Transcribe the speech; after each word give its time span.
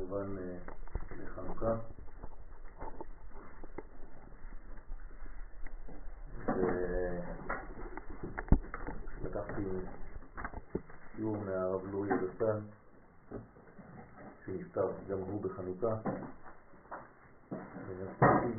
כמובן 0.00 0.38
אה, 0.38 0.56
לחנוכה. 1.22 1.74
לקחתי 9.24 9.62
שיעור 11.16 11.36
מהרב 11.36 11.86
לוריה 11.90 12.16
דסן, 12.16 12.60
שנפטר 14.44 14.92
גם 15.10 15.18
הוא 15.18 15.42
בחנוכה, 15.42 15.96
ונסעתי, 17.88 18.58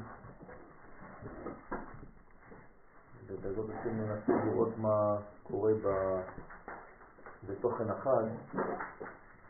ובעזרת 3.28 3.70
השם 3.70 3.90
ננסה 3.90 4.46
לראות 4.46 4.78
מה 4.78 5.18
קורה 5.44 5.72
בתוכן 7.48 7.90
החג 7.90 8.26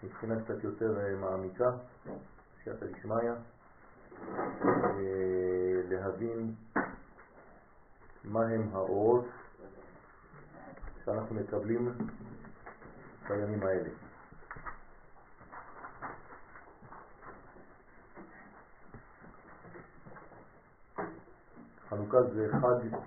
מבחינה 0.04 0.41
קצת 0.43 0.63
יותר 0.63 0.99
אה, 0.99 1.15
מעמיקה, 1.15 1.71
סייעתא 2.63 2.85
דשמיא, 2.85 3.31
אה, 4.73 5.81
להבין 5.89 6.53
מהם 8.23 8.70
האורות 8.73 9.26
שאנחנו 11.05 11.35
מקבלים 11.35 11.91
בימים 13.29 13.63
האלה. 13.63 13.90
חנוכה 21.90 22.23
זה 22.23 22.48
חג 22.52 22.98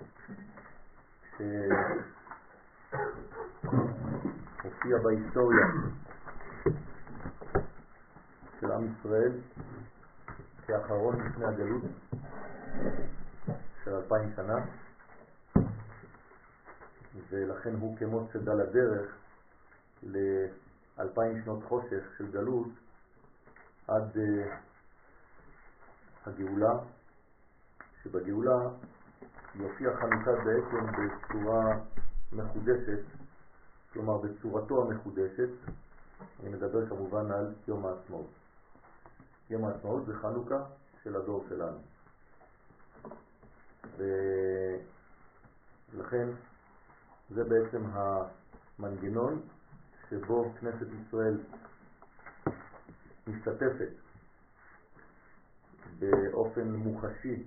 שהופיע 4.61 4.97
בהיסטוריה 5.03 5.65
של 8.59 8.71
עם 8.71 8.93
ישראל 8.99 9.31
כאחרון 10.67 11.27
לפני 11.27 11.45
הגלות 11.45 11.81
של 13.83 13.95
אלפיים 13.95 14.29
שנה. 14.35 14.65
ולכן 17.29 17.75
הוא 17.75 17.97
כמו 17.97 18.27
צדה 18.33 18.53
לדרך 18.53 19.15
לאלפיים 20.03 21.41
שנות 21.43 21.63
חושך 21.63 22.03
של 22.17 22.31
גלות 22.31 22.67
עד 23.87 24.15
uh, 24.15 24.19
הגאולה 26.25 26.73
שבגאולה 28.03 28.59
יופיע 29.55 29.89
חנוכה 29.97 30.31
בעצם 30.31 30.85
בצורה 30.91 31.77
מחודשת 32.31 32.99
כלומר 33.93 34.17
בצורתו 34.17 34.81
המחודשת. 34.83 35.49
אני 36.39 36.49
מדבר 36.49 36.89
כמובן 36.89 37.31
על 37.31 37.53
יום 37.67 37.85
העצמאות 37.85 38.44
יום 39.49 39.65
העצמאות 39.65 40.05
זה 40.05 40.13
חנוכה 40.15 40.63
של 41.03 41.15
הדור 41.15 41.45
שלנו. 41.49 41.77
ולכן 45.93 46.29
זה 47.29 47.43
בעצם 47.43 47.83
המנגנון 47.93 49.41
שבו 50.09 50.53
כנסת 50.59 50.87
ישראל 51.01 51.37
משתתפת 53.27 53.89
באופן 55.99 56.71
מוחשי, 56.71 57.43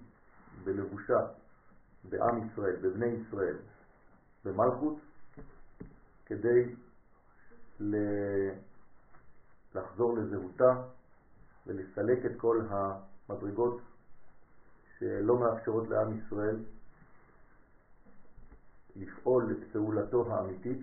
בלבושה, 0.65 1.27
בעם 2.05 2.47
ישראל, 2.47 2.77
בבני 2.77 3.07
ישראל, 3.07 3.57
במלכות, 4.45 4.97
כדי 6.27 6.75
לחזור 9.75 10.19
לזהותה 10.19 10.83
ולסלק 11.69 12.27
את 12.27 12.33
כל 12.37 12.61
המדרגות 12.71 13.81
שלא 14.99 15.39
מאפשרות 15.39 15.89
לעם 15.89 16.19
ישראל 16.19 16.57
לפעול 18.97 19.53
את 19.53 19.73
פעולתו 19.73 20.35
האמיתית 20.35 20.79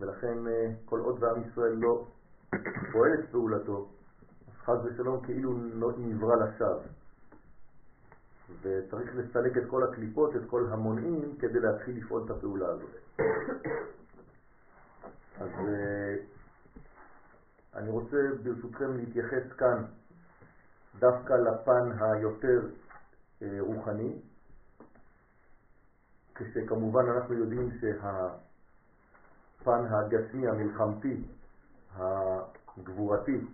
ולכן 0.00 0.46
אה, 0.46 0.72
כל 0.84 1.00
עוד 1.00 1.22
ועם 1.22 1.42
ישראל 1.48 1.72
לא 1.72 2.06
פועל 2.92 3.14
את 3.14 3.30
פעולתו 3.30 3.88
אז 4.48 4.54
חז 4.56 4.78
ושלום 4.84 5.24
כאילו 5.24 5.52
נברא 5.98 6.36
לשווא 6.36 6.80
וצריך 8.62 9.16
לסלק 9.16 9.56
את 9.56 9.62
כל 9.68 9.82
הקליפות, 9.84 10.36
את 10.36 10.42
כל 10.46 10.66
המונעים 10.70 11.36
כדי 11.38 11.60
להתחיל 11.60 11.96
לפעול 11.96 12.22
את 12.24 12.30
הפעולה 12.30 12.66
הזאת. 12.68 12.90
אז 15.40 15.50
אה, 15.68 16.16
אני 17.76 17.90
רוצה 17.90 18.16
ברשותכם 18.42 18.96
להתייחס 18.96 19.52
כאן 19.58 19.84
דווקא 20.98 21.32
לפן 21.32 21.92
היותר 22.00 22.60
אה, 23.42 23.56
רוחני, 23.60 24.20
כשכמובן 26.34 27.08
אנחנו 27.08 27.34
יודעים 27.34 27.70
שהפן 27.80 28.34
הגשמי, 29.90 30.48
המלחמתי, 30.48 31.24
הגבורתי, 31.96 33.46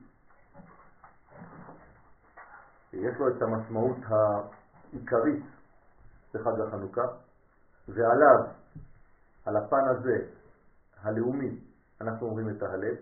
יש 2.92 3.16
לו 3.18 3.28
את 3.28 3.42
המשמעות 3.42 3.96
העיקרית 4.06 5.44
בחג 6.34 6.60
החנוכה, 6.60 7.06
ועליו, 7.88 8.44
על 9.46 9.56
הפן 9.56 9.88
הזה, 9.88 10.26
הלאומי, 11.02 11.58
אנחנו 12.00 12.26
אומרים 12.26 12.50
את 12.50 12.62
ההלל, 12.62 12.94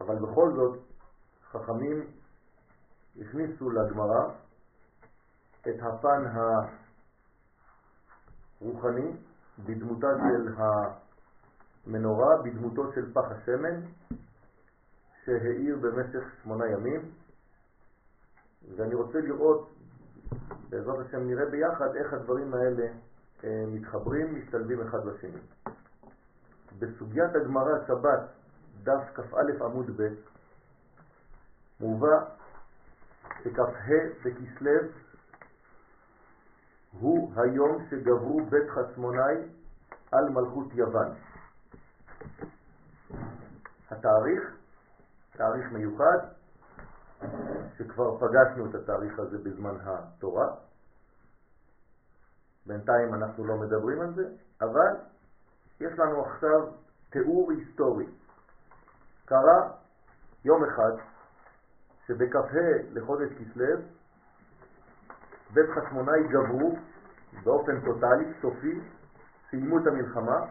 אבל 0.00 0.16
בכל 0.16 0.52
זאת 0.56 0.78
חכמים 1.52 2.06
הכניסו 3.20 3.70
לגמרא 3.70 4.28
את 5.60 5.82
הפן 5.82 6.24
הרוחני 8.60 9.16
בדמותה 9.64 10.06
של 10.16 10.54
המנורה, 11.86 12.42
בדמותו 12.42 12.92
של 12.94 13.12
פח 13.12 13.30
השמן 13.30 13.80
שהאיר 15.24 15.76
במשך 15.76 16.24
שמונה 16.42 16.64
ימים 16.68 17.10
ואני 18.76 18.94
רוצה 18.94 19.18
לראות, 19.18 19.70
בעזרת 20.68 21.06
השם 21.06 21.26
נראה 21.26 21.50
ביחד 21.50 21.96
איך 21.96 22.12
הדברים 22.12 22.54
האלה 22.54 22.86
אה, 23.44 23.64
מתחברים, 23.66 24.34
משתלבים 24.34 24.82
אחד 24.82 24.98
בשני. 25.06 25.40
בסוגיית 26.78 27.34
הגמרא 27.34 27.86
שבת 27.86 28.39
דף 28.82 29.02
כ"א 29.14 29.64
עמוד 29.64 29.90
ב', 29.96 30.14
מובא 31.80 32.24
שכ"ה 33.44 33.62
בכסלו 34.24 34.80
הוא 37.00 37.32
היום 37.36 37.86
שגברו 37.90 38.40
בית 38.44 38.70
חצמונאי 38.70 39.34
על 40.12 40.28
מלכות 40.28 40.66
יוון. 40.74 41.14
התאריך, 43.90 44.56
תאריך 45.32 45.72
מיוחד, 45.72 46.18
שכבר 47.78 48.18
פגשנו 48.18 48.70
את 48.70 48.74
התאריך 48.74 49.18
הזה 49.18 49.38
בזמן 49.38 49.76
התורה. 49.84 50.54
בינתיים 52.66 53.14
אנחנו 53.14 53.44
לא 53.44 53.56
מדברים 53.56 54.00
על 54.00 54.14
זה, 54.14 54.28
אבל 54.60 54.96
יש 55.80 55.98
לנו 55.98 56.24
עכשיו 56.26 56.66
תיאור 57.10 57.50
היסטורי 57.50 58.06
קרה 59.30 59.68
יום 60.44 60.64
אחד 60.64 60.92
שבכ"ה 62.06 62.40
לחודש 62.92 63.28
כסלו 63.32 63.76
בית 65.50 65.66
חשמונאי 65.70 66.28
גברו 66.28 66.78
באופן 67.44 67.80
טוטלי, 67.80 68.24
סופי, 68.42 68.80
סיימו 69.50 69.78
את 69.78 69.86
המלחמה 69.86 70.46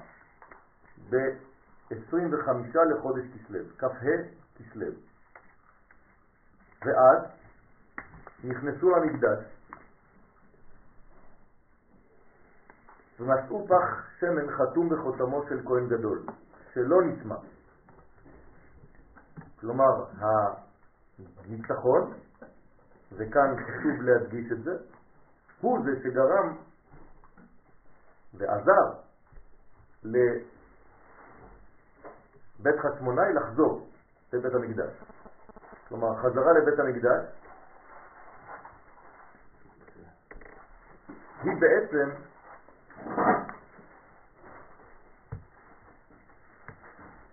ב-25 1.10 2.80
לחודש 2.96 3.24
כסלו, 3.36 3.60
כ"ה 3.78 3.88
כסלו. 4.56 4.92
ואז 6.86 7.20
נכנסו 8.44 8.90
למקדש 8.90 9.44
ומצאו 13.20 13.68
פח 13.68 14.20
שמן 14.20 14.52
חתום 14.52 14.90
בחותמו 14.90 15.44
של 15.50 15.68
כהן 15.68 15.88
גדול, 15.88 16.26
שלא 16.74 17.02
נטמע. 17.02 17.36
כלומר, 19.62 20.06
הניצחון, 21.46 22.14
וכאן 23.12 23.56
חשוב 23.64 24.02
להדגיש 24.02 24.52
את 24.52 24.64
זה, 24.64 24.72
הוא 25.62 25.80
זה 25.86 25.92
שגרם 26.04 26.58
ועזר 28.34 29.00
לבית 30.04 30.40
חשמונאי 32.80 33.34
לחזור 33.34 33.90
לבית 34.34 34.54
המקדש. 34.54 34.92
כלומר, 35.88 36.16
חזרה 36.16 36.54
לבית 36.54 36.80
המקדש 36.80 37.26
היא 41.44 41.54
בעצם 41.60 42.10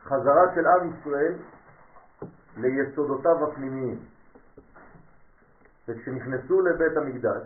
חזרה 0.02 0.54
של 0.54 0.66
עם 0.66 0.90
ישראל 0.90 1.34
ליסודותיו 2.56 3.48
הפנימיים. 3.48 3.98
וכשנכנסו 5.88 6.60
לבית 6.60 6.96
המקדש, 6.96 7.42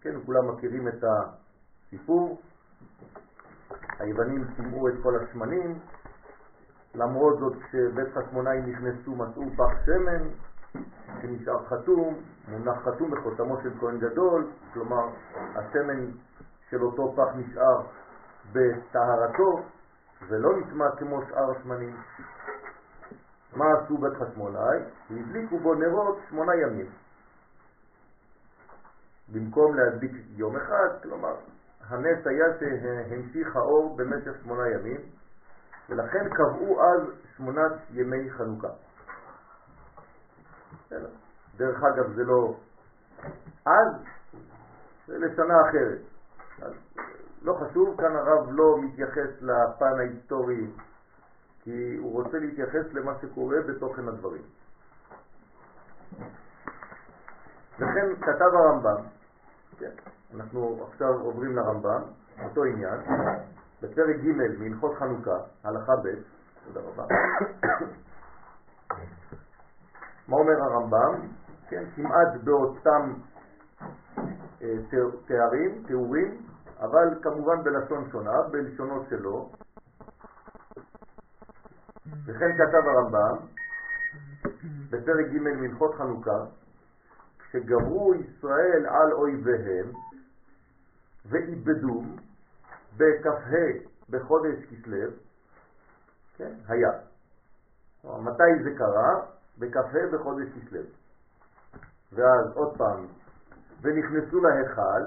כן, 0.00 0.14
כולם 0.26 0.48
מכירים 0.48 0.88
את 0.88 1.04
הסיפור, 1.04 2.40
היוונים 3.98 4.44
טימאו 4.56 4.88
את 4.88 4.94
כל 5.02 5.16
השמנים, 5.16 5.78
למרות 6.94 7.38
זאת 7.38 7.52
כשבית 7.62 8.08
חשמונאים 8.14 8.66
נכנסו 8.66 9.14
מצאו 9.14 9.42
פח 9.56 9.84
שמן 9.86 10.28
שנשאר 11.22 11.66
חתום, 11.66 12.14
מונח 12.48 12.78
חתום 12.84 13.10
בחותמו 13.10 13.56
של 13.62 13.70
כהן 13.80 13.98
גדול, 13.98 14.46
כלומר 14.72 15.08
השמן 15.54 16.10
של 16.70 16.82
אותו 16.82 17.14
פח 17.16 17.36
נשאר 17.36 17.82
בטהרתו 18.52 19.62
ולא 20.28 20.56
נטמע 20.58 20.90
כמו 20.98 21.20
שאר 21.28 21.50
השמנים. 21.50 21.96
מה 23.56 23.64
עשו 23.72 23.98
בית 23.98 24.12
חשמונאי? 24.14 24.78
הדליקו 25.10 25.58
בו 25.58 25.74
נרות 25.74 26.18
שמונה 26.28 26.52
ימים. 26.56 26.90
במקום 29.32 29.76
להדליק 29.76 30.12
יום 30.36 30.56
אחד, 30.56 30.88
כלומר 31.02 31.34
הנס 31.88 32.26
היה 32.26 32.46
שהמשיך 32.60 33.56
האור 33.56 33.96
במשך 33.96 34.32
שמונה 34.42 34.68
ימים, 34.68 35.00
ולכן 35.88 36.28
קבעו 36.28 36.82
אז 36.82 37.00
שמונת 37.36 37.72
ימי 37.90 38.30
חנוכה. 38.30 38.68
דרך 41.56 41.82
אגב 41.82 42.12
זה 42.14 42.24
לא 42.24 42.54
אז, 43.66 43.94
זה 45.06 45.18
לשנה 45.18 45.54
אחרת. 45.68 45.98
אז 46.62 46.72
לא 47.42 47.54
חשוב, 47.54 47.96
כאן 48.00 48.16
הרב 48.16 48.48
לא 48.50 48.76
מתייחס 48.82 49.42
לפן 49.42 49.98
ההיסטורי, 49.98 50.66
כי 51.62 51.96
הוא 51.98 52.22
רוצה 52.22 52.38
להתייחס 52.38 52.92
למה 52.92 53.12
שקורה 53.22 53.56
בתוכן 53.68 54.08
הדברים. 54.08 54.42
לכן 57.78 58.16
כתב 58.20 58.50
הרמב"ם, 58.54 59.02
כן, 59.78 59.90
אנחנו 60.34 60.86
עכשיו 60.88 61.20
עוברים 61.20 61.56
לרמב"ם, 61.56 62.02
אותו 62.44 62.64
עניין, 62.64 63.00
בפרק 63.82 64.16
ג' 64.16 64.58
מהלכות 64.58 64.94
חנוכה, 64.98 65.38
הלכה 65.64 65.96
ב', 65.96 66.08
תודה 66.64 66.80
רבה. 66.80 67.04
מה 70.28 70.36
אומר 70.36 70.62
הרמב"ם? 70.62 71.28
כן, 71.68 71.84
כמעט 71.96 72.28
באותם 72.44 73.12
אה, 74.62 74.74
תארים, 75.26 75.82
תיאורים, 75.86 76.46
אבל 76.80 77.22
כמובן 77.22 77.62
בלשון 77.64 78.10
שונה, 78.10 78.42
בלשונו 78.50 79.04
שלו. 79.10 79.50
וכן 82.06 82.52
כתב 82.56 82.88
הרמב"ם 82.88 83.46
בפרק 84.90 85.26
ג' 85.26 85.38
מלכות 85.38 85.94
חנוכה, 85.94 86.44
כשגברו 87.38 88.14
ישראל 88.14 88.86
על 88.86 89.12
אויביהם 89.12 89.92
ואיבדום 91.26 92.16
בכ"ה 92.96 93.66
בחודש 94.10 94.64
כסלו, 94.70 95.10
כן, 96.36 96.52
היה. 96.68 96.90
מתי 98.04 98.62
זה 98.64 98.70
קרה? 98.78 99.20
בכ"ה 99.58 100.06
בחודש 100.12 100.46
כסלו. 100.48 100.80
ואז 102.12 102.52
עוד 102.54 102.76
פעם, 102.78 103.06
ונכנסו 103.82 104.40
להיכל, 104.40 105.02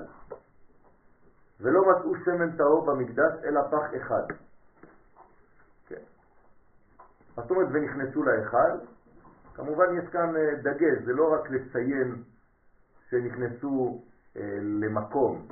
ולא 1.62 1.81
מצאו 1.81 2.15
שמן 2.25 2.57
טהור 2.57 2.86
במקדש, 2.86 3.33
אלא 3.44 3.62
פח 3.71 3.98
אחד. 3.98 4.44
כן. 7.35 7.41
זאת 7.41 7.51
אומרת, 7.51 7.67
ונכנסו 7.71 8.23
להיכל, 8.23 8.85
כמובן 9.55 9.85
יש 9.97 10.09
כאן 10.09 10.35
אה, 10.35 10.55
דגש, 10.55 11.03
זה 11.05 11.13
לא 11.13 11.33
רק 11.33 11.49
לציין 11.49 12.23
שנכנסו 13.09 14.03
אה, 14.37 14.57
למקום, 14.61 15.47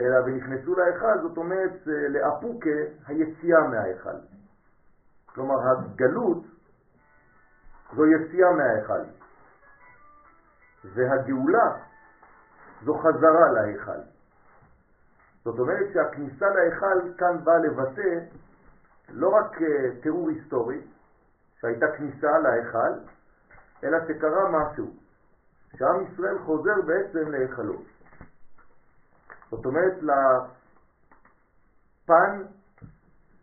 אלא 0.00 0.16
ונכנסו 0.24 0.74
להיכל, 0.74 1.18
זאת 1.22 1.36
אומרת 1.36 1.88
אה, 1.88 2.08
לאפוקה 2.08 2.70
היציאה 3.06 3.68
מההיכל. 3.68 4.16
כלומר, 5.26 5.54
הגלות 5.70 6.44
זו 7.96 8.06
יציאה 8.06 8.52
מההיכל, 8.52 9.02
והגאולה 10.84 11.76
זו 12.84 12.94
חזרה 12.94 13.52
להיכל. 13.52 14.00
זאת 15.44 15.58
אומרת 15.58 15.92
שהכניסה 15.92 16.46
להיכל 16.48 17.14
כאן 17.18 17.44
באה 17.44 17.58
לבטא 17.58 18.18
לא 19.12 19.28
רק 19.28 19.62
אה, 19.62 20.00
תיאור 20.02 20.28
היסטורי, 20.28 20.80
שהייתה 21.60 21.86
כניסה 21.96 22.38
להיכל, 22.38 22.92
אלא 23.84 23.98
שקרה 24.08 24.48
משהו, 24.50 24.92
שעם 25.76 26.04
ישראל 26.04 26.38
חוזר 26.38 26.80
בעצם 26.86 27.30
להיכלו. 27.30 27.82
זאת 29.50 29.66
אומרת 29.66 30.02
לפן 32.02 32.42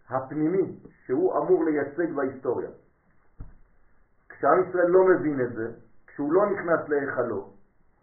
הפנימי 0.10 0.80
שהוא 1.06 1.38
אמור 1.38 1.66
לייצג 1.66 2.14
בהיסטוריה. 2.16 2.70
כשעם 4.30 4.70
ישראל 4.70 4.88
לא 4.88 5.04
מבין 5.06 5.42
את 5.42 5.54
זה, 5.54 5.72
כשהוא 6.08 6.34
לא 6.34 6.46
נכנס 6.46 6.90
להיכלו, 6.90 7.50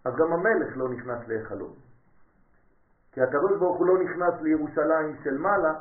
אז 0.04 0.14
גם 0.16 0.32
המלך 0.32 0.76
לא 0.76 0.88
נכנס 0.88 1.28
להיכלו. 1.28 1.74
כי 3.12 3.20
הוא 3.58 3.86
לא 3.86 3.98
נכנס 4.04 4.34
לירושלים 4.42 5.16
של 5.24 5.38
מעלה 5.38 5.74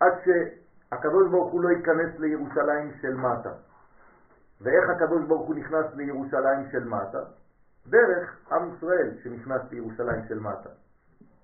עד 0.00 0.12
שהקדוש 0.24 1.30
ברוך 1.30 1.52
הוא 1.52 1.60
לא 1.62 1.68
ייכנס 1.68 2.18
לירושלים 2.18 2.92
של 3.00 3.14
מטה. 3.14 3.52
ואיך 4.60 4.90
הקדוש 4.90 5.24
ברוך 5.28 5.46
הוא 5.46 5.54
נכנס 5.54 5.86
לירושלים 5.94 6.70
של 6.72 6.84
מטה? 6.84 7.22
דרך 7.86 8.52
עם 8.52 8.74
ישראל 8.74 9.10
שנכנס 9.22 9.62
לירושלים 9.70 10.22
של 10.28 10.38
מטה. 10.40 10.70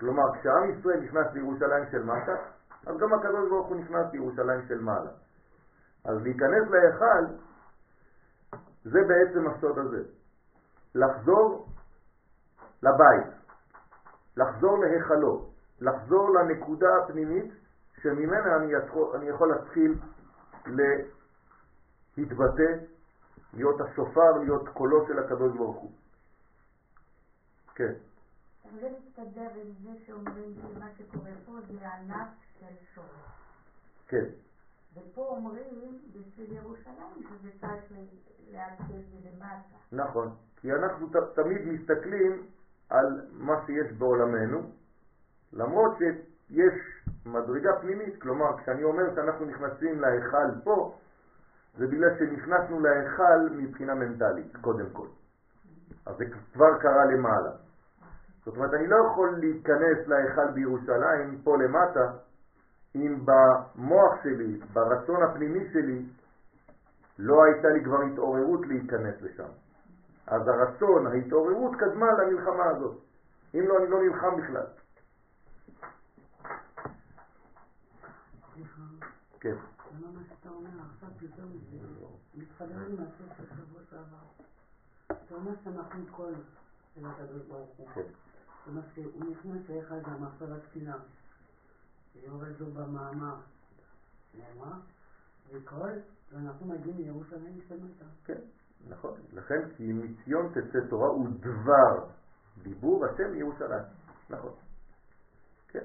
כלומר, 0.01 0.25
כשעם 0.41 0.71
ישראל 0.71 1.01
נכנס 1.01 1.27
לירושלים 1.33 1.85
של 1.91 2.03
מטה, 2.03 2.37
אז 2.87 2.97
גם 2.99 3.13
הקדוש 3.13 3.49
ברוך 3.49 3.69
הוא 3.69 3.77
נכנס 3.77 4.13
לירושלים 4.13 4.61
של 4.69 4.81
מעלה. 4.81 5.11
אז 6.05 6.23
להיכנס 6.23 6.71
להיכל 6.71 7.25
זה 8.85 8.99
בעצם 9.09 9.49
הסוד 9.49 9.79
הזה. 9.79 10.03
לחזור 10.95 11.69
לבית, 12.83 13.35
לחזור 14.37 14.79
להיכלו, 14.79 15.51
לחזור 15.81 16.31
לנקודה 16.31 16.89
הפנימית 16.97 17.53
שממנה 18.03 18.57
אני 18.57 18.73
יכול, 18.73 19.17
אני 19.17 19.29
יכול 19.29 19.49
להתחיל 19.49 19.93
להתבטא, 22.17 22.85
להיות 23.53 23.81
השופר, 23.81 24.39
להיות 24.45 24.69
קולו 24.69 25.07
של 25.07 25.19
הקדוש 25.19 25.57
ברוך 25.57 25.77
הוא. 25.77 25.91
כן. 27.75 27.93
זה 28.81 28.89
מסתדר 28.99 29.51
עם 29.55 29.73
זה 29.83 29.91
שאומרים 30.07 30.55
שמה 30.55 30.87
שקורה 30.99 31.31
פה 31.47 31.53
זה 31.69 31.89
ענף 31.89 32.29
של 32.61 32.75
שורש. 32.95 33.07
כן. 34.09 34.25
ופה 34.95 35.27
אומרים 35.29 35.99
בשביל 36.13 36.53
ירושלים 36.53 37.23
שזה 37.29 37.51
צריך 37.61 37.93
להתחיל 38.51 39.03
מלמטה. 39.15 39.77
נכון, 39.93 40.35
כי 40.57 40.73
אנחנו 40.73 41.07
תמיד 41.35 41.67
מסתכלים 41.67 42.47
על 42.89 43.29
מה 43.33 43.55
שיש 43.67 43.93
בעולמנו, 43.93 44.71
למרות 45.53 45.99
שיש 45.99 46.96
מדרגה 47.27 47.71
פנימית, 47.81 48.23
כלומר 48.23 48.59
כשאני 48.59 48.85
אומר 48.85 49.15
שאנחנו 49.15 49.45
נכנסים 49.45 50.01
להיכל 50.01 50.61
פה, 50.65 50.95
זה 51.79 51.87
בגלל 51.87 52.19
שנכנסנו 52.19 52.81
להיכל 52.81 53.49
מבחינה 53.51 53.95
מנטלית, 53.95 54.57
קודם 54.61 54.91
כל. 54.93 55.07
אז 56.07 56.17
זה 56.17 56.25
כבר 56.53 56.79
קרה 56.81 57.05
למעלה. 57.05 57.51
זאת 58.45 58.57
אומרת, 58.57 58.75
אני 58.75 58.87
לא 58.87 58.97
יכול 59.07 59.37
להיכנס 59.41 60.07
להיכל 60.07 60.51
בירושלים, 60.55 61.41
פה 61.45 61.57
למטה, 61.57 62.13
אם 62.97 63.19
במוח 63.25 64.23
שלי, 64.23 64.61
ברצון 64.73 65.23
הפנימי 65.23 65.69
שלי, 65.73 66.07
לא 67.19 67.45
הייתה 67.45 67.69
לי 67.69 67.85
כבר 67.85 68.03
התעוררות 68.03 68.67
להיכנס 68.67 69.15
לשם. 69.23 69.49
אז 70.27 70.49
הרצון, 70.49 71.07
ההתעוררות 71.07 71.77
קדמה 71.77 72.07
למלחמה 72.13 72.65
הזאת. 72.65 72.97
אם 73.55 73.69
לא, 73.69 73.79
אני 73.79 73.91
לא 73.91 74.03
נלחם 74.03 74.37
בכלל. 74.37 74.67
כן. 79.41 79.55
זה 80.01 80.07
מה 80.07 80.21
שאתה 80.29 80.49
אומר 80.49 80.71
עכשיו 80.91 81.09
פתאום 81.19 81.53
זה 81.71 81.79
מתחבר 82.35 82.87
עם 82.87 82.97
הסוף 83.01 83.37
של 83.37 83.45
שבוע 83.57 83.81
שעבר. 83.91 84.45
אתה 85.07 85.35
אומר 85.35 85.53
שאנחנו 85.65 86.05
כל 86.11 86.33
של 86.95 87.07
הקדוש 87.07 87.43
ברוך 87.43 87.71
הוא. 87.77 87.89
כן. 87.89 88.03
שהוא 88.95 89.25
נכנס 89.31 89.69
לאחד 89.69 90.03
גם 90.03 90.25
עכשיו 90.25 90.55
התפילה. 90.55 90.97
שיורד 92.13 92.61
לו 92.61 92.67
במאמר. 92.67 93.37
נאמר, 94.35 94.77
וכל, 95.53 95.91
ואנחנו 96.33 96.67
מגיעים 96.67 96.97
לירושלים 96.97 97.59
השתמתה. 97.59 98.05
כן, 98.25 98.41
נכון. 98.89 99.21
לכן 99.33 99.69
כי 99.77 99.93
מציון 99.93 100.49
תצא 100.53 100.79
תורה 100.91 101.13
ודבר 101.19 102.07
דיבור 102.63 103.05
השם 103.07 103.35
ירושלים. 103.35 103.85
נכון. 104.31 104.53
כן. 105.69 105.85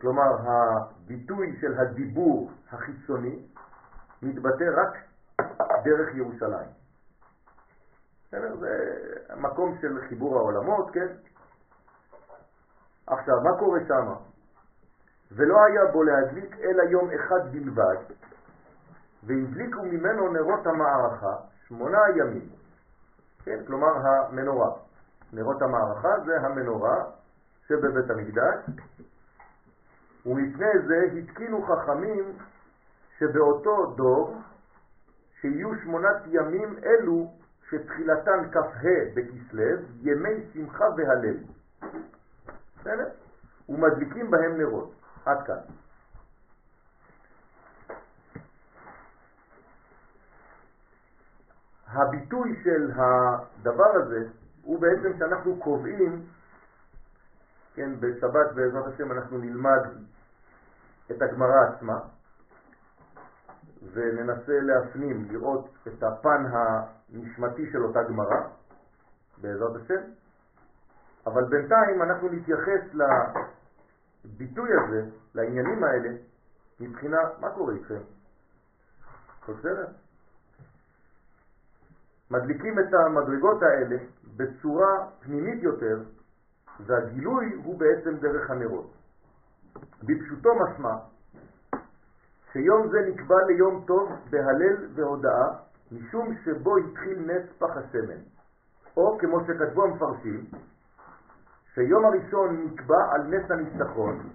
כלומר, 0.00 0.36
הביטוי 0.46 1.56
של 1.60 1.78
הדיבור 1.78 2.50
החיצוני 2.70 3.46
מתבטא 4.22 4.64
רק 4.76 4.96
דרך 5.84 6.14
ירושלים. 6.14 6.68
זה 8.30 8.38
מקום 9.36 9.78
של 9.80 10.00
חיבור 10.08 10.38
העולמות, 10.38 10.90
כן? 10.92 11.06
עכשיו, 13.06 13.40
מה 13.40 13.58
קורה 13.58 13.78
שם? 13.88 14.12
ולא 15.32 15.64
היה 15.64 15.92
בו 15.92 16.02
להדליק 16.02 16.56
אלא 16.58 16.82
יום 16.82 17.10
אחד 17.10 17.52
בלבד, 17.52 17.96
והדליקו 19.22 19.82
ממנו 19.82 20.32
נרות 20.32 20.66
המערכה 20.66 21.36
שמונה 21.68 21.98
ימים. 22.16 22.48
כן, 23.44 23.64
כלומר 23.66 24.06
המנורה. 24.06 24.70
נרות 25.32 25.62
המערכה 25.62 26.20
זה 26.26 26.40
המנורה 26.40 27.04
שבבית 27.68 28.10
המקדש, 28.10 28.70
ומפני 30.26 30.78
זה 30.86 31.08
התקינו 31.18 31.66
חכמים 31.66 32.32
שבאותו 33.18 33.86
דור 33.96 34.36
שיהיו 35.40 35.70
שמונת 35.82 36.16
ימים 36.26 36.76
אלו 36.84 37.30
שתחילתן 37.68 38.50
כ"ה 38.52 38.88
בכסלו, 39.14 39.82
ימי 40.02 40.46
שמחה 40.52 40.84
והלל. 40.96 41.36
בסדר? 42.80 43.08
ומדליקים 43.68 44.30
בהם 44.30 44.58
נרות. 44.58 44.94
עד 45.24 45.46
כאן. 45.46 45.56
הביטוי 51.86 52.60
של 52.64 52.90
הדבר 52.96 53.90
הזה 53.94 54.28
הוא 54.62 54.80
בעצם 54.80 55.18
שאנחנו 55.18 55.56
קובעים, 55.56 56.26
כן, 57.74 58.00
בשבת 58.00 58.52
בעזרת 58.54 58.94
השם 58.94 59.12
אנחנו 59.12 59.38
נלמד 59.38 59.80
את 61.16 61.22
הגמרא 61.22 61.60
עצמה 61.68 61.98
וננסה 63.92 64.60
להפנים, 64.60 65.24
לראות 65.30 65.68
את 65.86 66.02
הפן 66.02 66.44
הנשמתי 66.52 67.72
של 67.72 67.84
אותה 67.84 68.02
גמרא 68.02 68.40
בעזרת 69.42 69.76
השם, 69.82 70.00
אבל 71.26 71.44
בינתיים 71.44 72.02
אנחנו 72.02 72.28
נתייחס 72.28 72.94
לביטוי 74.24 74.70
הזה, 74.72 75.10
לעניינים 75.34 75.84
האלה, 75.84 76.08
מבחינה, 76.80 77.18
מה 77.40 77.50
קורה 77.50 77.74
איתכם? 77.74 78.00
בסדר? 79.48 79.86
מדליקים 82.30 82.78
את 82.78 82.94
המדרגות 82.94 83.62
האלה 83.62 83.96
בצורה 84.36 85.06
פנימית 85.20 85.62
יותר, 85.62 86.02
והגילוי 86.86 87.52
הוא 87.64 87.78
בעצם 87.78 88.16
דרך 88.16 88.50
הנרות. 88.50 89.01
בפשוטו 90.02 90.50
משמע 90.54 90.94
שיום 92.52 92.88
זה 92.90 92.98
נקבע 93.08 93.36
ליום 93.46 93.84
טוב 93.86 94.12
בהלל 94.30 94.88
והודאה, 94.94 95.48
משום 95.92 96.34
שבו 96.44 96.76
התחיל 96.76 97.18
נס 97.18 97.52
פח 97.58 97.76
השמן. 97.76 98.22
או 98.96 99.18
כמו 99.18 99.40
שכתבו 99.40 99.84
המפרשים, 99.84 100.44
שיום 101.74 102.04
הראשון 102.04 102.64
נקבע 102.64 103.12
על 103.12 103.22
נס 103.22 103.50
הניצחון. 103.50 104.28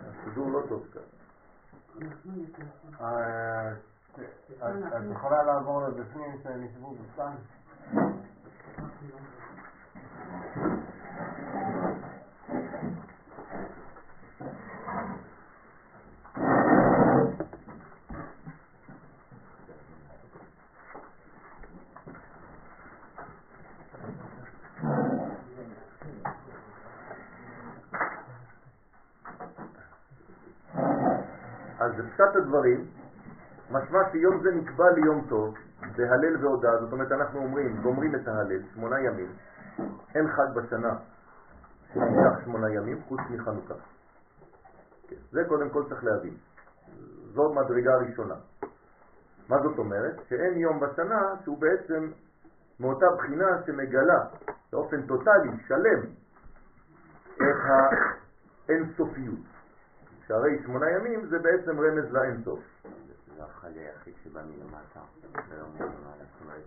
הסידור 0.00 0.50
לא 0.50 0.62
טוב 0.68 0.86
כאן. 0.92 1.02
אה, 3.00 3.72
את 4.58 5.04
יכולה 5.12 5.42
לעבור 5.42 5.82
לבפנים 5.82 6.38
שנשבו 6.42 6.94
בסתם? 6.94 7.32
אז 31.84 31.92
בפשט 31.92 32.36
הדברים, 32.36 32.84
משמע 33.70 33.98
שיום 34.12 34.42
זה 34.42 34.50
נקבע 34.50 34.90
ליום 34.90 35.26
טוב, 35.28 35.54
בהלל 35.96 36.36
והודעה, 36.44 36.78
זאת 36.80 36.92
אומרת 36.92 37.12
אנחנו 37.12 37.38
אומרים, 37.40 37.76
גומרים 37.82 38.14
את 38.14 38.28
ההלל, 38.28 38.62
שמונה 38.74 39.00
ימים, 39.00 39.32
אין 40.14 40.28
חג 40.28 40.46
בשנה 40.54 40.96
שנמשך 41.92 42.44
שמונה 42.44 42.74
ימים 42.74 43.02
חוץ 43.08 43.20
מחנוכה. 43.30 43.74
כן, 45.08 45.16
זה 45.30 45.44
קודם 45.48 45.70
כל 45.70 45.84
צריך 45.88 46.04
להבין. 46.04 46.34
זו 47.34 47.52
מדרגה 47.52 47.96
ראשונה. 47.96 48.34
מה 49.48 49.62
זאת 49.62 49.78
אומרת? 49.78 50.20
שאין 50.28 50.56
יום 50.56 50.80
בשנה 50.80 51.34
שהוא 51.44 51.58
בעצם 51.58 52.10
מאותה 52.80 53.06
בחינה 53.16 53.62
שמגלה 53.66 54.24
באופן 54.72 55.06
טוטלי, 55.06 55.50
שלם, 55.66 56.00
את 57.34 57.42
האינסופיות. 58.68 59.53
שהרי 60.26 60.62
שמונה 60.62 60.90
ימים 60.90 61.26
זה 61.26 61.38
בעצם 61.38 61.80
רמז 61.80 62.12
לאינסוף. 62.12 62.60
לא 63.38 63.44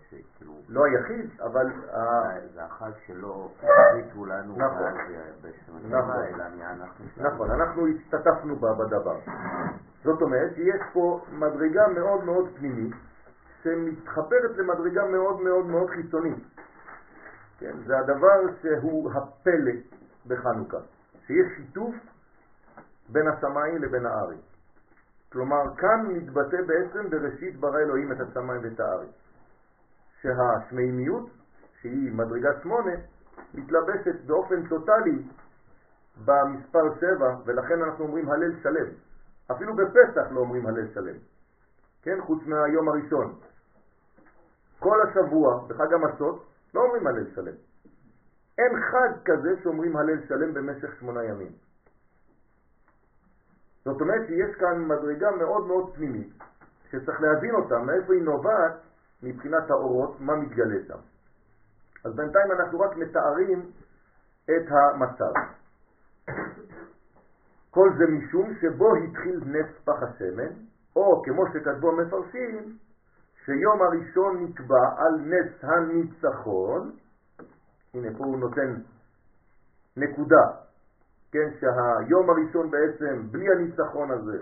שכאילו... 0.10 0.54
לא 0.70 0.86
היחיד, 0.86 1.30
אבל... 1.42 1.68
זה 2.54 2.64
החג 2.64 2.92
שלא 3.06 3.50
החליטו 3.64 4.26
לנו 4.26 4.58
נכון. 4.58 4.84
נכון. 5.90 6.16
אנחנו. 6.62 7.06
נכון, 7.18 7.52
אנחנו 7.52 7.88
השתתפנו 7.88 8.56
בדבר. 8.56 9.20
זאת 10.04 10.22
אומרת 10.22 10.56
שיש 10.56 10.82
פה 10.94 11.22
מדרגה 11.32 11.88
מאוד 11.88 12.24
מאוד 12.24 12.50
פנימית 12.58 12.94
שמתחברת 13.64 14.58
למדרגה 14.58 15.06
מאוד 15.06 15.42
מאוד 15.42 15.66
מאוד 15.66 15.90
חיצונית. 15.90 16.44
כן, 17.60 17.74
זה 17.86 18.00
הדבר 18.00 18.42
שהוא 18.62 19.12
הפלא 19.12 19.72
בחנוכה, 20.28 20.78
שיש 21.26 21.48
שיתוף 21.58 21.96
בין 23.10 23.28
השמיים 23.28 23.82
לבין 23.82 24.06
הארץ. 24.06 24.40
כלומר, 25.32 25.76
כאן 25.78 26.06
מתבטא 26.08 26.58
בעצם 26.68 27.10
בראשית 27.10 27.60
ברא 27.60 27.80
אלוהים 27.80 28.12
את 28.12 28.18
השמיים 28.20 28.62
ואת 28.64 28.80
הארץ. 28.80 29.10
שהשמימיות, 30.22 31.30
שהיא 31.82 32.12
מדרגה 32.12 32.50
שמונה, 32.64 32.92
מתלבשת 33.54 34.26
באופן 34.26 34.68
טוטלי 34.68 35.24
במספר 36.26 36.96
שבע, 37.00 37.36
ולכן 37.46 37.82
אנחנו 37.84 38.06
אומרים 38.06 38.30
הלל 38.30 38.52
שלם. 38.64 38.88
אפילו 39.52 39.76
בפסח 39.76 40.32
לא 40.32 40.40
אומרים 40.40 40.68
הלל 40.68 40.88
שלם, 40.94 41.16
כן? 42.02 42.22
חוץ 42.22 42.44
מהיום 42.46 42.90
הראשון. 42.90 43.36
כל 44.80 44.98
השבוע, 45.02 45.68
בחג 45.68 45.94
המצות, 45.94 46.46
לא 46.74 46.82
אומרים 46.82 47.08
הלל 47.08 47.26
שלם. 47.36 47.54
אין 48.58 48.82
חג 48.82 49.10
כזה 49.26 49.50
שאומרים 49.64 49.98
הלל 49.98 50.28
שלם 50.28 50.54
במשך 50.54 51.00
שמונה 51.00 51.24
ימים. 51.24 51.52
זאת 53.88 54.02
אומרת 54.02 54.28
שיש 54.28 54.56
כאן 54.56 54.86
מדרגה 54.86 55.32
מאוד 55.32 55.68
מאוד 55.68 55.96
פנימית, 55.96 56.34
שצריך 56.92 57.22
להבין 57.22 57.56
אותה, 57.56 57.80
מאיפה 57.80 58.14
היא 58.14 58.22
נובעת 58.22 58.74
מבחינת 59.24 59.70
האורות, 59.70 60.22
מה 60.22 60.36
מתגלה 60.36 60.76
שם. 60.88 60.98
אז 62.06 62.16
בינתיים 62.16 62.52
אנחנו 62.52 62.80
רק 62.80 62.98
מתארים 62.98 63.72
את 64.46 64.68
המצב. 64.72 65.34
כל 67.70 67.90
זה 67.98 68.06
משום 68.08 68.54
שבו 68.62 68.96
התחיל 68.96 69.40
נס 69.46 69.86
פח 69.86 70.04
השמן, 70.04 70.54
או 70.96 71.24
כמו 71.26 71.44
שכתבו 71.54 71.92
המפרשים, 71.92 72.78
שיום 73.46 73.82
הראשון 73.82 74.44
נקבע 74.44 74.86
על 74.98 75.14
נס 75.22 75.64
הניצחון, 75.64 76.92
הנה 77.94 78.18
פה 78.18 78.26
הוא 78.26 78.40
נותן 78.40 78.76
נקודה, 79.98 80.67
כן, 81.32 81.50
שהיום 81.60 82.30
הראשון 82.30 82.72
בעצם, 82.72 83.28
בלי 83.32 83.52
הניצחון 83.52 84.12
הזה, 84.12 84.38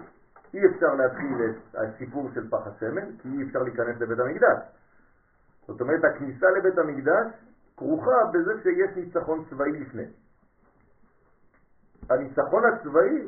אי 0.53 0.59
אפשר 0.65 0.93
להתחיל 0.95 1.37
את 1.49 1.75
הסיפור 1.75 2.29
של 2.33 2.49
פח 2.49 2.67
השמן, 2.67 3.17
כי 3.21 3.29
אי 3.29 3.43
אפשר 3.43 3.59
להיכנס 3.59 4.01
לבית 4.01 4.19
המקדש. 4.19 4.57
זאת 5.67 5.81
אומרת, 5.81 6.03
הכניסה 6.03 6.45
לבית 6.57 6.77
המקדש 6.77 7.27
כרוכה 7.77 8.25
בזה 8.33 8.53
שיש 8.63 8.95
ניצחון 8.95 9.45
צבאי 9.49 9.71
לפני. 9.71 10.05
הניצחון 12.09 12.63
הצבאי, 12.65 13.27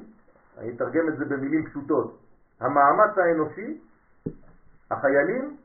אני 0.58 0.76
אתרגם 0.76 1.10
את 1.10 1.18
זה 1.18 1.26
במילים 1.26 1.66
פשוטות, 1.66 2.20
המאמץ 2.60 3.18
האנושי, 3.18 3.82
החיילים, 4.92 5.58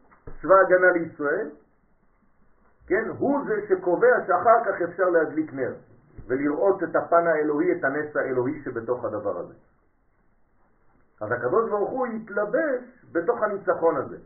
צבא 0.43 0.55
הגנה 0.67 0.93
לישראל, 0.93 1.51
כן, 2.87 3.09
הוא 3.19 3.41
זה 3.47 3.55
שקובע 3.69 4.27
שאחר 4.27 4.65
כך 4.65 4.83
אפשר 4.83 5.05
להדליק 5.05 5.53
נר 5.53 5.75
ולראות 6.27 6.83
את 6.83 6.97
הפן 6.97 7.27
האלוהי, 7.27 7.73
את 7.73 7.85
הנס 7.85 8.17
האלוהי 8.17 8.63
שבתוך 8.65 9.05
הדבר 9.05 9.39
הזה. 9.39 9.55
אז 11.21 11.33
הקדוש 11.33 11.71
ברוך 11.71 11.91
הוא 11.91 12.07
יתלבש 12.07 13.07
בתוך 13.13 13.43
הניצחון 13.43 13.97
הזה. 13.97 14.17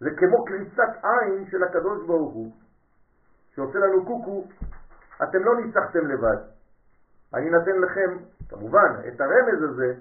זה 0.00 0.10
כמו 0.16 0.44
קריצת 0.44 0.92
עין 1.02 1.46
של 1.50 1.64
הקדוש 1.64 2.06
ברוך 2.06 2.34
הוא, 2.34 2.52
שעושה 3.54 3.78
לנו 3.78 4.06
קוקו, 4.06 4.44
אתם 5.22 5.38
לא 5.44 5.60
ניצחתם 5.60 6.06
לבד. 6.06 6.36
אני 7.34 7.50
נתן 7.50 7.78
לכם, 7.80 8.16
כמובן, 8.48 8.94
את 9.08 9.20
הרמז 9.20 9.62
הזה, 9.62 9.94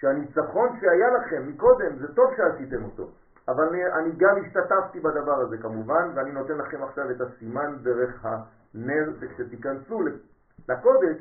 שהניצחון 0.00 0.80
שהיה 0.80 1.10
לכם 1.10 1.48
מקודם, 1.48 1.96
זה 1.98 2.14
טוב 2.14 2.34
שעשיתם 2.36 2.84
אותו, 2.84 3.10
אבל 3.48 3.68
אני, 3.68 4.12
גם 4.16 4.36
השתתפתי 4.44 5.00
בדבר 5.00 5.40
הזה 5.40 5.58
כמובן, 5.58 6.10
ואני 6.14 6.32
נותן 6.32 6.58
לכם 6.58 6.82
עכשיו 6.82 7.10
את 7.10 7.20
הסימן 7.20 7.76
דרך 7.82 8.24
הנר, 8.74 9.10
וכשתיכנסו 9.20 10.02
לקודש, 10.68 11.16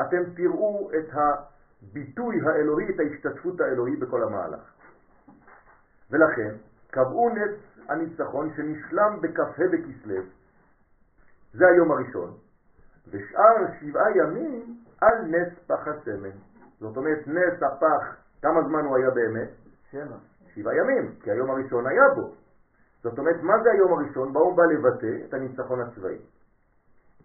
אתם 0.00 0.22
תראו 0.36 0.90
את 0.98 1.08
הביטוי 1.12 2.40
האלוהי, 2.46 2.94
את 2.94 3.00
ההשתתפות 3.00 3.60
האלוהי 3.60 3.96
בכל 3.96 4.22
המהלך. 4.22 4.72
ולכן, 6.10 6.54
קבעו 6.90 7.30
נס 7.30 7.88
הניצחון 7.88 8.50
שנשלם 8.56 9.18
בכ"ה 9.20 9.64
בכסלו, 9.72 10.22
זה 11.54 11.66
היום 11.66 11.92
הראשון, 11.92 12.34
ושאר 13.08 13.56
שבעה 13.80 14.16
ימים 14.16 14.78
על 15.00 15.22
נס 15.22 15.52
פח 15.66 15.88
השמן. 15.88 16.36
זאת 16.80 16.96
אומרת, 16.96 17.26
נס 17.26 17.62
הפח, 17.62 18.16
כמה 18.42 18.62
זמן 18.62 18.84
הוא 18.84 18.96
היה 18.96 19.10
באמת? 19.10 19.48
שבע. 19.90 20.16
שבעה 20.54 20.76
ימים, 20.76 21.14
כי 21.22 21.30
היום 21.30 21.50
הראשון 21.50 21.86
היה 21.86 22.08
בו. 22.14 22.34
זאת 23.02 23.18
אומרת, 23.18 23.42
מה 23.42 23.62
זה 23.62 23.70
היום 23.70 23.92
הראשון? 23.92 24.32
בואו 24.32 24.54
בא 24.54 24.62
לבטא 24.62 25.24
את 25.28 25.34
הניצחון 25.34 25.80
הצבאי. 25.80 26.18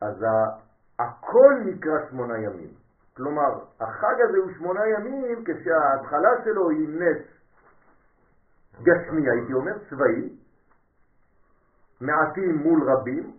אז 0.02 0.26
הכל 1.00 1.54
נקרא 1.66 2.10
שמונה 2.10 2.38
ימים. 2.38 2.74
כלומר, 3.16 3.60
החג 3.80 4.16
הזה 4.30 4.38
הוא 4.38 4.52
שמונה 4.58 4.88
ימים 4.88 5.44
כשההתחלה 5.46 6.30
שלו 6.44 6.70
היא 6.70 6.90
נס 6.90 7.24
גשמי, 8.84 9.30
הייתי 9.30 9.54
אומר, 9.54 9.74
צבאי, 9.90 10.30
מעטים 12.02 12.56
מול 12.56 12.90
רבים, 12.92 13.32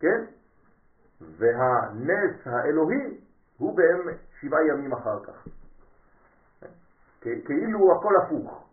כן? 0.00 0.24
והנס 1.20 2.46
האלוהי 2.46 3.20
הוא 3.58 3.76
באמת 3.76 4.18
שבעה 4.40 4.66
ימים 4.66 4.92
אחר 4.92 5.24
כך. 5.24 5.48
כאילו 7.20 7.96
הכל 7.98 8.16
הפוך. 8.16 8.68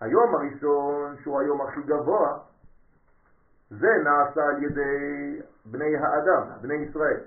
היום 0.00 0.34
הראשון, 0.34 1.16
שהוא 1.22 1.40
היום 1.40 1.60
הכי 1.60 1.82
גבוה, 1.82 2.38
זה 3.70 3.88
נעשה 4.04 4.40
על 4.44 4.62
ידי 4.62 5.40
בני 5.70 5.96
האדם, 5.96 6.42
בני 6.60 6.74
ישראל. 6.74 7.20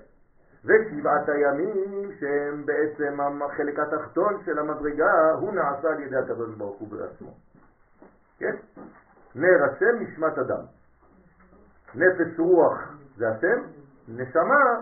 ושבעת 0.64 1.28
הימים 1.28 2.10
שהם 2.20 2.66
בעצם 2.66 3.20
החלק 3.42 3.78
התחתון 3.78 4.42
של 4.44 4.58
המדרגה, 4.58 5.32
הוא 5.40 5.52
נעשה 5.52 5.88
על 5.88 6.00
ידי 6.00 6.16
הקדוש 6.16 6.54
ברוך 6.54 6.78
הוא 6.78 6.88
בעצמו. 6.88 7.34
כן? 8.38 8.56
נר 9.34 9.64
השם 9.64 10.00
נשמת 10.00 10.38
אדם. 10.38 10.62
נפש 11.94 12.38
רוח 12.38 12.78
זה 13.16 13.28
השם, 13.28 13.62
נשמה 14.08 14.80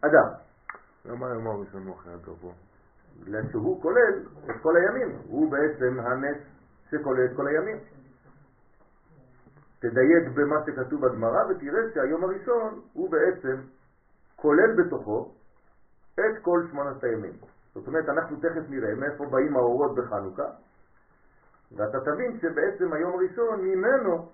אדם. 0.00 0.28
למה 1.04 1.26
היום 1.26 1.46
הראשון 1.46 1.86
הוא 1.86 1.94
הכי 1.94 2.10
הגבוה? 2.10 2.52
בגלל 3.22 3.42
שהוא 3.50 3.82
כולל 3.82 4.22
את 4.50 4.62
כל 4.62 4.76
הימים, 4.76 5.16
הוא 5.28 5.52
בעצם 5.52 6.00
הנס 6.00 6.38
שכולל 6.90 7.24
את 7.24 7.36
כל 7.36 7.46
הימים. 7.46 7.78
תדייק 9.78 10.28
במה 10.34 10.56
שכתוב 10.66 11.06
בגמרא 11.06 11.44
ותראה 11.48 11.80
שהיום 11.94 12.24
הראשון 12.24 12.80
הוא 12.92 13.10
בעצם 13.10 13.60
כולל 14.36 14.72
בתוכו 14.76 15.30
את 16.14 16.42
כל 16.42 16.62
שמונת 16.70 17.04
הימים. 17.04 17.32
זאת 17.74 17.86
אומרת, 17.86 18.08
אנחנו 18.08 18.36
תכף 18.36 18.68
נראה 18.68 18.94
מאיפה 18.94 19.24
באים 19.24 19.56
האורות 19.56 19.94
בחנוכה, 19.94 20.48
ואתה 21.76 21.98
תבין 22.00 22.38
שבעצם 22.40 22.92
היום 22.92 23.14
הראשון 23.14 23.60
ממנו 23.60 24.28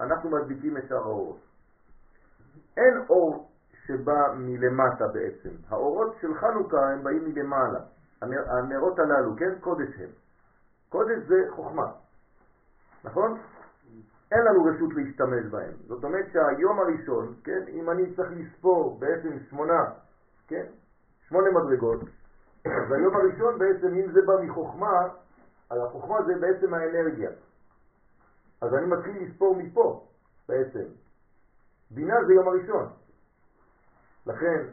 אנחנו 0.00 0.30
מדביקים 0.30 0.76
את 0.76 0.82
שאר 0.88 0.96
האורות. 0.96 1.38
אין 2.76 2.96
אור 3.08 3.48
שבא 3.86 4.28
מלמטה 4.34 5.04
בעצם. 5.12 5.50
האורות 5.68 6.14
של 6.20 6.34
חנוכה 6.34 6.90
הם 6.92 7.02
באים 7.02 7.24
מלמעלה. 7.24 7.78
הנרות 8.22 8.98
הללו, 8.98 9.36
כן? 9.36 9.54
קודש 9.60 9.88
הם. 9.98 10.10
קודש 10.88 11.18
זה 11.26 11.34
חוכמה, 11.50 11.86
נכון? 13.04 13.38
אין 14.34 14.44
לנו 14.44 14.64
רשות 14.64 14.94
להשתמש 14.94 15.44
בהם. 15.50 15.72
זאת 15.86 16.04
אומרת 16.04 16.26
שהיום 16.32 16.80
הראשון, 16.80 17.34
כן, 17.44 17.62
אם 17.68 17.90
אני 17.90 18.14
צריך 18.16 18.28
לספור 18.30 18.98
בעצם 18.98 19.38
שמונה, 19.50 19.84
כן, 20.48 20.66
שמונה 21.28 21.50
מדרגות, 21.50 22.00
אז 22.64 22.92
היום 22.92 23.16
הראשון 23.16 23.58
בעצם, 23.58 23.86
אם 23.86 24.12
זה 24.12 24.22
בא 24.22 24.32
מחוכמה, 24.42 25.08
אז 25.70 25.78
החוכמה 25.82 26.22
זה 26.22 26.32
בעצם 26.40 26.74
האנרגיה. 26.74 27.30
אז 28.60 28.74
אני 28.74 28.86
מתחיל 28.86 29.22
לספור 29.22 29.56
מפה 29.56 30.06
בעצם. 30.48 30.84
בינה 31.90 32.14
זה 32.26 32.32
יום 32.32 32.48
הראשון. 32.48 32.88
לכן, 34.26 34.64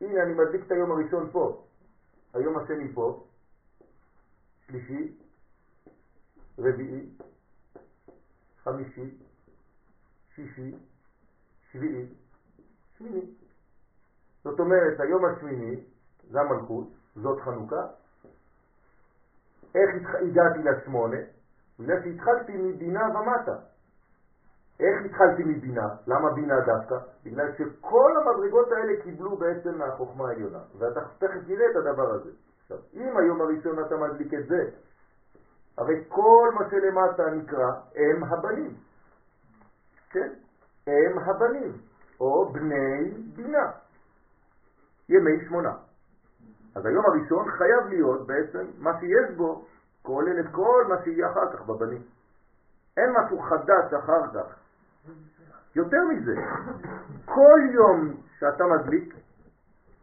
הנה 0.00 0.22
אני 0.22 0.34
מדליק 0.34 0.66
את 0.66 0.72
היום 0.72 0.90
הראשון 0.92 1.30
פה, 1.32 1.64
היום 2.34 2.58
השני 2.58 2.92
פה, 2.94 3.24
שלישי, 4.66 5.16
רביעי, 6.58 7.08
חמישי, 8.64 9.18
שישי, 10.34 10.74
שביעי, 11.72 12.06
שמיני. 12.98 13.26
זאת 14.44 14.60
אומרת, 14.60 15.00
היום 15.00 15.24
השמיני 15.24 15.84
זה 16.30 16.40
המלכות, 16.40 16.88
זאת 17.16 17.40
חנוכה. 17.40 17.86
איך 19.74 20.14
הגעתי 20.14 20.58
לשמונה? 20.62 21.16
בגלל 21.78 22.02
שהתחלתי 22.02 22.52
מבינה 22.56 23.08
ומטה. 23.18 23.56
איך 24.80 25.04
התחלתי 25.04 25.44
מבינה? 25.44 25.88
למה 26.06 26.32
בינה 26.32 26.60
דווקא? 26.60 26.96
בגלל 27.24 27.52
שכל 27.58 28.12
המדרגות 28.16 28.72
האלה 28.72 29.02
קיבלו 29.02 29.36
בעצם 29.36 29.78
מהחוכמה 29.78 30.28
העליונה. 30.28 30.60
ואתה 30.78 31.00
תכף 31.18 31.48
נראה 31.48 31.66
את 31.70 31.76
הדבר 31.76 32.10
הזה. 32.10 32.30
עכשיו, 32.62 32.78
אם 32.94 33.16
היום 33.16 33.40
הראשון 33.40 33.84
אתה 33.86 33.96
מדליק 33.96 34.34
את 34.34 34.46
זה, 34.46 34.70
הרי 35.80 36.04
כל 36.08 36.50
מה 36.54 36.70
שלמטה 36.70 37.30
נקרא 37.30 37.70
הם 37.96 38.24
הבנים. 38.24 38.74
כן? 40.10 40.32
הם 40.86 41.18
הבנים, 41.18 41.72
או 42.20 42.52
בני 42.52 43.10
בינה. 43.36 43.70
ימי 45.08 45.46
שמונה. 45.48 45.72
אז 46.76 46.86
היום 46.86 47.04
הראשון 47.06 47.50
חייב 47.50 47.88
להיות 47.88 48.26
בעצם 48.26 48.66
מה 48.78 48.90
שיש 49.00 49.36
בו 49.36 49.64
כולל 50.02 50.40
את 50.40 50.46
כל 50.52 50.84
מה 50.88 50.94
שיהיה 51.04 51.30
אחר 51.30 51.52
כך 51.52 51.66
בבנים. 51.66 52.02
אין 52.96 53.10
משהו 53.18 53.38
חדש 53.38 53.94
אחר 54.04 54.22
כך. 54.34 54.54
יותר 55.76 56.04
מזה, 56.10 56.34
כל 57.24 57.60
יום 57.74 58.16
שאתה 58.38 58.64
מדליק, 58.64 59.14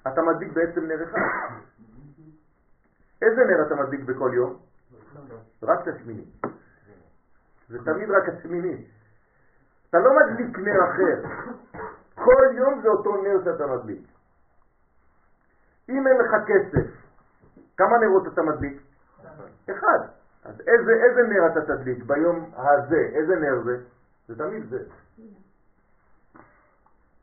אתה 0.07 0.21
מדליק 0.21 0.53
בעצם 0.53 0.85
נר 0.85 1.03
אחד. 1.03 1.19
איזה 3.21 3.41
נר 3.41 3.67
אתה 3.67 3.75
מדליק 3.75 4.01
בכל 4.05 4.31
יום? 4.33 4.67
רק 5.63 5.79
את 5.83 5.87
השמיני. 5.87 6.25
זה 7.69 7.77
תמיד 7.85 8.09
רק 8.09 8.29
השמיני. 8.29 8.85
אתה 9.89 9.99
לא 9.99 10.11
מדליק 10.15 10.59
נר 10.59 10.79
אחר. 10.89 11.27
כל 12.15 12.55
יום 12.57 12.81
זה 12.81 12.89
אותו 12.89 13.21
נר 13.23 13.43
שאתה 13.43 13.67
מדליק. 13.67 14.01
אם 15.89 16.07
אין 16.07 16.17
לך 16.17 16.31
כסף, 16.47 16.87
כמה 17.77 17.97
נרות 17.97 18.27
אתה 18.33 18.41
מדליק? 18.41 18.81
אחד. 19.71 19.99
אז 20.43 20.61
איזה, 20.67 20.91
איזה 20.91 21.21
נר 21.21 21.47
אתה 21.47 21.61
תדליק 21.61 22.03
ביום 22.03 22.51
הזה? 22.55 23.09
איזה 23.13 23.35
נר 23.35 23.63
זה? 23.63 23.77
זה 24.27 24.37
תמיד 24.37 24.69
זה. 24.69 24.79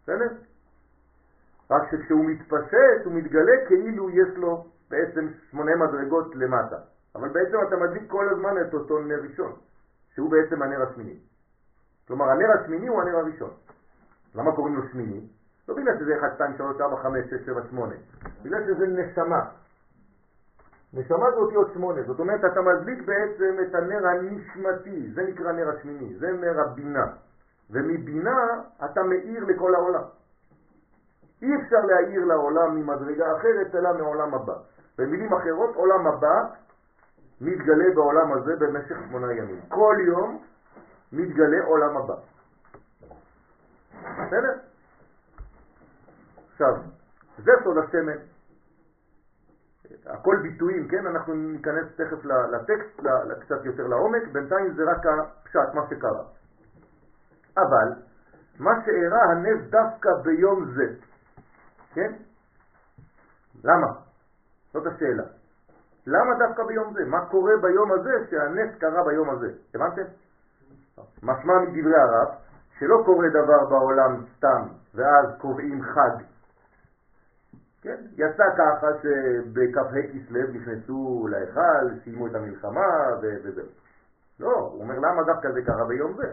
בסדר? 0.03 0.29
רק 1.71 1.83
שכשהוא 1.91 2.25
מתפשט 2.25 3.05
הוא 3.05 3.13
מתגלה 3.13 3.53
כאילו 3.67 4.11
יש 4.11 4.37
לו 4.37 4.67
בעצם 4.91 5.29
שמונה 5.51 5.77
מדרגות 5.77 6.35
למטה. 6.35 6.77
אבל 7.15 7.29
בעצם 7.29 7.57
אתה 7.69 7.77
מדליק 7.77 8.11
כל 8.11 8.29
הזמן 8.29 8.61
את 8.61 8.75
אותו 8.75 8.99
נר 8.99 9.21
ראשון, 9.23 9.53
שהוא 10.15 10.31
בעצם 10.31 10.63
הנר 10.63 10.83
השמיני. 10.83 11.19
כלומר, 12.09 12.31
הנר 12.31 12.47
השמיני 12.61 12.87
הוא 12.87 13.03
הנר 13.03 13.17
הראשון. 13.17 13.51
למה 14.35 14.53
קוראים 14.53 14.77
לו 14.77 14.83
שמיני? 14.93 15.29
לא 15.69 15.75
בגלל 15.75 15.99
שזה 15.99 16.19
1, 16.19 16.35
2, 16.35 16.57
3, 16.57 16.81
4, 16.81 16.97
5, 17.03 17.25
6, 17.31 17.47
7, 17.47 17.61
8, 17.71 17.95
בגלל 18.43 18.65
שזה 18.67 18.87
נשמה. 18.87 19.41
נשמה 20.93 21.31
זה 21.31 21.37
אותיות 21.37 21.71
שמונה, 21.75 22.03
זאת 22.03 22.21
אומרת 22.21 22.45
אתה 22.45 22.61
מדליק 22.61 23.03
בעצם 23.07 23.57
את 23.63 23.75
הנר 23.75 24.07
הנשמתי, 24.07 25.11
זה 25.15 25.23
נקרא 25.23 25.53
נר 25.53 25.69
השמיני, 25.69 26.15
זה 26.19 26.33
נר 26.33 26.61
הבינה, 26.61 27.07
ומבינה 27.71 28.63
אתה 28.85 29.03
מאיר 29.03 29.45
לכל 29.45 29.75
העולם. 29.75 30.03
אי 31.43 31.57
אפשר 31.57 31.81
להאיר 31.87 32.25
לעולם 32.25 32.77
ממדרגה 32.77 33.37
אחרת 33.37 33.75
אלא 33.75 33.93
מעולם 33.99 34.35
הבא. 34.35 34.55
במילים 34.99 35.33
אחרות, 35.33 35.75
עולם 35.75 36.07
הבא 36.07 36.43
מתגלה 37.41 37.85
בעולם 37.95 38.33
הזה 38.33 38.57
במשך 38.57 38.97
שמונה 39.09 39.33
ימים. 39.33 39.61
כל 39.69 39.97
יום 40.07 40.43
מתגלה 41.13 41.65
עולם 41.65 41.97
הבא. 41.97 42.15
בסדר? 43.93 44.53
עכשיו, 46.53 46.75
זה 47.39 47.53
סוד 47.65 47.77
השמן. 47.79 48.19
הכל 50.07 50.37
ביטויים, 50.43 50.89
כן? 50.89 51.07
אנחנו 51.07 51.35
ניכנס 51.35 51.87
תכף 51.97 52.25
לטקסט, 52.25 53.01
קצת 53.41 53.65
יותר 53.65 53.87
לעומק, 53.87 54.23
בינתיים 54.33 54.75
זה 54.75 54.83
רק 54.83 55.07
הפשט, 55.07 55.75
מה 55.75 55.83
שקרה. 55.91 56.23
אבל, 57.57 58.03
מה 58.59 58.71
שאירע 58.85 59.23
הנס 59.23 59.71
דווקא 59.71 60.11
ביום 60.25 60.75
זה, 60.75 60.95
כן? 61.95 62.13
למה? 63.65 63.87
זאת 64.73 64.87
השאלה. 64.87 65.44
למה 66.07 66.35
דווקא 66.39 66.63
ביום 66.65 66.95
זה? 66.95 67.05
מה 67.05 67.27
קורה 67.27 67.53
ביום 67.63 67.93
הזה 67.93 68.11
שהנס 68.31 68.79
קרה 68.79 69.05
ביום 69.05 69.31
הזה? 69.31 69.51
הבנתם? 69.75 70.03
משמע 71.23 71.59
מדברי 71.59 71.97
הרב 71.97 72.29
שלא 72.79 73.03
קורה 73.05 73.29
דבר 73.29 73.65
בעולם 73.69 74.25
סתם 74.37 74.63
ואז 74.95 75.27
קובעים 75.39 75.83
חג. 75.83 76.25
כן? 77.83 77.97
יצא 78.13 78.45
ככה 78.59 78.87
שבכ"ה 79.03 79.83
כסלו 80.13 80.41
נכנסו 80.53 81.27
להיכל, 81.31 82.01
סיימו 82.05 82.27
את 82.27 82.35
המלחמה 82.35 82.87
וזהו. 83.23 83.67
לא, 84.41 84.57
הוא 84.57 84.83
אומר 84.83 84.99
למה 84.99 85.23
דווקא 85.23 85.53
זה 85.53 85.63
קרה 85.63 85.85
ביום 85.89 86.17
זה? 86.17 86.33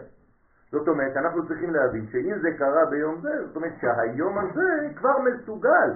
זאת 0.70 0.88
אומרת, 0.88 1.16
אנחנו 1.16 1.48
צריכים 1.48 1.70
להבין 1.70 2.06
שאם 2.06 2.38
זה 2.42 2.48
קרה 2.58 2.84
ביום 2.90 3.20
זה, 3.20 3.46
זאת 3.46 3.56
אומרת 3.56 3.72
שהיום 3.80 4.38
הזה 4.38 4.96
כבר 4.96 5.18
מסוגל. 5.18 5.90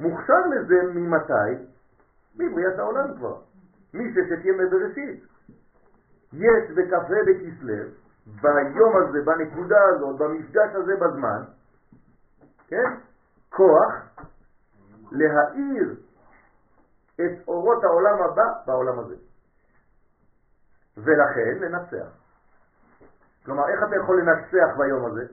מוכשר 0.00 0.46
לזה 0.50 0.74
ממתי? 0.94 1.64
מבריאת 2.34 2.78
העולם 2.78 3.16
כבר. 3.16 3.36
מששת 3.94 4.44
ימי 4.44 4.66
בראשית. 4.70 5.24
יש 6.32 6.70
בכ"ה 6.76 6.98
בכסלו, 7.26 7.74
ביום 8.26 8.96
הזה, 8.96 9.18
בנקודה 9.24 9.78
הזאת, 9.88 10.18
במפגש 10.18 10.74
הזה 10.74 10.92
בזמן, 10.96 11.42
כן? 12.68 12.94
כוח 13.50 13.94
להאיר 15.12 15.94
את 17.14 17.48
אורות 17.48 17.84
העולם 17.84 18.22
הבא 18.22 18.44
בעולם 18.66 18.98
הזה. 18.98 19.14
ולכן 20.96 21.58
לנצח. 21.60 22.08
כלומר, 23.44 23.68
איך 23.68 23.80
אתה 23.88 23.96
יכול 23.96 24.20
לנצח 24.20 24.76
ביום 24.78 25.06
הזה? 25.06 25.26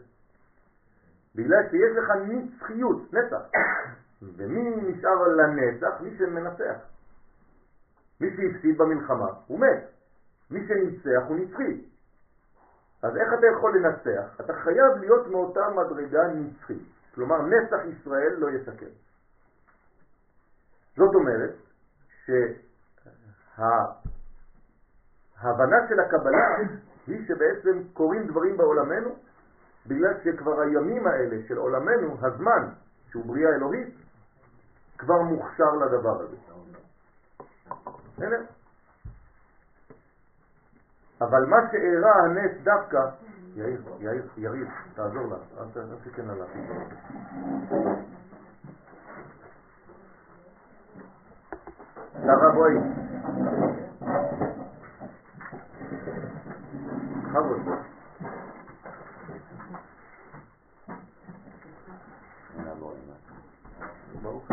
בגלל 1.36 1.70
שיש 1.70 1.98
לך 1.98 2.12
נצחיות, 2.28 3.14
נצח. 3.14 3.58
ומי 4.22 4.76
נשאר 4.76 5.28
לנצח? 5.28 6.02
מי 6.02 6.18
שמנצח. 6.18 6.76
מי 8.22 8.28
שהפסיד 8.36 8.78
במלחמה, 8.78 9.28
הוא 9.48 9.60
מת. 9.60 9.84
מי 10.52 10.68
שניצח 10.68 11.24
הוא 11.28 11.38
נצחי. 11.38 11.82
אז 13.04 13.18
איך 13.18 13.34
אתה 13.40 13.48
יכול 13.58 13.78
לנצח? 13.78 14.42
אתה 14.42 14.54
חייב 14.54 14.98
להיות 15.00 15.28
מאותה 15.28 15.70
מדרגה 15.70 16.28
נצחית. 16.28 16.82
כלומר, 17.16 17.42
נצח 17.42 17.80
ישראל 17.86 18.34
לא 18.38 18.50
יסכם. 18.50 18.94
זאת 20.98 21.16
אומרת 21.16 21.56
שההבנה 25.46 25.88
של 25.90 26.00
הקבלה 26.00 26.58
היא 27.08 27.28
שבעצם 27.28 27.84
קורים 27.94 28.28
דברים 28.28 28.58
בעולמנו 28.58 29.16
בגלל 29.88 30.14
שכבר 30.24 30.62
הימים 30.62 31.08
האלה 31.08 31.38
של 31.48 31.58
עולמנו, 31.58 32.18
הזמן, 32.22 32.70
שהוא 33.10 33.26
בריאה 33.26 33.56
אלוהית, 33.56 33.96
כבר 34.98 35.22
מוכשר 35.22 35.72
לדבר 35.72 36.22
הזה. 36.22 36.38
אבל 41.22 41.46
מה 41.46 41.58
שאירע 41.72 42.12
הנס 42.12 42.52
דווקא, 42.64 43.00
יאיר, 43.56 43.82
יאיר, 44.00 44.28
יריב, 44.38 44.68
תעזור 44.96 45.28
לה, 45.28 45.38
אל 45.58 45.66
תסתכל 45.96 46.22
על 46.22 46.42
הפתרון. 46.42 46.90
שרה. 52.28 52.68
בכבוד. 57.38 57.88
ברוך 64.22 64.52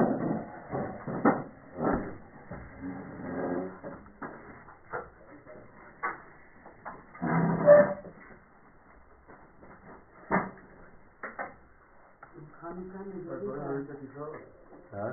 אה? 14.95 15.13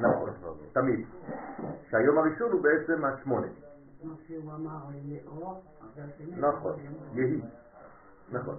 נכון, 0.00 0.30
תמיד. 0.72 1.06
שהיום 1.90 2.18
הראשון 2.18 2.52
הוא 2.52 2.60
בעצם 2.62 3.04
השמונה. 3.04 3.46
נכון, 6.36 6.76
יהי. 7.14 7.40
נכון. 8.32 8.56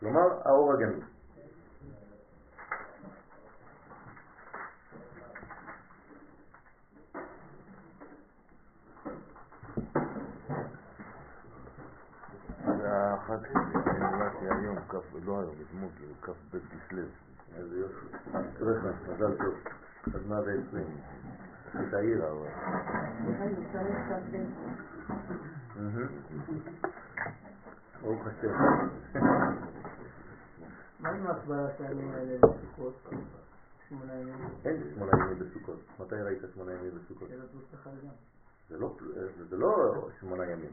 כלומר, 0.00 0.40
האור 0.44 0.72
הגנוז. 0.72 1.02
החג 13.28 13.77
היום, 14.40 14.76
כ"ב, 14.88 15.26
לא 15.26 15.40
היום, 15.40 15.54
אתמול, 15.66 15.90
כאילו, 15.96 16.14
כ"ב 16.22 16.58
כסלו. 16.58 17.02
איזה 17.56 17.78
יופי. 17.78 18.06
אשריך, 18.30 18.84
מזל 19.08 19.36
טוב. 19.36 19.54
עד 20.14 20.26
120. 20.28 20.84
עשית 21.74 21.94
העיר 21.94 22.30
אבל. 22.30 22.48
מהמם. 25.76 26.06
ברוך 28.02 28.26
השם. 28.26 28.52
מה 31.00 31.08
עם 31.08 31.26
של 31.78 31.84
הימים 31.84 32.10
האלה 32.10 32.38
בסוכות? 32.38 33.10
שמונה 33.88 34.14
ימים? 34.14 34.48
אין 34.64 34.82
שמונה 34.94 35.12
ימים 35.24 35.38
בסוכות. 35.38 35.80
מתי 36.00 36.14
ראית 36.14 36.42
שמונה 36.54 36.72
ימים 36.72 36.90
בסוכות? 36.94 37.28
לא, 38.70 38.96
זה 39.50 39.56
לא 39.56 40.08
שמונה 40.20 40.44
ימים. 40.46 40.70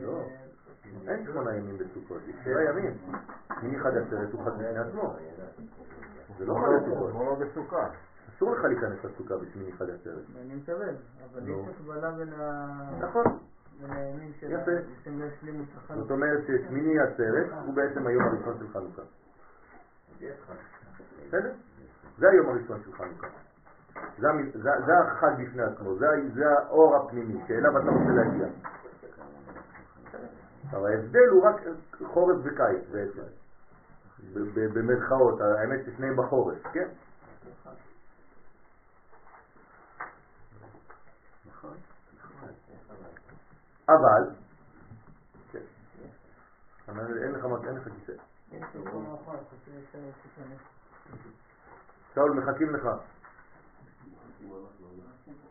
לא. 0.00 0.24
אין 1.08 1.24
שמונה 1.24 1.56
ימים 1.56 1.78
בסוכות, 1.78 2.18
יש 2.28 2.36
שבעה 2.44 2.64
ימים. 2.64 2.94
שמיני 3.60 3.78
חג 3.80 3.96
עצרת 3.96 4.32
הוא 4.32 4.44
חג 4.44 4.50
בפני 4.50 4.78
עצמו. 4.78 5.14
זה 6.38 6.46
לא 6.46 6.54
חג 6.54 6.72
הסוכות. 6.84 7.10
כמו 7.10 7.36
בסוכה. 7.36 7.88
אסור 8.36 8.50
לך 8.56 8.64
להיכנס 8.64 9.04
לסוכה 9.04 9.34
בשמיני 9.36 9.72
חג 9.72 9.90
עצרת. 9.90 10.22
אני 10.40 10.54
מקבל, 10.54 10.94
אבל. 11.32 11.48
יש 11.48 11.56
הקבלה 11.68 12.10
בין 12.10 12.32
ה- 12.32 12.90
נכון. 13.00 13.24
יפה. 14.42 14.70
לא 15.90 16.02
זאת. 16.02 16.10
אומרת 16.10 16.40
ששמיני 16.46 16.98
עצרת 17.00 17.46
הוא 17.66 17.74
בעצם 17.74 18.06
היום 18.06 18.22
הראשון 18.22 18.58
של 18.58 18.68
חנוכה. 18.72 19.02
בסדר? 21.28 21.52
זה 22.18 22.28
היום 22.30 22.48
הראשון 22.48 22.80
של 22.84 22.92
חנוכה. 22.92 23.26
זה, 24.18 24.28
זה, 24.52 24.70
זה 24.86 24.98
החג 24.98 25.30
בפני 25.42 25.62
עצמו, 25.62 25.94
זה, 25.94 26.06
זה 26.34 26.44
האור 26.58 26.96
הפנימי 26.96 27.40
שאליו 27.48 27.78
אתה 27.78 27.86
רוצה 27.90 28.12
להגיע. 28.14 28.46
אבל 30.70 30.86
ההבדל 30.92 31.28
הוא 31.32 31.44
רק 31.46 31.56
חורף 32.06 32.36
וקיץ 32.42 32.88
בעצם. 32.92 33.22
במרכאות, 34.54 35.40
האמת 35.40 35.80
ששניהם 35.86 36.16
בחורף, 36.16 36.58
כן? 36.72 36.88
אבל, 43.88 44.30
כן, 45.52 45.58
אין 47.22 47.32
לך 47.32 47.44
כיסא. 47.84 48.12
יותר 49.70 49.98
שתיכנס. 50.20 50.60
שאול, 52.14 52.30
מחכים 52.30 52.74
לך. 52.74 52.82
סלח 52.82 52.92
לי, 54.40 54.46
אתה- 54.46 54.48
לא, 54.48 54.68
זה 54.78 54.84
לא 54.84 54.88
זה. 54.96 55.02
אין 55.24 55.34
לך? 55.34 55.38
תן 55.38 55.38
להם. 55.38 55.38
אין 55.38 55.38
לו 55.38 55.38
כאן 55.38 55.38
מחברת. 55.38 55.49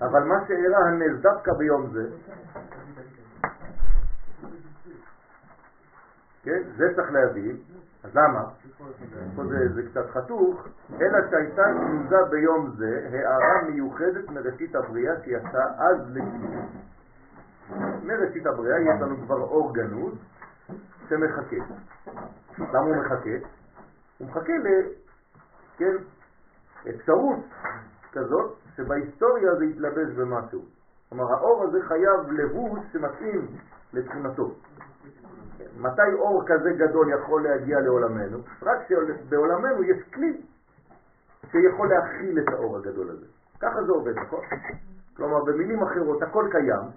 אבל 0.00 0.24
מה 0.24 0.34
שאירע 0.46 0.78
הנס 0.78 1.22
דווקא 1.22 1.52
ביום 1.52 1.90
זה, 1.92 2.08
כן, 6.42 6.62
זה 6.76 6.84
צריך 6.96 7.12
להבין, 7.12 7.56
אז 8.04 8.10
למה? 8.14 8.44
פה 9.36 9.44
זה, 9.44 9.74
זה 9.74 9.82
קצת 9.90 10.10
חתוך, 10.10 10.68
אלא 11.00 11.18
שהייתה 11.30 11.62
גנוזה 11.72 12.16
ביום 12.30 12.70
זה 12.76 13.08
הערה 13.12 13.62
מיוחדת 13.70 14.30
מראשית 14.30 14.74
הבריאה 14.74 15.14
שיצאה 15.24 15.64
אז 15.78 15.96
לקיום. 16.10 16.68
מראשית 18.02 18.46
הבריאה 18.46 18.80
יש 18.80 19.00
לנו 19.00 19.16
כבר 19.16 19.40
אור 19.40 19.74
גנוז 19.74 20.14
שמחכה. 21.08 21.56
למה 22.58 22.80
הוא 22.80 22.96
מחכה? 22.96 23.46
הוא 24.18 24.28
מחכה 24.28 24.52
ל... 24.52 24.66
כן, 25.76 25.96
אפשרות 26.90 27.38
כזאת 28.12 28.56
שבהיסטוריה 28.76 29.54
זה 29.58 29.64
יתלבש 29.64 30.14
במשהו. 30.14 30.62
כלומר, 31.08 31.32
האור 31.32 31.64
הזה 31.64 31.78
חייב 31.82 32.30
לבוש 32.30 32.80
שמתאים 32.92 33.46
לתכונתו. 33.92 34.54
מתי 35.78 36.12
אור 36.18 36.44
כזה 36.46 36.70
גדול 36.72 37.12
יכול 37.12 37.42
להגיע 37.42 37.80
לעולמנו? 37.80 38.38
רק 38.62 38.78
שבעולמנו 38.88 39.82
יש 39.82 40.02
כלי 40.14 40.40
שיכול 41.50 41.88
להכיל 41.88 42.38
את 42.38 42.48
האור 42.48 42.76
הגדול 42.76 43.10
הזה. 43.10 43.26
ככה 43.60 43.82
זה 43.84 43.92
עובד, 43.92 44.18
נכון? 44.18 44.40
כלומר, 45.16 45.44
במילים 45.44 45.82
אחרות, 45.82 46.22
הכל 46.22 46.48
קיים 46.50 46.90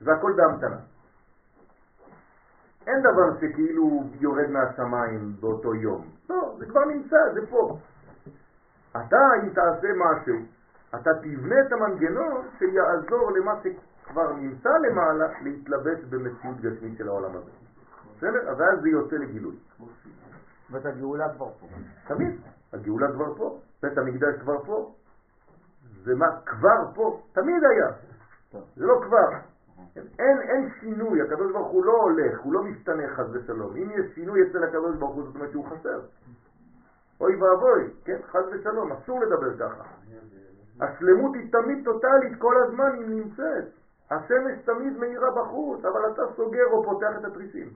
והכל 0.00 0.32
בהמתנה. 0.36 0.76
אין 2.86 3.00
דבר 3.00 3.36
שכאילו 3.40 4.02
יורד 4.20 4.50
מהשמיים 4.50 5.32
באותו 5.40 5.74
יום. 5.74 6.06
לא, 6.30 6.54
זה 6.58 6.66
כבר 6.66 6.84
נמצא, 6.84 7.16
זה 7.34 7.46
פה. 7.50 7.78
אתה, 8.90 9.18
אם 9.42 9.48
תעשה 9.48 9.88
משהו, 9.96 10.36
אתה 10.94 11.10
תבנה 11.14 11.60
את 11.66 11.72
המנגנון 11.72 12.48
שיעזור 12.58 13.30
למה 13.32 13.54
שכבר 13.62 14.32
נמצא 14.32 14.68
למעלה 14.68 15.26
להתלבש 15.42 16.04
במציאות 16.04 16.56
גשמית 16.60 16.98
של 16.98 17.08
העולם 17.08 17.30
הזה. 17.36 17.65
בסדר? 18.16 18.54
ואז 18.58 18.80
זה 18.82 18.88
יוצא 18.88 19.16
לגילוי. 19.16 19.56
ואת 20.70 20.86
הגאולה 20.86 21.34
כבר 21.34 21.50
פה. 21.60 21.66
תמיד, 22.06 22.40
הגאולה 22.72 23.12
כבר 23.12 23.34
פה, 23.34 23.58
בית 23.82 23.98
המקדש 23.98 24.40
כבר 24.40 24.64
פה. 24.64 24.94
זה 26.04 26.14
מה? 26.14 26.26
כבר 26.46 26.92
פה, 26.94 27.20
תמיד 27.32 27.64
היה. 27.64 27.88
זה 28.76 28.86
לא 28.86 29.00
כבר. 29.06 29.38
אין, 30.18 30.40
אין 30.40 30.68
שינוי, 30.80 31.22
הקדוש 31.22 31.52
ברוך 31.52 31.68
הוא 31.68 31.84
לא 31.84 31.92
הולך, 31.92 32.40
הוא 32.40 32.52
לא 32.52 32.62
משתנה 32.62 33.08
חס 33.08 33.26
ושלום. 33.32 33.76
אם 33.76 33.90
יש 33.90 34.14
שינוי 34.14 34.40
אצל 34.42 34.64
הקדוש 34.64 34.96
ברוך 34.96 35.14
הוא, 35.14 35.24
זאת 35.24 35.34
אומרת 35.34 35.50
שהוא 35.50 35.66
חסר. 35.66 36.00
אוי 37.20 37.36
ואבוי, 37.36 37.90
כן, 38.04 38.18
חס 38.26 38.44
ושלום, 38.52 38.92
אסור 38.92 39.20
לדבר 39.20 39.56
ככה. 39.58 39.84
השלמות 40.80 41.34
היא 41.34 41.52
תמיד 41.52 41.84
טוטלית, 41.84 42.38
כל 42.38 42.54
הזמן 42.62 42.92
היא 42.94 43.06
נמצאת. 43.06 43.64
השמש 44.10 44.62
תמיד 44.64 44.98
מאירה 44.98 45.30
בחוץ, 45.30 45.84
אבל 45.84 46.00
אתה 46.12 46.22
סוגר 46.36 46.64
או 46.72 46.84
פותח 46.84 47.10
את 47.20 47.24
התריסים. 47.24 47.70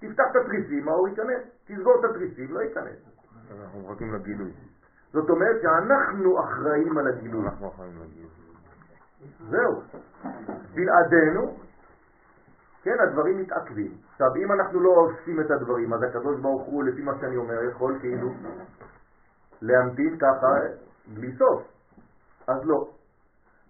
תפתח 0.00 0.24
את 0.30 0.36
התריסים, 0.36 0.88
האור 0.88 1.08
ייכנס. 1.08 1.42
תסגור 1.66 1.94
את 2.00 2.10
התריסים, 2.10 2.54
לא 2.54 2.60
ייכנס. 2.60 2.98
אנחנו 3.60 3.80
מחכים 3.80 4.14
לגילוי. 4.14 4.52
זאת 5.12 5.30
אומרת 5.30 5.56
שאנחנו 5.62 6.40
אחראים 6.40 6.98
על 6.98 7.06
הגילוי. 7.06 7.44
אנחנו 7.46 7.68
אחראים 7.68 8.02
לגילוי. 8.02 8.30
זהו. 9.50 9.82
בלעדינו, 10.74 11.56
כן, 12.82 12.96
הדברים 13.08 13.38
מתעכבים. 13.38 13.96
עכשיו, 14.12 14.26
אם 14.36 14.52
אנחנו 14.52 14.80
לא 14.80 14.90
עושים 14.90 15.40
את 15.40 15.50
הדברים, 15.50 15.92
אז 15.92 16.02
הקדוש 16.02 16.40
ברוך 16.40 16.62
הוא, 16.62 16.84
לפי 16.84 17.02
מה 17.02 17.12
שאני 17.20 17.36
אומר, 17.36 17.64
יכול 17.64 17.98
כאילו 18.00 18.28
להמתין 19.62 20.18
ככה 20.18 20.48
בלי 21.14 21.32
סוף. 21.36 21.62
אז 22.46 22.64
לא. 22.64 22.88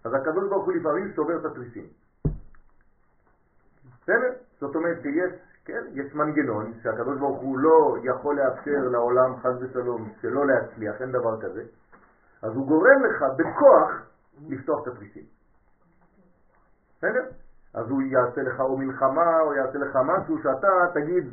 אז 0.04 0.14
הקדוש 0.14 0.48
ברוך 0.48 0.64
הוא 0.64 0.74
לפעמים 0.74 1.12
שובר 1.14 1.40
את 1.40 1.44
התריסים. 1.44 1.86
בסדר? 4.02 4.47
זאת 4.60 4.76
אומרת 4.76 5.02
שיש, 5.02 5.32
כן, 5.64 5.84
יש 5.92 6.14
מנגנון 6.14 6.72
שהקדוש 6.82 7.18
ברוך 7.18 7.40
הוא 7.40 7.58
לא 7.58 7.96
יכול 8.02 8.36
לאפשר 8.36 8.88
לעולם 8.90 9.36
חס 9.36 9.54
ושלום 9.60 10.12
שלא 10.20 10.46
להצליח, 10.46 11.00
אין 11.00 11.12
דבר 11.12 11.40
כזה. 11.40 11.62
אז 12.42 12.52
הוא 12.54 12.66
גורם 12.66 13.04
לך 13.04 13.24
בכוח 13.36 13.90
לפתוח 14.48 14.82
את 14.82 14.86
התריסים. 14.86 15.24
בסדר? 16.98 17.24
אז 17.74 17.90
הוא 17.90 18.02
יעשה 18.02 18.42
לך 18.42 18.60
או 18.60 18.78
מלחמה 18.78 19.40
או 19.40 19.54
יעשה 19.54 19.78
לך 19.78 19.98
משהו 20.04 20.38
שאתה 20.42 20.68
תגיד, 20.94 21.26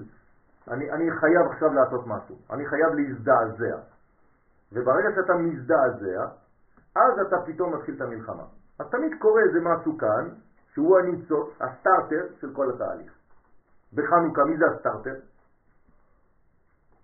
אני, 0.67 0.91
אני 0.91 1.11
חייב 1.11 1.51
עכשיו 1.51 1.73
לעשות 1.73 2.07
משהו, 2.07 2.35
אני 2.51 2.65
חייב 2.65 2.93
להזדעזע. 2.93 3.77
וברגע 4.71 5.09
שאתה 5.15 5.33
מזדעזע, 5.33 6.25
אז 6.95 7.19
אתה 7.27 7.35
פתאום 7.45 7.75
מתחיל 7.75 7.95
את 7.95 8.01
המלחמה. 8.01 8.43
אז 8.79 8.85
תמיד 8.91 9.11
קורה 9.19 9.41
איזה 9.41 9.59
משהו 9.61 9.97
כאן, 9.97 10.29
שהוא 10.73 10.97
הניצוץ, 10.99 11.49
הסטארטר 11.61 12.25
של 12.41 12.53
כל 12.53 12.69
התהליך. 12.69 13.14
בחנוכה, 13.95 14.41
מי 14.43 14.58
זה 14.58 14.65
הסטארטר? 14.75 15.19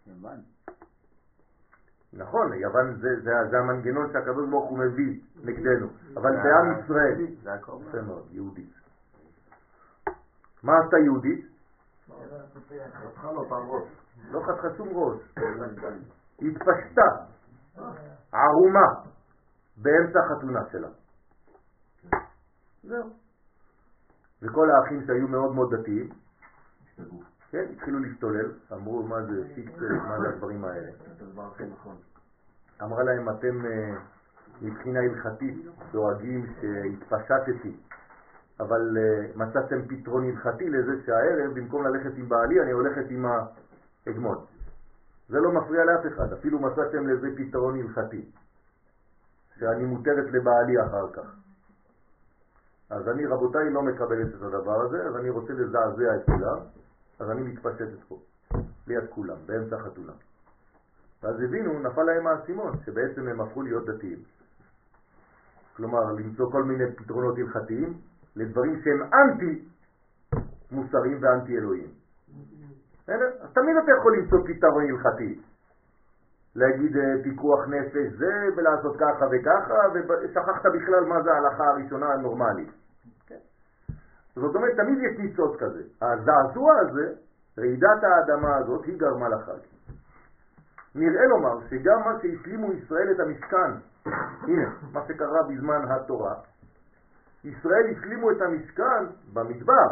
יוון. 0.08 0.40
נכון, 2.14 2.54
יוון 2.54 2.96
זה, 2.96 3.10
זה, 3.24 3.32
זה 3.52 3.58
המנגנון 3.58 4.12
שהקדוש 4.14 4.50
ברוך 4.50 4.70
הוא 4.70 4.80
מביא 4.80 5.22
נגדנו, 5.44 5.88
אבל 6.18 6.32
זה 6.44 6.50
עם 6.56 6.80
ישראל. 6.80 7.16
זה. 7.44 7.52
יפה 7.88 8.02
מאוד, 8.02 8.28
יהודית. 8.32 8.74
מה 10.64 10.74
עשתה 10.84 10.98
יהודית? 10.98 11.46
לא 14.32 14.40
חתכה 14.40 14.68
שום 14.78 14.90
ראש. 14.92 15.22
התפשטה, 16.42 17.08
ערומה, 18.32 18.88
באמצע 19.78 20.20
החתונה 20.20 20.60
שלה. 20.72 20.90
זהו. 22.84 23.10
וכל 24.42 24.68
האחים 24.72 25.06
שהיו 25.06 25.28
מאוד 25.28 25.56
מאוד 25.56 25.76
דתיים, 25.76 26.10
כן, 27.52 27.66
התחילו 27.72 28.00
להשתולל, 28.00 28.52
אמרו 28.74 29.04
מה 29.04 29.24
זה 29.24 29.48
שיקס, 29.56 29.74
מה 30.08 30.20
זה 30.20 30.30
הדברים 30.30 30.64
האלה. 30.66 30.92
אמרה 32.82 33.04
להם, 33.04 33.30
אתם 33.30 33.66
אה, 33.66 33.96
מבחינה 34.62 35.00
הלכתית 35.00 35.56
דואגים 35.92 36.46
שהתפשטתי, 36.62 37.76
אבל 38.60 38.98
אה, 38.98 39.28
מצאתם 39.36 39.88
פתרון 39.88 40.30
הלכתי 40.30 40.70
לזה 40.70 40.92
שהערב, 41.06 41.54
במקום 41.54 41.84
ללכת 41.84 42.18
עם 42.18 42.30
בעלי, 42.30 42.62
אני 42.62 42.72
הולכת 42.72 43.06
עם 43.10 43.26
ההגמון. 43.26 44.38
זה 45.30 45.38
לא 45.40 45.52
מפריע 45.52 45.86
לאף 45.86 46.06
אחד, 46.14 46.34
אפילו 46.34 46.60
מצאתם 46.60 47.08
לזה 47.08 47.28
פתרון 47.38 47.80
הלכתי, 47.80 48.26
שאני 49.60 49.86
מותרת 49.86 50.26
לבעלי 50.32 50.82
אחר 50.82 51.12
כך. 51.14 51.36
אז 52.92 53.08
אני, 53.08 53.26
רבותיי, 53.26 53.70
לא 53.70 53.82
מקבלת 53.82 54.28
את 54.36 54.42
הדבר 54.42 54.82
הזה, 54.82 55.04
אז 55.08 55.16
אני 55.16 55.30
רוצה 55.30 55.54
לזעזע 55.54 56.16
את 56.16 56.26
כולם, 56.26 56.58
אז 57.20 57.30
אני 57.30 57.42
מתפשטת 57.42 58.04
פה, 58.08 58.18
ליד 58.88 59.10
כולם, 59.10 59.38
באמצע 59.46 59.76
החתונה. 59.76 60.12
ואז 61.24 61.36
הבינו, 61.42 61.80
נפל 61.80 62.04
להם 62.04 62.28
האסימון, 62.28 62.72
שבעצם 62.86 63.28
הם 63.28 63.42
הפכו 63.42 63.62
להיות 63.62 63.86
דתיים. 63.86 64.20
כלומר, 65.78 66.12
למצוא 66.12 66.52
כל 66.52 66.64
מיני 66.64 66.96
פתרונות 66.96 67.36
הלכתיים 67.38 67.94
לדברים 68.36 68.82
שהם 68.84 69.02
אנטי 69.14 69.66
מוסריים 70.72 71.18
ואנטי 71.22 71.58
אלוהים. 71.58 71.90
בסדר? 73.04 73.30
אז 73.42 73.54
תמיד 73.54 73.76
אתה 73.84 73.92
יכול 74.00 74.18
למצוא 74.18 74.40
פתרון 74.48 74.84
הלכתי. 74.90 75.42
להגיד 76.56 76.98
אה, 76.98 77.24
פיקוח 77.24 77.68
נפש 77.68 78.14
זה, 78.18 78.34
ולעשות 78.58 78.96
ככה 79.00 79.26
וככה, 79.32 79.76
ושכחת 79.94 80.66
בכלל 80.66 81.06
מה 81.06 81.22
זה 81.24 81.32
ההלכה 81.34 81.64
הראשונה 81.64 82.06
הנורמלית. 82.14 82.81
זאת 84.36 84.56
אומרת, 84.56 84.76
תמיד 84.76 84.98
יש 84.98 85.20
ניצוץ 85.20 85.60
כזה. 85.60 85.84
הזעזוע 86.02 86.80
הזה, 86.80 87.14
רעידת 87.58 88.04
האדמה 88.04 88.58
הזאת, 88.58 88.86
היא 88.86 89.00
גרמה 89.00 89.30
לחג. 89.30 89.60
נראה 90.96 91.26
לומר 91.26 91.68
שגם 91.70 92.00
מה 92.06 92.20
שהשלימו 92.22 92.74
ישראל 92.74 93.12
את 93.12 93.20
המשכן, 93.20 93.72
הנה, 94.42 94.70
מה 94.94 95.02
שקרה 95.08 95.44
בזמן 95.44 95.82
התורה, 95.90 96.36
ישראל 97.44 97.86
השלימו 97.92 98.32
את 98.32 98.42
המשכן 98.42 99.06
במדבר, 99.34 99.88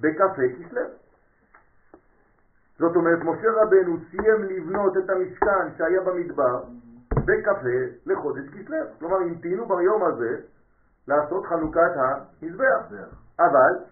בקפה 0.00 0.42
כסלו. 0.58 0.82
זאת 2.78 2.96
אומרת, 2.96 3.18
משה 3.18 3.48
רבנו 3.50 3.96
סיים 4.10 4.42
לבנות 4.42 4.96
את 4.96 5.10
המשכן 5.10 5.76
שהיה 5.78 6.00
במדבר 6.00 6.62
בקפה 7.14 7.78
לחודש 8.06 8.48
כסלו. 8.48 8.76
כלומר, 8.98 9.16
המתינו 9.16 9.66
ביום 9.66 10.04
הזה 10.04 10.40
לעשות 11.08 11.46
חנוכת 11.46 11.90
המזבח. 11.96 12.94
אבל, 13.40 13.84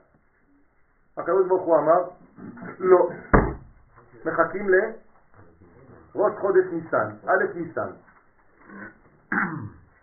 הקדוש 1.16 1.48
ברוך 1.48 1.62
הוא 1.62 1.76
אמר, 1.78 2.02
לא, 2.78 3.08
מחכים 4.24 4.68
לראש 4.68 6.32
חודש 6.40 6.64
ניסן, 6.72 7.08
א' 7.26 7.44
ניסן. 7.54 7.90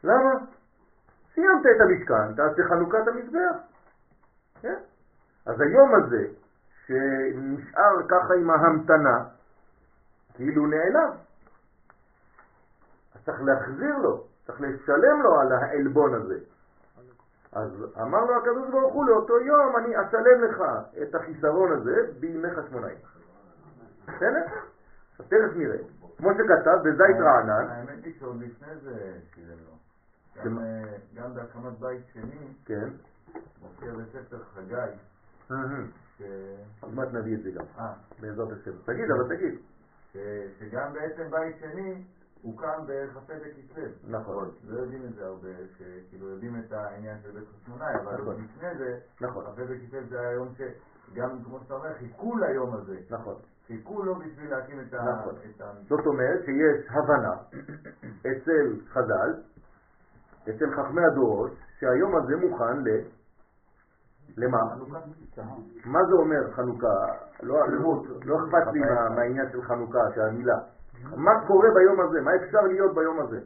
למה? 0.08 0.32
סיימת 1.34 1.66
את 1.76 1.82
המשכן, 1.82 2.34
תעשה 2.36 2.64
חנוכת 2.70 3.08
המזבח. 3.08 3.58
כן? 4.62 4.80
אז 5.46 5.62
היום 5.62 5.96
הזה, 5.96 6.28
שנשאר 6.86 8.08
ככה 8.10 8.34
עם 8.34 8.50
ההמתנה, 8.50 9.24
כאילו 10.34 10.68
נעלם. 10.68 11.12
אז 13.16 13.26
צריך 13.26 13.42
להחזיר 13.42 13.98
לו, 13.98 14.24
צריך 14.46 14.62
לשלם 14.62 15.22
לו 15.24 15.40
על 15.40 15.52
העלבון 15.52 16.14
הזה. 16.14 16.40
אז 17.56 17.70
אמר 18.02 18.20
לו 18.26 18.38
הקדוש 18.38 18.70
ברוך 18.72 18.94
הוא 18.94 19.06
לאותו 19.06 19.40
יום, 19.40 19.78
אני 19.78 19.96
אשלם 20.02 20.44
לך 20.44 20.62
את 21.02 21.16
החיסרון 21.16 21.72
הזה 21.72 21.96
בימי 22.20 22.48
חשמונאים. 22.56 22.98
בסדר? 24.04 24.46
אז 25.20 25.26
תכף 25.26 25.56
נראה. 25.56 25.78
כמו 26.18 26.30
שכתב 26.34 26.78
בזית 26.84 27.18
רענן, 27.20 27.68
האמת 27.70 28.04
היא 28.04 28.14
שעוד 28.20 28.42
לפני 28.42 28.76
זה 28.84 29.14
שילם 29.34 29.58
לו. 29.66 29.76
גם, 30.44 30.60
אה, 30.60 30.98
גם 31.14 31.34
בהקמת 31.34 31.80
בית 31.80 32.02
שני, 32.14 32.48
כן, 32.66 32.90
מופיע 33.62 33.92
בספר 33.94 34.38
חגי. 34.54 34.92
עוד 36.82 36.94
מעט 36.94 37.08
נביא 37.14 37.36
את 37.36 37.44
זה 37.44 37.52
גם, 37.52 37.66
אה, 37.80 37.94
בעזרת 38.22 38.52
השם. 38.52 38.72
תגיד, 38.86 39.06
אבל 39.12 39.36
תגיד. 39.36 39.60
שגם 40.60 40.94
בעצם 40.94 41.32
בית 41.32 41.56
שני, 41.60 42.04
הוא 42.46 42.58
קם 42.58 42.80
בכ"ה 42.88 43.20
בכסלו. 43.34 43.84
נכון, 44.08 44.50
לא 44.68 44.80
יודעים 44.80 45.02
את 45.06 45.16
זה 45.16 45.26
הרבה, 45.26 45.48
שכאילו 45.78 46.30
יודעים 46.30 46.60
את 46.60 46.72
העניין 46.72 47.18
של 47.24 47.32
בית 47.32 47.48
חשמונאי, 47.56 47.96
אבל 47.96 48.14
נכון. 48.22 48.36
לפני 48.44 48.76
זה, 48.78 49.00
נכון, 49.22 49.46
כ"ה 49.46 49.62
בכסלו 49.64 50.00
זה 50.10 50.20
היום 50.20 50.48
שגם 50.58 51.44
כמו 51.44 51.60
שאתה 51.60 51.74
אומר, 51.74 51.94
חיכו 52.00 52.38
ליום 52.38 52.74
הזה. 52.74 52.98
נכון. 53.10 53.36
חיכו 53.68 54.04
לו 54.04 54.16
בשביל 54.16 54.50
להקים 54.50 54.80
את 54.80 54.94
ה... 54.94 54.98
נכון. 55.04 55.36
את 55.56 55.62
ה- 55.62 55.72
זאת 55.90 56.06
אומרת 56.06 56.40
שיש 56.46 56.88
הבנה 56.90 57.34
אצל 58.30 58.76
חז"ל, 58.90 59.34
אצל 60.50 60.72
חכמי 60.76 61.02
הדורות, 61.12 61.52
שהיום 61.80 62.16
הזה 62.16 62.36
מוכן 62.36 62.78
ל... 62.84 62.88
למה? 64.38 64.58
מה 65.86 66.00
זה 66.10 66.14
אומר 66.16 66.52
חנוכה? 66.52 66.98
לא, 67.44 67.68
לא, 67.70 68.04
לא 68.26 68.36
אכפת 68.38 68.74
לי 68.74 68.80
מה- 68.80 69.10
מהעניין 69.16 69.52
של 69.52 69.62
חנוכה, 69.62 70.00
שהמילה. 70.16 70.58
מה 71.16 71.32
קורה 71.48 71.70
ביום 71.76 72.02
הזה? 72.02 72.22
מה 72.22 72.36
אפשר 72.36 72.62
להיות 72.62 72.96
ביום 72.96 73.20
הזה? 73.20 73.40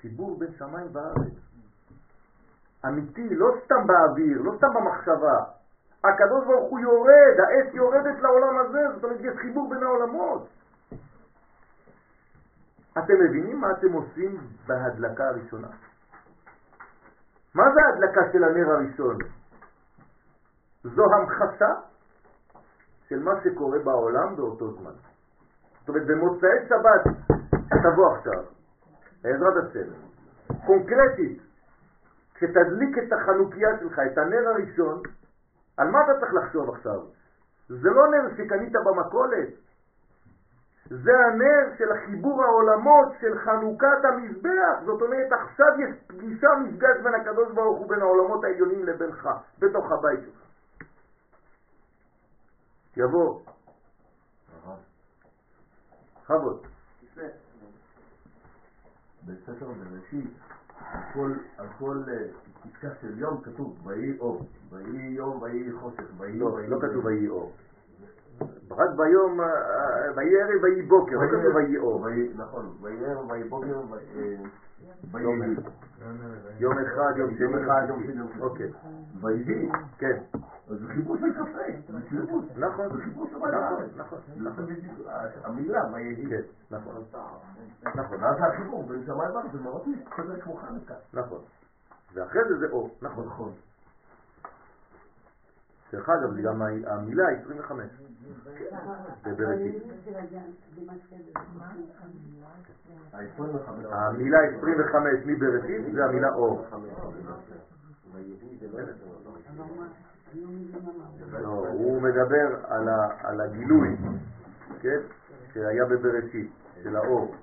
חיבור 0.00 0.38
בין 0.38 0.52
שמיים 0.58 0.86
וארץ. 0.92 1.32
אמיתי, 2.86 3.34
לא 3.34 3.46
סתם 3.64 3.86
באוויר, 3.86 4.42
לא 4.42 4.52
סתם 4.56 4.66
במחשבה. 4.74 5.38
הקדוש 6.04 6.44
ברוך 6.46 6.70
הוא 6.70 6.80
יורד, 6.80 7.36
האש 7.38 7.74
יורדת 7.74 8.20
לעולם 8.20 8.58
הזה, 8.58 8.80
זאת 8.94 9.04
אומרת 9.04 9.20
יש 9.20 9.36
חיבור 9.36 9.70
בין 9.70 9.82
העולמות. 9.82 10.48
אתם 12.98 13.14
מבינים 13.24 13.60
מה 13.60 13.70
אתם 13.70 13.92
עושים 13.92 14.40
בהדלקה 14.66 15.28
הראשונה? 15.28 15.68
מה 17.54 17.64
זה 17.74 17.80
ההדלקה 17.84 18.20
של 18.32 18.44
הנר 18.44 18.70
הראשון? 18.70 19.18
זו 20.84 21.04
המחשה 21.14 21.72
של 23.08 23.22
מה 23.22 23.32
שקורה 23.44 23.78
בעולם 23.78 24.36
באותו 24.36 24.70
זמן. 24.70 25.13
זאת 25.84 25.88
אומרת, 25.88 26.06
במוצאי 26.06 26.68
שבת, 26.68 27.14
שתבוא 27.66 28.16
עכשיו, 28.16 28.42
בעזרת 29.22 29.64
השם, 29.64 29.90
קונקרטית, 30.66 31.42
כשתדליק 32.34 32.98
את 32.98 33.12
החנוכיה 33.12 33.68
שלך, 33.80 33.98
את 34.12 34.18
הנר 34.18 34.48
הראשון, 34.48 35.02
על 35.76 35.90
מה 35.90 35.98
אתה 36.04 36.20
צריך 36.20 36.34
לחשוב 36.34 36.70
עכשיו? 36.70 37.00
זה 37.68 37.90
לא 37.90 38.08
נר 38.08 38.36
שקנית 38.36 38.72
במכולת, 38.72 39.48
זה 40.88 41.12
הנר 41.26 41.76
של 41.78 41.92
החיבור 41.92 42.44
העולמות 42.44 43.08
של 43.20 43.38
חנוכת 43.38 44.04
המזבח. 44.04 44.84
זאת 44.84 45.02
אומרת, 45.02 45.32
עכשיו 45.32 45.66
יש 45.80 45.94
פגישה, 46.06 46.48
מפגש 46.64 46.96
בין 47.02 47.14
הקדוש 47.14 47.52
ברוך 47.52 47.78
הוא, 47.78 47.88
בין 47.88 48.00
העולמות 48.00 48.44
העליונים 48.44 48.84
לבינך, 48.84 49.28
בתוך 49.58 49.92
הבית 49.92 50.20
שלך. 50.20 50.44
יבוא, 52.96 53.40
חבוד. 56.26 56.66
בספר 59.26 59.66
בראשית, 59.66 60.30
על 61.58 61.66
כל, 61.78 62.02
אה, 62.08 62.26
פסקה 62.62 62.88
של 63.00 63.18
יום 63.18 63.40
כתוב 63.42 63.86
ויהי 63.86 64.18
אור, 64.18 64.46
ויהי 64.70 65.06
יום 65.06 65.42
ויהי 65.42 65.72
חושך, 65.72 66.04
ויהי 66.18 66.38
לא, 66.38 66.46
ויהי 66.46 66.68
לא 66.68 66.78
כתוב 66.80 67.04
ויהי 67.04 67.28
אור. 67.28 67.52
רק 68.70 68.90
ביום, 68.96 69.40
אה, 69.40 69.46
אה, 69.46 70.12
ויהי 70.16 70.42
ערב 70.42 70.62
ויהי 70.62 70.82
בוקר, 70.82 71.16
לא 71.16 71.26
כתוב 71.28 71.54
ויהי 71.54 71.76
אור. 71.76 72.06
נכון, 72.36 72.76
ויהי 72.80 73.04
ערב 73.06 73.30
ויהי 73.30 73.48
בוקר, 73.48 73.80
יום 76.58 76.78
אחד, 76.78 77.12
יום 77.16 77.30
שני, 77.34 77.44
יום 77.44 77.54
אחד, 77.58 77.82
יום 77.88 78.02
שני. 78.06 78.40
אוקיי, 78.40 78.70
ויהי, 79.20 79.68
כן, 79.98 80.18
אז 80.70 80.78
זה 80.78 80.86
חיבור 80.94 81.16
של 81.16 81.32
קפה, 81.32 81.92
זה 81.92 81.98
חיבור. 82.08 82.42
נכון, 82.56 82.96
זה 82.96 83.02
חיבור 83.04 83.26
של 83.30 83.36
נכון, 83.36 83.54
הארץ. 83.54 83.90
נכון, 83.96 84.18
זה 84.56 84.62
בדיוק 84.62 85.08
המילה 85.44 85.82
ויהי. 85.92 86.26
כן, 86.28 86.40
נכון, 86.70 86.94
נכון, 87.94 88.22
ואז 88.22 88.36
החיבור 88.40 88.86
בין 88.86 89.04
שמיים 89.06 89.34
וארץ 89.34 89.52
זה 89.52 89.60
מאוד 89.60 89.82
כזה 90.16 90.40
כמו 90.40 90.56
חנוכה. 90.56 90.94
נכון. 91.14 91.38
ואחרי 92.14 92.40
זה 92.48 92.58
זה 92.58 92.66
אור, 92.72 92.90
נכון. 93.02 93.52
דרך 95.94 96.08
אגב, 96.08 96.34
זה 96.34 96.42
גם 96.42 96.62
המילה 96.86 97.24
25. 97.44 97.84
בבראשית. 99.24 99.82
ה-25. 103.12 103.70
המילה 103.90 104.38
25 104.58 105.12
מבראשית 105.26 105.94
זה 105.94 106.04
המילה 106.04 106.34
אור. 106.34 106.66
לא, 111.42 111.68
הוא 111.72 112.02
מדבר 112.02 112.56
על 113.22 113.40
הגילוי, 113.40 113.96
כן, 114.80 115.00
שהיה 115.52 115.84
בבראשית, 115.84 116.50
של 116.82 116.96
האור. 116.96 117.34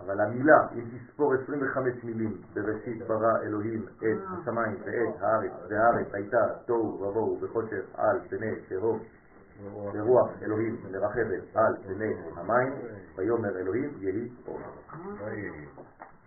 אבל 0.00 0.20
המילה, 0.20 0.66
אם 0.74 0.84
תספור 0.98 1.34
25 1.34 2.04
מילים, 2.04 2.40
בראשית 2.54 3.02
ברא 3.06 3.42
אלוהים 3.42 3.86
את 3.98 4.18
השמיים 4.32 4.76
ואת 4.84 5.22
הארץ, 5.22 5.52
והארץ 5.68 6.14
הייתה 6.14 6.48
תוהו 6.66 7.02
ובוהו 7.02 7.36
בחושך 7.36 7.84
על 7.94 8.18
פני 8.28 8.60
תהום, 8.68 8.98
לרוח 9.94 10.30
אלוהים 10.42 10.76
לרחבת 10.90 11.42
על 11.54 11.74
פני 11.86 12.14
המים, 12.36 12.72
ויאמר 13.16 13.58
אלוהים 13.58 13.90
יהי 13.98 14.28
אור. 14.46 14.60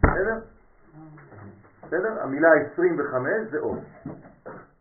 בסדר? 0.04 0.40
בסדר? 1.84 2.22
המילה 2.22 2.50
25 2.74 3.32
זה 3.52 3.58
אור. 3.60 3.78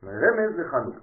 רמז 0.05 0.57
זה 0.57 0.69
חנוכה. 0.69 1.01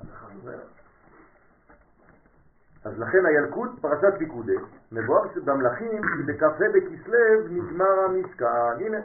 אז 2.85 2.99
לכן 2.99 3.25
הילקוט, 3.25 3.79
פרשת 3.81 4.17
פיקודי, 4.17 4.55
מבואר 4.91 5.21
במלכים 5.45 6.01
שבכ"ה 6.17 6.47
בכסלו 6.73 7.47
נגמר 7.49 7.99
המשכן. 8.05 8.45
הנה. 8.79 8.97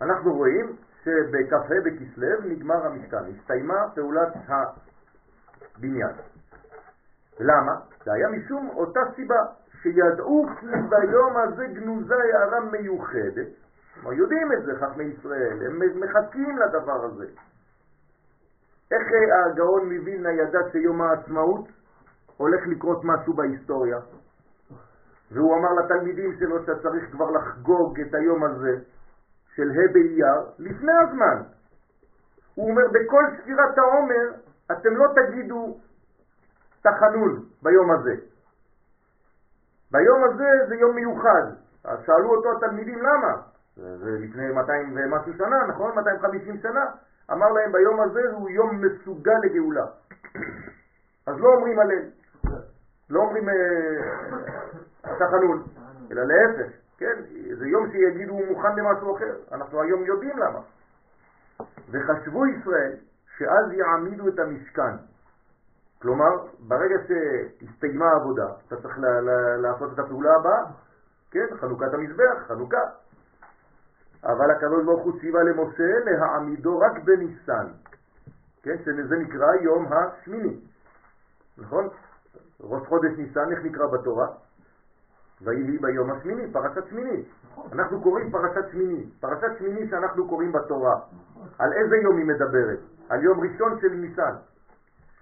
אנחנו 0.00 0.34
רואים 0.34 0.76
שבכ"ה 1.04 1.74
בכסלו 1.84 2.40
נגמר 2.44 2.86
המשכן, 2.86 3.24
הסתיימה 3.36 3.88
פעולת 3.94 4.32
הבניין. 4.48 6.14
למה? 7.40 7.72
זה 8.04 8.12
היה 8.12 8.28
משום 8.28 8.68
אותה 8.68 9.00
סיבה, 9.16 9.44
שידעו 9.82 10.46
כי 10.60 10.66
ביום 10.66 11.36
הזה 11.36 11.66
גנוזה 11.66 12.14
הערה 12.14 12.60
מיוחדת. 12.60 13.48
כלומר, 13.94 14.12
יודעים 14.12 14.52
את 14.52 14.64
זה 14.64 14.72
חכמי 14.80 15.04
ישראל, 15.04 15.66
הם 15.66 16.00
מחכים 16.00 16.58
לדבר 16.58 17.04
הזה. 17.04 17.26
איך 18.90 19.02
הגאון 19.46 19.92
מווילנה 19.92 20.32
ידע 20.32 20.58
שיום 20.72 21.02
העצמאות 21.02 21.68
הולך 22.36 22.66
לקרות 22.66 23.00
משהו 23.04 23.34
בהיסטוריה? 23.34 23.98
והוא 25.30 25.56
אמר 25.56 25.72
לתלמידים 25.72 26.36
שלו 26.38 26.62
שצריך 26.62 27.10
כבר 27.12 27.30
לחגוג 27.30 28.00
את 28.00 28.14
היום 28.14 28.44
הזה 28.44 28.78
של 29.54 29.70
ה' 29.70 29.92
באייר 29.92 30.40
לפני 30.58 30.92
הזמן. 30.92 31.42
הוא 32.54 32.70
אומר, 32.70 32.82
בכל 32.88 33.24
ספירת 33.36 33.78
העומר 33.78 34.32
אתם 34.72 34.96
לא 34.96 35.06
תגידו 35.14 35.78
תחנון 36.82 37.44
ביום 37.62 37.90
הזה. 37.90 38.14
ביום 39.90 40.24
הזה 40.24 40.50
זה 40.68 40.74
יום 40.74 40.94
מיוחד. 40.94 41.46
אז 41.84 41.98
שאלו 42.06 42.34
אותו 42.34 42.48
התלמידים 42.56 42.98
למה? 42.98 43.42
זה 43.76 44.10
לפני 44.20 44.52
200 44.52 44.96
ומשהו 44.96 45.32
שנה, 45.34 45.66
נכון? 45.68 45.94
250 45.94 46.56
שנה. 46.62 46.84
אמר 47.32 47.52
להם 47.52 47.72
ביום 47.72 48.00
הזה 48.00 48.20
הוא 48.32 48.50
יום 48.50 48.80
מסוגל 48.84 49.38
לגאולה. 49.42 49.86
אז 51.26 51.40
לא 51.40 51.48
אומרים 51.54 51.78
הלל, 51.78 52.02
לא 53.10 53.20
אומרים 53.20 53.48
אה, 53.48 53.54
תחנון, 55.18 55.62
אלא 56.10 56.22
להפך, 56.22 56.72
כן? 56.98 57.22
זה 57.58 57.66
יום 57.66 57.90
שיגידו 57.90 58.32
הוא 58.32 58.46
מוכן 58.46 58.76
למשהו 58.76 59.16
אחר. 59.16 59.34
אנחנו 59.52 59.82
היום 59.82 60.04
יודעים 60.04 60.38
למה. 60.38 60.60
וחשבו 61.90 62.46
ישראל 62.46 62.92
שאז 63.38 63.72
יעמידו 63.72 64.28
את 64.28 64.38
המשכן. 64.38 64.96
כלומר, 66.02 66.30
ברגע 66.58 66.94
שהסתיימה 67.06 68.04
העבודה, 68.10 68.46
אתה 68.68 68.76
צריך 68.82 68.98
לעשות 69.58 69.92
את 69.94 69.98
הפעולה 69.98 70.36
הבאה, 70.36 70.64
כן? 71.30 71.46
חנוכת 71.60 71.94
המזבח, 71.94 72.46
חנוכה. 72.48 72.80
אבל 74.24 74.50
הקדוש 74.50 74.84
ברוך 74.84 75.02
הוא 75.02 75.20
ציווה 75.20 75.42
למשה 75.42 75.98
להעמידו 76.04 76.80
רק 76.80 76.98
בניסן, 77.04 77.66
כן? 78.62 78.76
שזה 78.84 79.16
נקרא 79.16 79.54
יום 79.60 79.86
השמיני, 79.92 80.60
נכון? 81.58 81.88
ראש 82.60 82.86
חודש 82.86 83.12
ניסן, 83.18 83.50
איך 83.50 83.64
נקרא 83.64 83.86
בתורה? 83.86 84.26
ויהי 85.42 85.78
ביום 85.78 86.10
השמיני, 86.10 86.52
פרשת 86.52 86.88
שמיני. 86.90 87.24
אנחנו 87.72 88.02
קוראים 88.02 88.30
פרשת 88.30 88.70
שמיני. 88.72 89.10
פרשת 89.20 89.58
שמיני 89.58 89.88
שאנחנו 89.90 90.28
קוראים 90.28 90.52
בתורה. 90.52 91.00
על 91.58 91.72
איזה 91.72 91.96
יום 91.96 92.16
היא 92.16 92.26
מדברת? 92.26 92.78
על 93.08 93.22
יום 93.22 93.40
ראשון 93.40 93.80
של 93.80 93.88
ניסן. 93.88 94.34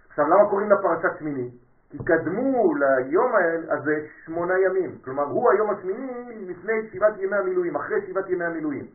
עכשיו, 0.09 0.29
למה 0.29 0.51
קוראים 0.51 0.71
לה 0.71 0.77
פרשת 0.83 1.19
שמיני? 1.19 1.51
קדמו 1.99 2.75
ליום 2.75 3.33
הזה 3.69 4.07
שמונה 4.25 4.55
ימים. 4.67 4.99
כלומר, 5.05 5.23
הוא 5.23 5.51
היום 5.51 5.71
השמיני 5.71 6.47
לפני 6.49 6.89
שבעת 6.93 7.19
ימי 7.19 7.37
המילואים, 7.37 7.77
אחרי 7.77 8.07
שבעת 8.07 8.29
ימי 8.29 8.45
המילואים. 8.45 8.87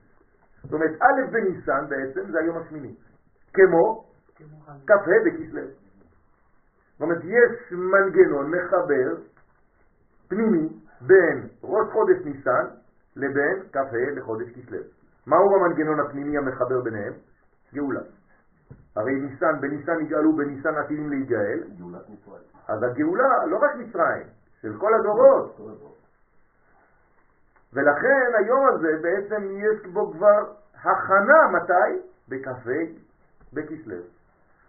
זאת 0.63 0.73
אומרת, 0.73 0.91
א' 1.01 1.31
בניסן 1.31 1.85
בעצם 1.89 2.31
זה 2.31 2.39
היום 2.39 2.57
השמיני. 2.57 2.95
כמו 3.53 4.03
כ"ה 4.87 4.93
בכסלו. 5.25 5.61
זאת 5.61 7.01
אומרת, 7.01 7.23
יש 7.23 7.71
מנגנון 7.71 8.51
מחבר 8.51 9.21
פנימי 10.27 10.69
בין 11.01 11.47
ראש 11.63 11.87
חודש 11.93 12.25
ניסן 12.25 12.65
לבין 13.15 13.63
כ"ה 13.73 14.11
לחודש 14.15 14.49
כסלו. 14.49 14.79
מהו 15.27 15.55
המנגנון 15.55 15.99
הפנימי 15.99 16.37
המחבר 16.37 16.81
ביניהם? 16.81 17.13
גאולה. 17.73 18.01
הרי 18.95 19.15
ניסן, 19.15 19.61
בניסן 19.61 19.99
יגאלו, 20.01 20.35
בניסן 20.35 20.75
עתידים 20.75 21.09
להיגאל, 21.09 21.63
גאולת 21.79 22.09
מצרים. 22.09 22.56
אז 22.67 22.83
הגאולה 22.83 23.45
לא 23.45 23.57
רק 23.57 23.75
מצרים, 23.75 24.27
של 24.61 24.77
כל 24.77 24.93
הדורות. 24.93 25.59
ולכן 27.73 28.31
היום 28.37 28.67
הזה 28.67 28.99
בעצם 29.01 29.47
יש 29.51 29.85
בו 29.93 30.11
כבר 30.11 30.53
הכנה, 30.83 31.47
מתי? 31.51 32.01
בכ"ה 32.29 32.51
בכסלו. 33.53 33.97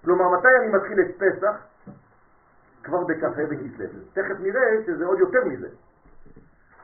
כלומר, 0.05 0.39
מתי 0.39 0.49
אני 0.61 0.69
מתחיל 0.69 1.01
את 1.01 1.15
פסח? 1.17 1.57
כבר 2.83 3.05
בכ"ה 3.05 3.29
בכסלו. 3.29 4.01
תכף 4.13 4.41
נראה 4.41 4.85
שזה 4.87 5.05
עוד 5.05 5.19
יותר 5.19 5.45
מזה. 5.45 5.69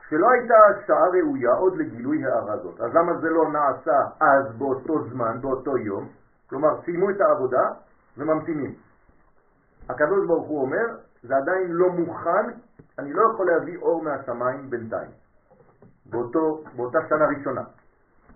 שלא 0.09 0.29
הייתה 0.31 0.55
שעה 0.87 1.07
ראויה 1.07 1.51
עוד 1.51 1.77
לגילוי 1.77 2.25
הערה 2.25 2.57
זאת. 2.57 2.81
אז 2.81 2.95
למה 2.95 3.17
זה 3.17 3.29
לא 3.29 3.51
נעשה 3.51 3.99
אז 4.19 4.55
באותו 4.57 5.03
זמן, 5.09 5.41
באותו 5.41 5.77
יום? 5.77 6.09
כלומר, 6.49 6.81
סיימו 6.85 7.09
את 7.09 7.21
העבודה 7.21 7.69
וממתינים. 8.17 8.75
הקדוש 9.89 10.27
ברוך 10.27 10.47
הוא 10.47 10.61
אומר, 10.61 10.85
זה 11.23 11.35
עדיין 11.37 11.71
לא 11.71 11.89
מוכן, 11.89 12.45
אני 12.99 13.13
לא 13.13 13.21
יכול 13.33 13.47
להביא 13.51 13.77
אור 13.77 14.03
מהשמיים 14.03 14.69
בינתיים, 14.69 15.11
באותו, 16.05 16.63
באותה 16.75 16.99
שנה 17.09 17.25
ראשונה. 17.37 17.61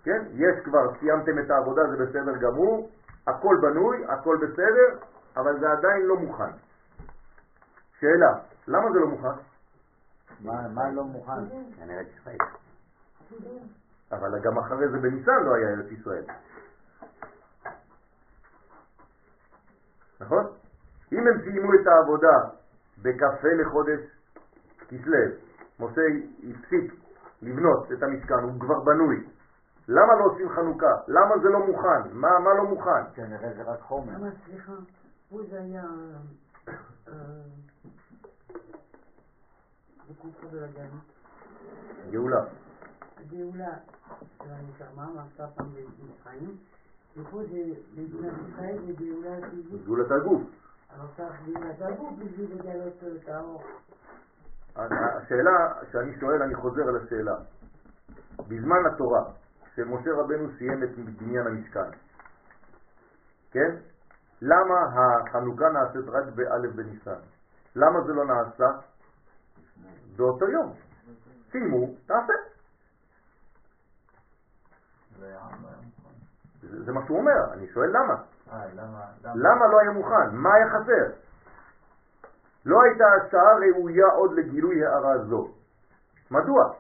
כן? 0.04 0.26
יש 0.34 0.66
כבר, 0.66 1.00
סיימתם 1.00 1.40
את 1.40 1.52
העבודה, 1.52 1.82
זה 1.90 2.06
בסדר 2.06 2.38
גמור, 2.38 2.90
הכל 3.28 3.56
בנוי, 3.62 4.06
הכל 4.08 4.38
בסדר, 4.42 5.06
אבל 5.38 5.60
זה 5.60 5.72
עדיין 5.72 6.06
לא 6.06 6.16
מוכן. 6.16 6.52
שאלה, 8.00 8.34
למה 8.68 8.92
זה 8.92 9.00
לא 9.00 9.08
מוכן? 9.08 9.42
מה 10.40 10.68
מה 10.68 10.92
לא 10.92 11.04
מוכן? 11.04 11.50
כנראה 11.78 12.02
ישראל. 12.02 12.38
אבל 14.12 14.40
גם 14.42 14.58
אחרי 14.58 14.90
זה 14.90 14.98
בניסן 14.98 15.44
לא 15.46 15.56
היה 15.56 15.70
ארץ 15.70 15.92
ישראל. 15.92 16.24
נכון? 20.20 20.46
אם 21.12 21.28
הם 21.28 21.42
סיימו 21.44 21.74
את 21.74 21.88
העבודה 21.88 22.38
בכ"ה 23.02 23.48
לחודש 23.62 24.00
כסלו, 24.88 25.18
משה 25.80 26.02
הפסיק 26.50 26.94
לבנות 27.42 27.92
את 27.92 28.04
המשכן, 28.04 28.34
הוא 28.34 28.60
כבר 28.60 28.80
בנוי. 28.80 29.28
למה 29.88 30.16
לא 30.20 30.26
עושים 30.26 30.50
חנוכה? 30.50 30.96
למה 31.08 31.38
זה 31.44 31.50
לא 31.50 31.68
מוכן? 31.68 32.02
מה, 32.12 32.40
מה 32.40 32.54
לא 32.54 32.64
מוכן? 32.64 33.04
כנראה 33.16 33.54
זה 33.54 33.64
רק 33.64 33.80
חומר. 33.82 34.14
למה, 34.14 34.28
סליחה, 34.46 34.74
פה 35.30 35.38
זה 35.50 35.60
היה... 35.60 35.84
אה, 37.08 37.14
בלגן, 40.52 40.90
גאולה. 42.12 42.44
הגאולה 43.18 43.74
של 44.44 44.50
הנשמה, 44.50 45.10
מעשה 45.16 45.48
פעם 45.48 45.68
במצרים, 45.70 46.58
ופה 47.18 47.42
זה, 47.44 47.74
במדינת 47.96 48.34
ישראל 48.50 48.78
זה 48.88 48.94
גאולה 48.94 49.38
גאולת 49.86 50.12
הגוף. 50.12 50.42
אבל 50.96 51.08
צריך 51.18 51.42
גאולת 51.46 51.82
הגוף 51.82 52.14
בשביל 52.20 52.56
לגלות 52.56 53.04
את 53.24 53.30
האור. 53.30 53.64
השאלה 54.76 55.74
שאני 55.92 56.20
שואל, 56.20 56.44
אני 56.44 56.56
חוזר 56.56 56.82
על 56.82 56.98
השאלה. 56.98 57.36
בזמן 58.48 58.86
התורה, 58.94 59.24
כשמשה 59.66 60.12
רבנו 60.12 60.50
סיים 60.58 60.84
את 60.84 60.90
בניין 60.96 61.48
המשכן, 61.48 61.90
כן? 63.52 63.76
למה 64.42 64.76
החנוכה 64.94 65.70
נעשית 65.70 66.08
רק 66.08 66.24
באלף 66.36 66.76
בניסן? 66.76 67.20
למה 67.76 68.02
זה 68.02 68.14
לא 68.14 68.26
נעשה 68.26 68.66
באותו 70.16 70.50
יום? 70.50 70.74
סיימו, 71.52 71.88
תעשה. 72.06 72.34
זה 76.62 76.92
מה 76.92 77.06
שהוא 77.06 77.18
אומר, 77.18 77.54
אני 77.54 77.68
שואל 77.74 77.90
למה. 77.90 78.24
אה, 78.54 78.66
למה? 79.36 79.68
לא 79.68 79.80
היה 79.80 79.92
מוכן? 79.92 80.30
מה 80.32 80.54
היה 80.54 80.70
חסר? 80.70 81.12
לא 82.66 82.82
הייתה 82.82 83.06
השעה 83.08 83.54
ראויה 83.54 84.08
עוד 84.08 84.34
לגילוי 84.34 84.86
הערה 84.86 85.18
זו. 85.18 85.48
מדוע? 86.32 86.74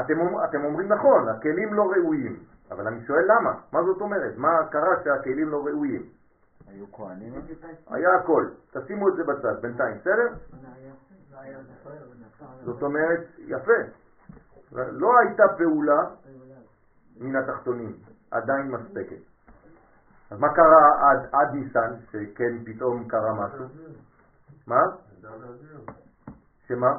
אתם, 0.00 0.14
אתם 0.44 0.64
אומרים 0.64 0.92
נכון, 0.92 1.28
הכלים 1.28 1.74
לא 1.74 1.82
ראויים, 1.82 2.36
אבל 2.70 2.86
אני 2.86 3.06
שואל 3.06 3.24
למה? 3.24 3.54
מה 3.72 3.82
זאת 3.82 4.00
אומרת? 4.00 4.36
מה 4.36 4.48
קרה 4.70 5.04
שהכלים 5.04 5.48
לא 5.48 5.66
ראויים? 5.66 6.02
היו 6.68 6.92
כהנים? 6.92 7.34
היה 7.90 8.08
הכל, 8.14 8.48
תשימו 8.70 9.08
את 9.08 9.16
זה 9.16 9.24
בצד 9.24 9.62
בינתיים, 9.62 9.98
בסדר? 9.98 10.28
זאת 12.64 12.82
אומרת, 12.82 13.20
יפה, 13.38 13.72
לא 14.72 15.18
הייתה 15.18 15.42
פעולה 15.58 16.02
מן 17.20 17.36
התחתונים, 17.36 17.96
עדיין 18.36 18.70
מספקת. 18.70 19.22
אז 20.30 20.38
מה 20.38 20.54
קרה 20.54 21.10
עד, 21.10 21.28
עד 21.32 21.54
ניסן, 21.54 21.94
שכן 22.10 22.64
פתאום 22.64 23.08
קרה 23.08 23.34
משהו? 23.34 23.64
מה? 24.66 24.80
שמה? 26.68 26.92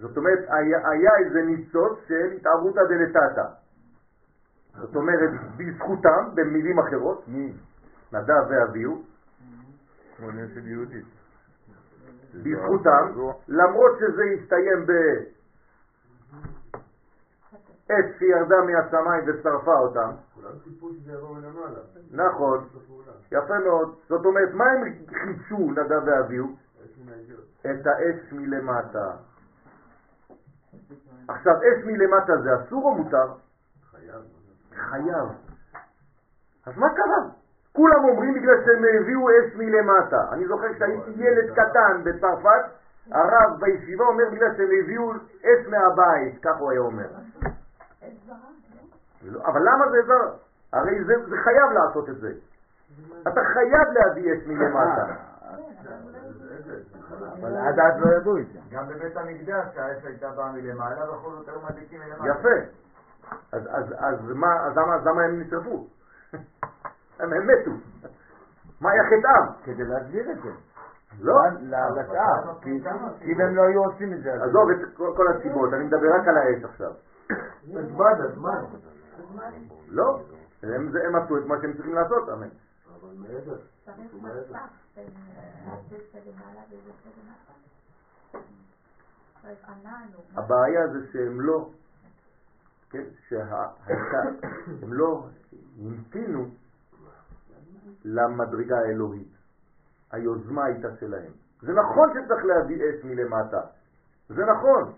זאת 0.00 0.16
אומרת, 0.16 0.38
היה, 0.48 1.10
איזה 1.24 1.42
ניצוץ 1.42 1.98
של 2.08 2.32
התערותא 2.36 2.80
דלתתא. 2.88 3.48
זאת 4.74 4.96
אומרת, 4.96 5.30
בזכותם, 5.56 6.34
במילים 6.34 6.78
אחרות? 6.78 7.24
נדב 8.12 8.50
ואביהו, 8.50 9.02
עונה 10.22 10.42
של 10.54 10.66
יהודית. 10.66 11.06
בזכותם, 12.34 13.20
למרות 13.48 13.98
שזה 13.98 14.22
הסתיים 14.22 14.86
בעץ 17.90 18.18
שירדה 18.18 18.56
מהשמיים 18.62 19.24
ושרפה 19.26 19.78
אותם, 19.78 20.10
כולם 20.34 20.52
ציפו 20.64 20.90
שזה 20.92 21.12
יבוא 21.12 21.34
מלמעלה. 21.34 21.80
נכון. 22.10 22.68
יפה 23.32 23.58
מאוד. 23.58 23.94
זאת 24.08 24.24
אומרת, 24.24 24.54
מה 24.54 24.64
הם 24.64 24.82
חידשו, 25.08 25.70
נדב 25.70 26.02
ואביהו? 26.06 26.46
את 27.60 27.86
האש 27.86 28.32
מלמטה. 28.32 29.10
עכשיו, 31.28 31.54
אש 31.54 31.84
מלמטה 31.84 32.36
זה 32.42 32.50
אסור 32.54 32.84
או 32.84 32.94
מותר? 32.94 33.32
חייב. 33.90 34.22
חייב. 34.74 35.28
אז 36.66 36.76
מה 36.76 36.86
קרה? 36.94 37.30
כולם 37.72 38.04
אומרים 38.04 38.34
בגלל 38.34 38.64
שהם 38.64 38.84
הביאו 39.00 39.28
אש 39.30 39.56
מלמטה. 39.56 40.32
אני 40.32 40.46
זוכר 40.46 40.74
כשהייתי 40.74 41.10
ילד 41.16 41.50
קטן 41.52 42.02
בצרפת, 42.04 42.64
הרב 43.10 43.60
בישיבה 43.60 44.04
אומר 44.04 44.24
בגלל 44.32 44.56
שהם 44.56 44.68
הביאו 44.82 45.12
אש 45.42 45.66
מהבית, 45.68 46.42
כך 46.42 46.56
הוא 46.58 46.70
היה 46.70 46.80
אומר. 46.80 47.08
לא, 49.22 49.40
אבל 49.46 49.60
למה 49.60 49.84
זה 49.90 49.98
זר? 50.06 50.36
הרי 50.72 51.04
זה, 51.04 51.14
זה 51.28 51.36
חייב 51.44 51.70
לעשות 51.72 52.08
את 52.08 52.16
זה. 52.20 52.32
אתה 53.22 53.40
חייב 53.54 53.88
להביא 53.92 54.34
אש 54.34 54.46
מלמטה. 54.46 55.14
אבל 57.40 57.56
עד 57.56 57.78
אז 57.80 58.00
לא 58.00 58.16
ידעו 58.16 58.38
את 58.38 58.46
זה. 58.52 58.58
גם 58.70 58.88
בבית 58.88 59.16
המקדש 59.16 59.76
האש 59.76 60.04
הייתה 60.04 60.30
באה 60.30 60.52
מלמעלה, 60.52 61.06
בכל 61.06 61.30
זאת 61.30 61.48
היו 61.48 61.60
מדליקים 61.70 62.00
מלמעלה. 62.00 62.32
יפה. 62.32 62.80
אז, 63.52 63.62
אז, 63.70 63.94
אז, 63.98 64.30
מה, 64.34 64.66
אז, 64.66 64.76
למה, 64.76 64.94
אז 64.94 65.06
למה 65.06 65.22
הם 65.22 65.40
נשרפו? 65.40 65.86
הם, 67.20 67.32
הם 67.32 67.46
מתו. 67.46 67.70
מה 68.80 68.90
היה 68.90 69.02
חטאם? 69.04 69.64
כדי 69.64 69.84
להסביר 69.84 70.30
את 70.30 70.42
זה. 70.42 70.50
לא. 71.20 71.34
ל- 71.60 72.00
לשאר. 72.00 72.54
כי 72.60 72.70
אם 73.22 73.40
הם 73.40 73.56
לא 73.56 73.62
היו 73.62 73.84
עושים 73.84 74.12
את 74.12 74.22
זה, 74.22 74.32
אז... 74.32 74.42
עזוב 74.42 74.70
את 74.70 74.96
כל, 74.96 75.12
כל 75.16 75.24
הסיבות, 75.28 75.72
אני 75.72 75.84
מדבר 75.84 76.14
רק 76.20 76.28
על 76.28 76.36
האש 76.36 76.64
עכשיו. 76.64 76.92
הזמן, 77.64 78.04
הזמן. 78.18 78.64
לא, 79.88 80.20
הם, 80.62 80.90
זה- 80.92 80.98
הם 81.06 81.16
עשו 81.16 81.38
את 81.38 81.44
מה 81.44 81.54
שהם 81.62 81.72
צריכים 81.72 81.94
לעשות, 81.94 82.28
אמן. 82.28 82.48
אבל 83.00 83.14
מעבר. 83.18 83.56
משהו. 84.22 84.54
הבעיה 90.36 90.86
זה 90.88 90.98
שהם 91.12 91.40
לא, 91.40 91.70
כן, 92.90 93.04
שהייתה, 93.28 94.18
הם 94.82 94.92
לא 94.92 95.26
המתינו 95.80 96.48
למדרגה 98.04 98.78
האלוהית. 98.78 99.28
היוזמה 100.12 100.64
הייתה 100.64 100.88
שלהם. 101.00 101.32
זה 101.62 101.72
נכון 101.72 102.08
שצריך 102.10 102.44
להביא 102.44 102.76
אש 102.90 103.04
מלמטה, 103.04 103.60
זה 104.28 104.42
נכון, 104.44 104.92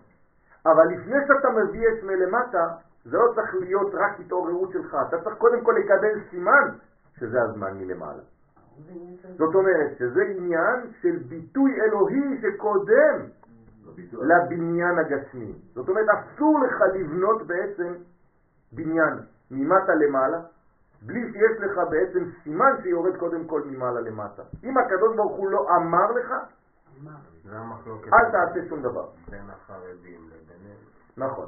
אבל 0.67 0.87
לפני 0.87 1.17
שאתה 1.27 1.49
מביא 1.51 1.89
אש 1.89 2.05
מלמטה, 2.05 2.69
זה 3.05 3.17
לא 3.17 3.33
צריך 3.35 3.55
להיות 3.55 3.95
רק 3.95 4.21
התעוררות 4.21 4.73
שלך, 4.73 4.97
אתה 5.09 5.23
צריך 5.25 5.37
קודם 5.39 5.65
כל 5.65 5.75
לקבל 5.79 6.21
סימן 6.31 6.69
שזה 7.19 7.43
הזמן 7.43 7.79
מלמעלה. 7.79 8.23
זאת 9.39 9.55
אומרת 9.55 9.97
שזה 9.99 10.23
עניין 10.23 10.81
של 11.01 11.19
ביטוי 11.29 11.81
אלוהי 11.81 12.41
שקודם 12.43 13.21
לבניין 14.13 14.99
הגשמי. 14.99 15.55
זאת 15.75 15.89
אומרת, 15.89 16.07
אסור 16.09 16.61
לך 16.61 16.81
לבנות 16.95 17.47
בעצם 17.47 17.95
בניין 18.73 19.19
ממטה 19.51 19.95
למעלה, 19.95 20.41
בלי 21.07 21.33
שיש 21.33 21.61
לך 21.61 21.81
בעצם 21.91 22.25
סימן 22.43 22.73
שיורד 22.83 23.17
קודם 23.17 23.45
כל 23.45 23.63
ממעלה 23.65 24.01
למטה. 24.01 24.43
אם 24.65 24.79
הקדוש 24.79 25.17
ברוך 25.17 25.37
הוא 25.37 25.51
לא 25.51 25.67
אמר 25.77 26.13
לך. 26.13 26.35
זה 27.45 27.59
המחלוקת 27.59 28.13
אל 28.13 28.31
תעשה 28.31 28.69
שום 28.69 28.83
דבר. 28.83 29.09
בין 29.31 29.51
החרדים 29.51 30.31
לבינינו. 30.31 30.81
נכון. 31.17 31.47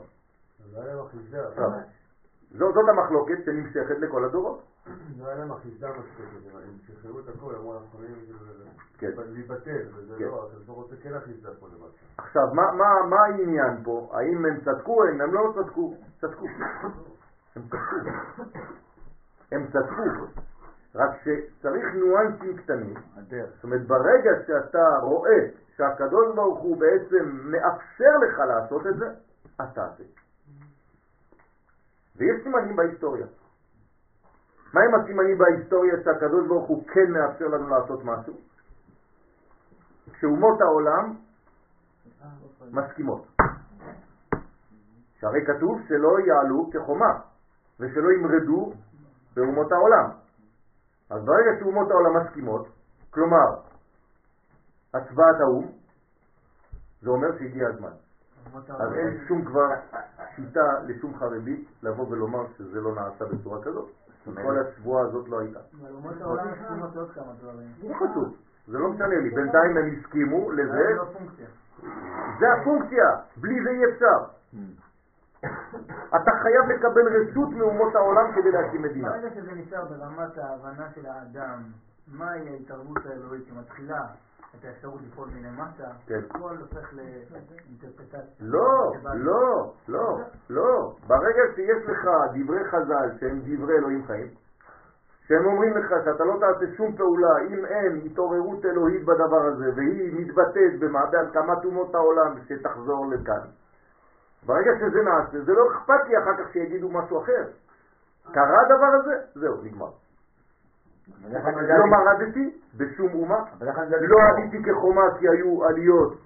לא 2.52 2.72
זאת 2.72 2.88
המחלוקת 2.88 3.44
שנמשכת 3.44 3.96
לכל 4.00 4.24
הדורות. 4.24 4.62
לא 5.18 5.26
היה 5.26 5.34
להם 5.34 5.52
אחיזה 5.52 5.88
מספיק, 5.88 6.26
הם 6.54 6.78
שחררו 6.86 7.18
את 7.18 7.28
הכל, 7.28 7.54
אמרו 7.54 7.74
אנחנו 7.74 7.88
יכולים 7.88 8.14
כן. 8.98 9.10
להיבטל, 9.26 9.82
וזה 9.94 10.14
כן. 10.18 10.24
לא, 10.24 10.48
אתה 10.64 10.72
רוצה 10.72 10.96
כן 11.02 11.14
אחיזה 11.14 11.48
פה 11.60 11.66
למטה. 11.66 11.96
עכשיו, 12.18 12.42
מה, 12.54 12.62
מה, 12.72 13.06
מה 13.10 13.16
העניין 13.20 13.84
פה? 13.84 14.10
האם 14.12 14.46
הם 14.46 14.60
צדקו? 14.60 15.04
הם, 15.04 15.20
הם 15.20 15.34
לא 15.34 15.52
צדקו. 15.54 15.94
צדקו. 16.20 16.46
הם 17.56 17.62
צדקו. 17.62 17.96
הם 19.52 19.66
צדקו. 19.66 20.40
רק 20.94 21.10
שצריך 21.20 21.94
ניואנסים 21.94 22.56
קטנים. 22.56 22.94
הדרך. 23.16 23.50
זאת 23.54 23.64
אומרת, 23.64 23.86
ברגע 23.86 24.30
שאתה 24.46 24.98
רואה 25.02 25.48
שהקדוש 25.76 26.34
ברוך 26.34 26.58
הוא 26.58 26.76
בעצם 26.76 27.30
מאפשר 27.44 28.18
לך 28.22 28.38
לעשות 28.38 28.86
את 28.86 28.96
זה, 28.96 29.06
אז 29.58 29.68
תעשה. 29.74 30.04
ויש 32.16 32.42
סימנים 32.42 32.76
בהיסטוריה. 32.76 33.26
מה 34.74 34.80
הם 34.80 34.94
הסימנים 34.94 35.38
בהיסטוריה 35.38 35.94
שהקדוש 36.04 36.48
ברוך 36.48 36.68
הוא 36.68 36.84
כן 36.88 37.10
מאפשר 37.10 37.48
לנו 37.48 37.68
לעשות 37.68 38.04
משהו? 38.04 38.34
כשאומות 40.12 40.60
העולם 40.60 41.14
מסכימות. 42.70 43.26
שהרי 45.20 45.46
כתוב 45.46 45.80
שלא 45.88 46.20
יעלו 46.20 46.70
כחומה 46.72 47.20
ושלא 47.80 48.12
ימרדו 48.12 48.72
באומות 49.36 49.72
העולם. 49.72 50.23
אז 51.10 51.24
ברגע 51.24 51.50
שאומות 51.60 51.90
העולם 51.90 52.16
מסכימות, 52.16 52.68
כלומר 53.10 53.46
הצבעת 54.94 55.40
האו"ם, 55.40 55.66
זה 57.02 57.10
אומר 57.10 57.38
שהגיע 57.38 57.68
הזמן. 57.68 57.92
אז 58.68 58.92
אין 58.92 59.24
שום 59.28 59.44
כבר 59.44 59.68
שיטה 60.36 60.72
לשום 60.86 61.18
חרדי 61.18 61.64
לבוא 61.82 62.08
ולומר 62.08 62.46
שזה 62.58 62.80
לא 62.80 62.94
נעשה 62.94 63.24
בצורה 63.24 63.62
כזאת. 63.62 63.90
כל 64.34 64.58
השבועה 64.58 65.04
הזאת 65.04 65.28
לא 65.28 65.40
הייתה. 65.40 65.58
אבל 65.80 65.90
אומות 65.94 66.20
העולם 66.20 66.52
מסכימות 66.52 66.94
לעוד 66.94 67.10
כמה 67.10 67.32
דברים. 67.40 67.68
זה 67.82 67.94
חשוב, 67.94 68.36
זה 68.66 68.78
לא 68.78 68.88
משנה 68.88 69.06
לי. 69.06 69.30
בינתיים 69.30 69.76
הם 69.76 69.98
הסכימו 69.98 70.52
לזה, 70.52 70.72
זה 70.72 70.94
לא 70.96 71.04
פונקציה. 71.04 71.46
זה 72.40 72.46
הפונקציה, 72.52 73.08
בלי 73.36 73.62
זה 73.64 73.70
אי 73.70 73.84
אפשר. 73.94 74.24
אתה 76.08 76.30
חייב 76.42 76.64
לקבל 76.68 77.08
רשות 77.08 77.48
מאומות 77.50 77.94
העולם 77.94 78.32
כדי 78.34 78.50
להקים 78.50 78.82
מדינה. 78.82 79.08
ברגע 79.10 79.30
שזה 79.30 79.52
נשאר 79.52 79.84
ברמת 79.84 80.38
ההבנה 80.38 80.88
של 80.94 81.06
האדם, 81.06 81.62
מהי 82.08 82.48
ההתערבות 82.48 83.06
האלוהית 83.06 83.46
שמתחילה 83.46 84.00
את 84.58 84.64
האפשרות 84.64 85.00
לפעול 85.02 85.28
מלמטה, 85.28 85.90
כן. 86.06 86.20
הכל 86.30 86.56
הופך 86.60 86.94
לאינטרפטציה. 86.94 88.20
לא, 88.40 88.92
לא, 89.14 89.72
לא, 89.88 90.18
לא. 90.50 90.94
ברגע 91.06 91.42
שיש 91.54 91.88
לך 91.88 92.08
דברי 92.34 92.64
חז"ל 92.64 93.10
שהם 93.20 93.40
דברי 93.44 93.78
אלוהים 93.78 94.06
חיים, 94.06 94.28
שהם 95.26 95.46
אומרים 95.46 95.76
לך 95.76 95.90
שאתה 96.04 96.24
לא 96.24 96.36
תעשה 96.40 96.76
שום 96.76 96.96
פעולה 96.96 97.38
אם 97.50 97.66
אין 97.66 98.00
התעוררות 98.04 98.64
אלוהית 98.64 99.04
בדבר 99.04 99.42
הזה 99.42 99.70
והיא 99.76 100.20
מתבטאת 100.20 100.78
במה? 100.78 101.06
בהקמת 101.06 101.64
אומות 101.64 101.94
העולם 101.94 102.34
שתחזור 102.48 103.06
לכאן. 103.06 103.46
ברגע 104.46 104.70
שזה 104.80 105.02
נעשה, 105.02 105.44
זה 105.44 105.52
לא 105.52 105.62
אכפת 105.72 106.08
לי 106.08 106.18
אחר 106.18 106.44
כך 106.44 106.52
שיגידו 106.52 106.88
משהו 106.88 107.22
אחר. 107.22 107.44
קרה 108.32 108.60
הדבר 108.66 108.92
הזה, 109.00 109.14
זהו, 109.34 109.62
נגמר. 109.62 109.90
לא 111.78 111.86
מרדתי 111.86 112.60
בשום 112.76 113.14
אומה, 113.14 113.44
לא 114.00 114.16
עליתי 114.32 114.56
כחומה 114.62 115.02
כי 115.18 115.28
היו 115.28 115.64
עליות 115.64 116.18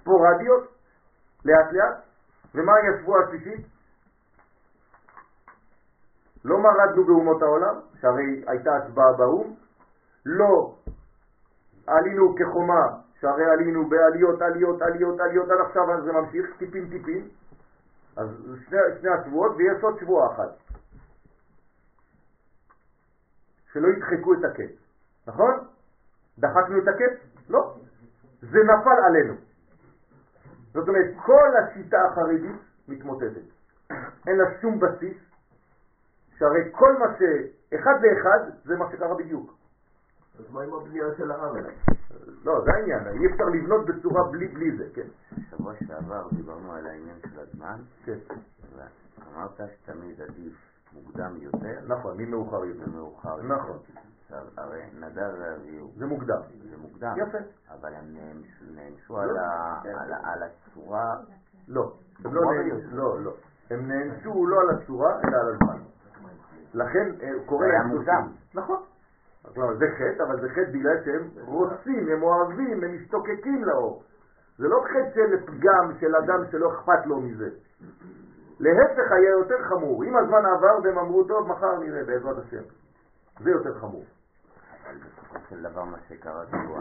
ספורדיות, 0.00 0.64
לאט 1.44 1.72
לאט, 1.72 1.96
ומהי 2.54 2.88
השבועה 2.94 3.24
השלישית? 3.24 3.66
לא 6.44 6.58
מרדנו 6.58 7.04
באומות 7.04 7.42
העולם, 7.42 7.80
שהרי 8.00 8.44
הייתה 8.46 8.76
הצבעה 8.76 9.12
באו"ם, 9.18 9.54
לא 10.26 10.74
עלינו 11.86 12.34
כחומה, 12.36 13.03
שהרי 13.24 13.44
עלינו 13.44 13.88
בעליות, 13.88 14.42
עליות, 14.42 14.82
עליות, 14.82 15.20
עליות, 15.20 15.50
עד 15.50 15.60
עכשיו 15.66 16.04
זה 16.04 16.12
ממשיך, 16.12 16.46
טיפין 16.58 16.88
טיפין, 16.90 17.28
אז 18.16 18.28
שני, 18.68 18.78
שני 19.00 19.10
השבועות 19.10 19.52
ויש 19.56 19.82
עוד 19.82 19.98
שבועה 20.00 20.34
אחת. 20.34 20.50
שלא 23.72 23.88
ידחקו 23.88 24.34
את 24.34 24.44
הקץ, 24.44 24.76
נכון? 25.26 25.54
דחקנו 26.38 26.78
את 26.78 26.88
הקץ? 26.88 27.48
לא. 27.48 27.74
זה 28.40 28.58
נפל 28.58 29.02
עלינו. 29.06 29.34
זאת 30.72 30.88
אומרת, 30.88 31.14
כל 31.26 31.50
השיטה 31.56 31.98
החרדית 32.04 32.60
מתמוטטת. 32.88 33.46
אין 34.26 34.36
לה 34.36 34.44
שום 34.60 34.80
בסיס, 34.80 35.16
שהרי 36.38 36.72
כל 36.72 36.92
מה 36.98 37.06
שאחד 37.18 37.94
לאחד 38.02 38.50
זה 38.64 38.76
מה 38.76 38.84
שקרה 38.92 39.14
בדיוק. 39.14 39.63
אז 40.38 40.44
מה 40.52 40.62
עם 40.62 40.74
הבנייה 40.74 41.06
של 41.16 41.30
הארץ? 41.30 41.64
לא, 42.44 42.64
זה 42.64 42.70
העניין, 42.74 43.06
אי 43.08 43.26
אפשר 43.32 43.44
לבנות 43.44 43.86
בצורה 43.86 44.30
בלי 44.30 44.48
בלי 44.48 44.76
זה, 44.76 44.84
כן? 44.94 45.06
שבוע 45.50 45.74
שעבר 45.86 46.28
דיברנו 46.32 46.72
על 46.72 46.86
העניין 46.86 47.16
של 47.30 47.40
הזמן, 47.40 47.80
כן. 48.04 48.18
ואמרת 48.76 49.60
שתמיד 49.82 50.20
עדיף 50.22 50.54
מוקדם 50.92 51.36
יותר 51.40 51.80
נכון, 51.86 52.16
מי 52.16 52.24
מאוחר 52.24 52.64
יותר. 52.64 52.84
ומאוחר 52.88 53.28
יותר. 53.36 53.42
נכון, 53.54 53.78
עכשיו, 54.24 54.44
הרי 54.56 54.82
נדב 55.00 55.30
ואביהו, 55.40 55.90
זה 55.96 56.06
מוקדם. 56.06 56.40
זה 56.70 56.76
מוקדם, 56.76 57.14
יפה. 57.16 57.38
אבל 57.70 57.94
הם 57.94 58.04
נענשו- 58.14 58.64
נענשו 58.74 59.18
על 60.24 60.42
הצורה, 60.42 61.16
לא, 61.68 61.92
לא 62.24 62.32
מאוחר. 62.32 62.86
לא, 62.92 63.20
לא. 63.24 63.32
הם 63.70 63.88
נענשו 63.88 64.46
לא 64.46 64.60
על 64.60 64.70
הצורה, 64.70 65.20
אלא 65.24 65.36
על 65.36 65.54
הזמן. 65.54 65.78
לכן 66.74 67.12
אה, 67.22 67.30
קורא 67.46 67.66
זה 67.66 67.72
היה 67.72 67.82
מוקדם. 67.82 68.32
נכון. 68.54 68.82
לא, 69.56 69.74
זה 69.78 69.86
חטא, 69.96 70.22
אבל 70.22 70.40
זה 70.40 70.48
חטא 70.48 70.70
בגלל 70.72 71.04
שהם 71.04 71.28
רוצים, 71.46 72.08
הם 72.08 72.22
אוהבים, 72.22 72.84
הם 72.84 72.94
משתוקקים 72.94 73.64
לאור. 73.64 74.02
זה 74.58 74.68
לא 74.68 74.84
חטא 74.84 75.10
של 75.14 75.46
פגם 75.46 75.92
של 76.00 76.16
אדם 76.16 76.44
שלא 76.50 76.72
אכפת 76.72 77.06
לו 77.06 77.20
מזה. 77.20 77.48
להפך 78.60 79.12
היה 79.12 79.30
יותר 79.30 79.62
חמור. 79.62 80.04
אם 80.04 80.16
הזמן 80.16 80.46
עבר 80.46 80.78
והם 80.84 80.98
אמרו, 80.98 81.24
טוב, 81.24 81.48
מחר 81.48 81.78
נראה, 81.78 82.04
בעזרת 82.04 82.38
השם. 82.38 82.62
זה 83.40 83.50
יותר 83.50 83.74
חמור. 83.74 84.04
אבל 84.84 84.96
בסופו 84.98 85.38
של 85.48 85.62
דבר 85.62 85.84
מה 85.84 85.98
שקראתי 86.08 86.56
הוא 86.68 86.78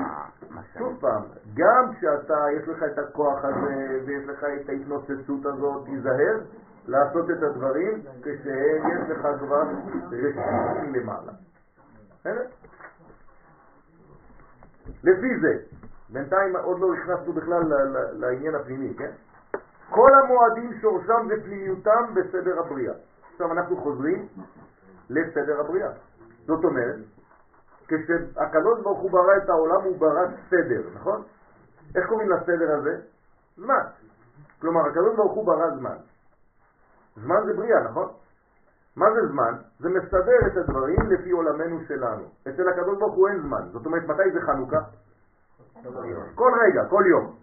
מה 0.50 0.62
שאני... 0.64 0.86
שוב 0.86 0.98
פעם, 1.02 1.24
גם 1.54 1.94
כשאתה, 1.94 2.46
יש 2.58 2.68
לך 2.68 2.84
את 2.84 2.98
הכוח 2.98 3.46
הזה 3.46 4.02
ויש 4.06 4.28
לך 4.28 4.44
את 4.44 4.70
ההתנוצצות 4.70 5.46
הזאת, 5.46 5.86
תיזהר 5.86 6.40
לעשות 6.88 7.30
את 7.32 7.44
הדברים 7.44 8.02
כשיש 8.22 9.10
לך 9.10 9.28
כבר 9.40 9.64
רשות 10.12 10.84
מלמעלה. 10.84 11.32
לפי 15.04 15.40
זה, 15.42 15.58
בינתיים 16.10 16.56
עוד 16.56 16.80
לא 16.80 16.94
נכנסנו 16.94 17.34
בכלל 17.34 17.62
לעניין 18.14 18.56
הפנימי, 18.56 18.94
כן? 18.98 19.12
כל 19.90 20.10
המועדים 20.24 20.74
שורשם 20.82 21.28
ופנימיותם 21.30 22.14
בסדר 22.16 22.60
הבריאה. 22.60 22.94
עכשיו 23.32 23.52
אנחנו 23.52 23.78
חוזרים 23.78 24.28
לסדר 25.10 25.60
הבריאה. 25.60 25.90
זאת 26.46 26.64
אומרת, 26.64 26.96
כשהקדוש 27.88 28.82
ברוך 28.84 29.00
הוא 29.00 29.12
ברא 29.12 29.38
את 29.44 29.50
העולם 29.50 29.82
הוא 29.84 30.00
ברא 30.00 30.26
סדר, 30.50 30.90
נכון? 30.96 31.24
איך 31.96 32.08
קוראים 32.08 32.30
לסדר 32.30 32.76
הזה? 32.78 33.02
זמן. 33.58 33.84
כלומר, 34.62 34.82
הקדוש 34.88 35.16
ברוך 35.16 35.34
הוא 35.34 35.46
ברא 35.46 35.76
זמן. 35.76 35.98
זמן 37.16 37.38
זה 37.46 37.54
בריאה, 37.54 37.84
נכון? 37.84 38.10
מה 38.98 39.06
זה 39.14 39.28
זמן? 39.28 39.54
זה 39.80 39.90
מסדר 39.90 40.48
את 40.48 40.58
הדברים 40.58 41.00
לפי 41.10 41.32
עולמנו 41.32 41.80
שלנו. 41.88 42.24
אצל 42.48 42.70
הקדוש 42.70 42.98
ברוך 43.00 43.16
הוא 43.16 43.28
אין 43.28 43.42
זמן. 43.42 43.62
זאת 43.72 43.86
אומרת, 43.86 44.04
מתי 44.04 44.32
זה 44.34 44.42
חנוכה? 44.42 44.80
כל 46.36 46.52
רגע, 46.62 46.86
כל 46.90 47.04
יום. 47.08 47.36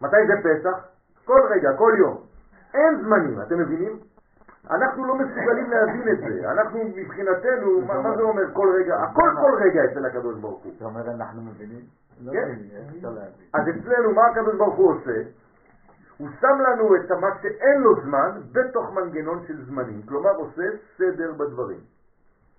מתי 0.00 0.16
זה 0.26 0.34
פסח? 0.42 0.86
כל 1.24 1.40
רגע, 1.50 1.76
כל 1.76 1.92
יום. 1.98 2.20
אין 2.74 3.02
זמנים, 3.02 3.42
אתם 3.42 3.58
מבינים? 3.58 3.98
אנחנו 4.70 5.04
לא 5.04 5.14
מסוגלים 5.14 5.70
להבין 5.70 6.08
את 6.08 6.18
זה. 6.18 6.50
אנחנו 6.50 6.78
מבחינתנו, 6.96 7.80
מה, 7.80 8.16
זה 8.16 8.22
אומר 8.22 8.42
כל 8.52 8.72
רגע? 8.78 8.96
הכל 9.02 9.30
כל 9.40 9.54
רגע 9.64 9.84
אצל 9.84 10.06
הקדוש 10.06 10.38
ברוך 10.38 10.62
הוא. 10.64 10.72
אתה 10.76 10.84
אומר 10.84 11.10
אנחנו 11.10 11.42
מבינים? 11.42 11.80
לא 12.20 12.32
כן. 12.32 12.54
אז 13.54 13.62
אצלנו 13.68 14.14
מה 14.14 14.26
הקדוש 14.26 14.56
ברוך 14.56 14.74
הוא 14.74 14.94
עושה? 14.94 15.22
הוא 16.22 16.30
שם 16.40 16.60
לנו 16.60 16.96
את 16.96 17.10
מה 17.10 17.28
שאין 17.42 17.80
לו 17.80 18.02
זמן 18.02 18.40
בתוך 18.52 18.92
מנגנון 18.92 19.44
של 19.46 19.64
זמנים, 19.64 20.02
כלומר 20.02 20.30
עושה 20.30 20.62
סדר 20.98 21.32
בדברים. 21.32 21.80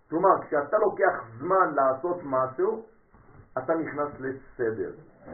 כלומר, 0.09 0.41
כשאתה 0.41 0.77
לוקח 0.77 1.13
זמן 1.39 1.73
לעשות 1.75 2.17
משהו, 2.23 2.85
אתה 3.57 3.75
נכנס 3.75 4.09
לסדר. 4.19 4.91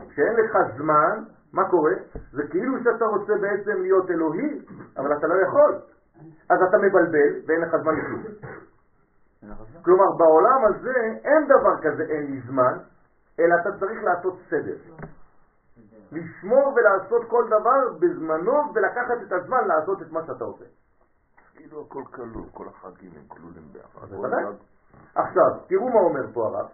כשאין 0.09 0.35
לך 0.35 0.57
זמן, 0.77 1.23
מה 1.53 1.69
קורה? 1.69 1.93
זה 2.31 2.47
כאילו 2.49 2.73
שאתה 2.83 3.05
רוצה 3.05 3.33
בעצם 3.41 3.81
להיות 3.81 4.11
אלוהי, 4.11 4.59
אבל 4.97 5.17
אתה 5.17 5.27
לא 5.27 5.35
יכול. 5.47 5.79
אז 6.49 6.57
אתה 6.69 6.77
מבלבל 6.77 7.31
ואין 7.47 7.61
לך 7.61 7.75
זמן 7.81 7.95
לכלום. 7.95 8.23
כלומר, 9.85 10.11
בעולם 10.17 10.65
הזה 10.65 10.99
אין 11.23 11.45
דבר 11.45 11.81
כזה 11.81 12.03
אין 12.03 12.31
לי 12.31 12.41
זמן, 12.47 12.77
אלא 13.39 13.55
אתה 13.61 13.69
צריך 13.79 14.03
לעשות 14.03 14.39
סדר. 14.49 14.77
לשמור 16.11 16.73
ולעשות 16.75 17.27
כל 17.27 17.45
דבר 17.47 17.93
בזמנו 17.99 18.73
ולקחת 18.73 19.21
את 19.27 19.31
הזמן 19.31 19.67
לעשות 19.67 20.01
את 20.01 20.11
מה 20.11 20.25
שאתה 20.25 20.43
עושה. 20.43 20.65
כאילו 21.55 21.81
הכל 21.81 22.03
כלול, 22.11 22.45
כל 22.53 22.65
החגים 22.67 23.11
הם 23.15 23.27
כלולים 23.27 23.63
ביחד. 23.73 24.09
בוודאי. 24.09 24.43
עכשיו, 25.15 25.51
תראו 25.67 25.89
מה 25.89 25.99
אומר 25.99 26.33
פה 26.33 26.47
הרב. 26.47 26.67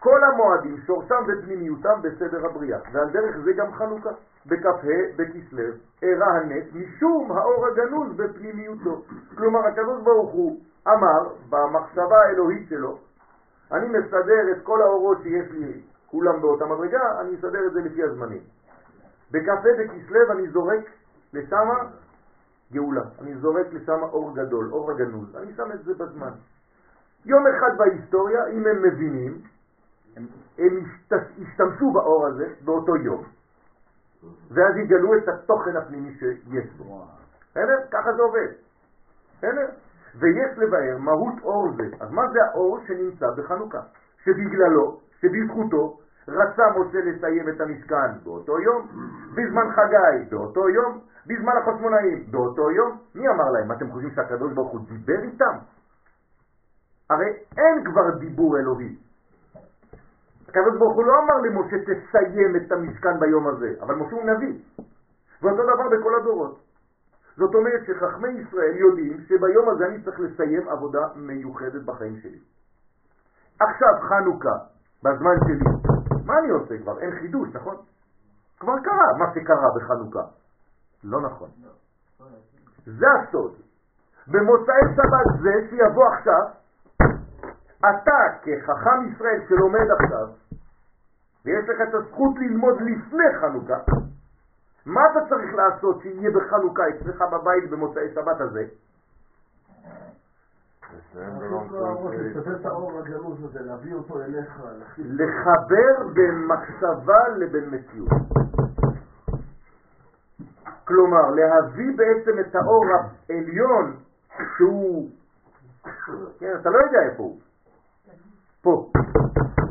כל 0.00 0.24
המועדים 0.24 0.76
שורשם 0.86 1.24
ופנימיותם 1.28 2.02
בסדר 2.02 2.46
הבריאה, 2.46 2.78
ועל 2.92 3.10
דרך 3.10 3.36
זה 3.44 3.52
גם 3.52 3.72
חנוכה. 3.72 4.10
בכ"ה 4.46 4.70
בכסלו 5.16 5.62
אירע 6.02 6.26
הנס 6.26 6.64
משום 6.72 7.32
האור 7.32 7.66
הגנוז 7.66 8.16
בפנימיותו. 8.16 9.02
כלומר, 9.34 9.66
הקדוש 9.66 10.02
ברוך 10.02 10.32
הוא 10.32 10.60
אמר 10.88 11.34
במחשבה 11.48 12.18
האלוהית 12.26 12.68
שלו, 12.68 12.98
אני 13.72 13.86
מסדר 13.88 14.52
את 14.52 14.62
כל 14.62 14.82
האורות 14.82 15.18
שיש 15.22 15.50
לי, 15.50 15.80
כולם 16.06 16.40
באותה 16.40 16.64
מדרגה, 16.66 17.20
אני 17.20 17.34
אסדר 17.34 17.66
את 17.66 17.72
זה 17.72 17.80
לפי 17.80 18.02
הזמנים. 18.02 18.42
בכ"ה 19.32 19.54
בכסלו 19.78 20.32
אני 20.32 20.48
זורק 20.48 20.84
לשמה 21.32 21.74
גאולה, 22.72 23.02
אני 23.20 23.36
זורק 23.36 23.66
לשמה 23.72 24.06
אור 24.06 24.34
גדול, 24.34 24.68
אור 24.72 24.90
הגנוז, 24.90 25.36
אני 25.36 25.52
שם 25.56 25.72
את 25.74 25.84
זה 25.84 25.94
בזמן. 25.94 26.30
יום 27.24 27.44
אחד 27.46 27.78
בהיסטוריה, 27.78 28.46
אם 28.46 28.66
הם 28.66 28.82
מבינים, 28.82 29.42
הם, 30.16 30.26
הם 30.58 30.84
השת- 30.84 31.42
השתמשו 31.42 31.92
באור 31.92 32.26
הזה 32.26 32.48
באותו 32.64 32.96
יום, 32.96 33.24
ואז 34.50 34.76
יגלו 34.76 35.14
את 35.18 35.28
התוכן 35.28 35.76
הפנימי 35.76 36.14
שיש 36.18 36.70
בו. 36.76 37.04
בסדר? 37.50 37.78
ככה 37.90 38.12
זה 38.12 38.22
עובד. 38.22 38.48
בסדר? 39.38 39.66
ויש 40.14 40.58
לבאר 40.58 40.98
מהות 40.98 41.34
אור 41.42 41.68
זה. 41.76 41.96
אז 42.00 42.10
מה 42.10 42.22
זה 42.32 42.38
האור 42.44 42.78
שנמצא 42.86 43.26
בחנוכה? 43.36 43.80
שבגללו, 44.24 45.00
שבזכותו, 45.20 45.98
רצה 46.30 46.62
משה 46.76 46.98
לסיים 46.98 47.48
את 47.48 47.60
המשכן 47.60 48.24
באותו 48.24 48.60
יום, 48.60 48.86
בזמן 49.32 49.70
חגי 49.74 50.30
באותו 50.30 50.68
יום, 50.68 51.00
בזמן 51.26 51.52
החשמונאים 51.62 52.26
באותו 52.30 52.70
יום. 52.70 52.98
מי 53.14 53.28
אמר 53.28 53.50
להם? 53.50 53.72
אתם 53.72 53.90
חושבים 53.92 54.10
שהקדוש 54.10 54.52
ברוך 54.52 54.72
הוא 54.72 54.80
דיבר 54.88 55.22
איתם? 55.22 55.56
הרי 57.10 57.26
אין 57.58 57.84
כבר 57.84 58.18
דיבור 58.18 58.58
אלוהי. 58.58 58.96
הקדוש 60.48 60.78
ברוך 60.78 60.94
הוא 60.96 61.04
לא 61.04 61.12
אמר 61.18 61.34
למשה 61.34 61.76
תסיים 61.78 62.56
את 62.56 62.72
המשכן 62.72 63.20
ביום 63.20 63.46
הזה, 63.46 63.74
אבל 63.80 63.94
משה 63.94 64.16
הוא 64.16 64.24
נביא. 64.24 64.58
ואותו 65.42 65.62
דבר 65.62 65.88
בכל 65.98 66.14
הדורות. 66.20 66.58
זאת 67.36 67.54
אומרת 67.54 67.80
שחכמי 67.86 68.28
ישראל 68.28 68.76
יודעים 68.76 69.20
שביום 69.28 69.68
הזה 69.68 69.86
אני 69.86 70.02
צריך 70.02 70.20
לסיים 70.20 70.68
עבודה 70.68 71.00
מיוחדת 71.16 71.82
בחיים 71.82 72.16
שלי. 72.16 72.38
עכשיו 73.60 73.94
חנוכה, 74.08 74.56
בזמן 75.02 75.36
שלי, 75.46 75.64
מה 76.30 76.38
אני 76.38 76.50
עושה 76.50 76.78
כבר? 76.78 76.98
אין 76.98 77.10
חידוש, 77.20 77.48
נכון? 77.54 77.76
כבר 78.60 78.74
קרה 78.84 79.18
מה 79.18 79.34
שקרה 79.34 79.68
בחנוכה. 79.76 80.22
לא 81.04 81.20
נכון. 81.20 81.48
זה 82.86 83.06
הסוד. 83.10 83.54
במוצאי 84.26 84.80
שבת 84.96 85.40
זה 85.42 85.68
שיבוא 85.70 86.04
עכשיו, 86.14 86.46
אתה 87.78 88.18
כחכם 88.42 89.08
ישראל 89.12 89.40
שלומד 89.48 89.86
עכשיו, 90.00 90.28
ויש 91.44 91.68
לך 91.68 91.88
את 91.88 91.94
הזכות 91.94 92.36
ללמוד 92.38 92.76
לפני 92.80 93.24
חנוכה, 93.40 93.78
מה 94.86 95.00
אתה 95.10 95.20
צריך 95.28 95.54
לעשות 95.54 96.02
שיהיה 96.02 96.30
בחנוכה 96.30 96.82
אצלך 96.88 97.22
בבית 97.32 97.70
במוצאי 97.70 98.14
שבת 98.14 98.40
הזה? 98.40 98.64
לחבר 104.98 106.08
בין 106.14 106.46
מחשבה 106.46 107.28
לבין 107.36 107.64
מציאות. 107.70 108.10
כלומר, 110.84 111.30
להביא 111.30 111.96
בעצם 111.96 112.40
את 112.40 112.54
האור 112.54 112.84
העליון 113.28 113.96
שהוא, 114.56 115.10
כן, 116.38 116.56
אתה 116.60 116.70
לא 116.70 116.78
יודע 116.78 117.02
איפה 117.10 117.22
הוא, 117.22 117.40
פה. 118.62 118.90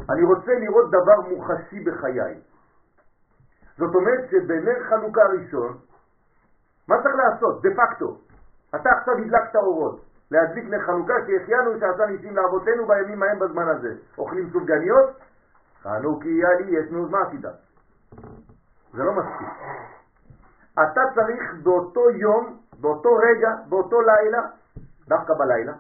אני 0.10 0.24
רוצה 0.24 0.52
לראות 0.60 0.90
דבר 0.90 1.22
מוחשי 1.30 1.80
בחיי. 1.84 2.40
זאת 3.78 3.96
אומרת 3.96 4.30
שבנר 4.32 4.84
חנוכה 4.90 5.22
הראשון, 5.22 5.78
מה 6.88 6.96
צריך 7.04 7.16
לעשות? 7.16 7.62
דה 7.62 7.70
פקטו. 7.76 8.18
אתה 8.76 8.90
עכשיו 8.90 9.14
הדלקת 9.18 9.56
אורות. 9.56 10.09
להדליק 10.32 10.66
נר 10.66 10.86
חנוכה 10.86 11.14
שהחיינו 11.28 11.80
שעשה 11.80 12.06
ניסים 12.06 12.36
לאבותינו 12.36 12.88
בימים 12.88 13.24
ההם 13.24 13.40
בזמן 13.40 13.68
הזה. 13.68 13.96
אוכלים 14.18 14.50
סופגניות? 14.54 15.10
חנוכיה 15.84 16.50
לי, 16.60 16.72
יש 16.72 16.92
נו, 16.92 17.10
מה 17.10 17.18
עשית? 17.28 17.46
זה 18.94 19.04
לא 19.04 19.14
מספיק. 19.14 19.48
אתה 20.74 21.02
צריך 21.16 21.54
באותו 21.64 22.12
יום, 22.12 22.60
באותו 22.82 23.10
רגע, 23.16 23.56
באותו 23.70 24.02
לילה, 24.02 24.42
דווקא 25.08 25.34
בלילה, 25.34 25.74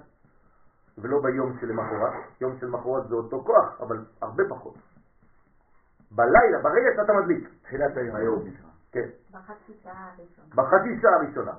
ולא 0.97 1.21
ביום 1.21 1.57
שלמחרת, 1.59 2.13
יום 2.41 2.57
שלמחרת 2.59 3.07
זה 3.09 3.15
אותו 3.15 3.43
כוח, 3.43 3.81
אבל 3.81 4.05
הרבה 4.21 4.43
פחות. 4.49 4.75
בלילה, 6.11 6.59
ברגע 6.61 6.89
שאתה 6.95 7.13
מדליק, 7.13 7.49
תחילת 7.61 7.97
היום, 7.97 8.15
היום, 8.15 8.43
כן, 8.91 9.09
בחצי 9.31 9.73
שעה 9.83 10.09
הראשונה. 10.17 10.47
בחצי 10.55 11.01
שעה 11.01 11.15
הראשונה, 11.15 11.53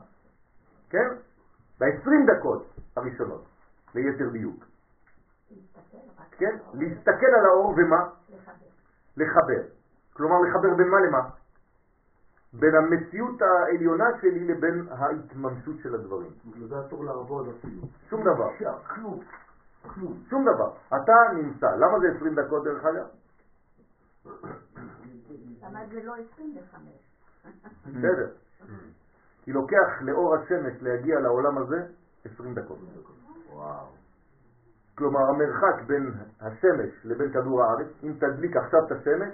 כן? 0.91 1.09
ב-20 1.81 2.11
דקות 2.26 2.66
הראשונות, 2.97 3.45
ליתר 3.95 4.28
דיוק. 4.28 4.64
כן? 6.31 6.57
להסתכל 6.74 7.26
על 7.39 7.47
האור 7.47 7.74
ומה? 7.76 8.09
לחבר. 8.31 8.66
לחבר. 9.16 9.62
כלומר, 10.12 10.41
לחבר 10.41 10.74
בין 10.76 10.89
מה 10.89 11.01
למה? 11.01 11.28
בין 12.53 12.74
המציאות 12.74 13.43
העליונה 13.43 14.05
שלי 14.20 14.45
לבין 14.45 14.87
ההתממשות 14.91 15.76
של 15.83 15.95
הדברים. 15.95 16.31
בגלל 16.47 16.68
זה 16.68 16.87
אסור 16.87 17.05
לעבוד 17.05 17.49
אפילו. 17.49 17.83
שום 18.11 18.20
דבר. 18.20 18.49
כלום. 18.87 19.20
כלום. 19.83 20.22
שום 20.31 20.45
דבר. 20.55 20.72
אתה 20.89 21.12
נמצא. 21.35 21.66
למה 21.76 22.01
זה 22.01 22.07
20 22.16 22.35
דקות 22.35 22.64
דרך 22.64 22.85
אגב? 22.85 23.07
למה 25.62 25.81
זה 25.93 26.03
לא 26.05 26.14
25? 26.35 26.89
בסדר. 27.87 28.31
כי 29.43 29.53
לוקח 29.53 29.88
לאור 30.01 30.34
השמש 30.34 30.82
להגיע 30.82 31.20
לעולם 31.20 31.59
הזה 31.59 31.76
20 32.24 32.55
דקות. 32.55 32.78
וואו. 33.53 33.86
כלומר, 34.99 35.20
המרחק 35.20 35.82
בין 35.86 36.12
השמש 36.41 37.05
לבין 37.05 37.32
כדור 37.32 37.62
הארץ, 37.62 37.86
אם 38.03 38.12
תדליק 38.18 38.57
עכשיו 38.57 38.80
את 38.86 38.93
השמש, 38.93 39.32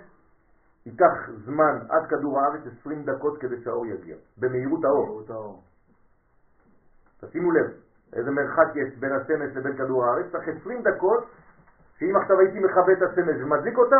ייקח 0.86 1.30
זמן 1.44 1.78
עד 1.88 2.06
כדור 2.06 2.40
הארץ 2.40 2.60
20 2.80 3.04
דקות 3.04 3.38
כדי 3.38 3.62
שהאור 3.64 3.86
יגיע, 3.86 4.16
במהירות 4.38 4.84
האור. 4.84 5.62
תשימו 7.20 7.52
לב, 7.52 7.70
איזה 8.12 8.30
מרחק 8.30 8.68
יש 8.74 8.98
בין 8.98 9.12
השמש 9.12 9.56
לבין 9.56 9.76
כדור 9.76 10.04
הארץ, 10.04 10.32
צריך 10.32 10.48
20 10.60 10.82
דקות, 10.82 11.24
שאם 11.98 12.16
עכשיו 12.16 12.40
הייתי 12.40 12.58
מכבה 12.58 12.92
את 12.92 13.02
השמש 13.02 13.42
ומדליק 13.42 13.78
אותה, 13.78 13.96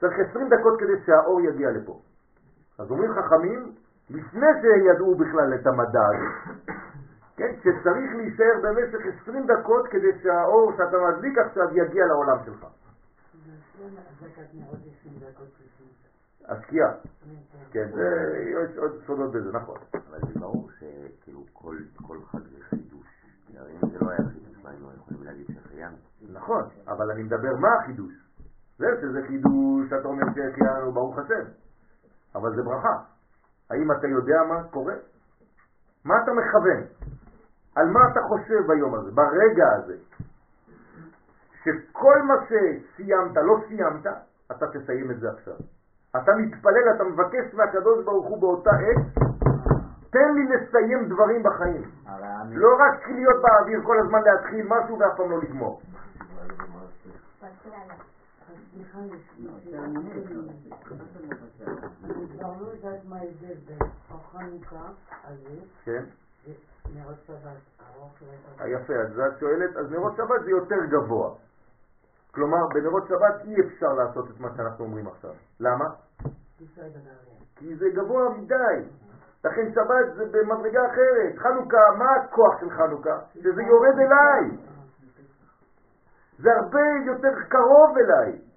צריך 0.00 0.12
20 0.30 0.48
דקות 0.48 0.80
כדי 0.80 1.06
שהאור 1.06 1.40
יגיע 1.40 1.70
לפה. 1.70 2.00
אז 2.78 2.90
אומרים 2.90 3.10
חכמים, 3.12 3.72
לפני 4.10 4.46
שידעו 4.60 5.14
בכלל 5.14 5.54
את 5.54 5.66
המדע 5.66 6.00
הזה, 6.06 6.52
כן, 7.36 7.54
שצריך 7.58 8.14
להישאר 8.16 8.54
במשך 8.62 9.22
20 9.22 9.46
דקות 9.46 9.88
כדי 9.88 10.22
שהאור 10.22 10.72
שאתה 10.76 10.96
מדליק 11.08 11.38
עכשיו 11.38 11.76
יגיע 11.76 12.06
לעולם 12.06 12.36
שלך. 12.44 12.66
השקיעה, 16.48 16.92
כן, 17.70 17.88
יש 18.46 18.78
עוד 18.78 19.02
סודות 19.06 19.32
בזה, 19.32 19.52
נכון. 19.52 19.78
אבל 19.92 20.18
זה 20.28 20.40
ברור 20.40 20.70
שכאילו 20.78 21.44
כל, 21.52 22.18
חג 22.24 22.38
זה 22.38 22.64
חידוש. 22.68 23.06
הרי 23.56 23.72
אם 23.72 23.88
זה 23.88 23.98
לא 24.00 24.10
היה 24.10 24.18
חידוש, 24.18 24.64
מה 24.64 24.70
היינו 24.70 24.88
יכולים 24.96 25.22
להגיד 25.22 25.46
שהחיינו? 25.46 25.96
נכון, 26.32 26.62
אבל 26.88 27.10
אני 27.10 27.22
מדבר 27.22 27.56
מה 27.56 27.68
החידוש. 27.80 28.12
זה 28.78 28.86
שזה 29.00 29.22
חידוש, 29.26 29.92
אתה 30.00 30.08
אומר 30.08 30.24
שהחיינו, 30.34 30.92
ברוך 30.92 31.18
השם. 31.18 31.44
אבל 32.34 32.56
זה 32.56 32.62
ברכה. 32.62 33.11
האם 33.72 33.92
אתה 33.92 34.06
יודע 34.06 34.42
מה 34.48 34.62
קורה? 34.70 34.94
מה 36.04 36.14
אתה 36.22 36.32
מכוון? 36.32 36.82
על 37.76 37.86
מה 37.90 38.00
אתה 38.12 38.20
חושב 38.22 38.66
ביום 38.66 38.94
הזה, 38.94 39.10
ברגע 39.10 39.72
הזה? 39.72 39.96
שכל 41.64 42.22
מה 42.22 42.34
שסיימת, 42.44 43.36
לא 43.36 43.56
סיימת, 43.68 44.06
אתה 44.50 44.66
תסיים 44.66 45.10
את 45.10 45.20
זה 45.20 45.30
עכשיו. 45.30 45.54
אתה 46.16 46.32
מתפלל, 46.36 46.94
אתה 46.96 47.04
מבקש 47.04 47.54
מהקדוש 47.54 48.04
ברוך 48.04 48.26
הוא 48.26 48.40
באותה 48.40 48.70
עת, 48.70 49.24
תן 50.10 50.34
לי 50.34 50.56
לסיים 50.56 51.08
דברים 51.08 51.42
בחיים. 51.42 51.82
לא 52.50 52.68
רק 52.78 53.08
להיות 53.08 53.42
באוויר 53.42 53.80
כל 53.82 53.96
הזמן 54.00 54.20
להתחיל 54.22 54.66
משהו 54.68 54.98
ואף 54.98 55.16
פעם 55.16 55.30
לא 55.30 55.38
לגמור. 55.42 55.80
כן? 65.84 66.04
יפה, 68.66 68.94
אז 68.94 69.20
את 69.20 69.38
שואלת, 69.40 69.76
אז 69.76 69.90
נרות 69.90 70.12
שבת 70.16 70.44
זה 70.44 70.50
יותר 70.50 70.84
גבוה. 70.90 71.34
כלומר, 72.34 72.66
בנרות 72.74 73.08
שבת 73.08 73.44
אי 73.44 73.54
אפשר 73.60 73.92
לעשות 73.92 74.30
את 74.30 74.40
מה 74.40 74.48
שאנחנו 74.56 74.84
אומרים 74.84 75.06
עכשיו. 75.06 75.34
למה? 75.60 75.84
כי 77.56 77.76
זה 77.76 77.86
גבוה 77.94 78.28
מדי. 78.38 78.88
לכן 79.44 79.72
שבת 79.74 80.14
זה 80.14 80.24
במדרגה 80.32 80.86
אחרת. 80.86 81.38
חנוכה, 81.38 81.82
מה 81.98 82.10
הכוח 82.14 82.60
של 82.60 82.70
חנוכה? 82.70 83.18
שזה 83.34 83.62
יורד 83.62 83.98
אליי. 83.98 84.56
זה 86.38 86.50
הרבה 86.52 86.80
יותר 87.06 87.42
קרוב 87.48 87.96
אליי. 87.98 88.51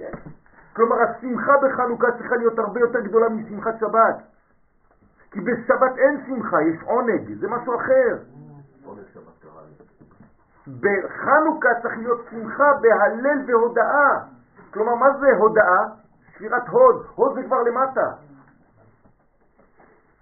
כן? 0.00 0.30
כלומר, 0.72 0.96
השמחה 1.02 1.52
בחנוכה 1.62 2.06
צריכה 2.18 2.36
להיות 2.36 2.58
הרבה 2.58 2.80
יותר 2.80 3.00
גדולה 3.00 3.28
משמחת 3.28 3.74
שבת. 3.80 4.16
כי 5.30 5.40
בשבת 5.40 5.98
אין 5.98 6.24
שמחה, 6.26 6.62
יש 6.62 6.82
עונג, 6.82 7.40
זה 7.40 7.48
משהו 7.48 7.76
אחר. 7.76 8.16
בחנוכה 10.80 11.68
צריך 11.82 11.98
להיות 11.98 12.26
שמחה 12.30 12.72
בהלל 12.80 13.38
והודאה. 13.46 14.18
כלומר, 14.72 14.94
מה 14.94 15.18
זה 15.20 15.36
הודאה? 15.36 15.84
ספירת 16.34 16.68
הוד. 16.68 17.06
הוד 17.14 17.34
זה 17.34 17.42
כבר 17.42 17.62
למטה. 17.62 18.12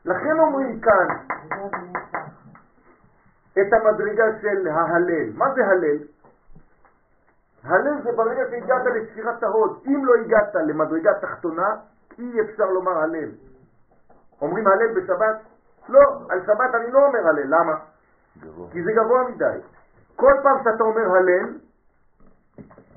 לכן 0.05 0.39
אומרים 0.39 0.81
כאן. 0.81 1.07
את 3.53 3.72
המדרגה 3.72 4.24
של 4.41 4.68
ההלל. 4.68 5.33
מה 5.35 5.55
זה 5.55 5.66
הלל? 5.66 5.99
הלל 7.65 8.03
זה 8.03 8.13
ברגע 8.13 8.43
שהגעת 8.51 8.83
לספירת 8.85 9.43
ההוד. 9.43 9.83
אם 9.87 10.05
לא 10.05 10.15
הגעת 10.15 10.55
למדרגה 10.55 11.15
תחתונה, 11.21 11.75
אי 12.19 12.41
אפשר 12.41 12.67
לומר 12.67 12.99
הלל. 12.99 13.31
אומרים 14.41 14.67
הלל 14.67 15.01
בשבת? 15.01 15.37
לא, 15.89 16.01
על 16.29 16.41
שבת 16.47 16.75
אני 16.75 16.91
לא 16.91 17.07
אומר 17.07 17.29
הלל. 17.29 17.47
למה? 17.47 17.75
גבוה. 18.41 18.71
כי 18.71 18.83
זה 18.83 18.93
גבוה 18.93 19.29
מדי. 19.29 19.59
כל 20.17 20.33
פעם 20.43 20.57
שאתה 20.65 20.85
אומר 20.85 21.17
הלל, 21.17 21.59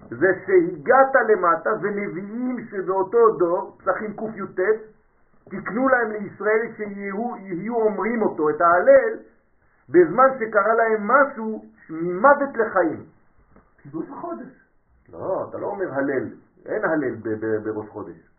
זה 0.09 0.27
שהגעת 0.45 1.15
למטה 1.29 1.69
ונביאים 1.81 2.65
שבאותו 2.71 3.31
דור, 3.37 3.77
פסחים 3.77 4.13
קי"ט, 4.13 4.59
תקנו 5.49 5.87
להם 5.87 6.11
לישראל 6.11 6.67
שיהיו 6.77 7.37
יהיו 7.37 7.75
אומרים 7.75 8.21
אותו, 8.21 8.49
את 8.49 8.61
ההלל, 8.61 9.17
בזמן 9.89 10.27
שקרה 10.39 10.73
להם 10.73 11.07
משהו 11.07 11.65
ממוות 11.89 12.49
לחיים. 12.55 13.03
חידוש 13.83 14.05
החודש. 14.09 14.47
לא, 15.09 15.47
אתה 15.49 15.57
לא 15.57 15.67
אומר 15.67 15.93
הלל, 15.93 16.29
אין 16.65 16.85
הלל 16.85 17.15
בראש 17.63 17.89
חודש. 17.89 18.29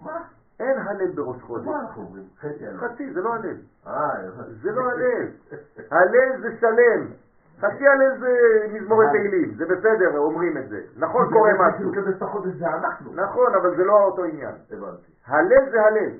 מה? 0.00 0.22
אין 0.60 0.78
הלל 0.78 1.10
בראש 1.10 1.42
חודש. 1.42 1.66
מה 1.66 1.80
אנחנו 1.80 2.02
אומרים? 2.02 2.24
חצי 2.38 2.66
הלל. 2.66 2.78
חצי, 2.78 3.12
זה 3.12 3.20
לא 3.20 3.34
הלל. 3.34 3.56
אה, 3.86 4.30
זה 4.62 4.70
לא 4.72 4.90
הלל. 4.90 5.28
הלל 5.90 6.40
זה 6.40 6.56
שלם. 6.60 7.06
חצי 7.58 7.88
הלל 7.88 8.18
זה 8.18 8.32
מזמורי 8.72 9.06
תהילים, 9.10 9.54
זה 9.54 9.64
בסדר, 9.66 10.18
אומרים 10.18 10.58
את 10.58 10.68
זה. 10.68 10.80
נכון 10.96 11.32
קורה 11.32 11.50
משהו. 11.58 11.92
את 12.16 12.22
החודש 12.22 12.54
זה 12.54 12.66
אנחנו. 12.66 13.12
נכון, 13.14 13.54
אבל 13.54 13.76
זה 13.76 13.84
לא 13.84 13.92
אותו 13.92 14.24
עניין. 14.24 14.54
הבנתי. 14.70 15.12
הלל 15.26 15.70
זה 15.70 15.82
הלל. 15.82 16.10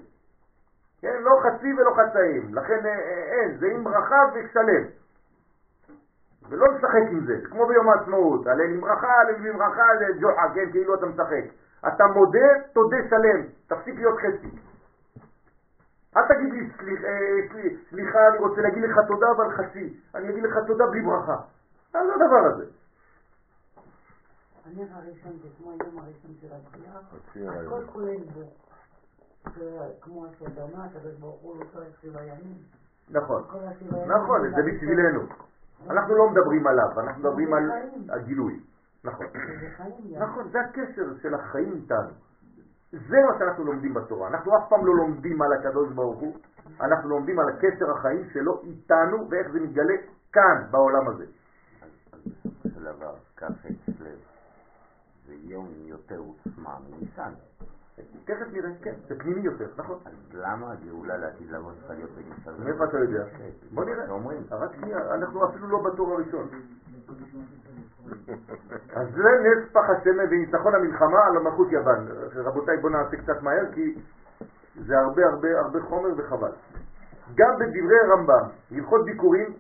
כן, 1.00 1.22
לא 1.22 1.40
חצי 1.42 1.74
ולא 1.74 1.90
חצאים. 1.90 2.54
לכן 2.54 2.86
אה, 2.86 2.90
אה, 2.90 3.22
אין, 3.32 3.58
זה 3.58 3.66
עם 3.66 3.84
ברכה 3.84 4.22
ושלם. 4.34 4.84
ולא 6.49 6.66
לשחק 6.74 7.11
עם 7.11 7.26
זה, 7.26 7.40
כמו 7.51 7.66
ביום 7.66 7.88
העצמאות, 7.88 8.47
הלל 8.47 8.61
עם 8.74 8.80
ברכה, 8.80 9.12
הלל 9.20 9.47
עם 9.47 9.59
ברכה, 9.59 9.82
ג'וחה, 10.20 10.42
כן, 10.55 10.70
כאילו 10.70 10.95
אתה 10.95 11.07
משחק. 11.07 11.45
אתה 11.88 12.05
מודה, 12.07 12.49
תודה 12.72 12.97
שלם, 13.11 13.42
תפסיק 13.66 13.95
להיות 13.95 14.18
חצי. 14.18 14.57
אל 16.16 16.22
תגיד 16.28 16.53
לי, 16.53 16.70
סליח, 16.78 17.05
אה, 17.05 17.49
סליח, 17.53 17.78
סליחה, 17.90 18.28
אני 18.28 18.38
רוצה 18.38 18.61
להגיד 18.61 18.82
לך 18.82 18.99
תודה, 19.09 19.26
אבל 19.36 19.51
חצי. 19.51 20.01
אני 20.14 20.30
אגיד 20.30 20.42
לך 20.42 20.59
תודה 20.66 20.86
בלי 20.86 21.03
ברכה. 21.03 21.36
מה 21.95 22.01
זה 22.07 22.12
הדבר 22.14 22.47
הזה? 22.55 22.64
הנר 24.64 24.86
הראשון 24.92 25.32
זה 25.42 25.49
כמו 25.59 25.70
היום 25.70 25.99
הראשון 25.99 26.30
של 26.40 26.47
הבריאה. 26.53 27.61
הכל. 27.66 27.86
כולל 27.92 28.24
בו. 28.34 28.40
זה 29.57 29.78
כמו 30.01 30.26
שאדמה, 30.38 30.84
הקדוש 30.84 31.14
ברוך 31.14 31.40
הוא 31.40 31.57
לא 31.61 31.64
צריך 31.72 32.01
שבעה 32.03 32.26
ימים. 32.26 32.57
נכון. 33.11 33.42
נכון, 34.07 34.51
זה 34.51 34.62
בשבילנו. 34.62 35.20
אנחנו 35.90 36.14
לא 36.14 36.30
מדברים 36.30 36.66
עליו, 36.66 37.00
אנחנו 37.00 37.20
מדברים 37.22 37.54
על 37.54 37.70
הגילוי. 38.08 38.60
נכון. 39.04 39.26
נכון, 40.18 40.48
זה 40.48 40.60
הקשר 40.60 41.14
של 41.22 41.34
החיים 41.34 41.72
איתנו. 41.72 42.10
זה 42.92 43.16
מה 43.26 43.38
שאנחנו 43.38 43.64
לומדים 43.64 43.94
בתורה. 43.94 44.28
אנחנו 44.28 44.56
אף 44.58 44.68
פעם 44.68 44.86
לא 44.86 44.94
לומדים 44.94 45.42
על 45.42 45.52
הקדוש 45.52 45.92
ברוך 45.92 46.20
הוא, 46.20 46.36
אנחנו 46.80 47.08
לומדים 47.08 47.38
על 47.38 47.48
הקשר 47.48 47.90
החיים 47.98 48.24
שלו 48.32 48.62
איתנו 48.62 49.30
ואיך 49.30 49.50
זה 49.52 49.60
מתגלה 49.60 49.94
כאן, 50.32 50.66
בעולם 50.70 51.08
הזה. 51.08 51.24
של 52.74 52.84
דבר, 52.84 53.14
כ"ח 53.36 53.66
כסלו 53.86 54.06
זה 55.26 55.34
יום 55.34 55.68
יותר 55.86 56.18
עוצמה 56.18 56.78
מניסן. 56.90 57.32
תכף 58.24 58.47
נראה, 58.53 58.70
כן, 58.82 58.95
זה 59.09 59.18
פנימי 59.18 59.40
יותר, 59.40 59.66
נכון. 59.76 59.99
אז 60.05 60.12
למה 60.32 60.72
הגאולה 60.72 61.16
לעתיד 61.16 61.51
לבוא 61.51 61.72
צריכה 61.78 61.95
להיות 61.95 62.11
בניסן? 62.11 62.64
מאיפה 62.64 62.84
אתה 62.84 62.99
יודע? 62.99 63.24
בוא 63.72 63.84
נראה. 63.84 64.05
רק 64.51 64.70
שנייה, 64.74 65.14
אנחנו 65.14 65.51
אפילו 65.51 65.68
לא 65.68 65.82
בתור 65.82 66.12
הראשון. 66.12 66.49
אז 68.95 69.09
זה 69.14 69.30
נס 69.45 69.72
פח 69.72 69.90
השמן 69.90 70.24
וניצחון 70.30 70.74
המלחמה 70.74 71.24
על 71.26 71.36
המלכות 71.36 71.72
יוון. 71.72 72.09
רבותיי, 72.34 72.76
בואו 72.76 72.92
נעשה 72.92 73.16
קצת 73.16 73.42
מהר 73.42 73.72
כי 73.72 73.95
זה 74.86 74.99
הרבה 74.99 75.26
הרבה 75.26 75.49
הרבה 75.61 75.80
חומר 75.82 76.11
וחבל. 76.16 76.53
גם 77.34 77.55
בדברי 77.59 78.01
רמב"ם, 78.12 78.49
הלכות 78.70 79.05
ביקורים, 79.05 79.55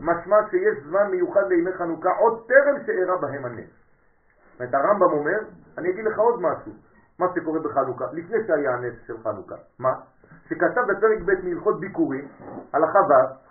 משמע 0.00 0.36
שיש 0.50 0.84
זמן 0.88 1.10
מיוחד 1.10 1.48
לימי 1.48 1.72
חנוכה 1.72 2.10
עוד 2.18 2.46
טרם 2.48 2.84
שאירע 2.86 3.16
בהם 3.16 3.44
הנס. 3.44 3.70
זאת 4.52 4.60
אומרת, 4.60 4.74
הרמב"ם 4.74 5.12
אומר, 5.12 5.38
אני 5.78 5.90
אגיד 5.90 6.04
לך 6.04 6.18
עוד 6.18 6.40
משהו, 6.40 6.72
מה 7.22 7.28
שקורה 7.34 7.60
בחנוכה, 7.60 8.04
לפני 8.12 8.38
שהיה 8.46 8.70
הנס 8.70 8.94
של 9.06 9.14
חנוכה. 9.22 9.54
מה? 9.78 9.92
שכתב 10.48 10.80
בפרק 10.88 11.18
ב' 11.24 11.44
מהלכות 11.44 11.80
ביקורים, 11.80 12.28
הלכה 12.72 12.98
ו', 12.98 13.42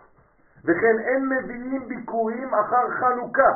וכן 0.66 1.00
אין 1.00 1.30
מביאים 1.30 1.88
ביקורים 1.88 2.54
אחר 2.54 2.90
חנוכה. 3.00 3.52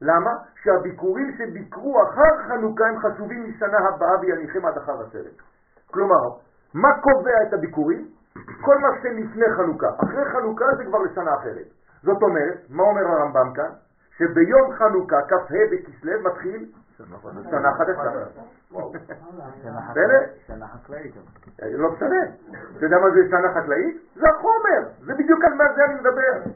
למה? 0.00 0.30
שהביקורים 0.62 1.36
שביקרו 1.38 2.02
אחר 2.02 2.48
חנוכה 2.48 2.84
הם 2.86 2.98
חשובים 2.98 3.48
משנה 3.48 3.78
הבאה 3.78 4.20
ויניחם 4.20 4.66
עד 4.66 4.76
אחר 4.76 5.00
הסרט. 5.00 5.36
כלומר, 5.90 6.28
מה 6.74 6.88
קובע 7.00 7.42
את 7.48 7.52
הביקורים? 7.52 8.08
כל 8.60 8.78
מה 8.78 8.88
שלפני 9.02 9.46
חנוכה. 9.56 9.88
אחרי 10.04 10.24
חנוכה 10.32 10.64
זה 10.76 10.84
כבר 10.84 10.98
לשנה 10.98 11.34
אחרת. 11.34 11.66
זאת 12.02 12.22
אומרת, 12.22 12.58
מה 12.70 12.82
אומר 12.82 13.06
הרמב"ם 13.06 13.52
כאן? 13.54 13.70
שביום 14.18 14.72
חנוכה, 14.72 15.16
כ"ה 15.28 15.36
בכסלו, 15.72 16.12
מתחיל 16.22 16.72
שנה 17.50 17.74
חדשה. 17.74 18.02
וואו. 18.70 18.92
בסדר? 18.92 20.20
שנה 20.46 20.68
חקלאית. 20.68 21.14
לא 21.62 21.92
משנה. 21.92 22.16
אתה 22.76 22.86
יודע 22.86 22.98
מה 22.98 23.10
זה 23.10 23.20
שנה 23.30 23.54
חקלאית? 23.54 23.96
זה 24.14 24.28
החומר. 24.28 24.88
זה 25.06 25.14
בדיוק 25.14 25.44
על 25.44 25.54
מה 25.54 25.64
זה 25.76 25.84
אני 25.84 25.94
מדבר. 25.94 26.50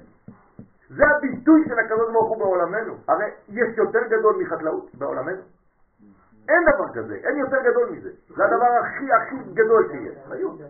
זה 0.90 1.02
הביטוי 1.16 1.64
של 1.68 1.78
הקדוש 1.78 2.12
ברוך 2.12 2.28
הוא 2.28 2.38
בעולמנו. 2.38 2.96
הרי 3.08 3.30
יש 3.48 3.78
יותר 3.78 4.00
גדול 4.08 4.42
מחקלאות 4.42 4.94
בעולמנו? 4.94 5.42
אין 6.48 6.62
דבר 6.74 6.92
כזה, 6.94 7.14
אין 7.14 7.36
יותר 7.36 7.56
גדול 7.70 7.90
מזה. 7.90 8.10
זה 8.36 8.44
הדבר 8.44 8.66
הכי 8.66 9.12
הכי 9.12 9.36
גדול 9.54 9.88
שיש. 9.92 10.18
חיות. 10.28 10.60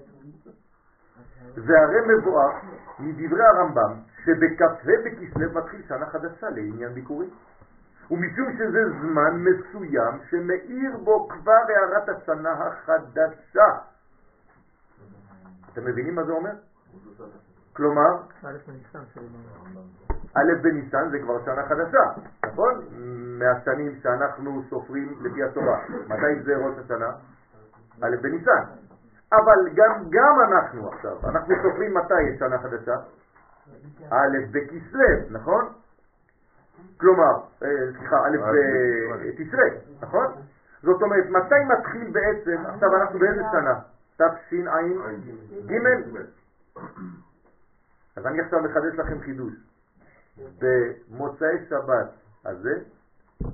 והרי 1.57 2.01
מבואר 2.09 2.51
מדברי 2.99 3.45
הרמב"ם 3.45 3.93
שבכ"ה 4.25 4.67
בכסלו 5.05 5.53
מתחיל 5.53 5.83
שנה 5.89 6.07
חדשה 6.07 6.51
לעניין 6.51 6.93
ביקורים. 6.93 7.31
ומשום 8.13 8.53
שזה 8.59 8.81
זמן 9.01 9.45
מסוים 9.45 10.19
שמאיר 10.31 10.97
בו 11.05 11.29
כבר 11.29 11.63
הערת 11.69 12.09
השנה 12.09 12.53
החדשה. 12.53 13.69
אתם 15.73 15.85
מבינים 15.85 16.15
מה 16.15 16.25
זה 16.25 16.33
אומר? 16.33 16.51
כלומר, 17.73 18.23
א' 20.35 20.53
בניסן 20.63 21.11
זה 21.11 21.19
כבר 21.19 21.45
שנה 21.45 21.63
חדשה, 21.69 22.03
נכון? 22.47 22.85
מהשנים 23.39 23.97
שאנחנו 24.03 24.63
סופרים 24.71 25.19
לפי 25.21 25.43
התורה. 25.43 25.81
מתי 26.09 26.43
זה 26.45 26.57
ראש 26.57 26.79
השנה? 26.85 27.11
א' 28.03 28.17
בניסן. 28.23 28.63
אבל 29.33 29.69
גם, 29.75 30.05
גם 30.11 30.41
אנחנו 30.49 30.93
עכשיו, 30.93 31.17
אנחנו 31.25 31.55
סופרים 31.63 31.95
מתי 31.95 32.23
יש 32.23 32.39
שנה 32.39 32.59
חדשה? 32.59 32.95
א' 34.11 34.37
בכסלו, 34.51 35.31
נכון? 35.31 35.82
כלומר, 37.01 37.41
אה, 37.63 37.69
סליחה, 37.99 38.17
א' 38.17 38.37
בתשרי, 39.29 39.71
נכון? 40.01 40.27
זאת 40.83 41.03
אומרת, 41.03 41.25
מתי 41.31 41.55
מתחיל 41.79 42.11
בעצם, 42.13 42.67
עכשיו 42.67 42.97
אנחנו 42.97 43.19
באיזה 43.19 43.43
שנה? 43.53 43.81
תשע"ג? 44.17 45.73
אז 48.17 48.27
אני 48.27 48.41
עכשיו 48.41 48.63
מחדש 48.63 48.95
לכם 48.99 49.21
חידוש. 49.21 49.53
במוצאי 50.59 51.67
שבת 51.69 52.11
הזה 52.45 52.75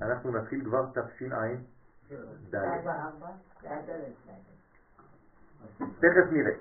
אנחנו 0.02 0.30
נתחיל 0.32 0.64
כבר 0.64 0.86
תשע"ד. 0.92 2.54
תכף 6.00 6.32
נראה. 6.32 6.52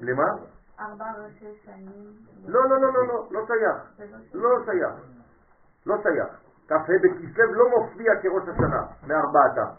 למה? 0.00 0.24
ארבע 0.80 1.04
ראשי 1.24 1.60
שנים. 1.64 2.12
לא, 2.46 2.68
לא, 2.68 2.80
לא, 2.80 2.92
לא, 2.92 3.06
לא, 3.06 3.28
לא 3.30 3.46
שייך. 3.46 4.10
לא 4.34 4.48
שייך. 4.64 4.94
לא 5.86 5.96
שייך. 6.02 6.28
כ"ה 6.68 6.92
בכסלו 7.02 7.52
לא 7.52 7.70
מופיע 7.70 8.12
כראש 8.22 8.48
השנה 8.48 8.82
מארבעתם. 9.06 9.70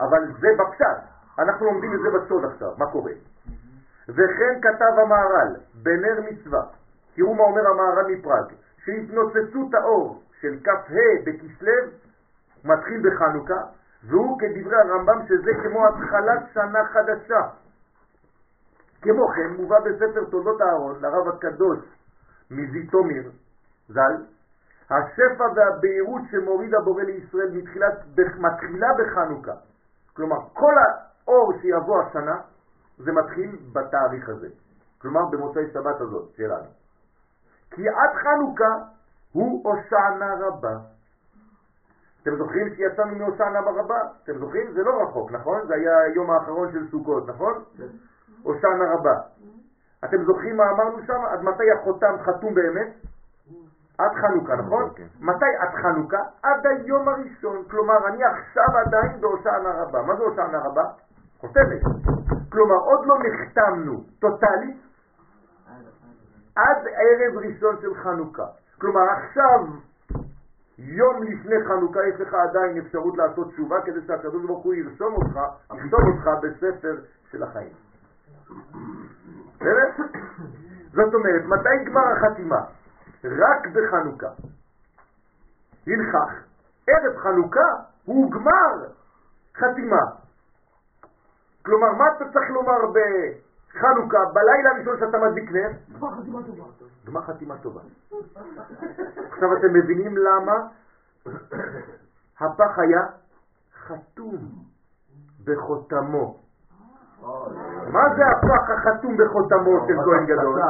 אבל 0.00 0.32
זה 0.40 0.48
בפשט. 0.58 1.16
אנחנו 1.38 1.66
לומדים 1.66 1.94
את 1.94 2.00
זה 2.00 2.18
בסוד 2.18 2.44
עכשיו, 2.44 2.68
מה 2.78 2.92
קורה. 2.92 3.12
וכן 4.08 4.60
כתב 4.62 4.98
המהר"ל 5.02 5.56
בנר 5.82 6.20
מצווה, 6.30 6.62
תראו 7.14 7.34
מה 7.34 7.42
אומר 7.42 7.68
המהר"ל 7.68 8.06
מפראג, 8.12 8.52
שהתנוצצות 8.84 9.74
האור 9.74 10.22
של 10.40 10.58
כ"ה 10.64 10.70
בכסלו 11.24 11.72
מתחיל 12.64 13.10
בחנוכה, 13.10 13.62
והוא 14.08 14.40
כדברי 14.40 14.76
הרמב"ם 14.76 15.26
שזה 15.28 15.50
כמו 15.62 15.86
התחלת 15.86 16.42
שנה 16.54 16.84
חדשה. 16.84 17.48
כמו 19.02 19.28
כן 19.28 19.62
מובא 19.62 19.80
בספר 19.80 20.24
תולדות 20.30 20.60
אהרון 20.60 21.00
לרב 21.00 21.28
הקדוש 21.28 21.78
מזיתומיר 22.50 23.30
ז"ל, 23.88 24.24
השפע 24.90 25.44
והבהירות 25.56 26.22
שמוריד 26.30 26.74
הבורא 26.74 27.02
לישראל 27.02 27.50
מתחילת, 27.52 27.94
מתחילה 28.38 28.88
בחנוכה. 28.98 29.52
כלומר, 30.16 30.36
כל 30.52 30.72
האור 30.78 31.52
שיבוא 31.60 32.02
השנה, 32.02 32.40
זה 32.98 33.12
מתחיל 33.12 33.58
בתאריך 33.72 34.28
הזה. 34.28 34.48
כלומר, 34.98 35.20
במוצאי 35.30 35.70
שבת 35.72 36.00
הזאת 36.00 36.30
שלנו. 36.36 36.68
כי 37.70 37.88
עד 37.88 38.10
חנוכה 38.22 38.74
הוא 39.32 39.70
הושענא 39.70 40.34
רבה. 40.40 40.76
אתם 42.22 42.36
זוכרים 42.36 42.74
שיצאנו 42.74 43.16
מהושענא 43.16 43.60
ברבה? 43.60 44.00
אתם 44.24 44.38
זוכרים? 44.38 44.72
זה 44.72 44.82
לא 44.82 45.02
רחוק, 45.02 45.32
נכון? 45.32 45.66
זה 45.66 45.74
היה 45.74 45.98
היום 45.98 46.30
האחרון 46.30 46.72
של 46.72 46.90
סוכות, 46.90 47.28
נכון? 47.28 47.64
הושענא 48.46 48.84
רבה. 48.84 49.14
אתם 50.04 50.24
זוכרים 50.24 50.56
מה 50.56 50.70
אמרנו 50.70 50.98
שם? 51.06 51.20
עד 51.28 51.42
מתי 51.42 51.70
החותם 51.72 52.14
חתום 52.24 52.54
באמת? 52.54 52.88
עד 53.98 54.10
חנוכה, 54.14 54.56
נכון? 54.56 54.90
כן. 54.96 55.06
מתי 55.20 55.52
עד 55.58 55.74
חנוכה? 55.82 56.22
עד 56.42 56.66
היום 56.66 57.08
הראשון. 57.08 57.64
כלומר, 57.70 58.08
אני 58.08 58.24
עכשיו 58.24 58.78
עדיין 58.86 59.20
בהושענא 59.20 59.68
רבה. 59.68 60.02
מה 60.02 60.16
זה 60.16 60.22
הושענא 60.22 60.56
רבה? 60.56 60.84
חותמת. 61.38 61.82
כלומר, 62.52 62.74
עוד 62.74 63.06
לא 63.06 63.14
נחתמנו 63.18 64.04
טוטאלית 64.18 64.76
עד 66.56 66.86
ערב 66.86 67.36
ראשון 67.36 67.76
של 67.80 67.94
חנוכה. 67.94 68.46
כלומר, 68.80 69.02
עכשיו, 69.10 69.60
יום 70.78 71.22
לפני 71.22 71.56
חנוכה, 71.68 72.00
יש 72.08 72.20
לך 72.20 72.34
עדיין 72.34 72.78
אפשרות 72.78 73.16
לעשות 73.16 73.52
תשובה 73.52 73.80
כדי 73.80 74.00
שהקדוש 74.06 74.44
ברוך 74.46 74.64
הוא 74.64 74.74
ירשום 74.74 75.14
אותך, 75.14 75.40
יכתוב 75.74 76.00
אותך 76.00 76.28
בספר 76.42 76.96
של 77.30 77.42
החיים. 77.42 77.85
זאת 80.92 81.14
אומרת, 81.14 81.42
מתי 81.44 81.84
גמר 81.84 82.02
החתימה? 82.12 82.64
רק 83.24 83.66
בחנוכה. 83.66 84.28
הלכך, 85.86 86.44
ערב 86.86 87.16
חנוכה 87.16 87.68
הוא 88.04 88.32
גמר 88.32 88.88
חתימה. 89.56 90.02
כלומר, 91.62 91.92
מה 91.92 92.04
אתה 92.16 92.24
צריך 92.32 92.50
לומר 92.50 92.78
בחנוכה, 92.86 94.18
בלילה 94.32 94.70
הראשון 94.70 94.96
שאתה 94.98 95.18
מדליק 95.18 95.50
נר? 95.50 95.68
כבר 95.96 96.10
חתימה 96.10 96.42
טובה. 96.46 96.64
גמר 97.06 97.22
חתימה 97.22 97.58
טובה. 97.58 97.80
עכשיו 99.32 99.56
אתם 99.56 99.74
מבינים 99.74 100.16
למה 100.16 100.68
הפח 102.40 102.78
היה 102.78 103.06
חתום 103.86 104.36
בחותמו. 105.44 106.45
מה 107.92 108.14
זה 108.16 108.26
הפח 108.26 108.70
החתום 108.70 109.16
בחותמו 109.16 109.86
של 109.86 109.96
כהן 110.04 110.26
גדול? 110.26 110.60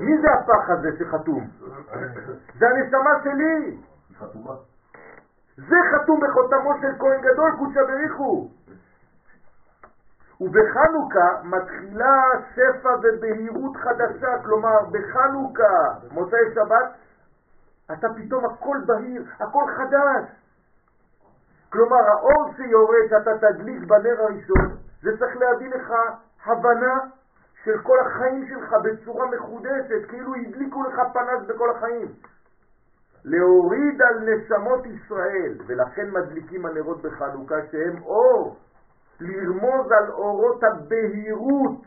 מי 0.00 0.18
זה 0.20 0.28
הפח 0.32 0.70
הזה 0.70 0.88
שחתום? 0.98 1.48
זה 2.58 2.68
הנשמה 2.68 3.10
שלי. 3.22 3.76
זה 5.56 5.76
חתום 5.92 6.20
בחותמו 6.20 6.72
של 6.80 6.98
כהן 6.98 7.20
גדול, 7.20 7.50
קודשא 7.58 7.82
בריחו. 7.82 8.48
ובחנוכה 10.40 11.28
מתחילה 11.44 12.22
שפע 12.54 12.88
ובהירות 13.02 13.76
חדשה, 13.76 14.42
כלומר 14.44 14.78
בחנוכה, 14.90 15.94
מוצאי 16.10 16.54
שבת, 16.54 16.92
אתה 17.92 18.08
פתאום 18.16 18.44
הכל 18.44 18.76
בהיר, 18.86 19.24
הכל 19.40 19.64
חדש. 19.76 20.24
כלומר 21.72 22.08
האור 22.08 22.52
שיורד 22.56 23.08
שאתה 23.10 23.30
תדליק 23.38 23.82
בנר 23.82 24.22
הראשון, 24.22 24.79
זה 25.02 25.10
צריך 25.18 25.36
להביא 25.36 25.68
לך 25.68 25.92
הבנה 26.44 26.98
של 27.64 27.82
כל 27.82 27.96
החיים 28.06 28.48
שלך 28.48 28.74
בצורה 28.84 29.26
מחודשת, 29.30 30.08
כאילו 30.08 30.34
הדליקו 30.34 30.82
לך 30.82 31.00
פנס 31.12 31.46
בכל 31.48 31.70
החיים. 31.76 32.08
להוריד 33.24 34.02
על 34.02 34.28
נשמות 34.28 34.86
ישראל, 34.86 35.58
ולכן 35.66 36.10
מדליקים 36.10 36.66
הנרות 36.66 37.02
בחנוכה 37.02 37.54
שהם 37.70 38.02
אור, 38.02 38.56
לרמוז 39.20 39.92
על 39.92 40.10
אורות 40.10 40.62
הבהירות, 40.64 41.82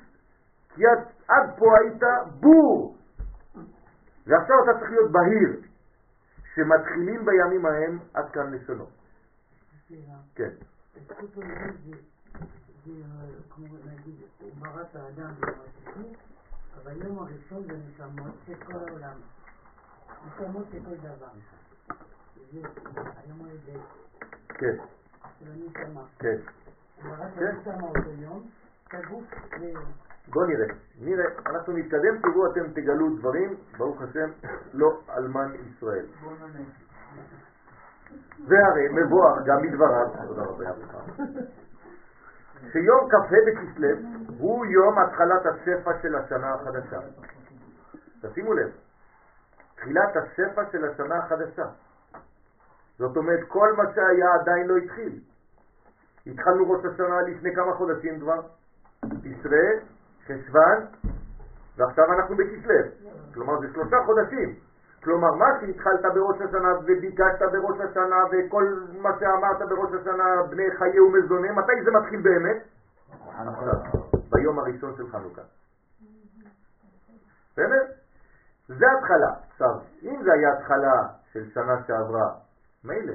כי 0.69 0.85
עד, 0.87 0.99
עד 1.27 1.49
פה 1.57 1.65
היית 1.79 2.03
בור, 2.39 2.95
ועכשיו 4.27 4.55
אתה 4.63 4.79
צריך 4.79 4.91
להיות 4.91 5.11
בהיר, 5.11 5.61
שמתחילים 6.55 7.25
בימים 7.25 7.65
ההם 7.65 7.99
עד 8.13 8.29
כאן 8.29 8.53
לשונו. 8.53 8.85
סליחה. 9.87 10.11
כן, 10.35 10.49
נגיד, 12.85 14.15
האדם 14.95 15.33
אבל 16.81 17.01
יום 17.01 17.19
הראשון 17.19 17.63
זה 17.63 17.73
נשמות 17.73 18.33
של 18.45 18.53
כל 18.55 18.73
העולם. 18.73 19.17
נשמות 20.27 20.65
של 20.71 20.79
כל 20.85 20.95
דבר. 20.95 21.27
זה 22.51 22.59
היום 22.95 23.39
הולדת 23.39 23.81
כן, 24.47 24.75
של 25.39 25.51
הנשמה. 25.51 26.03
כן. 26.19 26.35
הוא 27.03 27.11
ברא 27.11 27.27
את 27.27 27.33
כן. 27.33 27.45
הנשמה 27.45 27.87
אותו 27.87 28.09
יום, 28.09 28.49
ליום. 29.59 29.91
בואו 30.27 30.45
נראה, 30.45 30.65
נראה, 30.99 31.25
אנחנו 31.45 31.73
נתקדם, 31.73 32.21
תראו 32.21 32.51
אתם 32.51 32.71
תגלו 32.73 33.17
דברים, 33.17 33.55
ברוך 33.77 34.01
השם, 34.01 34.29
לא 34.73 35.01
אלמן 35.09 35.51
ישראל. 35.55 36.05
והרי 38.47 38.89
מבואר 38.89 39.45
גם 39.45 39.61
מדבריו, 39.61 40.27
תודה 40.27 40.43
רבה 40.43 40.65
שיום 42.71 43.09
כ"ה 43.09 43.35
בכסלו 43.47 43.89
הוא 44.37 44.65
יום 44.65 44.99
התחלת 44.99 45.45
השפע 45.45 45.91
של 46.01 46.15
השנה 46.15 46.53
החדשה. 46.53 46.99
תשימו 48.21 48.53
לב, 48.53 48.71
תחילת 49.75 50.15
השפע 50.15 50.61
של 50.71 50.85
השנה 50.85 51.17
החדשה. 51.17 51.65
זאת 52.97 53.17
אומרת, 53.17 53.39
כל 53.47 53.73
מה 53.77 53.83
שהיה 53.95 54.33
עדיין 54.41 54.67
לא 54.67 54.77
התחיל. 54.77 55.19
התחלנו 56.27 56.71
ראש 56.71 56.85
השנה 56.85 57.21
לפני 57.21 57.55
כמה 57.55 57.73
חודשים 57.73 58.19
כבר, 58.19 58.41
תשרה, 59.01 59.67
חשוון, 60.27 60.85
ועכשיו 61.77 62.13
אנחנו 62.13 62.35
בכסלו. 62.35 62.75
כלומר, 63.33 63.59
זה 63.59 63.67
שלושה 63.73 63.97
חודשים. 64.05 64.55
כלומר, 65.03 65.31
מה 65.31 65.45
שהתחלת 65.61 66.13
בראש 66.13 66.41
השנה 66.41 66.73
וביקשת 66.83 67.41
בראש 67.51 67.79
השנה 67.79 68.23
וכל 68.31 68.63
מה 69.01 69.09
שאמרת 69.19 69.69
בראש 69.69 69.93
השנה, 70.01 70.43
בני 70.49 70.63
חיי 70.77 70.99
ומזונה, 70.99 71.51
מתי 71.51 71.83
זה 71.85 71.91
מתחיל 71.91 72.21
באמת? 72.21 72.63
ביום 74.31 74.59
הראשון 74.59 74.95
של 74.97 75.07
חנוכה. 75.07 75.41
בסדר? 77.51 77.81
זה 78.67 78.85
התחלה. 78.97 79.33
עכשיו, 79.49 79.75
אם 80.03 80.23
זה 80.23 80.33
היה 80.33 80.53
התחלה 80.53 81.07
של 81.31 81.49
שנה 81.53 81.83
שעברה, 81.87 82.29
מילא. 82.83 83.13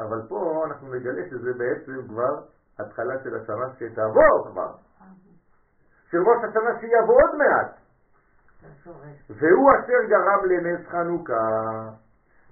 אבל 0.00 0.22
פה 0.28 0.64
אנחנו 0.66 0.94
נגלה 0.94 1.22
שזה 1.30 1.52
בעצם 1.58 2.08
כבר 2.08 2.40
התחלה 2.78 3.14
של 3.24 3.36
השנה 3.36 3.66
שתעבור 3.78 4.48
כבר. 4.50 4.72
של 6.10 6.18
ראש 6.18 6.44
השנה 6.44 6.80
שיבוא 6.80 7.14
עוד 7.14 7.34
מעט. 7.38 7.83
והוא 9.30 9.70
אשר 9.72 10.08
גרם 10.08 10.44
לנס 10.44 10.86
חנוכה, 10.88 11.90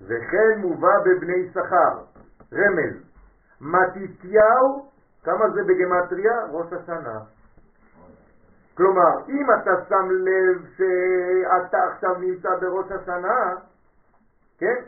וכן 0.01 0.59
מובא 0.59 0.99
בבני 1.05 1.37
יששכר, 1.37 1.99
רמז, 2.53 2.97
מתתיהו, 3.61 4.89
כמה 5.25 5.51
זה 5.55 5.61
בגמטריה? 5.63 6.47
ראש 6.51 6.73
השנה. 6.73 7.19
כלומר, 8.77 9.29
אם 9.29 9.47
אתה 9.63 9.71
שם 9.89 10.09
לב 10.11 10.67
שאתה 10.77 11.79
עכשיו 11.93 12.15
נמצא 12.15 12.49
בראש 12.61 12.93
השנה, 12.93 13.55
כן? 14.59 14.83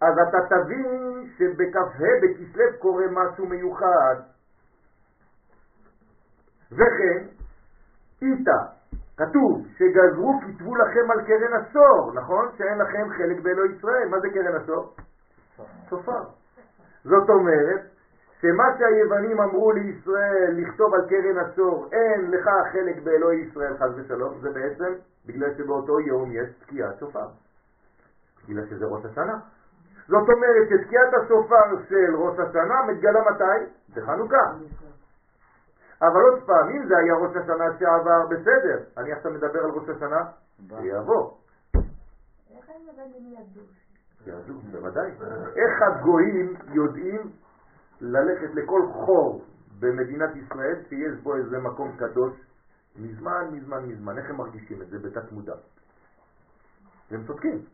אז 0.00 0.14
אתה 0.28 0.38
תבין 0.48 1.30
שבכ"ה 1.38 1.80
בכסלו 2.22 2.78
קורה 2.78 3.04
משהו 3.10 3.46
מיוחד. 3.46 4.16
וכן, 6.72 7.24
איתה, 8.22 8.77
כתוב 9.18 9.66
שגזרו 9.78 10.40
כתבו 10.46 10.76
לכם 10.76 11.10
על 11.10 11.26
קרן 11.26 11.52
עשור, 11.60 12.12
נכון? 12.14 12.48
שאין 12.58 12.78
לכם 12.78 13.08
חלק 13.16 13.40
באלוהי 13.42 13.72
ישראל. 13.72 14.08
מה 14.08 14.20
זה 14.20 14.28
קרן 14.34 14.62
עשור? 14.62 14.94
שופר. 15.90 16.22
זאת 17.04 17.30
אומרת 17.30 17.80
שמה 18.40 18.64
שהיוונים 18.78 19.40
אמרו 19.40 19.72
לישראל 19.72 20.54
לכתוב 20.56 20.94
על 20.94 21.08
קרן 21.08 21.38
הצור, 21.38 21.88
אין 21.92 22.30
לך 22.30 22.48
חלק 22.72 23.02
באלוהי 23.02 23.38
ישראל 23.38 23.76
חס 23.76 23.90
ושלום, 23.96 24.38
זה 24.40 24.50
בעצם 24.50 24.94
בגלל 25.26 25.54
שבאותו 25.54 26.00
יום 26.00 26.30
יש 26.32 26.48
תקיעת 26.62 26.98
שופר. 26.98 27.28
בגלל 28.48 28.66
שזה 28.66 28.86
ראש 28.86 29.04
השנה. 29.04 29.38
זאת 30.08 30.28
אומרת 30.28 30.68
שתקיעת 30.68 31.14
השופר 31.14 31.82
של 31.88 32.16
ראש 32.16 32.38
השנה 32.38 32.82
מתגלה 32.86 33.20
מתי? 33.30 33.70
בחנוכה. 33.96 34.52
אבל 36.02 36.20
עוד 36.20 36.42
פעם, 36.46 36.68
אם 36.68 36.88
זה 36.88 36.94
היה 36.98 37.14
ראש 37.14 37.36
השנה 37.36 37.78
שעבר, 37.78 38.26
בסדר. 38.30 38.84
אני 38.96 39.12
עכשיו 39.12 39.30
מדבר 39.32 39.58
על 39.64 39.70
ראש 39.70 39.88
השנה 39.88 40.20
שיבוא. 40.68 41.30
איך 42.50 42.68
היוונים 42.68 43.32
ידעו? 43.32 43.62
בוודאי. 44.72 45.10
איך 45.56 45.82
הגויים 45.82 46.54
יודעים 46.72 47.30
ללכת 48.00 48.54
לכל 48.54 48.80
חור 48.92 49.44
במדינת 49.80 50.36
ישראל 50.36 50.82
שיש 50.88 51.20
בו 51.22 51.36
איזה 51.36 51.58
מקום 51.58 51.96
קדוש 51.96 52.32
מזמן, 52.96 53.48
מזמן, 53.52 53.84
מזמן. 53.84 54.18
איך 54.18 54.30
הם 54.30 54.36
מרגישים 54.36 54.82
את 54.82 54.88
זה 54.90 54.98
בתת 54.98 55.32
מודע? 55.32 55.54
והם 57.10 57.26
צודקים. 57.26 57.64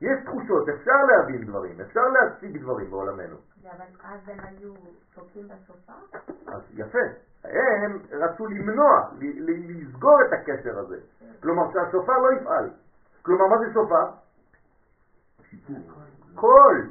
יש 0.00 0.18
תחושות, 0.24 0.68
אפשר 0.68 1.04
להבין 1.04 1.44
דברים, 1.44 1.80
אפשר 1.80 2.00
להציג 2.00 2.62
דברים 2.62 2.90
בעולמנו. 2.90 3.36
אבל 3.64 3.84
אז 4.04 4.20
הם 4.28 4.38
היו 4.40 4.74
תוקעים 5.14 5.48
בשופר? 5.48 6.18
אז 6.46 6.60
יפה. 6.74 6.98
הם 7.44 7.98
רצו 8.10 8.46
למנוע, 8.46 9.10
לסגור 9.18 10.18
את 10.28 10.32
הקשר 10.32 10.78
הזה. 10.78 10.96
כלומר 11.42 11.62
שהשופר 11.72 12.18
לא 12.18 12.32
יפעל. 12.32 12.70
כלומר, 13.22 13.46
מה 13.46 13.58
זה 13.58 13.72
שופר? 13.72 14.06
קול. 16.34 16.90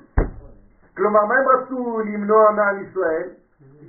כלומר, 0.98 1.26
מה 1.26 1.36
הם 1.36 1.48
רצו 1.48 2.00
למנוע 2.00 2.52
מעם 2.52 2.84
ישראל? 2.84 3.30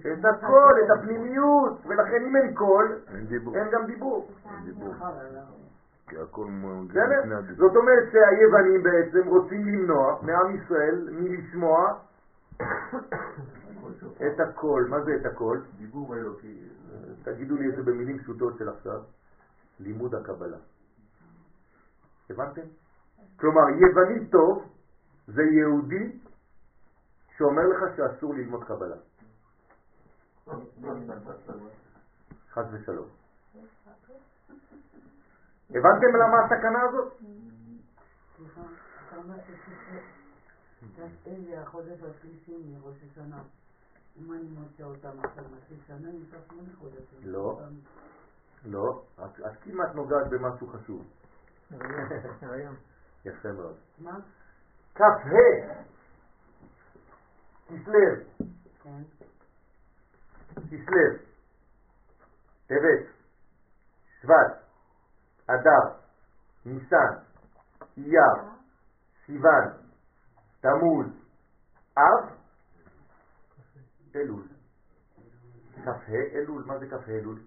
את 0.01 0.25
הקול, 0.25 0.75
את 0.85 0.91
הפנימיות, 0.99 1.87
ולכן 1.87 2.25
אם 2.27 2.37
אין 2.37 2.55
קול, 2.55 2.99
אין 3.14 3.27
דיבור. 3.27 3.57
אין 3.57 3.71
גם 3.71 3.87
דיבור. 3.87 4.31
כי 6.11 6.16
הכל 6.18 6.46
מגיע? 6.46 7.02
לפני 7.06 7.34
הדיבור. 7.34 7.68
זאת 7.68 7.76
אומרת 7.76 8.04
שהיוונים 8.12 8.82
בעצם 8.82 9.28
רוצים 9.28 9.66
למנוע 9.66 10.22
מעם 10.22 10.56
ישראל 10.56 11.08
מלשמוע 11.12 11.78
את 14.26 14.40
הקול. 14.40 14.86
מה 14.90 15.00
זה 15.00 15.11
את 15.20 15.26
הקול? 15.26 15.62
דיבור 15.78 16.14
האלוקי. 16.14 16.68
תגידו 17.22 17.56
לי 17.56 17.68
את 17.68 17.76
זה 17.76 17.82
במילים 17.82 18.18
פשוטות 18.18 18.58
של 18.58 18.68
עכשיו. 18.68 19.00
לימוד 19.80 20.14
הקבלה. 20.14 20.56
הבנתם? 22.30 22.66
כלומר, 23.36 23.62
יווני 23.68 24.28
טוב 24.30 24.64
זה 25.26 25.42
יהודי 25.42 26.18
שאומר 27.36 27.62
לך 27.62 27.96
שאסור 27.96 28.34
ללמוד 28.34 28.64
קבלה. 28.64 28.96
חס 32.50 32.64
ושלום. 32.72 33.08
הבנתם 35.71 36.16
למה 36.16 36.45
הסכנה 36.45 36.83
הזאת? 36.83 37.12
לא. 47.23 47.61
לא, 48.64 49.03
את, 49.18 49.41
כמעט 49.62 49.95
נוגעת 49.95 50.27
במשהו 50.31 50.66
חשוב. 50.66 51.05
יפה 53.25 53.53
מאוד. 53.53 53.77
מה? 53.99 54.18
כ"ה 54.95 55.05
כסלו, 57.66 57.95
כן. 58.83 59.03
כסלו, 60.57 61.01
טבת, 62.66 63.07
שבט, 64.23 64.70
אדר, 65.55 65.84
ניסן, 66.66 67.12
אייר, 67.96 68.34
סיוון, 69.26 69.64
תמוז, 70.61 71.07
אב, 71.98 72.28
אלול. 74.16 74.42
כ"ה 75.84 75.92
אלול, 76.34 76.62
מה 76.66 76.78
זה 76.78 76.86
כ"ה 76.86 76.96
אלול? 77.11 77.38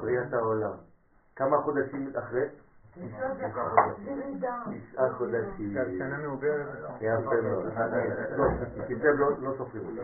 בריאת 0.00 0.32
העולם. 0.32 0.72
כמה 1.36 1.56
חודשים 1.56 2.12
אחרי? 2.18 2.46
תשעה 2.92 3.28
חודשים. 5.12 5.74
שנה 5.98 6.18
מעוברת. 6.18 6.66
יפה 7.00 7.40
מאוד. 7.42 7.72
לא, 9.00 9.30
לא- 9.40 9.54
סופרים 9.58 9.86
אותו. 9.86 10.02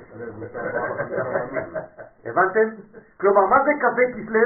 הבנתם? 2.25 2.69
כלומר, 3.21 3.47
מה 3.47 3.57
זה 3.65 3.71
כ"ה 3.81 3.89
כסלו? 4.15 4.41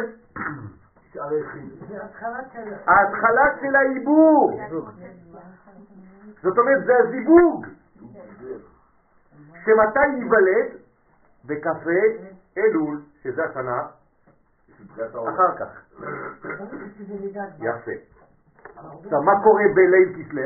ההתחלה 2.87 3.45
של 3.61 3.77
העיבור. 3.77 4.61
זאת 6.43 6.59
אומרת, 6.59 6.85
זה 6.87 6.93
הזיווג. 6.99 7.67
שמתי 9.65 10.07
ייוולד? 10.19 10.83
בכ"ה 11.45 11.71
אלול, 12.59 13.03
שזה 13.23 13.45
השנה 13.45 13.83
אחר 15.11 15.57
כך. 15.59 15.83
יפה. 17.59 17.93
עכשיו, 19.05 19.23
מה 19.23 19.33
קורה 19.43 19.63
בליל 19.75 20.25
כסלו? 20.25 20.43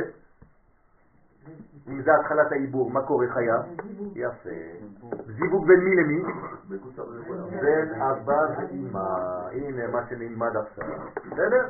אם 1.89 2.03
זה 2.03 2.11
התחלת 2.15 2.53
העיבור, 2.53 2.91
מה 2.91 3.03
קורה 3.03 3.27
חייו? 3.29 3.63
יפה. 4.15 4.51
זיווג 5.27 5.67
בין 5.67 5.81
מי 5.81 5.97
למי? 5.97 6.23
בין 7.61 8.03
אבא 8.03 8.41
ואמא. 8.57 9.49
הנה 9.53 9.87
מה 9.87 10.07
שנלמד 10.09 10.57
עכשיו. 10.57 10.99
בסדר? 11.27 11.69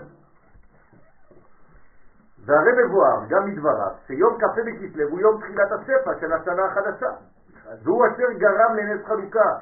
והרי 2.46 2.70
מבואר 2.84 3.24
גם 3.28 3.44
מדבריו 3.44 3.92
שיום 4.06 4.38
כ"ה 4.38 4.46
בכסלו 4.66 5.08
הוא 5.08 5.20
יום 5.20 5.40
תחילת 5.40 5.72
השפע 5.72 6.20
של 6.20 6.32
השנה 6.32 6.64
החדשה 6.64 7.10
והוא 7.82 8.06
אשר 8.06 8.32
גרם 8.38 8.76
לנס 8.76 9.04
חלוקה 9.06 9.58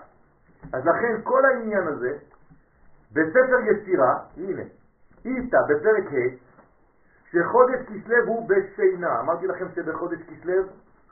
אז 0.72 0.86
לכן 0.86 1.22
כל 1.22 1.44
העניין 1.44 1.86
הזה 1.86 2.12
בספר 3.12 3.60
יצירה, 3.70 4.18
הנה, 4.36 4.62
איתה 5.24 5.58
בפרק 5.68 6.12
ה' 6.12 6.43
שחודש 7.34 7.80
כסלו 7.86 8.16
הוא 8.26 8.48
בשינה 8.48 9.20
אמרתי 9.20 9.46
לכם 9.46 9.66
שבחודש 9.74 10.18
כסלו 10.18 10.54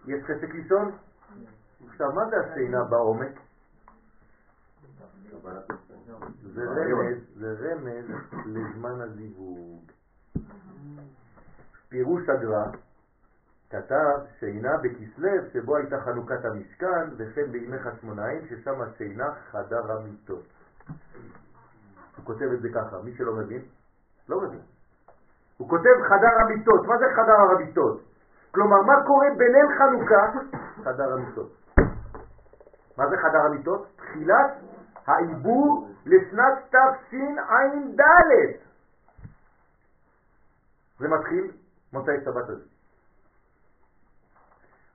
יש 0.07 0.25
חשק 0.25 0.55
לישון? 0.55 0.93
עכשיו 1.89 2.13
מה 2.13 2.23
זה 2.31 2.37
השינה 2.41 2.85
בעומק? 2.85 3.41
זה 6.55 6.65
רמז, 6.65 7.19
זה 7.35 7.57
רמז 7.61 8.05
לזמן 8.47 9.01
הזיווג 9.01 9.83
פירוש 11.89 12.29
הגר"א 12.29 12.67
כתב 13.71 14.19
שינה 14.41 14.77
בכסלו 14.77 15.31
שבו 15.53 15.77
הייתה 15.77 16.01
חנוכת 16.01 16.45
המשכן 16.45 17.09
וכן 17.17 17.53
בימי 17.53 17.79
חשמונאים 17.79 18.47
ששם 18.49 18.81
השינה 18.81 19.35
חדר 19.51 19.93
המיטות. 19.93 20.45
הוא 22.17 22.25
כותב 22.25 22.47
את 22.55 22.63
זה 22.63 22.69
ככה, 22.75 23.03
מי 23.03 23.15
שלא 23.17 23.37
מבין, 23.37 23.63
לא 24.29 24.41
מבין. 24.41 24.61
הוא 25.63 25.69
כותב 25.69 25.97
חדר 26.09 26.41
המיטות, 26.41 26.87
מה 26.87 26.99
זה 26.99 27.05
חדר 27.15 27.33
המיטות? 27.33 28.01
כלומר, 28.55 28.83
מה 28.83 28.95
קורה 29.07 29.27
בליל 29.37 29.67
חנוכה? 29.79 30.31
חדר 30.85 31.13
המיטות. 31.13 31.51
מה 32.99 33.09
זה 33.11 33.17
חדר 33.17 33.41
המיטות? 33.47 33.87
תחילת 33.97 34.51
העיבור 35.07 35.89
לשנת 36.07 36.55
תשע"ד. 36.69 38.01
זה 40.99 41.09
מתחיל 41.09 41.51
מוצאי 41.93 42.15
שבת 42.25 42.49
הזה. 42.49 42.65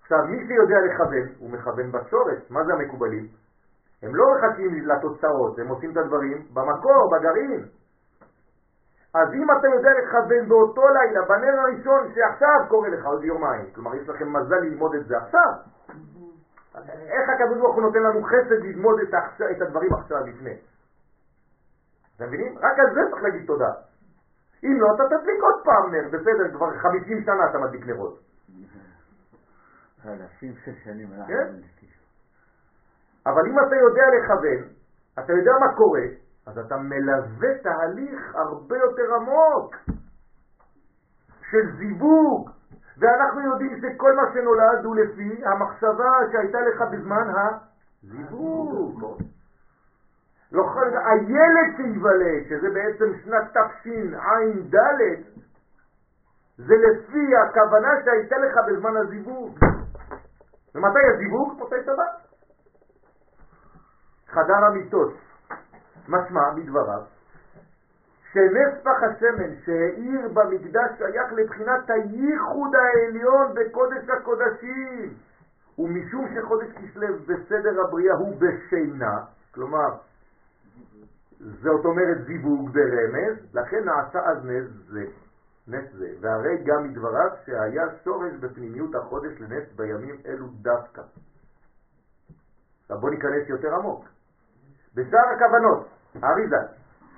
עכשיו, 0.02 0.18
מי 0.28 0.48
שיודע 0.48 0.76
לכוון, 0.80 1.28
הוא 1.40 1.50
מכוון 1.50 1.92
בשורש. 1.92 2.52
מה 2.52 2.64
זה 2.64 2.74
המקובלים? 2.74 3.28
הם 4.04 4.16
לא 4.16 4.26
מחכים 4.36 4.88
לתוצאות, 4.88 5.60
הם 5.60 5.68
עושים 5.68 5.92
את 5.92 5.98
הדברים 5.98 6.46
במקור, 6.54 7.12
בגרעין. 7.12 7.66
אז 9.18 9.34
אם 9.34 9.48
אתה 9.52 9.68
יודע 9.68 9.90
לכוון 10.00 10.50
באותו 10.50 10.88
לילה, 10.88 11.22
בנר 11.26 11.60
הראשון 11.60 12.14
שעכשיו 12.16 12.70
קורה 12.70 12.90
לך 12.90 13.06
עוד 13.06 13.24
יומיים, 13.24 13.66
כלומר 13.76 13.96
יש 13.96 14.10
לכם 14.10 14.34
מזל 14.34 14.56
ללמוד 14.56 14.96
את 14.96 15.06
זה 15.08 15.18
עכשיו, 15.18 15.52
איך 16.86 17.30
הקדוש 17.30 17.58
ברוך 17.58 17.76
הוא 17.76 17.84
נותן 17.84 18.00
לנו 18.00 18.24
חסד 18.24 18.60
ללמוד 18.64 19.00
את, 19.00 19.14
עכשיו, 19.14 19.48
את 19.52 19.62
הדברים 19.62 19.94
עכשיו 19.94 20.18
לפני? 20.28 20.58
אתם 22.16 22.26
מבינים? 22.28 22.58
רק 22.58 22.80
על 22.80 22.94
זה 22.94 23.02
צריך 23.12 23.24
להגיד 23.24 23.48
תודה. 23.48 23.72
אם 24.64 24.78
לא, 24.82 24.88
אתה 24.96 25.04
תדליק 25.04 25.42
עוד 25.42 25.64
פעם 25.66 25.92
נר, 25.92 26.08
בסדר, 26.08 26.58
כבר 26.58 26.78
50 26.78 27.22
שנה 27.26 27.50
אתה 27.50 27.58
מדליק 27.58 27.86
נרות. 27.88 28.20
אלפים 30.06 30.54
של 30.66 30.72
שנים 30.84 31.08
אנחנו 31.14 31.28
כן? 31.28 31.48
אבל 33.26 33.42
אם 33.48 33.60
אתה 33.60 33.76
יודע 33.76 34.04
לכוון, 34.18 34.70
אתה 35.20 35.34
יודע 35.34 35.52
מה 35.60 35.76
קורה, 35.76 36.06
אז 36.48 36.58
אתה 36.58 36.78
מלווה 36.78 37.58
תהליך 37.64 38.36
הרבה 38.36 38.78
יותר 38.78 39.16
עמוק 39.16 39.76
של 41.52 41.78
זיווג, 41.78 42.50
ואנחנו 42.98 43.42
יודעים 43.42 43.82
שכל 43.82 44.16
מה 44.16 44.22
שנולד 44.34 44.86
הוא 44.86 44.96
לפי 44.96 45.46
המחשבה 45.46 46.12
שהייתה 46.32 46.58
לך 46.62 46.82
בזמן 46.92 47.28
הזיווג. 47.36 49.22
לא 50.52 50.64
חייב, 50.74 50.94
הילד 50.94 51.76
שיוולד, 51.78 52.44
שזה 52.50 52.70
בעצם 52.70 53.06
שנת 53.24 53.58
תשע"ד, 53.58 54.76
זה 56.58 56.74
לפי 56.76 57.36
הכוונה 57.36 57.90
שהייתה 58.06 58.36
לך 58.38 58.58
בזמן 58.68 58.98
הזיווג. 58.98 59.60
ומתי 60.76 61.00
הזיווג? 61.14 61.64
מתי 61.64 61.84
טבעת. 61.86 62.28
חדר 64.28 64.66
המיטות, 64.66 65.14
משמע 66.08 66.54
מדבריו, 66.56 67.02
שנס 68.32 68.84
פח 68.84 69.04
השמן 69.04 69.56
שהאיר 69.66 70.28
במקדש 70.34 70.98
שייך 70.98 71.34
לבחינת 71.34 71.90
הייחוד 71.90 72.72
העליון 72.76 73.54
בקודש 73.54 74.10
הקודשים. 74.10 75.14
ומשום 75.80 76.28
שחודש 76.36 76.68
כסלו 76.72 77.08
בסדר 77.20 77.82
הבריאה 77.82 78.16
הוא 78.16 78.36
בשינה, 78.40 79.20
כלומר, 79.52 79.90
זאת 81.40 81.86
אומרת 81.86 82.26
זיווג 82.26 82.70
ברמז, 82.70 83.38
לכן 83.54 83.84
נעשה 83.86 84.20
אז 84.26 84.46
נס 84.46 84.68
זה. 84.90 85.06
נס 85.68 85.94
זה, 85.94 86.08
והרי 86.22 86.64
גם 86.66 86.84
מדבריו 86.84 87.30
שהיה 87.46 87.84
שורש 88.04 88.34
בפנימיות 88.40 88.96
החודש 88.96 89.42
לנס 89.42 89.64
בימים 89.76 90.16
אלו 90.26 90.48
דווקא. 90.48 91.02
עכשיו 92.82 92.98
בוא 93.00 93.10
ניכנס 93.10 93.50
יותר 93.50 93.76
עמוק. 93.76 94.06
בשאר 94.96 95.30
הכוונות, 95.36 95.88
האריזה, 96.24 96.58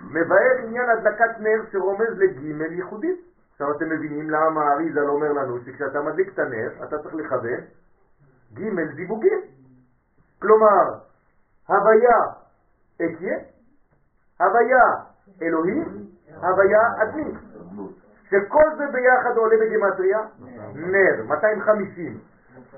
מבאר 0.03 0.57
עניין 0.63 0.89
הדלקת 0.89 1.39
נר 1.39 1.61
שרומז 1.71 2.17
לגימל 2.17 2.71
ייחודית. 2.71 3.19
עכשיו 3.51 3.71
אתם 3.71 3.89
מבינים 3.89 4.29
למה 4.29 4.63
האריזה 4.63 4.99
לא 4.99 5.11
אומר 5.11 5.31
לנו 5.31 5.59
שכשאתה 5.59 6.01
מדליק 6.01 6.33
את 6.33 6.39
הנר, 6.39 6.83
אתה 6.83 6.97
צריך 6.97 7.15
לכוון 7.15 7.59
גימל 8.53 8.95
זיווגים. 8.95 9.41
כלומר, 10.41 10.83
הוויה 11.67 12.19
אקיה, 12.95 13.37
הוויה 14.39 14.83
אלוהים, 15.41 16.07
הוויה 16.41 16.81
אדמית. 17.03 17.35
שכל 18.29 18.75
זה 18.77 18.85
ביחד 18.91 19.37
עולה 19.37 19.55
בגימטריה 19.65 20.19
נר, 20.75 21.23
250. 21.27 22.19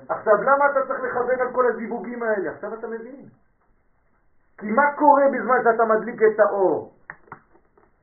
עכשיו, 0.08 0.42
למה 0.42 0.70
אתה 0.70 0.86
צריך 0.86 1.00
לכוון 1.00 1.40
על 1.40 1.52
כל 1.52 1.66
הזיווגים 1.70 2.22
האלה? 2.22 2.50
עכשיו 2.50 2.74
אתה 2.74 2.86
מבין. 2.86 3.26
כי 4.62 4.70
מה 4.70 4.82
קורה 4.98 5.22
בזמן 5.32 5.56
שאתה 5.64 5.84
מדליק 5.84 6.22
את 6.22 6.40
האור? 6.40 6.92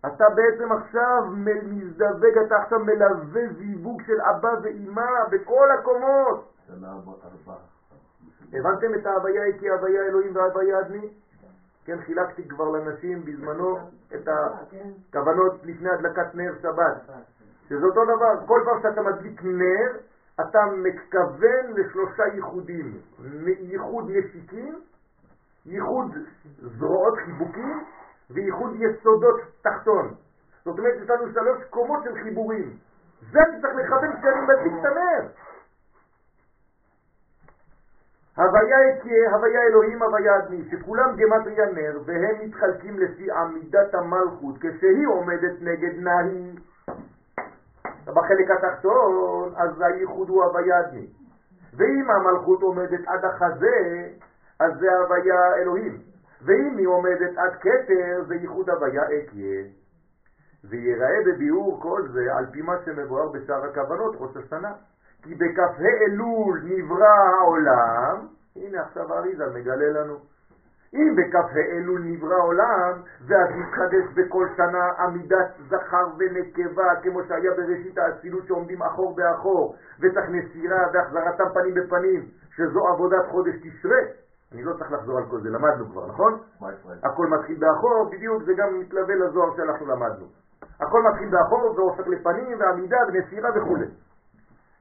אתה 0.06 0.26
בעצם 0.36 0.72
עכשיו 0.72 1.24
מזדווג, 1.64 2.38
אתה 2.46 2.58
עכשיו 2.58 2.80
מלווה 2.80 3.42
זיווג 3.58 4.02
של 4.02 4.22
אבא 4.22 4.50
ואימא 4.62 5.12
בכל 5.32 5.72
הקומות. 5.72 6.54
הבנתם 8.54 8.94
את 8.94 9.06
ההוויה 9.06 9.44
איתי, 9.44 9.70
הוויה 9.70 10.02
אלוהים 10.02 10.36
וההוויה 10.36 10.80
אדמי? 10.80 11.10
כן, 11.86 11.98
חילקתי 12.02 12.48
כבר 12.48 12.70
לנשים 12.70 13.26
בזמנו 13.26 13.78
את 14.16 14.28
הכוונות 14.28 15.54
לפני 15.64 15.90
הדלקת 15.90 16.36
נר 16.36 16.54
שבת. 16.62 17.02
שזה 17.70 17.86
אותו 17.86 18.06
דבר, 18.06 18.46
כל 18.46 18.62
פעם 18.66 18.82
שאתה 18.82 19.02
מדליק 19.02 19.44
נר, 19.44 19.92
אתה 20.42 20.60
מכוון 20.66 21.74
לשלושה 21.76 22.24
ייחודים. 22.34 22.98
ייחוד 23.60 24.06
נשיקים, 24.10 24.80
ייחוד 25.66 26.12
זרועות 26.62 27.18
חיבוקים 27.26 27.84
וייחוד 28.30 28.72
יסודות 28.76 29.40
תחתון. 29.62 30.14
זאת 30.66 30.80
אומרת, 30.80 30.94
יש 31.04 31.10
לנו 31.10 31.34
שלוש 31.34 31.64
קומות 31.70 32.04
של 32.04 32.24
חיבורים. 32.24 32.78
זה 33.32 33.40
צריך 33.62 33.76
לכוון 33.76 34.18
כשאני 34.18 34.42
מדליק 34.42 34.74
את 34.80 34.86
הנר. 34.86 35.28
הוויה 38.38 38.78
יקיה, 38.90 39.32
הוויה 39.32 39.62
אלוהים, 39.62 40.04
הוויה 40.04 40.38
אדמי, 40.38 40.70
שכולם 40.72 41.16
גמטריה 41.16 41.66
נר, 41.66 42.00
והם 42.06 42.36
מתחלקים 42.42 43.00
לפי 43.00 43.32
עמידת 43.32 43.96
המלכות, 43.96 44.56
כשהיא 44.58 45.08
עומדת 45.08 45.62
נגד 45.62 46.00
נהי. 46.00 46.56
בחלק 48.06 48.52
התחתון, 48.52 49.54
אז 49.56 49.82
הייחוד 49.82 50.30
הוא 50.30 50.44
הוויה 50.44 50.80
אדמי. 50.80 51.08
ואם 51.78 52.12
המלכות 52.12 52.62
עומדת 52.62 53.08
עד 53.08 53.26
החזה, 53.26 54.08
אז 54.60 54.72
זה 54.80 54.88
הוויה 54.94 55.56
אלוהים. 55.56 55.98
ואם 56.42 56.78
היא 56.78 56.88
עומדת 56.88 57.38
עד 57.38 57.56
כתר, 57.56 58.24
זה 58.28 58.36
ייחוד 58.36 58.70
הוויה 58.70 59.04
אקיה. 59.04 59.64
ויראה 60.64 61.22
בביאור 61.26 61.80
כל 61.82 62.02
זה 62.14 62.36
על 62.38 62.46
פי 62.52 62.62
מה 62.62 62.74
שמבואר 62.86 63.28
בשאר 63.28 63.66
הכוונות, 63.66 64.16
ראש 64.20 64.38
השנה. 64.38 64.72
כי 65.24 65.36
בכ"ה 65.36 65.66
אלול 65.80 66.62
נברא 66.64 67.08
העולם, 67.08 68.28
הנה 68.56 68.82
עכשיו 68.82 69.14
האריזה 69.14 69.48
מגלה 69.54 69.90
לנו. 69.90 70.18
אם 70.94 71.16
בכ"ה 71.16 71.60
אלול 71.72 72.02
נברא 72.02 72.42
עולם, 72.42 73.02
ואז 73.28 73.50
מתחדש 73.56 74.14
בכל 74.16 74.48
שנה 74.56 74.90
עמידת 75.00 75.48
זכר 75.70 76.06
ונקבה, 76.18 76.96
כמו 77.04 77.24
שהיה 77.24 77.52
בראשית 77.52 77.98
האצילות 77.98 78.48
שעומדים 78.48 78.82
אחור 78.82 79.16
באחור, 79.16 79.76
וצריך 80.00 80.26
נסירה 80.30 80.88
והחזרתם 80.94 81.50
פנים 81.54 81.74
בפנים, 81.74 82.26
שזו 82.56 82.88
עבודת 82.88 83.26
חודש 83.32 83.56
תשרה. 83.56 84.00
אני 84.54 84.64
לא 84.64 84.74
צריך 84.74 84.92
לחזור 84.92 85.18
על 85.18 85.26
כל 85.30 85.42
זה, 85.42 85.50
למדנו 85.50 85.92
כבר, 85.92 86.08
נכון? 86.08 86.40
הכל 87.04 87.28
מתחיל 87.28 87.60
באחור, 87.60 88.10
בדיוק, 88.12 88.44
זה 88.44 88.54
גם 88.54 88.80
מתלווה 88.80 89.16
לזוהר 89.16 89.56
שאנחנו 89.56 89.86
למדנו. 89.86 90.26
הכל 90.80 91.04
מתחיל 91.04 91.30
באחור 91.30 91.74
והופך 91.76 92.08
לפנים 92.08 92.60
ועמידה 92.60 92.98
ונסירה 93.08 93.50
וכו'. 93.56 93.78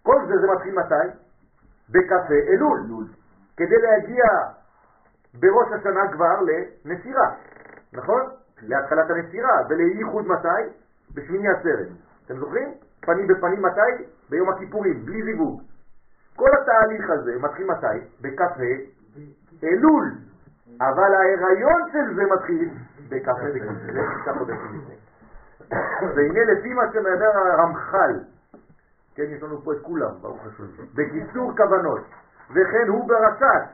כל 0.03 0.27
זה 0.29 0.39
זה 0.41 0.47
מתחיל 0.55 0.75
מתי? 0.75 1.19
בכ"ה 1.91 2.35
אלול. 2.49 3.07
כדי 3.57 3.77
להגיע 3.83 4.25
בראש 5.35 5.73
השנה 5.73 6.13
כבר 6.13 6.41
לנסירה, 6.85 7.35
נכון? 7.93 8.21
להתחלת 8.63 9.11
הנסירה, 9.11 9.63
ולייחוד 9.69 10.27
מתי? 10.27 10.63
בשמיני 11.15 11.49
עצרת. 11.49 11.89
אתם 12.27 12.39
זוכרים? 12.39 12.75
פנים 13.01 13.27
בפנים 13.27 13.63
מתי? 13.63 14.05
ביום 14.31 14.49
הכיפורים, 14.49 15.05
בלי 15.05 15.23
זיווג. 15.23 15.63
כל 16.37 16.49
התהליך 16.63 17.11
הזה 17.11 17.39
מתחיל 17.39 17.67
מתי? 17.67 17.99
בכ"ה 18.21 18.47
אלול. 19.65 20.13
אבל 20.81 21.15
ההיריון 21.15 21.83
של 21.93 22.15
זה 22.15 22.23
מתחיל 22.35 22.69
בכ"ה 23.09 23.33
בכ"ה, 23.35 23.73
שישה 23.87 24.35
חודשים 24.39 24.83
לפני. 24.83 24.95
והנה 26.15 26.45
לפי 26.53 26.75
מה 26.75 26.83
שמדבר 26.93 27.39
הרמח"ל, 27.39 28.21
כן, 29.15 29.23
יש 29.23 29.43
לנו 29.43 29.63
פה 29.63 29.73
את 29.73 29.79
כולם, 29.83 30.11
ברוך 30.21 30.47
השם, 30.47 30.65
בקיצור 30.95 31.57
כוונות, 31.57 32.01
וכן 32.51 32.89
הוא 32.89 33.09
ברשת, 33.09 33.65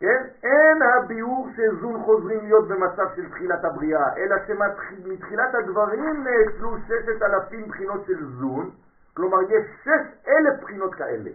כן? 0.00 0.24
אין 0.42 0.82
הביאור 0.82 1.48
שזון 1.56 2.02
חוזרים 2.02 2.40
להיות 2.44 2.68
במצב 2.68 3.06
של 3.16 3.30
תחילת 3.30 3.64
הבריאה, 3.64 4.16
אלא 4.16 4.36
שמתחילת 4.46 5.54
הדברים 5.54 6.24
נאצלו 6.24 6.76
ששת 6.86 7.22
אלפים 7.22 7.68
בחינות 7.68 8.04
של 8.06 8.24
זון, 8.24 8.70
כלומר 9.14 9.42
יש 9.42 9.66
שש 9.84 10.28
אלף 10.28 10.60
בחינות 10.62 10.94
כאלה. 10.94 11.30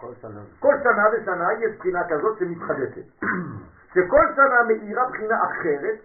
כל 0.00 0.12
שנה. 0.20 0.40
כל 0.58 0.74
שנה 0.82 1.04
ושנה 1.12 1.52
יש 1.52 1.76
בחינה 1.78 2.08
כזאת 2.08 2.38
שמתחדשת. 2.38 3.24
שכל 3.94 4.26
שנה 4.36 4.62
מאירה 4.68 5.08
בחינה 5.08 5.44
אחרת, 5.44 5.98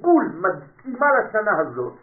בול 0.00 0.24
מתאימה 0.24 1.06
לשנה 1.20 1.58
הזאת, 1.58 1.94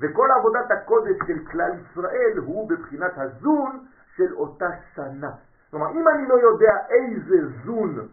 וכל 0.00 0.28
עבודת 0.38 0.70
הקודש 0.70 1.16
של 1.26 1.38
כלל 1.50 1.70
ישראל 1.80 2.38
הוא 2.38 2.68
בבחינת 2.68 3.12
הזון 3.16 3.86
של 4.16 4.34
אותה 4.34 4.68
שנה. 4.94 5.30
כלומר, 5.70 5.90
אם 5.90 6.08
אני 6.08 6.28
לא 6.28 6.34
יודע 6.34 6.72
איזה 6.90 7.48
זון 7.64 8.08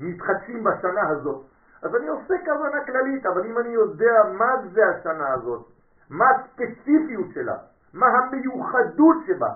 מתחדשים 0.00 0.64
בשנה 0.64 1.08
הזאת, 1.08 1.44
אז 1.82 1.96
אני 1.96 2.08
עושה 2.08 2.34
כוונה 2.44 2.84
כללית, 2.84 3.26
אבל 3.26 3.46
אם 3.46 3.58
אני 3.58 3.68
יודע 3.68 4.14
מה 4.38 4.52
זה 4.72 4.82
השנה 4.88 5.32
הזאת, 5.32 5.66
מה 6.10 6.24
הספציפיות 6.30 7.26
שלה, 7.34 7.56
מה 7.94 8.06
המיוחדות 8.06 9.16
שבה, 9.26 9.52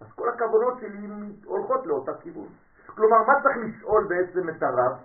אז 0.00 0.06
כל 0.14 0.28
הכוונות 0.28 0.80
שלי 0.80 1.08
הולכות 1.44 1.86
לאותה 1.86 2.12
כיוון. 2.20 2.48
כלומר, 2.86 3.22
מה 3.26 3.32
צריך 3.42 3.56
לשאול 3.56 4.06
בעצם 4.08 4.48
את 4.48 4.62
הרב? 4.62 4.96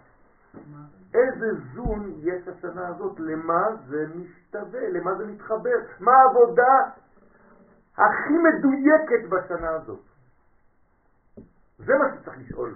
איזה 1.13 1.47
זון 1.73 2.13
יש 2.17 2.47
השנה 2.47 2.87
הזאת, 2.87 3.19
למה 3.19 3.67
זה 3.87 4.05
משתווה, 4.15 4.89
למה 4.89 5.15
זה 5.15 5.25
מתחבר, 5.27 5.75
מה 5.99 6.11
העבודה 6.11 6.73
הכי 7.97 8.33
מדויקת 8.33 9.29
בשנה 9.29 9.69
הזאת. 9.69 9.99
זה 11.77 11.93
מה 11.97 12.05
שצריך 12.15 12.37
לשאול. 12.37 12.75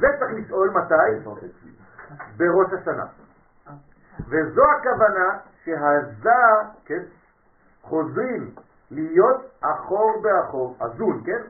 זה 0.00 0.06
צריך 0.18 0.32
לשאול 0.34 0.70
מתי? 0.70 1.30
בראש 2.36 2.72
השנה. 2.80 3.06
וזו 4.28 4.62
הכוונה 4.78 5.38
שהזה, 5.64 6.30
כן, 6.84 7.02
חוזרים 7.82 8.50
להיות 8.90 9.40
אחור 9.60 10.22
באחור, 10.22 10.76
הזון, 10.80 11.22
כן? 11.26 11.42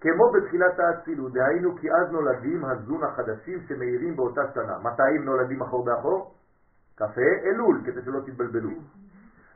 כמו 0.00 0.32
בתחילת 0.32 0.78
האצילות, 0.78 1.32
דהיינו 1.32 1.76
כי 1.76 1.92
אז 1.92 2.12
נולדים 2.12 2.64
הזון 2.64 3.04
החדשים 3.04 3.58
שמאירים 3.68 4.16
באותה 4.16 4.42
שנה. 4.54 4.78
מתי 4.82 5.02
הם 5.16 5.24
נולדים 5.24 5.62
אחור 5.62 5.84
באחור? 5.84 6.34
כ"ה 6.96 7.20
אלול, 7.44 7.80
כדי 7.84 8.02
שלא 8.02 8.20
תתבלבלו. 8.20 8.70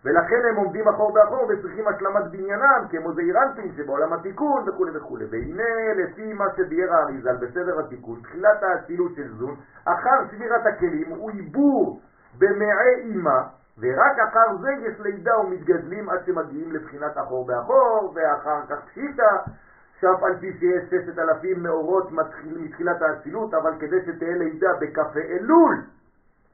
ולכן 0.04 0.40
הם 0.50 0.56
עומדים 0.56 0.88
אחור 0.88 1.14
באחור 1.14 1.46
וצריכים 1.48 1.88
השלמת 1.88 2.30
בניינם 2.30 2.84
כמו 2.90 3.12
זעירנטים 3.12 3.72
שבעולם 3.76 4.12
התיקון 4.12 4.68
וכו' 4.68 4.86
וכו'. 4.94 5.18
והנה 5.30 5.94
לפי 5.96 6.32
מה 6.32 6.44
שביאר 6.56 6.92
האריזל 6.94 7.36
בסדר 7.36 7.80
התיקון, 7.80 8.20
תחילת 8.22 8.62
האצילות 8.62 9.12
של 9.16 9.34
זון, 9.34 9.56
אחר 9.84 10.28
שבירת 10.30 10.66
הכלים 10.66 11.10
הוא 11.10 11.30
עיבור 11.30 12.00
במעי 12.38 12.94
אימה, 13.00 13.42
ורק 13.80 14.18
אחר 14.28 14.56
זה 14.60 14.70
יש 14.86 15.00
לידה 15.00 15.38
ומתגדלים 15.38 16.10
עד 16.10 16.20
שמגיעים 16.26 16.72
לבחינת 16.72 17.18
אחור 17.18 17.46
באחור, 17.46 18.12
ואחר 18.14 18.66
כך 18.68 18.84
פשיטה, 18.90 19.52
שאף 20.00 20.22
על 20.22 20.36
פי 20.40 20.52
שיש 20.58 20.84
ששת 20.90 21.18
אלפים 21.18 21.62
מאורות 21.62 22.12
מתחיל, 22.12 22.58
מתחילת 22.58 23.02
האצילות, 23.02 23.54
אבל 23.54 23.72
כדי 23.80 23.96
שתהיה 24.06 24.36
לידה 24.36 24.68
בכ"ה 24.80 25.20
אלול, 25.20 25.84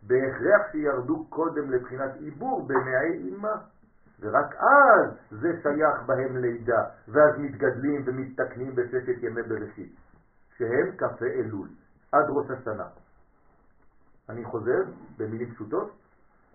בהכרח 0.03 0.73
שירדו 0.73 1.25
קודם 1.29 1.71
לבחינת 1.71 2.11
עיבור 2.17 2.67
במעי 2.67 3.13
אימה. 3.13 3.55
ורק 4.21 4.55
אז 4.55 5.11
זה 5.31 5.49
שייך 5.63 6.03
בהם 6.07 6.37
לידה, 6.37 6.83
ואז 7.09 7.39
מתגדלים 7.39 8.03
ומתקנים 8.07 8.75
בששת 8.75 9.23
ימי 9.23 9.43
בראשית, 9.43 9.97
שהם 10.57 10.97
כ"ה 10.99 11.27
אלול, 11.27 11.69
עד 12.13 12.25
ראש 12.29 12.51
השנה. 12.51 12.87
אני 14.29 14.45
חוזר 14.45 14.83
במילים 15.19 15.51
פשוטות. 15.51 16.06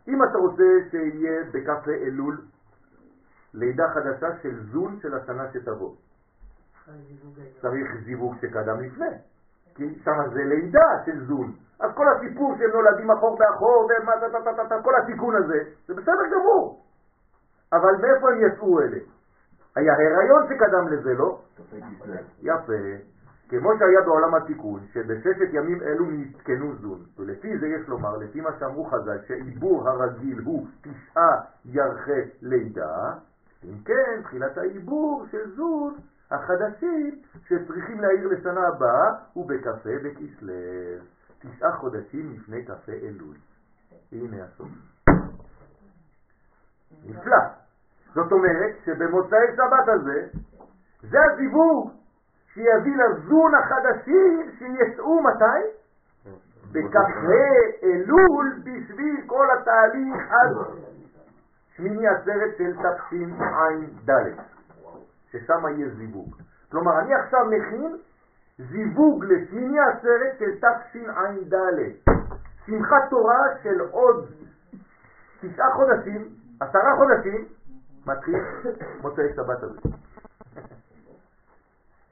אם 0.07 0.23
אתה 0.23 0.37
רוצה 0.37 0.63
שיהיה 0.91 1.43
בכ"ה 1.51 1.91
אלול 1.91 2.41
לידה 3.53 3.89
חדשה 3.93 4.27
של 4.41 4.63
זון 4.71 4.99
של 5.01 5.13
השנה 5.13 5.51
שתבוא, 5.53 5.95
צריך 7.61 7.87
זיווג 8.05 8.35
שקדם 8.41 8.79
לפני, 8.81 9.15
כי 9.75 9.99
שם 10.03 10.17
זה 10.33 10.43
לידה 10.43 10.87
של 11.05 11.25
זון. 11.25 11.53
אז 11.79 11.91
כל 11.95 12.05
הסיפור 12.07 12.55
שהם 12.57 12.69
נולדים 12.69 13.11
אחור 13.11 13.37
באחור, 13.37 13.89
ומה, 14.01 14.11
תה, 14.69 14.81
כל 14.83 14.95
התיקון 14.95 15.35
הזה, 15.35 15.63
זה 15.87 15.93
בסדר 15.93 16.25
גמור. 16.33 16.85
אבל 17.73 17.95
מאיפה 18.01 18.31
הם 18.31 18.41
יצאו 18.41 18.81
אלה? 18.81 18.97
היה 19.75 19.93
הריון 19.93 20.47
שקדם 20.49 20.87
לזה, 20.87 21.13
לא? 21.13 21.39
יפה. 22.41 22.73
כמו 23.51 23.69
שהיה 23.79 24.01
בעולם 24.05 24.35
התיקון, 24.35 24.79
שבששת 24.93 25.53
ימים 25.53 25.81
אלו 25.81 26.05
נתקנו 26.05 26.75
זון, 26.75 26.99
ולפי 27.17 27.57
זה 27.57 27.67
יש 27.67 27.87
לומר, 27.87 28.17
לפי 28.17 28.41
מה 28.41 28.49
שאמרו 28.59 28.85
חז"ל, 28.85 29.17
שעיבור 29.27 29.89
הרגיל 29.89 30.39
הוא 30.39 30.67
תשעה 30.81 31.41
ירחי 31.65 32.21
לידה, 32.41 33.13
אם 33.63 33.77
כן, 33.85 34.21
תחילת 34.23 34.57
העיבור 34.57 35.25
של 35.31 35.55
זון 35.55 35.95
החדשים 36.31 37.21
שצריכים 37.47 38.01
להעיר 38.01 38.27
לשנה 38.27 38.67
הבאה 38.67 39.11
הוא 39.33 39.49
בכ"ה 39.49 39.71
בכסלו, 40.03 40.53
תשעה 41.39 41.71
חודשים 41.71 42.33
לפני 42.33 42.65
כ"ה 42.65 42.91
אלול. 42.91 43.35
הנה 44.11 44.43
הסוף. 44.43 44.67
נפלא. 47.05 47.37
זאת 48.15 48.31
אומרת 48.31 48.75
שבמוצאי 48.85 49.47
שבת 49.55 49.87
הזה, 49.87 50.27
זה 51.01 51.17
הזיווג 51.31 52.00
שיביא 52.53 52.97
לזון 52.97 53.55
החדשים 53.55 54.51
שיצאו 54.59 55.23
מתי? 55.23 55.61
בכ"ה 56.71 56.99
אלול 57.83 58.53
בשביל 58.63 59.23
כל 59.27 59.47
התהליך 59.57 60.31
עד 60.31 60.55
שמיני 61.75 62.07
עצרת 62.07 62.57
של 62.57 62.73
תשע"ד, 62.77 64.11
ששם 65.31 65.65
יהיה 65.67 65.89
זיווג. 65.89 66.35
כלומר, 66.71 66.99
אני 66.99 67.15
עכשיו 67.15 67.45
מכין 67.45 67.97
זיווג 68.57 69.25
לשמיני 69.25 69.79
עצרת 69.79 70.37
של 70.39 70.55
תשע"ד, 70.57 71.55
שמחת 72.65 73.09
תורה 73.09 73.39
של 73.63 73.79
עוד 73.91 74.25
תשעה 75.41 75.73
חודשים, 75.73 76.27
עשרה 76.59 76.95
חודשים, 76.97 77.45
מתחיל 78.07 78.35
מוצאי 79.01 79.33
שבת 79.35 79.63
הזה. 79.63 79.79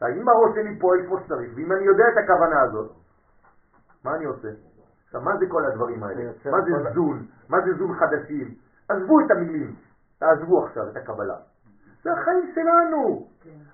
אם 0.07 0.29
הראש 0.29 0.55
שלי 0.55 0.79
פועל 0.79 1.05
כמו 1.05 1.19
שצריך, 1.19 1.51
ואם 1.55 1.71
אני 1.71 1.83
יודע 1.83 2.03
את 2.13 2.17
הכוונה 2.17 2.61
הזאת, 2.61 2.91
מה 4.03 4.15
אני 4.15 4.25
עושה? 4.25 4.47
עכשיו, 5.05 5.21
מה 5.21 5.37
זה 5.37 5.45
כל 5.49 5.65
הדברים 5.65 6.03
האלה? 6.03 6.31
מה 6.51 6.61
זה 6.61 6.71
זון? 6.93 7.25
מה 7.49 7.57
זה 7.61 7.73
זון 7.73 7.93
חדשים? 7.93 8.55
עזבו 8.89 9.19
את 9.19 9.31
המילים, 9.31 9.75
תעזבו 10.19 10.65
עכשיו 10.65 10.89
את 10.89 10.97
הקבלה. 10.97 11.35
זה 12.03 12.11
החיים 12.13 12.51
שלנו. 12.55 13.27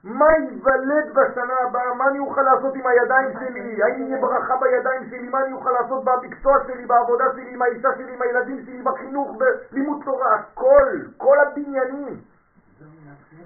מה 0.04 0.26
ייוולד 0.38 1.10
בשנה 1.14 1.54
הבאה? 1.68 1.94
מה 1.94 2.08
אני 2.08 2.20
אוכל 2.20 2.42
לעשות 2.42 2.76
עם 2.76 2.88
הידיים 2.88 3.40
שלי? 3.40 3.84
האם 3.84 4.02
יהיה 4.02 4.22
ברכה 4.22 4.54
בידיים 4.58 5.10
שלי? 5.10 5.30
מה 5.30 5.46
אני 5.46 5.54
אוכל 5.54 5.72
לעשות 5.72 6.04
במקצוע 6.06 6.54
שלי, 6.68 6.86
בעבודה 6.86 7.24
שלי, 7.34 7.54
עם 7.54 7.62
האישה 7.62 7.90
שלי, 7.98 8.14
עם 8.14 8.22
הילדים 8.22 8.66
שלי, 8.66 8.82
בחינוך, 8.82 9.38
בלימוד 9.72 10.02
תורה? 10.06 10.36
הכל, 10.36 10.88
כל 11.18 11.38
הבניינים 11.40 12.22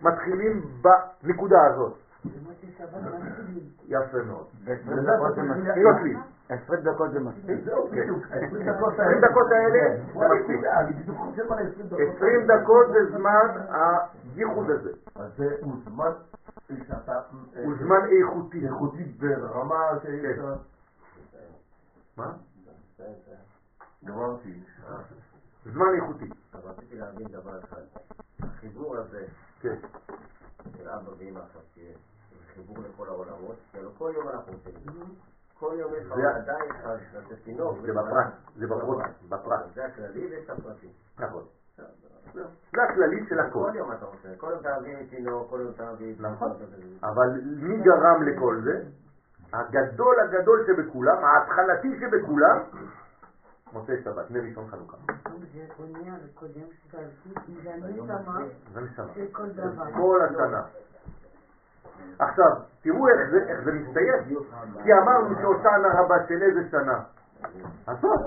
מתחילים 0.01 0.61
בנקודה 0.81 1.65
הזאת. 1.65 1.93
יפה 3.88 4.23
מאוד. 4.23 4.47
עשרים 6.49 6.81
דקות 6.84 7.11
זה 7.11 7.19
מספיק? 7.19 7.60
עשרים 8.30 9.22
דקות 9.22 9.51
האלה 9.51 9.95
זה 10.15 10.23
מספיק. 10.30 10.60
עשרים 12.15 12.47
דקות 12.47 12.88
זה 12.93 13.18
זמן 13.18 13.47
הייחוד 14.35 14.69
הזה. 14.69 14.91
אז 15.15 15.31
זה 15.38 15.56
הוא 15.61 15.73
זמן 15.85 16.11
שאתה... 16.88 17.22
הוא 17.64 17.73
זמן 17.80 17.99
איכותי. 18.11 18.68
איכותי 18.68 19.03
ברמה 19.03 19.99
שיש... 20.01 20.38
כן. 20.38 21.38
מה? 22.18 22.34
גמרתי. 24.06 24.64
זמן 25.65 25.93
איכותי. 25.95 26.30
רציתי 26.53 26.95
להבין 26.95 27.27
דבר 27.27 27.60
אחד. 27.60 27.81
החיבור 28.39 28.97
הזה 28.97 29.26
כן. 29.61 29.76
של 30.77 30.89
אבא 30.89 31.10
ואמא 31.18 31.39
עכשיו, 31.39 31.61
שיהיה 31.73 31.95
חיבור 32.53 32.77
לכל 32.77 33.07
העולמות, 33.07 33.56
הלוא 33.73 33.91
כל 33.97 34.11
יום 34.15 34.30
אנחנו 34.30 34.53
עושים 34.53 34.73
את 34.76 34.93
זה. 34.93 35.01
כל 35.60 35.76
יום 35.80 35.93
יש 35.93 36.06
לך 36.06 36.14
עדיין 36.35 36.69
לך 36.69 36.89
לתת 37.14 37.43
תינוק. 37.43 37.77
זה 37.81 37.93
בפרט, 37.93 38.27
זה 38.56 38.68
בפרט, 38.68 39.11
בפרט. 39.30 39.60
זה 39.73 39.85
הכללי 39.85 40.26
ויש 40.26 40.45
את 40.45 40.49
הפרטים. 40.49 40.89
נכון. 41.19 41.43
זה 42.73 42.84
הכללי 42.84 43.26
של 43.30 43.39
הכל. 43.39 43.69
כל 43.69 43.76
יום 43.76 43.91
אתה 43.91 44.06
עושה, 44.06 44.35
כל 44.38 44.47
יום 44.51 44.60
אתה 44.60 44.80
מביא 44.80 45.10
תינוק, 45.10 45.49
כל 45.49 45.60
יום 45.61 45.72
אתה 45.76 45.91
מביא... 45.91 46.15
נכון. 46.19 46.51
אבל 47.03 47.41
מי 47.45 47.77
גרם 47.77 48.23
לכל 48.23 48.61
זה? 48.64 48.84
הגדול 49.53 50.15
הגדול 50.19 50.65
שבכולם, 50.68 51.23
ההתחלתי 51.23 51.99
שבכולם, 51.99 52.57
מוצאי 53.73 54.03
שבת, 54.03 54.31
מראשון 54.31 54.68
חנוכה. 54.68 54.97
זה 58.73 58.81
נשמה. 58.81 59.14
של 59.15 59.26
כל 59.31 59.49
דבר. 59.49 59.91
כל 59.93 60.22
השנה. 60.22 60.64
עכשיו, 62.20 62.52
תראו 62.82 63.08
איך 63.08 63.30
זה, 63.32 63.38
איך 63.48 63.64
זה 63.64 63.72
מסתיים. 63.72 64.40
כי 64.84 64.94
אמרנו 64.94 65.36
שהושענא 65.42 65.88
רבה 65.88 66.16
של 66.28 66.42
איזה 66.42 66.70
שנה? 66.72 67.04
הזאת, 67.88 68.22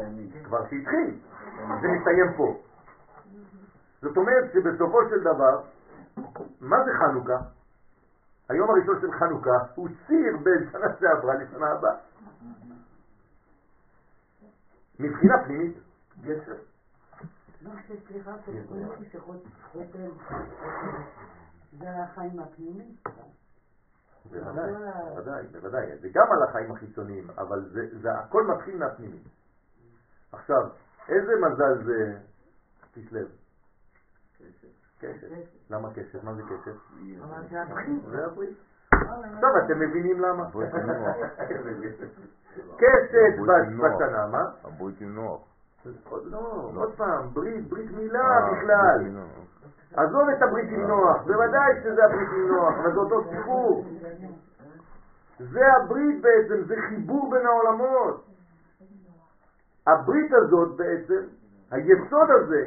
כבר 0.44 0.62
שהתחיל. 0.62 1.19
זה 1.81 1.89
מסתיים 1.89 2.32
פה. 2.36 2.57
זאת 4.03 4.16
אומרת 4.16 4.53
שבסופו 4.53 4.99
של 5.11 5.20
דבר, 5.20 5.61
מה 6.61 6.85
זה 6.85 6.90
חנוכה? 6.93 7.39
היום 8.49 8.70
הראשון 8.70 9.01
של 9.01 9.12
חנוכה 9.12 9.59
הוא 9.74 9.89
ציר 10.07 10.36
בין 10.43 10.70
שנה 10.73 10.86
שעברה 11.01 11.35
לשנה 11.35 11.70
הבאה. 11.70 11.94
מבחינה 15.01 15.44
פנימית, 15.44 15.77
גשר. 16.23 16.55
לא, 17.62 17.70
זה 21.78 22.03
החיים 22.03 22.40
הפנימיים. 22.40 22.94
בוודאי, 24.31 24.73
בוודאי, 25.15 25.47
בוודאי. 25.47 25.99
זה 26.01 26.09
גם 26.15 26.27
על 26.32 26.43
החיים 26.43 26.73
החיצוניים, 26.73 27.31
אבל 27.39 27.69
זה, 27.73 27.99
זה 28.03 28.12
הכל 28.12 28.47
מתחיל 28.47 28.78
מהפנימי. 28.78 29.23
עכשיו, 30.32 30.62
איזה 31.09 31.32
מזל 31.40 31.85
זה 31.85 32.19
כסלו? 32.94 33.27
קשת. 34.99 35.27
למה 35.70 35.89
קשת? 35.94 36.24
מה 36.24 36.35
זה 36.35 36.43
קשת? 36.43 36.74
אבל 37.23 37.43
זה. 37.51 37.62
עכשיו 39.35 39.51
אתם 39.65 39.81
מבינים 39.81 40.20
למה? 40.20 40.44
נוח. 43.70 43.94
בשנה, 43.94 44.27
מה? 44.27 44.51
הברית 44.65 45.01
עם 45.01 45.15
נוח. 45.15 45.40
עוד 46.09 46.27
לא, 46.27 46.70
עוד 46.74 46.94
פעם, 46.97 47.35
ברית, 47.35 47.69
ברית 47.69 47.90
מילה 47.90 48.20
אה, 48.20 48.53
בכלל. 48.53 49.01
עזוב 49.97 50.28
את 50.28 50.43
הברית 50.43 50.69
עם 50.69 50.86
נוח, 50.86 51.23
בוודאי 51.27 51.82
שזה 51.82 52.05
הברית 52.05 52.28
עם 52.28 52.48
נוח, 52.48 52.74
אבל 52.78 52.93
זה 52.93 52.98
אותו 52.98 53.31
סיפור. 53.31 53.86
זה 55.39 55.60
הברית 55.77 56.23
בעצם, 56.23 56.64
זה 56.66 56.74
חיבור 56.89 57.31
בין 57.31 57.47
העולמות. 57.47 58.27
הברית 59.86 60.32
הזאת 60.32 60.77
בעצם, 60.77 61.23
היסוד 61.70 62.31
הזה, 62.31 62.64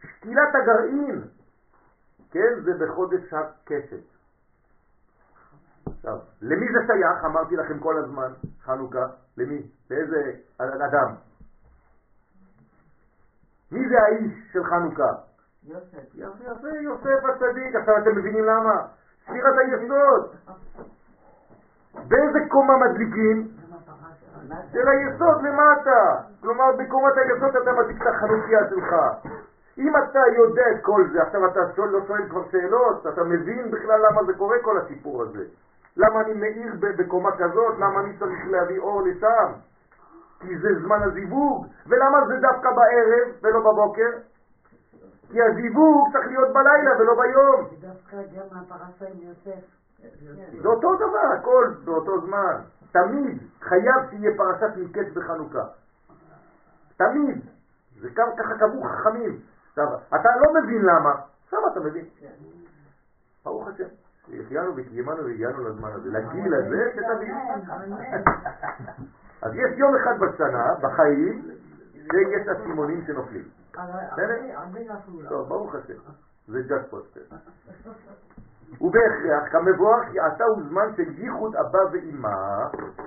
שקילת 0.00 0.54
הגרעין, 0.54 1.22
כן, 2.30 2.60
זה 2.64 2.70
בחודש 2.74 3.32
הקשת. 3.32 4.02
עכשיו, 5.86 6.18
למי 6.42 6.66
זה 6.72 6.78
שייך? 6.86 7.24
אמרתי 7.24 7.56
לכם 7.56 7.78
כל 7.78 7.98
הזמן, 7.98 8.32
חנוכה, 8.62 9.06
למי? 9.36 9.62
לאיזה 9.90 10.32
אדם? 10.58 11.14
מי 13.72 13.88
זה 13.88 13.94
האיש 14.02 14.52
של 14.52 14.64
חנוכה? 14.64 15.27
יוסף. 15.66 16.14
יפה, 16.14 16.68
יוסף 16.80 17.24
הצדיק. 17.24 17.74
עכשיו 17.74 17.98
אתם 17.98 18.16
מבינים 18.16 18.44
למה? 18.44 18.82
ספירת 19.24 19.54
היסוד. 19.58 20.34
באיזה 22.08 22.38
קומה 22.48 22.76
מדליקים? 22.76 23.48
של 24.72 24.88
היסוד 24.88 25.42
למטה. 25.42 26.20
כלומר, 26.40 26.64
בקומת 26.78 27.12
היסוד 27.16 27.56
אתה 27.56 27.72
מדליק 27.72 28.02
את 28.02 28.06
החנוכיה 28.06 28.58
שלך. 28.70 28.94
אם 29.78 29.92
אתה 29.96 30.18
יודע 30.36 30.62
את 30.70 30.84
כל 30.84 31.04
זה, 31.12 31.22
עכשיו 31.22 31.46
אתה 31.46 31.60
שואל, 31.76 31.88
לא 31.88 32.00
שואל 32.06 32.28
כבר 32.28 32.42
שאלות, 32.50 33.06
אתה 33.06 33.24
מבין 33.24 33.70
בכלל 33.70 34.06
למה 34.06 34.24
זה 34.24 34.32
קורה 34.34 34.56
כל 34.62 34.78
הסיפור 34.78 35.22
הזה. 35.22 35.44
למה 35.96 36.20
אני 36.20 36.32
מאיר 36.32 36.72
בקומה 36.80 37.30
כזאת, 37.38 37.74
למה 37.78 38.00
אני 38.00 38.18
צריך 38.18 38.46
להביא 38.46 38.78
אור 38.78 39.02
לשם? 39.02 39.52
כי 40.40 40.58
זה 40.58 40.68
זמן 40.82 41.02
הזיווג. 41.02 41.66
ולמה 41.86 42.26
זה 42.26 42.36
דווקא 42.40 42.70
בערב 42.70 43.28
ולא 43.42 43.60
בבוקר? 43.60 44.10
כי 45.30 45.42
הזיווג 45.42 46.12
צריך 46.12 46.26
להיות 46.26 46.52
בלילה 46.52 46.90
ולא 47.00 47.22
ביום. 47.22 47.68
דווקא 47.80 48.16
גם 48.16 48.58
הפרשה 48.58 49.12
עם 49.12 49.28
יוסף. 49.28 49.64
זה 50.62 50.68
אותו 50.68 50.96
דבר, 50.96 51.32
הכל 51.38 51.74
באותו 51.84 52.20
זמן. 52.20 52.56
תמיד 52.92 53.38
חייב 53.60 54.10
שיהיה 54.10 54.30
פרשת 54.36 54.76
מקץ 54.76 55.12
בחנוכה. 55.14 55.64
תמיד. 56.96 57.40
זה 58.00 58.08
ככה, 58.10 58.58
קבעו 58.58 58.82
חכמים. 58.82 59.40
אתה 60.14 60.28
לא 60.40 60.62
מבין 60.62 60.82
למה, 60.82 61.14
עכשיו 61.44 61.58
אתה 61.72 61.80
מבין. 61.80 62.04
ברוך 63.44 63.68
השם. 63.68 63.84
שהחיינו 64.26 64.72
וקיימנו 64.76 65.24
והגיענו 65.24 65.68
לזמן 65.68 65.90
הזה. 65.92 66.10
לגיל 66.10 66.54
הזה 66.54 66.90
שתבין. 66.94 67.34
אז 69.42 69.54
יש 69.54 69.78
יום 69.78 69.96
אחד 69.96 70.18
בשנה, 70.20 70.74
בחיים, 70.82 71.50
שיש 71.92 72.48
אסימונים 72.48 73.04
שנופלים. 73.06 73.57
טוב, 75.28 75.48
ברוך 75.48 75.74
השם. 75.74 75.98
זה 76.48 76.62
ג'אט 76.62 76.90
פוסטר. 76.90 77.20
ובהכרח 78.80 79.52
כמבואר 79.52 80.04
כי 80.12 80.20
עתה 80.20 80.44
הוא 80.44 80.62
זמן 80.68 80.88
של 80.96 81.18
ייחוד 81.18 81.56
אבא 81.56 81.78
ואימא. 81.92 82.64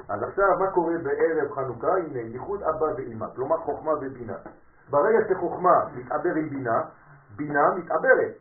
אז 0.10 0.24
עכשיו 0.24 0.60
מה 0.60 0.72
קורה 0.72 0.94
בערב 1.04 1.52
חנוכה? 1.52 1.98
הנה, 1.98 2.20
ייחוד 2.20 2.64
אבא 2.64 2.86
ואימא, 2.86 3.26
כלומר 3.36 3.58
חוכמה 3.58 3.92
ובינה. 3.94 4.36
ברגע 4.90 5.18
שחוכמה 5.30 5.86
מתעבר 5.96 6.36
עם 6.36 6.50
בינה, 6.50 6.82
בינה 7.36 7.70
מתעברת. 7.76 8.34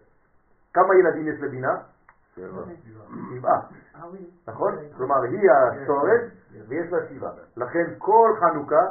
כמה 0.74 0.94
ילדים 0.94 1.28
יש 1.28 1.40
לבינה? 1.40 1.76
שבעה. 2.34 3.60
נכון? 4.48 4.74
כלומר, 4.96 5.22
היא 5.22 5.50
השורש 5.50 6.20
ויש 6.68 6.92
לה 6.92 6.98
שבעה. 7.08 7.32
לכן 7.56 7.84
כל 7.98 8.36
חנוכה, 8.40 8.86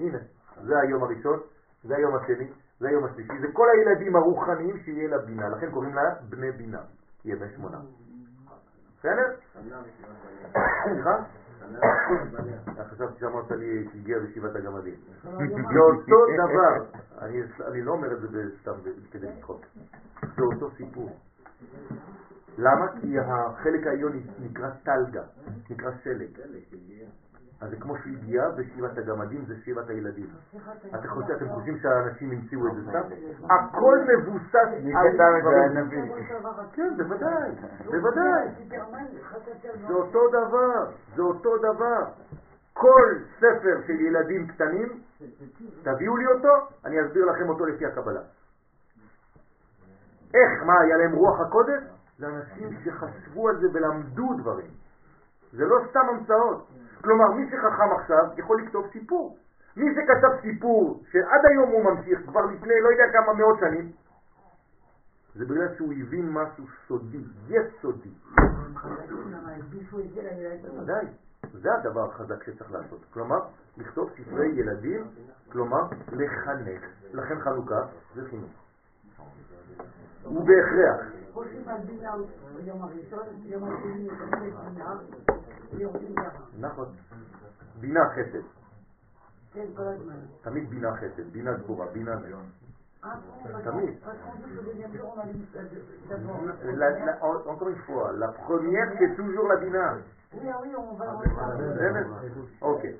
הנה, 0.00 0.18
זה 0.62 0.78
היום 0.78 1.02
הראשון, 1.02 1.40
זה 1.84 1.96
היום 1.96 2.14
השני, 2.16 2.48
זה 2.80 2.88
היום 2.88 3.04
השלישי, 3.04 3.32
זה 3.40 3.46
כל 3.52 3.66
הילדים 3.70 4.16
הרוחניים 4.16 4.78
שיהיה 4.84 5.08
לה 5.08 5.18
בינה, 5.18 5.48
לכן 5.48 5.70
קוראים 5.70 5.94
לה 5.94 6.02
בני 6.28 6.52
בינה, 6.52 6.80
יהיה 7.24 7.36
בן 7.36 7.48
שמונה. 7.56 7.78
בסדר? 8.98 9.36
סליחה? 10.84 11.16
חשבתי 12.90 13.20
שאמרת 13.20 13.50
לי 13.50 13.88
שהגיע 13.92 14.18
בישיבת 14.18 14.56
הגמדים. 14.56 14.94
זה 15.22 15.80
אותו 15.80 16.26
דבר, 16.46 17.00
אני 17.68 17.82
לא 17.82 17.92
אומר 17.92 18.12
את 18.12 18.30
זה 18.30 18.42
סתם 18.60 18.72
כדי 19.10 19.26
לצחוק, 19.26 19.60
זה 20.22 20.42
אותו 20.42 20.70
סיפור. 20.70 21.18
למה? 22.58 23.00
כי 23.00 23.18
החלק 23.18 23.86
העליון 23.86 24.12
נקרא 24.40 24.70
טלגה, 24.70 25.22
נקרא 25.70 25.90
שלג. 26.02 26.38
אז 27.60 27.70
זה 27.70 27.76
כמו 27.76 27.96
שהגיעה 27.98 28.46
ושבעת 28.56 28.98
הגמדים 28.98 29.44
זה 29.44 29.54
שבעת 29.64 29.88
הילדים. 29.88 30.26
אתם 30.94 31.08
חושבים, 31.08 31.36
אתם 31.36 31.48
חושבים 31.48 31.78
שהאנשים 31.78 32.30
המציאו 32.30 32.68
את 32.68 32.74
זה 32.74 32.90
סתם? 32.90 33.00
הכל 33.50 33.98
מבוסס 34.08 34.54
על 34.54 35.16
דברים. 35.40 36.12
כן, 36.72 36.96
בוודאי, 36.96 37.50
בוודאי. 37.84 38.48
זה 39.86 39.92
אותו 39.94 40.28
דבר, 40.28 40.90
זה 41.16 41.22
אותו 41.22 41.58
דבר. 41.58 42.04
כל 42.72 43.18
ספר 43.36 43.80
של 43.86 44.00
ילדים 44.00 44.46
קטנים, 44.46 44.88
תביאו 45.82 46.16
לי 46.16 46.26
אותו, 46.26 46.68
אני 46.84 47.06
אסביר 47.06 47.24
לכם 47.24 47.48
אותו 47.48 47.66
לפי 47.66 47.86
הקבלה. 47.86 48.20
איך, 50.34 50.62
מה, 50.66 50.80
היה 50.80 50.96
להם 50.96 51.12
רוח 51.12 51.40
הקודש? 51.40 51.82
זה 52.18 52.26
אנשים 52.26 52.68
שחשבו 52.84 53.48
על 53.48 53.60
זה 53.60 53.66
ולמדו 53.72 54.34
דברים. 54.40 54.70
זה 55.52 55.64
לא 55.64 55.76
סתם 55.90 56.00
המצאות. 56.10 56.68
כלומר, 57.04 57.30
מי 57.30 57.50
שחכם 57.50 57.92
עכשיו 58.00 58.24
יכול 58.36 58.62
לכתוב 58.62 58.86
סיפור. 58.92 59.36
מי 59.76 59.94
שכתב 59.94 60.40
סיפור 60.42 61.02
שעד 61.12 61.40
היום 61.50 61.70
הוא 61.70 61.84
ממשיך, 61.84 62.18
כבר 62.26 62.40
לפני 62.40 62.74
לא 62.82 62.88
יודע 62.88 63.04
כמה 63.12 63.32
מאות 63.32 63.58
שנים, 63.60 63.92
זה 65.34 65.44
בגלל 65.44 65.74
שהוא 65.76 65.92
הבין 65.92 66.30
משהו 66.32 66.64
סודי, 66.88 67.24
יסודי. 67.48 68.10
ודאי, 70.82 71.06
זה 71.52 71.74
הדבר 71.74 72.10
החזק 72.10 72.42
שצריך 72.44 72.72
לעשות. 72.72 73.04
כלומר, 73.12 73.38
לכתוב 73.76 74.10
ספרי 74.10 74.46
ילדים, 74.46 75.06
כלומר, 75.52 75.82
לחנך. 76.12 76.82
לכן 77.12 77.40
חנוכה 77.40 77.80
זה 78.14 78.28
חינוך. 78.30 78.50
ובהכרח. 80.24 81.00
נכון. 86.58 86.86
בינה 87.80 88.00
חסד. 88.10 88.44
כן, 89.52 89.66
כל 89.76 89.82
הזמן. 89.82 90.14
תמיד 90.42 90.70
בינה 90.70 90.96
חסד, 90.96 91.32
בינה 91.32 91.52
גבורה, 91.52 91.86
בינה. 91.86 92.16
תמיד. 93.64 93.94
Encore 97.46 97.68
une 97.68 97.82
fois, 97.86 98.12
la 98.12 98.28
première 98.28 98.88
c'est 98.98 99.14
toujours 99.16 99.48
la 99.48 99.56
בינה. 99.56 99.94
אוקיי. 102.62 102.96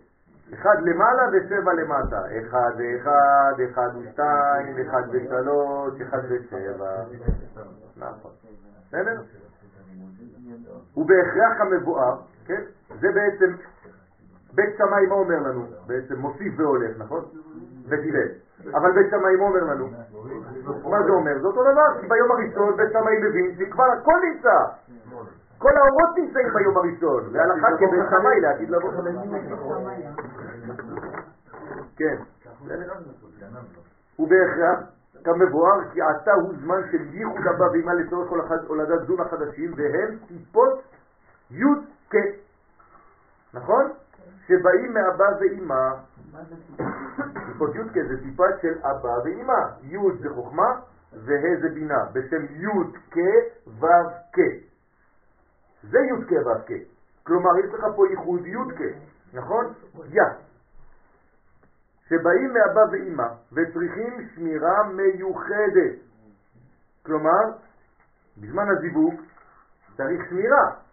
אחד 0.54 0.76
למעלה 0.82 1.22
ושבע 1.32 1.72
למטה. 1.72 2.22
אחד 2.38 2.72
ואחד, 2.78 3.54
אחד 3.70 3.90
ושתיים, 3.96 4.88
אחד 4.88 5.02
ושלוש, 5.10 6.00
אחד 6.00 6.20
ושבע. 6.28 7.04
נכון. 7.96 8.32
בסדר? 8.88 9.22
ובהכרח 10.96 11.60
המבואר, 11.60 12.20
כן? 12.46 12.62
זה 13.00 13.08
בעצם, 13.14 13.54
בית 14.54 14.76
שמאי 14.78 15.06
מה 15.06 15.14
אומר 15.14 15.38
לנו? 15.38 15.66
בעצם 15.86 16.14
מוסיף 16.18 16.52
והולך, 16.56 16.98
נכון? 16.98 17.24
הלל. 17.90 18.28
אבל 18.74 18.92
בית 18.92 19.10
שמאי 19.10 19.36
מה 19.36 19.44
אומר 19.44 19.64
לנו? 19.64 19.88
מה 20.90 21.02
זה 21.02 21.10
אומר? 21.10 21.38
זה 21.40 21.46
אותו 21.46 21.62
דבר, 21.62 22.00
כי 22.00 22.06
ביום 22.06 22.30
הראשון 22.30 22.76
בית 22.76 22.92
שמאי 22.92 23.18
מבין 23.28 23.54
שכבר 23.58 23.84
הכל 23.84 24.20
נמצא. 24.22 24.58
כל 25.58 25.70
האורות 25.76 26.18
נמצאים 26.18 26.48
ביום 26.54 26.76
הראשון, 26.76 27.28
והלכה 27.32 27.68
כבית 27.76 28.04
שמאי 28.10 28.40
לעתיד 28.40 28.70
לבוא. 28.70 28.90
כן. 31.96 32.16
ובהכרח, 34.18 34.78
כמבואר, 35.24 35.80
כי 35.92 36.02
עתה 36.02 36.32
הוא 36.32 36.54
זמן 36.62 36.80
של 36.92 37.14
ייחוד 37.14 37.46
אבא 37.46 37.64
ואמא 37.64 37.92
לצורך 37.92 38.30
הולדת 38.66 39.06
זון 39.06 39.20
החדשים, 39.20 39.74
והם 39.76 40.18
טיפות 40.28 40.82
י' 41.50 41.64
כ. 42.14 42.16
נכון? 43.54 43.92
שבאים 44.46 44.94
מאבא 44.94 45.24
ואמא. 45.40 45.90
טיפות 47.46 47.74
י' 47.74 47.88
כ 47.92 47.98
זה 48.08 48.22
טיפה 48.22 48.44
של 48.62 48.78
אבא 48.78 49.08
ואמא. 49.24 49.60
י' 49.82 50.22
זה 50.22 50.30
חוכמה 50.34 50.80
וה' 51.12 51.60
זה 51.60 51.68
בינה, 51.68 52.04
בשם 52.12 52.44
י' 52.44 52.98
כ 53.10 53.18
ו' 53.80 53.86
כ. 54.32 54.38
זה 55.82 55.98
י' 55.98 56.24
כ 56.28 56.32
ו' 56.46 56.66
כ. 56.66 56.72
כלומר, 57.26 57.58
יש 57.58 57.74
לך 57.74 57.84
פה 57.96 58.08
ייחוד 58.10 58.46
י' 58.46 58.74
כ, 58.76 58.80
נכון? 59.34 59.72
יא. 60.10 60.22
שבאים 62.08 62.52
מאבא 62.52 62.80
ואמא 62.92 63.28
וצריכים 63.52 64.28
שמירה 64.34 64.82
מיוחדת. 64.82 65.96
כלומר, 67.06 67.42
בזמן 68.36 68.68
הזיווג 68.68 69.14
צריך 69.96 70.20
שמירה. 70.30 70.83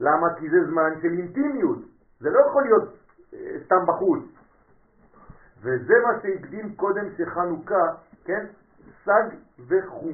למה? 0.00 0.34
כי 0.38 0.50
זה 0.50 0.70
זמן 0.70 0.90
של 1.02 1.08
אינטימיות. 1.08 1.78
זה 2.20 2.30
לא 2.30 2.40
יכול 2.48 2.62
להיות 2.62 2.94
אה, 3.34 3.56
סתם 3.64 3.86
בחוץ. 3.86 4.22
וזה 5.62 5.94
מה 6.06 6.20
שהקדים 6.22 6.76
קודם 6.76 7.04
שחנוכה, 7.16 7.84
כן? 8.24 8.46
סג 9.04 9.36
וחו. 9.68 10.10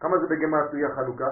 כמה 0.00 0.18
זה 0.18 0.26
בגמטריה 0.26 0.94
חנוכה? 0.94 1.28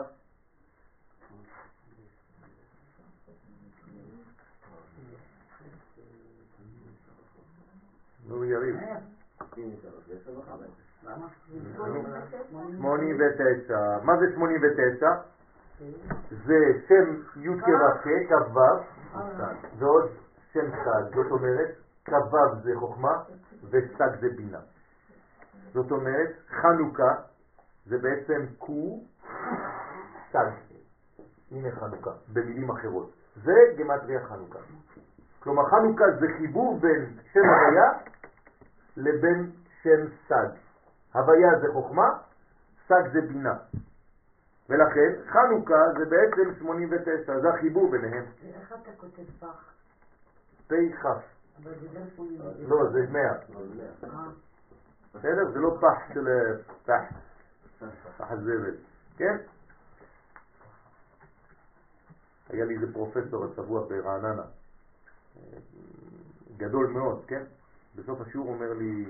נו 8.29 8.45
יריב. 8.45 8.77
שמונים 12.77 13.17
ותשע. 13.21 13.99
מה 14.03 14.17
זה 14.19 14.33
שמונים 14.35 14.63
ותשע? 14.63 15.34
זה 16.31 16.81
שם 16.89 17.23
י' 17.37 17.61
כו' 17.61 17.73
כ"ו 18.29 18.61
ועוד 19.79 20.11
שם 20.53 20.71
סג, 20.71 21.15
זאת 21.15 21.31
אומרת 21.31 21.69
כ"ו 22.05 22.37
זה 22.63 22.71
חוכמה 22.79 23.23
וסג 23.71 24.21
זה 24.21 24.29
בינה. 24.37 24.59
זאת 25.73 25.91
אומרת, 25.91 26.31
חנוכה 26.49 27.15
זה 27.87 27.99
בעצם 27.99 28.47
קו 28.59 29.05
סג. 30.33 30.51
הנה 31.51 31.71
חנוכה, 31.71 32.11
במילים 32.33 32.71
אחרות. 32.71 33.11
זה 33.45 33.53
גמטריה 33.79 34.27
חנוכה. 34.27 34.59
כלומר, 35.41 35.65
חנוכה 35.65 36.05
זה 36.21 36.27
חיבור 36.39 36.79
בין 36.81 37.19
שם 37.33 37.41
הוויה 37.41 37.91
לבין 38.97 39.51
שם 39.83 40.07
סג. 40.29 40.49
הוויה 41.15 41.59
זה 41.61 41.67
חוכמה, 41.73 42.09
סג 42.89 43.13
זה 43.13 43.21
בינה. 43.21 43.55
ולכן 44.69 45.13
חנוכה 45.27 45.83
זה 45.99 46.05
בעצם 46.05 46.59
89, 46.59 47.41
זה 47.41 47.49
החיבור 47.49 47.91
ביניהם. 47.91 48.25
איך 48.55 48.73
אתה 48.73 48.91
כותב 48.97 49.23
פח? 49.41 49.73
פ' 50.69 50.73
כ'. 51.03 51.07
אבל 51.63 51.73
זה 51.81 51.87
לא 51.99 52.01
89. 52.17 52.69
לא, 52.69 52.91
זה 52.93 53.13
100. 53.13 53.23
אה, 53.23 54.31
בסדר? 55.15 55.51
זה 55.53 55.59
לא 55.59 55.79
פח 55.81 56.15
של 56.15 56.29
אה, 56.29 56.57
פח, 56.85 57.17
פח 58.19 58.31
הזבל, 58.31 58.75
כן? 59.17 59.37
היה 62.49 62.65
לי 62.65 62.75
איזה 62.75 62.93
פרופסור 62.93 63.45
השבוע 63.45 63.89
ברעננה, 63.89 64.43
אה, 64.43 65.59
גדול 66.57 66.87
מאוד, 66.87 67.25
כן? 67.27 67.43
בסוף 67.95 68.21
השיעור 68.21 68.49
אומר 68.49 68.73
לי, 68.73 69.05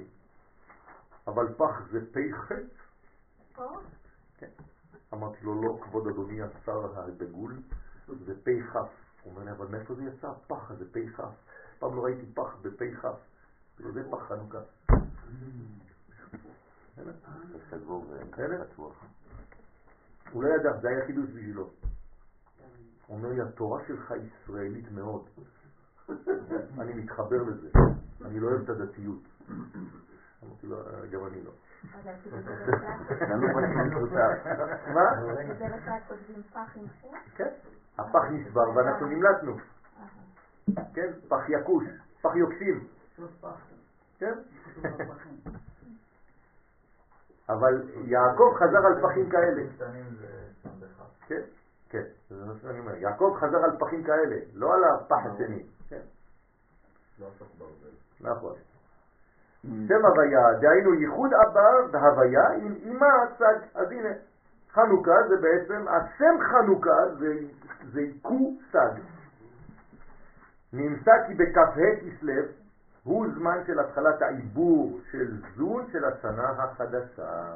אבל 1.27 1.55
פח 1.57 1.83
זה 1.91 2.01
פ"ח? 2.13 2.53
כן. 4.39 4.51
אמרתי 5.15 5.45
לו, 5.45 5.63
לא, 5.63 5.79
כבוד 5.83 6.07
אדוני 6.09 6.43
השר 6.43 6.99
הדגול, 6.99 7.57
זה 8.09 8.35
פ"כ. 8.45 8.77
הוא 8.77 9.33
אומר 9.33 9.45
לי, 9.45 9.51
אבל 9.51 9.67
מאיפה 9.67 9.95
זה 9.95 10.05
יצא? 10.05 10.29
פח 10.47 10.73
זה 10.79 10.85
פ"כ. 10.93 11.21
פעם 11.79 11.97
לא 11.97 12.05
ראיתי 12.05 12.27
פח 12.35 12.57
בפ"כ. 12.63 13.07
זה 13.79 14.11
פח 14.11 14.29
חנוכה. 14.29 14.59
בסדר? 16.97 17.13
זה 17.53 17.59
סגור 17.71 18.05
בסדר? 18.31 18.63
ופתוח. 18.71 19.05
הוא 20.33 20.45
לא 20.45 20.49
ידע, 20.49 20.81
זה 20.81 20.89
היה 20.89 21.07
חידוש 21.07 21.25
בשבילו. 21.25 21.71
הוא 23.07 23.17
אומר 23.17 23.29
לי, 23.29 23.43
התורה 23.43 23.81
שלך 23.87 24.15
ישראלית 24.25 24.93
מאוד. 24.93 25.29
אני 26.79 26.95
מתחבר 26.95 27.43
לזה, 27.43 27.69
אני 28.25 28.41
לא 28.41 28.49
אוהב 28.49 28.63
את 28.63 28.69
הדתיות. 28.69 29.23
אמרתי 30.45 30.67
לו, 30.67 30.81
"אה, 30.81 31.07
גם 31.07 31.27
אני 31.27 31.43
לא. 31.45 31.51
מה? 34.95 35.11
כן, 37.37 37.49
הפח 37.99 38.23
נשבר 38.31 38.71
ואנחנו 38.75 39.07
נמלטנו. 39.07 39.57
כן, 40.95 41.11
פח 41.29 41.49
יקוש, 41.49 41.85
פח 42.23 42.37
יוקשים. 42.37 42.87
כן? 44.19 44.35
אבל 47.49 47.83
יעקב 48.05 48.55
חזר 48.57 48.87
על 48.87 49.03
פחים 49.03 49.31
כאלה. 49.31 49.63
כן, 51.27 51.41
כן, 51.89 52.03
זה 52.31 52.45
מה 52.45 52.53
שאני 52.63 52.79
אומר. 52.79 52.95
יעקב 52.95 53.37
חזר 53.41 53.65
על 53.65 53.77
פחים 53.79 54.05
כאלה, 54.05 54.37
לא 54.55 54.75
על 54.75 54.85
הפח 54.85 55.27
השני. 55.27 55.63
כן, 55.89 56.01
לא. 57.19 57.29
נכון. 58.21 58.55
שם 59.89 60.05
הוויה, 60.07 60.55
דהיינו 60.61 60.95
ייחוד 60.95 61.31
אבא 61.35 61.71
והוויה 61.91 62.49
עם 62.49 62.75
אמא 62.85 63.07
הצג. 63.23 63.59
אז 63.75 63.93
הנה, 63.93 64.09
חנוכה 64.73 65.29
זה 65.29 65.37
בעצם, 65.37 65.89
השם 65.89 66.35
חנוכה 66.41 67.09
זה, 67.93 68.03
קו 68.23 68.55
סג. 68.73 69.01
נמצא 70.73 71.13
כי 71.27 71.35
בכ"ה 71.35 71.67
כסלו 72.01 72.43
הוא 73.05 73.27
זמן 73.35 73.59
של 73.67 73.81
התחלת 73.81 74.23
העיבור 74.23 75.01
של 75.11 75.33
זון 75.57 75.87
של 75.93 76.05
השנה 76.05 76.49
החדשה. 76.59 77.55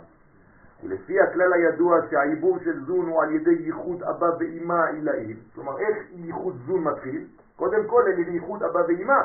ולפי 0.85 1.21
הכלל 1.21 1.53
הידוע 1.53 1.99
שהעיבור 2.11 2.59
של 2.65 2.85
זון 2.85 3.07
הוא 3.07 3.23
על 3.23 3.35
ידי 3.35 3.51
ייחוד 3.51 4.03
אבא 4.03 4.27
ואימא 4.39 4.85
עילאים, 4.93 5.37
כלומר 5.55 5.79
איך 5.79 5.97
ייחוד 6.13 6.57
זון 6.67 6.85
מתחיל? 6.85 7.27
קודם 7.57 7.87
כל 7.87 8.03
על 8.07 8.19
ידי 8.19 8.31
ייחוד 8.31 8.63
אבא 8.63 8.79
ואימא. 8.79 9.23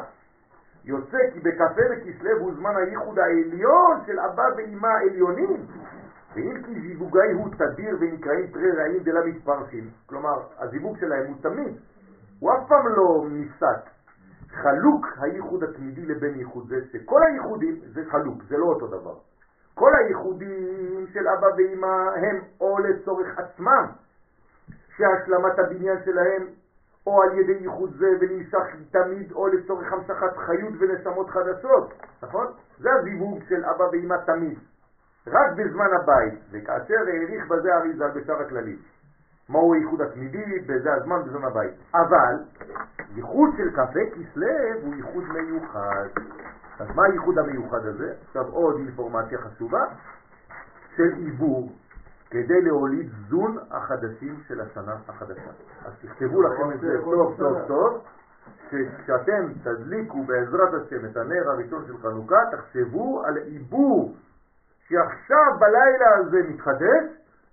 יוצא 0.85 1.17
כי 1.33 1.39
בכ"ה 1.39 1.67
בכסלו 1.67 2.39
הוא 2.39 2.53
זמן 2.55 2.75
הייחוד 2.75 3.19
העליון 3.19 4.01
של 4.05 4.19
אבא 4.19 4.43
ואימא 4.57 4.87
העליונים. 4.87 5.65
ואם 6.35 6.63
כי 6.63 6.81
זיווגי 6.81 7.31
הוא 7.33 7.49
תדיר 7.57 7.97
ונקראים 7.99 8.47
תרי 8.47 8.71
רעים 8.71 9.03
דלה 9.03 9.25
מתפרשים, 9.25 9.89
כלומר 10.05 10.41
הזיווג 10.57 10.97
שלהם 10.97 11.27
הוא 11.27 11.35
תמיד, 11.41 11.77
הוא 12.39 12.53
אף 12.53 12.67
פעם 12.67 12.87
לא 12.87 13.25
נפסק. 13.29 13.93
חלוק 14.53 15.07
הייחוד 15.21 15.63
התמידי 15.63 16.05
לבין 16.05 16.39
ייחוד 16.39 16.67
זה, 16.69 16.75
שכל 16.91 17.23
הייחודים 17.23 17.81
זה 17.93 18.01
חלוק, 18.11 18.43
זה 18.49 18.57
לא 18.57 18.65
אותו 18.65 18.87
דבר. 18.87 19.15
כל 19.73 19.91
הייחודים 19.95 21.05
של 21.13 21.27
אבא 21.27 21.47
ואמא 21.57 22.11
הם 22.15 22.41
או 22.61 22.79
לצורך 22.79 23.39
עצמם, 23.39 23.85
שהשלמת 24.97 25.59
הבניין 25.59 25.97
שלהם 26.05 26.47
או 27.07 27.21
על 27.23 27.39
ידי 27.39 27.51
ייחוד 27.51 27.93
זה 27.97 28.07
ונמשך 28.19 28.63
תמיד 28.91 29.31
או 29.31 29.47
לצורך 29.47 29.93
המשכת 29.93 30.37
חיות 30.37 30.73
ונשמות 30.79 31.29
חדשות, 31.29 31.93
נכון? 32.23 32.47
זה 32.79 32.89
הזיווג 32.93 33.39
של 33.49 33.65
אבא 33.65 33.83
ואמא 33.83 34.15
תמיד, 34.25 34.59
רק 35.27 35.51
בזמן 35.57 35.89
הבית, 36.01 36.39
וכאשר 36.51 36.95
העריך 37.07 37.47
בזה 37.47 37.75
אריזה 37.75 38.07
בשאר 38.07 38.41
הכללים. 38.41 38.77
מהו 39.49 39.73
הייחוד 39.73 40.01
התמידי? 40.01 40.59
בזה 40.65 40.93
הזמן, 40.93 41.23
בזמן 41.25 41.43
הבית. 41.43 41.73
אבל 41.95 42.35
ייחוד 43.15 43.49
של 43.57 43.71
כ"ה 43.75 43.85
כסלו 43.87 44.47
הוא 44.83 44.95
ייחוד 44.95 45.23
מיוחד. 45.23 46.07
אז 46.79 46.87
מה 46.95 47.03
הייחוד 47.05 47.37
המיוחד 47.37 47.85
הזה? 47.85 48.13
עכשיו 48.27 48.47
עוד 48.47 48.75
אינפורמציה 48.75 49.37
חשובה 49.37 49.85
של 50.95 51.13
עיבור 51.17 51.71
כדי 52.33 52.61
להוליד 52.61 53.09
זון 53.29 53.57
החדשים 53.71 54.39
של 54.47 54.61
השנה 54.61 54.95
החדשה. 55.07 55.51
אז 55.85 55.93
תכתבו 56.01 56.41
לכם 56.41 56.71
את 56.71 56.79
זה 56.79 56.97
טוב 57.03 57.35
טוב 57.37 57.57
טוב, 57.67 58.03
שכשאתם 58.69 59.53
תדליקו 59.63 60.23
בעזרת 60.23 60.73
השם 60.73 61.05
את 61.05 61.17
הנר 61.17 61.49
הראשון 61.49 61.85
של 61.87 61.97
חנוכה, 61.97 62.39
תחשבו 62.51 63.23
על 63.25 63.37
עיבור 63.37 64.15
שעכשיו 64.87 65.59
בלילה 65.59 66.15
הזה 66.17 66.37
מתחדש 66.49 67.03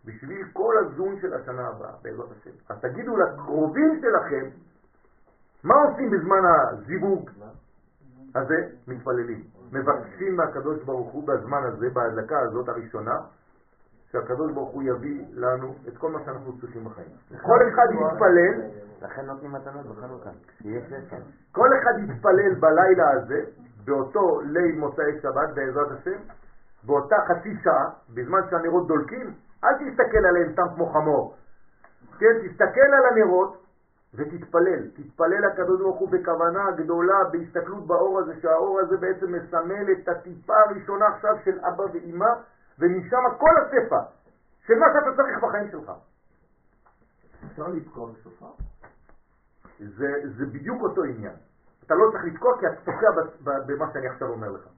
בשביל 0.04 0.46
כל 0.52 0.74
הזון 0.78 1.20
של 1.20 1.34
השנה 1.34 1.68
הבאה, 1.68 1.92
בעזרת 2.02 2.28
השם. 2.40 2.50
אז 2.68 2.80
תגידו 2.80 3.16
לקרובים 3.16 4.00
שלכם, 4.00 4.48
מה 5.64 5.74
עושים 5.74 6.10
בזמן 6.10 6.40
הזיווג 6.44 7.30
הזה? 8.34 8.66
מתפללים. 8.88 9.42
מבקשים 9.72 10.36
מהקדוש 10.36 10.82
ברוך 10.84 11.12
הוא 11.12 11.28
בזמן 11.28 11.62
הזה, 11.64 11.90
בהדלקה 11.90 12.40
הזאת 12.40 12.68
הראשונה, 12.68 13.16
שהקדוש 14.12 14.52
ברוך 14.52 14.70
הוא 14.70 14.82
יביא 14.82 15.24
לנו 15.32 15.74
את 15.88 15.96
כל 15.98 16.10
מה 16.10 16.18
שאנחנו 16.24 16.60
צריכים 16.60 16.84
בחיים. 16.84 17.08
כל 17.42 17.58
אחד 17.68 17.86
יתפלל, 17.92 18.62
לכן 19.02 19.26
נותנים 19.26 19.52
מתנות 19.52 19.86
בחנוכה. 19.86 20.30
כל 21.52 21.68
אחד 21.78 21.92
יתפלל 21.98 22.54
בלילה 22.54 23.10
הזה, 23.10 23.44
באותו 23.84 24.40
ליל 24.40 24.78
מוצאי 24.78 25.20
שבת 25.22 25.48
בעזרת 25.54 25.90
השם, 25.90 26.18
באותה 26.84 27.16
חצי 27.28 27.56
שעה, 27.64 27.90
בזמן 28.14 28.40
שהנרות 28.50 28.86
דולקים, 28.86 29.34
אל 29.64 29.74
תסתכל 29.74 30.26
עליהם 30.28 30.52
סתם 30.52 30.66
כמו 30.74 30.86
חמור. 30.86 31.34
כן, 32.18 32.48
תסתכל 32.48 32.80
על 32.80 33.04
הנרות 33.12 33.62
ותתפלל. 34.14 34.88
תתפלל 34.96 35.46
לקדוש 35.46 35.80
ברוך 35.80 35.98
הוא 35.98 36.08
בכוונה 36.10 36.70
גדולה, 36.70 37.24
בהסתכלות 37.32 37.86
באור 37.86 38.18
הזה, 38.18 38.40
שהאור 38.40 38.80
הזה 38.80 38.96
בעצם 38.96 39.32
מסמל 39.32 39.92
את 39.92 40.08
הטיפה 40.08 40.54
הראשונה 40.66 41.06
עכשיו 41.06 41.36
של 41.44 41.58
אבא 41.60 41.82
ואימא, 41.92 42.30
ומשם 42.80 43.24
כל 43.38 43.54
הספר 43.62 44.02
של 44.66 44.74
מה 44.74 44.86
שאתה 44.92 45.22
צריך 45.22 45.38
בחיים 45.42 45.70
שלך. 45.70 45.92
אפשר 47.46 47.68
לתקוע 47.68 48.12
בשופר? 48.12 48.52
זה, 49.78 50.08
זה 50.36 50.46
בדיוק 50.46 50.82
אותו 50.82 51.02
עניין. 51.04 51.36
אתה 51.84 51.94
לא 51.94 52.10
צריך 52.12 52.24
לתקוע 52.24 52.60
כי 52.60 52.66
אתה 52.66 52.80
תוקע 52.80 53.08
במה 53.66 53.92
שאני 53.92 54.08
עכשיו 54.08 54.28
אומר 54.28 54.50
לך. 54.50 54.68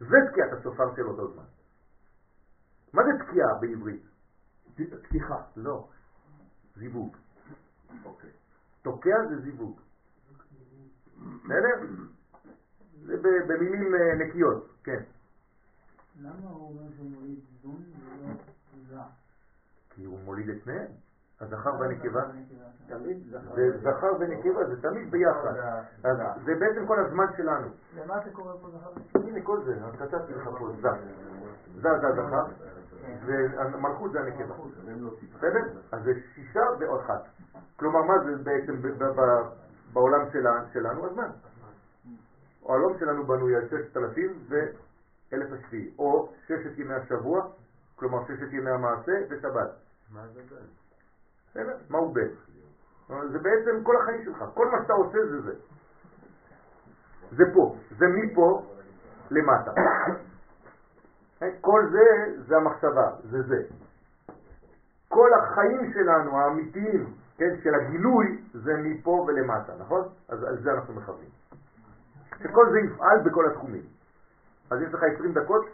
זה 0.00 0.16
תקיעת 0.30 0.52
השופר 0.52 0.94
של 0.96 1.06
אותו 1.06 1.32
זמן. 1.32 1.44
מה 2.92 3.02
זה 3.04 3.24
תקיעה 3.24 3.48
בעברית? 3.60 4.02
פתיחה. 5.02 5.42
לא, 5.56 5.88
זיווג. 6.76 7.16
אוקיי. 8.04 8.30
תוקע 8.82 9.16
זה 9.28 9.40
זיווג. 9.40 9.80
בסדר? 11.44 11.86
זה 13.04 13.16
במילים 13.46 13.94
אה, 13.94 14.14
נקיות, 14.14 14.68
כן. 14.84 15.02
למה 16.20 16.50
הוא 16.50 16.68
אומר 16.68 16.92
שהוא 16.96 17.10
מוליד 17.10 17.38
זון 17.62 17.82
ולא 17.98 18.34
זע? 18.90 19.02
כי 19.90 20.04
הוא 20.04 20.18
מוליד 20.24 20.48
את 20.48 20.62
שניהם. 20.64 20.86
הזכר 21.40 21.70
והנקבה. 21.80 22.22
תמיד 22.86 23.18
זכר. 23.30 23.54
זה 23.54 23.78
זכר 23.78 24.12
ונקבה, 24.20 24.66
זה 24.66 24.82
תמיד 24.82 25.10
ביחד. 25.10 25.54
אז 26.04 26.16
זה 26.44 26.54
בעצם 26.54 26.86
כל 26.86 26.98
הזמן 27.06 27.24
שלנו. 27.36 27.68
למה 27.96 28.18
אתה 28.18 28.30
קורא 28.30 28.52
פה 28.62 28.68
זכר? 28.70 29.20
הנה 29.28 29.40
כל 29.42 29.64
זה, 29.64 29.84
אז 29.84 29.92
כתבתי 29.92 30.32
לך 30.32 30.48
פה, 30.58 30.68
זה. 30.80 30.88
זה 31.74 31.88
זה 32.00 32.08
הזכר, 32.08 32.44
והמלכות 33.26 34.12
זה 34.12 34.20
הנקבה. 34.20 34.54
בסדר? 35.34 35.80
אז 35.92 36.02
זה 36.04 36.12
שישה 36.34 36.60
ועוד 36.80 37.00
אחת. 37.00 37.22
כלומר, 37.76 38.02
מה 38.02 38.14
זה 38.24 38.42
בעצם 38.42 38.74
בעולם 39.92 40.30
שלנו? 40.72 41.06
הזמן. 41.06 41.30
העולם 42.62 42.98
שלנו 42.98 43.26
בנוי 43.26 43.56
על 43.56 43.68
ששת 43.68 43.96
אלפים 43.96 44.38
אלף 45.32 45.52
השביעי, 45.52 45.90
או 45.98 46.32
ששת 46.46 46.78
ימי 46.78 46.94
השבוע, 46.94 47.46
כלומר 47.96 48.18
ששת 48.24 48.52
ימי 48.52 48.70
המעשה 48.70 49.12
ושבת. 49.30 49.70
מה 50.10 50.26
זה 50.28 50.40
בן? 51.54 51.72
מה 51.88 51.98
הוא 51.98 52.14
בן? 52.14 52.28
זה 53.08 53.38
בעצם 53.38 53.84
כל 53.84 53.96
החיים 54.02 54.24
שלך, 54.24 54.44
כל 54.54 54.70
מה 54.70 54.82
שאתה 54.82 54.92
עושה 54.92 55.18
זה 55.30 55.40
זה. 55.40 55.54
זה 57.30 57.44
פה, 57.54 57.76
זה 57.98 58.06
מפה 58.06 58.62
למטה. 59.30 59.72
כל 61.60 61.88
זה, 61.92 62.34
זה 62.46 62.56
המחשבה, 62.56 63.10
זה 63.30 63.42
זה. 63.42 63.62
כל 65.08 65.30
החיים 65.34 65.92
שלנו, 65.92 66.38
האמיתיים, 66.38 67.14
כן, 67.36 67.56
של 67.62 67.74
הגילוי, 67.74 68.42
זה 68.52 68.76
מפה 68.76 69.24
ולמטה, 69.28 69.72
נכון? 69.78 70.02
אז 70.28 70.42
על 70.42 70.62
זה 70.62 70.72
אנחנו 70.72 70.94
מכוונים. 70.94 71.28
שכל 72.38 72.70
זה 72.70 72.78
יפעל 72.78 73.20
בכל 73.24 73.46
התחומים. 73.46 73.82
אז 74.72 74.80
יש 74.80 74.94
לך 74.94 75.02
20 75.14 75.34
דקות 75.34 75.66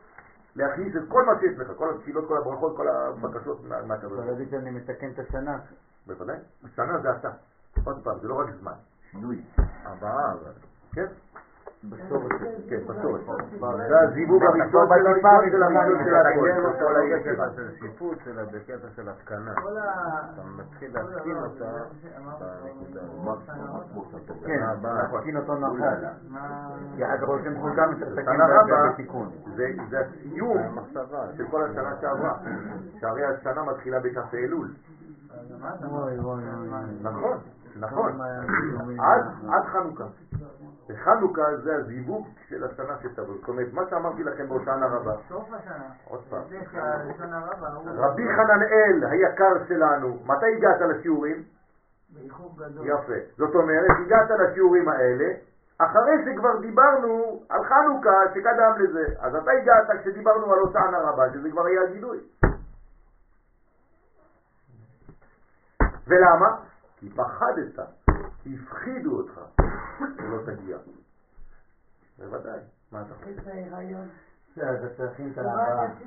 להכניס 0.57 0.97
את 0.97 1.03
כל 1.09 1.25
מה 1.27 1.33
שיש 1.41 1.59
לך, 1.59 1.69
כל 1.77 1.95
התפילות, 1.95 2.29
כל 2.29 2.37
הברכות, 2.37 2.77
כל 2.77 2.89
הבקשות 2.89 3.65
מהקדוש. 3.87 4.19
אתה 4.19 4.31
להגיד 4.31 4.51
שאני 4.51 4.71
מתקן 4.71 5.11
את 5.11 5.19
השנה. 5.19 5.59
בוודאי. 6.07 6.37
השנה 6.65 6.99
זה 6.99 7.11
אתה. 7.11 7.31
עוד 7.85 8.05
פעם, 8.05 8.19
זה 8.23 8.29
לא 8.29 8.41
רק 8.41 8.47
זמן. 8.61 8.73
שינוי. 9.11 9.43
הבאה, 9.85 10.33
כן? 10.93 11.07
בשורש. 11.85 12.33
כן, 12.69 12.81
בשורש. 12.87 13.21
זה 13.89 14.01
הזיווג 14.01 14.43
הראשון 14.43 14.89
של 14.89 15.03
הראשון 15.03 15.51
של 15.51 15.63
הראשון 15.63 16.75
של 16.79 17.41
הכל. 17.41 17.57
של 17.57 17.71
שיפוט 17.79 18.19
שלה 18.25 18.45
בקטע 18.45 18.89
של 18.97 19.09
התקנה. 19.09 19.53
אתה 19.53 20.43
מתחיל 20.57 20.91
להתקין 20.95 21.37
אותה 21.37 21.65
בנקודה. 22.43 23.01
כן, 24.47 24.61
להתקין 25.13 25.37
אותו 25.37 25.55
נכון. 25.57 25.81
כי 26.97 27.05
אחר 27.05 27.17
כך 27.17 27.89
מתעסקים 27.91 28.25
שנה 28.25 28.47
רבה 28.47 28.93
בתיקון. 28.93 29.31
זה 29.91 30.01
הסיום 30.01 30.79
של 31.37 31.45
כל 31.51 31.63
השנה 31.65 31.97
שעברה. 32.01 32.39
שהרי 33.01 33.25
השנה 33.25 33.63
מתחילה 33.63 34.01
בכ"ה 34.01 34.37
אלול. 34.37 34.69
נכון, 37.01 37.39
נכון. 37.77 38.21
עד 39.49 39.65
חנוכה. 39.65 40.05
וחנוכה 40.89 41.57
זה 41.57 41.77
הזיווג 41.77 42.29
של 42.49 42.65
השנה 42.65 42.95
שתבוא. 43.03 43.35
זאת 43.35 43.49
אומרת, 43.49 43.73
מה 43.73 43.83
שאמרתי 43.91 44.25
לכם 44.25 44.49
בהושענא 44.49 44.85
רבה, 44.85 45.13
סוף 45.29 45.49
השנה. 45.53 45.85
עוד 46.05 46.21
פעם, 46.31 46.43
רבי 47.87 48.29
חננאל 48.37 49.05
היקר 49.11 49.65
שלנו, 49.69 50.19
מתי 50.27 50.47
הגעת 50.57 50.81
לשיעורים? 50.81 51.43
יפה. 52.83 53.19
זאת 53.37 53.55
אומרת, 53.55 53.91
הגעת 54.07 54.31
לשיעורים 54.31 54.89
האלה, 54.89 55.35
אחרי 55.79 56.13
שכבר 56.25 56.61
דיברנו 56.61 57.43
על 57.49 57.65
חנוכה 57.65 58.21
שקדם 58.35 58.73
לזה. 58.79 59.05
אז 59.19 59.35
אתה 59.35 59.51
הגעת 59.51 60.01
כשדיברנו 60.01 60.53
על 60.53 60.59
הושענא 60.59 60.97
רבה, 60.97 61.33
שזה 61.33 61.51
כבר 61.51 61.67
היה 61.67 61.83
הגילוי. 61.83 62.19
ולמה? 66.07 66.57
כי 66.97 67.11
פחדת, 67.11 67.79
הפחידו 68.47 69.17
אותך, 69.17 69.41
שלא 70.17 70.39
תגיע. 70.47 70.79
בוודאי, 72.19 72.61
מה 72.93 73.03
אתה 73.03 73.15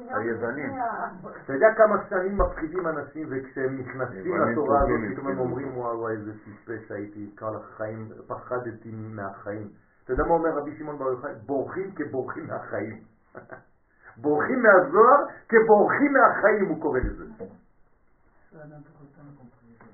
היוונים. 0.09 0.71
אתה 1.43 1.53
יודע 1.53 1.67
כמה 1.77 1.95
שנים 2.09 2.37
מפחידים 2.37 2.87
אנשים 2.87 3.27
וכשהם 3.31 3.77
נכנסים 3.79 4.37
לתורה 4.37 4.81
הזאת 4.81 4.99
פתאום 5.11 5.27
הם. 5.27 5.39
אומרים 5.39 5.77
וואו 5.77 6.09
איזה 6.09 6.31
טיפש 6.43 6.91
הייתי, 6.91 7.31
כל 7.39 7.55
החיים, 7.55 8.09
פחדתי 8.27 8.91
מהחיים. 8.91 9.69
אתה 10.03 10.13
יודע 10.13 10.23
מה 10.23 10.33
אומר 10.33 10.49
רבי 10.49 10.77
שמעון 10.77 10.97
בר 10.97 11.09
יוחאי? 11.09 11.31
בורחים 11.45 11.91
כבורחים 11.95 12.47
מהחיים. 12.47 12.99
בורחים 14.21 14.63
מהזוהר 14.63 15.25
כבורחים 15.49 16.13
מהחיים 16.13 16.65
הוא 16.69 16.81
קורא 16.81 16.99
לזה. 16.99 17.25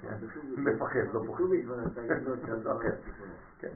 כן, 0.02 0.14
מפחד, 0.58 1.00
לא 1.14 1.22
פוחד. 1.26 1.44
מפחד. 1.44 2.90
כן. 3.60 3.70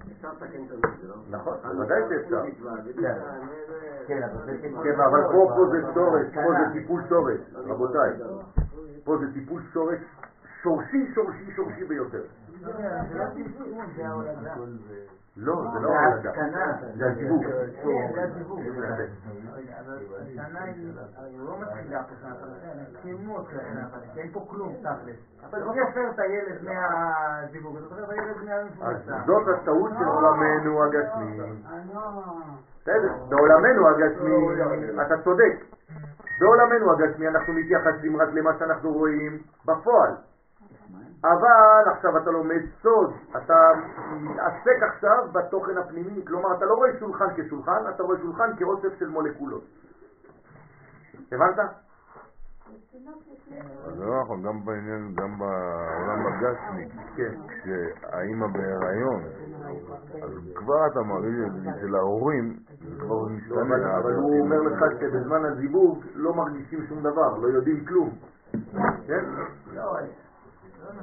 נכון, 1.30 1.58
בוודאי 1.64 2.02
שאפשר. 2.10 2.44
כן, 4.08 4.24
אבל 4.24 4.46
זה 4.46 4.62
טיפול. 4.62 4.84
כן, 4.84 5.00
אבל 5.02 5.22
פה, 5.32 5.66
זה 5.72 5.94
שורש, 5.94 6.26
פה 6.34 6.52
זה 6.52 6.74
טיפול 6.80 7.02
שורש, 7.10 7.40
רבותיי. 7.54 8.12
פה 9.04 9.18
זה 9.18 9.34
טיפול 9.34 9.62
שורש 9.74 10.00
שורשי, 10.64 11.12
שורשי, 11.16 11.52
שורשי 11.56 11.86
ביותר. 11.86 12.24
זה 12.60 13.18
לא 13.18 13.26
תיקון, 13.34 13.86
זה 13.96 14.08
ההולדה. 14.08 14.54
לא, 15.38 15.64
זה 15.74 15.80
לא 15.80 15.94
ההולדה. 15.94 16.32
זה 16.96 17.08
הזיווג. 17.10 17.46
זה 18.14 18.24
הזיווג. 18.24 18.62
אבל 19.80 19.98
השנה 20.22 20.64
היא, 20.64 20.94
לא 21.40 21.60
מתחילה 21.60 22.04
פה 22.04 22.16
שנה 22.22 22.36
חדשה, 22.36 23.02
סיימו 23.02 23.40
את 23.40 23.46
שנה 23.52 23.88
חדשה, 23.92 24.22
אין 24.22 24.32
פה 24.32 24.46
כלום 24.48 24.74
תכלס. 24.82 25.16
אתה 25.50 25.58
לא 25.58 25.74
יפר 25.76 26.10
את 26.14 26.20
הילד 26.20 26.64
מהזיווג, 26.64 27.78
אתה 27.78 27.86
חושב 27.86 28.10
הילד 28.10 28.38
אז 28.38 28.44
מהמפורסם. 28.44 29.26
זאת 29.26 29.48
הטעות 29.48 29.92
של 30.00 30.06
עולמנו 30.06 30.84
הגשמי. 30.84 31.40
אה, 31.42 31.78
לא. 31.94 32.02
בסדר, 32.82 33.14
בעולמנו 33.30 33.88
הגשמי, 33.88 34.36
אתה 35.02 35.24
צודק. 35.24 35.66
בעולמנו 36.40 36.92
הגשמי 36.92 37.28
אנחנו 37.28 37.54
מתייחסים 37.54 38.22
רק 38.22 38.30
למה 38.34 38.52
שאנחנו 38.60 38.94
רואים 38.94 39.40
בפועל. 39.66 40.12
אבל 41.24 41.92
עכשיו 41.96 42.18
אתה 42.18 42.32
לומד 42.32 42.62
סוד, 42.82 43.14
אתה 43.38 43.72
מתעסק 44.22 44.84
עכשיו 44.90 45.32
בתוכן 45.32 45.78
הפנימי, 45.78 46.26
כלומר 46.28 46.58
אתה 46.58 46.66
לא 46.66 46.74
רואה 46.74 46.90
שולחן 47.00 47.26
כשולחן, 47.36 47.82
אתה 47.96 48.04
רואה 48.04 48.18
שולחן 48.18 48.56
כאוסף 48.58 49.00
של 49.00 49.08
מולקולות. 49.10 49.64
הבנת? 51.32 51.56
זה 53.96 54.06
לא 54.06 54.22
נכון, 54.22 54.42
גם 54.44 54.66
בעניין, 54.66 55.14
גם 55.16 55.40
בעולם 55.40 56.28
הגשמי, 56.28 56.90
כן. 57.16 57.34
כשהאימא 57.48 58.48
בהיריון, 58.54 59.22
אז 60.24 60.32
כבר 60.56 60.88
אתה 60.92 61.00
מרגיש 61.00 61.38
אצל 61.70 61.96
ההורים, 61.96 62.56
זה 62.80 63.02
כבר 63.02 63.26
משתנה. 63.26 63.98
אבל 63.98 64.16
הוא 64.16 64.40
אומר 64.40 64.60
לך 64.62 64.80
שבזמן 65.00 65.46
הזיווג 65.46 66.04
לא 66.16 66.34
מרגישים 66.34 66.80
שום 66.90 67.00
דבר, 67.00 67.38
לא 67.38 67.48
יודעים 67.48 67.86
כלום. 67.86 68.10
כן? 69.08 69.26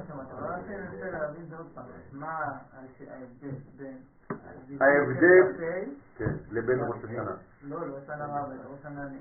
לא, 0.09 0.15
לא 0.15 0.21
מה 0.21 0.27
שאמרת, 0.27 0.31
אבל 0.31 0.47
רק 0.53 0.59
ננסה 0.69 1.11
להבין 1.11 1.43
את 1.43 1.49
זה 1.49 1.57
עוד 1.57 1.67
פעם. 1.75 1.85
מה 2.13 2.39
הש- 2.73 3.01
ההבדל 3.01 3.55
בין... 3.77 3.97
הזיווג 4.29 4.83
ההבדל- 4.83 5.57
של 5.57 5.57
כ"ה, 5.57 5.89
כן, 6.17 6.33
לבין 6.51 6.79
ראש 6.79 6.97
השנה. 7.03 7.31
לא, 7.63 7.87
לא 7.87 7.95
שנה 8.05 8.25
רבה, 8.25 8.39
ראש 8.69 8.81
שנה 8.83 9.03
אני 9.03 9.17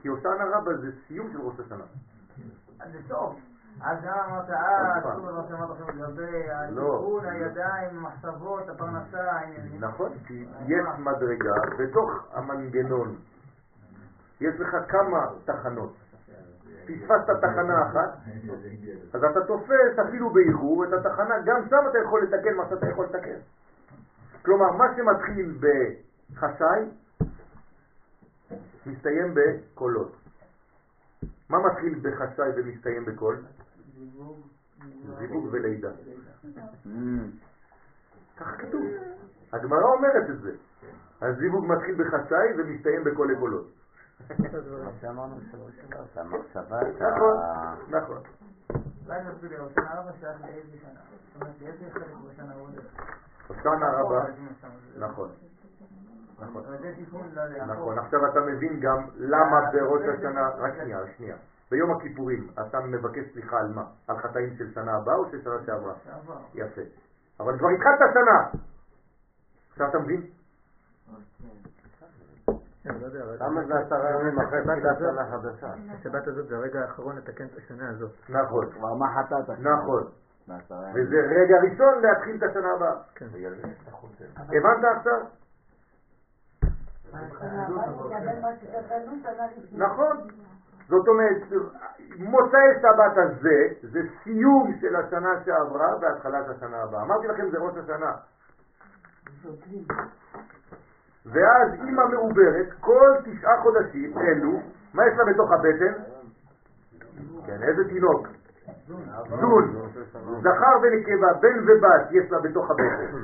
כי 0.00 0.08
הושענא 0.08 0.44
רבה 0.56 0.76
זה 0.76 0.90
סיום 1.06 1.32
של 1.32 1.40
ראש 1.40 1.60
השנה. 1.60 1.84
זה 2.92 2.98
סוף. 3.08 3.36
אז 3.80 3.98
גם 4.04 4.18
אמרת, 4.28 4.50
אה, 4.50 4.94
עוד 4.94 5.02
פעם. 5.02 5.16
שוב 5.16 5.30
מה 5.30 5.42
שאמרת 5.48 5.70
עכשיו 5.70 5.86
לגבי 5.88 6.46
לא. 6.70 6.94
התיקון, 6.96 7.26
הידיים, 7.26 7.96
המחשבות, 7.96 8.68
הפרנסה, 8.68 9.32
העניינים. 9.32 9.80
נכון, 9.84 10.12
כי 10.26 10.46
יש 10.66 10.86
מדרגה 10.98 11.52
בתוך 11.78 12.10
המנגנון. 12.32 13.16
יש 14.40 14.54
לך 14.60 14.76
כמה 14.88 15.26
תחנות. 15.44 15.94
פספסת 16.86 17.30
תחנה 17.40 17.86
אחת, 17.86 18.18
אז 19.12 19.24
אתה 19.24 19.46
תופס 19.46 19.98
אפילו 20.08 20.30
באיחור 20.30 20.84
את 20.84 20.92
התחנה, 20.92 21.34
גם 21.44 21.68
שם 21.70 21.88
אתה 21.90 21.98
יכול 21.98 22.22
לתקן 22.22 22.54
מה 22.56 22.68
שאתה 22.68 22.86
יכול 22.90 23.04
לתקן. 23.04 23.38
כלומר, 24.42 24.72
מה 24.72 24.84
שמתחיל 24.96 25.58
בחשאי, 25.60 26.84
מסתיים 28.86 29.34
בקולות. 29.34 30.16
מה 31.50 31.58
מתחיל 31.66 31.98
בחשאי 32.02 32.50
ומסתיים 32.56 33.04
בקול? 33.04 33.36
זיווג, 35.18 35.48
ולידה. 35.50 35.90
ככה 38.36 38.56
כתוב. 38.56 38.82
הגמרא 39.52 39.82
אומרת 39.82 40.30
את 40.30 40.40
זה. 40.40 40.52
הזיווג 41.20 41.66
מתחיל 41.66 41.94
בחשאי 41.94 42.48
ומסתיים 42.58 43.04
בכל 43.04 43.30
הקולות. 43.30 43.75
מה 44.20 44.90
שאמרנו 45.00 45.36
שלוש 45.50 45.74
שלוש, 45.74 46.16
המחשבה, 46.16 46.80
נכון, 47.00 47.36
נכון. 47.88 48.22
אולי 49.06 49.22
נסביר 49.22 49.50
לי, 49.50 49.74
שנה 49.74 50.00
רבה 50.00 50.12
שייך 50.20 50.40
לאיזה 50.40 50.76
שנה? 50.82 51.00
זאת 51.00 51.42
אומרת, 51.42 51.60
לאיזה 51.60 51.90
חלק 51.90 52.06
בשנה 52.30 52.54
הוא 52.54 52.62
עוד? 52.62 52.74
הושענא 53.48 53.84
רבה, 53.84 54.24
נכון, 54.98 55.30
נכון. 56.38 56.64
אבל 56.64 56.78
זה 56.78 56.92
תיקון 56.96 57.30
לא. 57.34 57.64
נכון, 57.64 57.98
עכשיו 57.98 58.20
אתה 58.32 58.40
מבין 58.40 58.80
גם 58.80 59.08
למה 59.16 59.60
בראש 59.72 60.02
השנה, 60.18 60.48
רק 60.48 60.74
שנייה, 60.82 60.98
שנייה. 61.16 61.36
ביום 61.70 61.96
הכיפורים 61.96 62.48
אתה 62.68 62.80
מבקש 62.80 63.32
סליחה 63.32 63.56
על 63.60 63.68
מה? 63.74 63.84
על 64.08 64.18
חטאים 64.18 64.56
של 64.58 64.74
שנה 64.74 64.96
הבאה 64.96 65.14
או 65.14 65.30
של 65.30 65.42
שנה 65.42 65.54
שעברה? 65.66 65.94
שעבר. 66.04 66.38
יפה. 66.54 66.82
אבל 67.40 67.58
כבר 67.58 67.68
התחלת 67.68 67.98
שנה. 68.14 68.60
עכשיו 69.70 69.88
אתה 69.88 69.98
מבין? 69.98 70.30
למה 73.40 73.64
זה 73.64 73.78
עשרה 73.78 74.10
ימים 74.10 74.40
אחרי 74.40 74.62
תחילת 74.62 74.98
שנה 74.98 75.24
חדשה? 75.30 75.72
השבת 75.98 76.26
הזאת 76.26 76.48
זה 76.48 76.56
הרגע 76.56 76.80
האחרון 76.80 77.16
לתקן 77.16 77.44
את 77.44 77.58
השנה 77.58 77.88
הזאת. 77.88 78.10
נכון, 78.28 78.70
כבר 78.70 78.94
מה 78.94 79.06
חטאת? 79.14 79.58
נכון. 79.58 80.04
וזה 80.94 81.16
רגע 81.16 81.56
ראשון 81.62 82.02
להתחיל 82.02 82.36
את 82.36 82.42
השנה 82.42 82.72
הבאה. 82.72 82.96
חוזר. 83.90 84.24
הבנת 84.36 84.84
עכשיו? 84.96 85.20
נכון. 89.72 90.28
זאת 90.88 91.08
אומרת, 91.08 91.42
מוצאי 92.18 92.68
שבת 92.82 93.16
הזה 93.16 93.68
זה 93.82 94.00
סיום 94.22 94.74
של 94.80 94.96
השנה 94.96 95.44
שעברה 95.44 95.96
והתחלת 96.00 96.48
השנה 96.48 96.82
הבאה. 96.82 97.02
אמרתי 97.02 97.26
לכם 97.26 97.50
זה 97.50 97.58
ראש 97.58 97.74
השנה. 97.76 98.12
ואז 101.32 101.74
אימא 101.74 102.06
מעוברת 102.06 102.66
כל 102.80 103.10
תשעה 103.24 103.62
חודשים 103.62 104.18
אלו, 104.18 104.60
מה 104.94 105.06
יש 105.06 105.18
לה 105.18 105.24
בתוך 105.24 105.52
הבטן? 105.52 105.92
כן, 107.46 107.62
איזה 107.62 107.88
תינוק? 107.88 108.28
זון. 109.40 109.88
זכר 110.40 110.76
ונקבה, 110.82 111.32
בן 111.40 111.58
ובת 111.66 112.08
יש 112.10 112.30
לה 112.30 112.38
בתוך 112.40 112.70
הבטן 112.70 113.18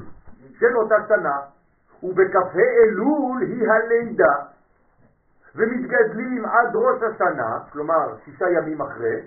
של 0.59 0.77
אותה 0.77 0.95
שנה, 1.09 1.37
ובכ"ה 2.03 2.41
אלול 2.55 3.43
היא 3.43 3.69
הלידה, 3.71 4.35
ומתגדלים 5.55 6.45
עד 6.45 6.71
ראש 6.75 7.03
השנה, 7.03 7.59
כלומר 7.73 8.17
שישה 8.25 8.51
ימים 8.51 8.81
אחרי, 8.81 9.21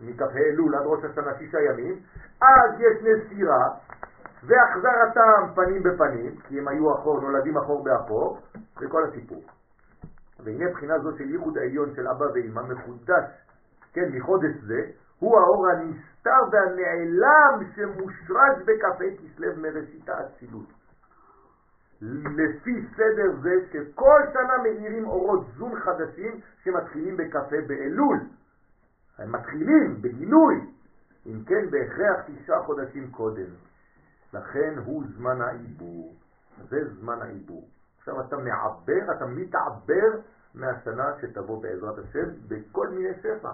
מכ"ה 0.00 0.38
אלול 0.38 0.74
עד 0.74 0.82
ראש 0.84 1.04
השנה 1.04 1.34
שישה 1.38 1.60
ימים, 1.60 1.94
אז 2.42 2.70
יש 2.78 3.02
נסירה, 3.02 3.68
והחזרתם 4.46 5.54
פנים 5.54 5.82
בפנים, 5.82 6.36
כי 6.36 6.58
הם 6.58 6.68
היו 6.68 6.94
אחור, 6.94 7.20
נולדים 7.20 7.56
אחור 7.56 7.84
באחור, 7.84 8.38
וכל 8.80 9.04
הסיפור. 9.04 9.42
והנה 10.44 10.70
בחינה 10.70 10.98
זו 10.98 11.16
של 11.18 11.30
ייחוד 11.30 11.58
העליון 11.58 11.94
של 11.94 12.08
אבא 12.08 12.24
ואמא 12.34 12.62
מחודש, 12.62 13.24
כן, 13.92 14.08
מחודש 14.12 14.50
זה, 14.66 14.80
הוא 15.18 15.38
האור 15.38 15.68
הנסתר 15.68 16.40
והנעלם 16.52 17.70
שמושרש 17.74 18.62
בכ"ה 18.64 18.88
כסלו 18.98 19.56
מראשית 19.56 20.08
האצילות. 20.08 20.72
לפי 22.00 22.86
סדר 22.96 23.36
זה 23.42 23.54
שכל 23.72 24.20
שנה 24.32 24.62
מאירים 24.62 25.06
אורות 25.06 25.46
זון 25.56 25.80
חדשים 25.80 26.40
שמתחילים 26.62 27.16
בכ"ה 27.16 27.56
באלול. 27.66 28.20
הם 29.18 29.32
מתחילים 29.32 30.02
בגילוי, 30.02 30.60
אם 31.26 31.44
כן 31.46 31.70
בהכרח 31.70 32.16
תשעה 32.26 32.62
חודשים 32.62 33.10
קודם. 33.10 33.65
לכן 34.32 34.74
הוא 34.84 35.04
זמן 35.16 35.40
העיבור. 35.40 36.14
זה 36.68 36.94
זמן 36.94 37.22
העיבור. 37.22 37.68
עכשיו 37.98 38.20
אתה 38.20 38.36
מעבר, 38.36 39.16
אתה 39.16 39.26
מתעבר 39.26 40.20
מהשנה 40.54 41.12
שתבוא 41.20 41.62
בעזרת 41.62 41.98
השם 41.98 42.28
בכל 42.48 42.88
מיני 42.88 43.14
שפע. 43.22 43.52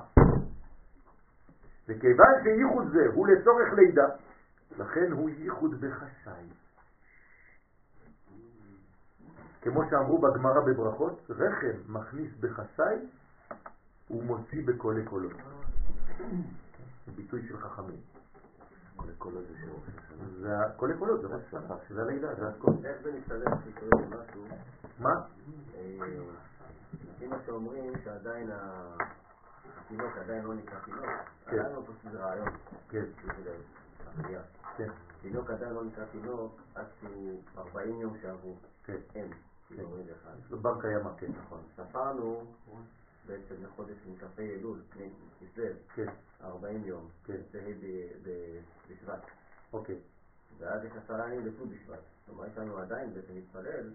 וכיוון 1.89 2.43
שייחוד 2.43 2.93
זה 2.93 3.07
הוא 3.15 3.27
לצורך 3.28 3.73
לידה, 3.73 4.07
לכן 4.78 5.12
הוא 5.12 5.31
ייחוד 5.31 5.81
בחשאי. 5.81 6.47
כמו 9.62 9.82
שאמרו 9.90 10.19
בגמרא 10.19 10.61
בברכות, 10.61 11.31
רחם 11.31 11.77
מכניס 11.89 12.31
בחשאי 12.40 12.97
ומוציא 14.11 14.66
בקולי 14.66 15.05
קולות. 15.05 15.32
ביטוי 17.16 17.49
של 17.49 17.59
חכמים. 17.59 18.11
קולי 19.03 19.15
קולות 19.19 19.45
זה 19.49 19.55
שיעור 19.61 19.81
של 19.87 19.93
שנה. 20.09 20.29
זה 20.41 20.74
קולי 20.77 20.95
קולות, 20.99 21.20
זה 21.20 21.27
ראש 21.27 21.43
השנה, 21.47 21.77
זה 21.91 22.03
הלידה, 22.03 22.35
זה 22.35 22.49
הכל. 22.49 22.70
איך 22.85 23.03
זה 23.03 23.12
מסתדר 23.12 23.51
שקוראים 23.65 24.11
משהו? 24.11 24.45
מה? 24.99 25.11
אה, 25.74 25.99
לפי 27.15 27.27
מה 27.27 27.37
שאומרים 27.47 27.93
שעדיין 28.05 28.51
התינוק 28.53 30.16
עדיין 30.16 30.45
לא 30.45 30.55
נקרא 30.55 30.79
תינוק, 30.85 31.05
כן. 31.47 31.59
עדיין 31.59 31.77
לא 31.77 31.83
פשוט 31.83 32.15
רעיון. 32.15 32.49
כן, 32.89 33.05
הבנייה. 34.07 34.41
כן, 34.77 34.89
תינוק 35.23 35.51
עדיין 35.51 35.73
לא 35.74 35.85
נקרא 35.85 36.05
תינוק 36.12 36.61
עד 36.74 36.87
שהוא 37.01 37.43
40 37.59 38.01
יום 38.01 38.16
שעברו. 38.23 38.55
כן. 38.85 38.97
אין. 39.15 39.31
כאילו 39.69 40.59
בר 40.62 40.81
קיימא, 40.81 41.11
כן, 41.19 41.33
נכון. 41.45 41.61
ספרנו 41.77 42.45
בעצם 43.27 43.55
לחודש 43.65 43.97
מכ"ה 44.07 44.43
אלול, 44.43 44.78
כסלו, 45.40 45.65
כן, 45.94 46.07
40 46.44 46.85
יום. 46.85 47.09
כן. 47.24 47.36
זה 47.53 47.61
בשבט. 48.90 49.20
אוקיי. 49.73 49.99
ואז 50.59 50.85
יש 50.85 50.93
עשרה 51.05 51.28
ימים 51.35 51.44
בט"ו 51.44 51.66
בשבט. 51.66 51.99
כלומר, 52.27 52.47
יש 52.47 52.59
לנו 52.59 52.78
עדיין 52.78 53.15
בעצם 53.15 53.35
להתפלל 53.35 53.90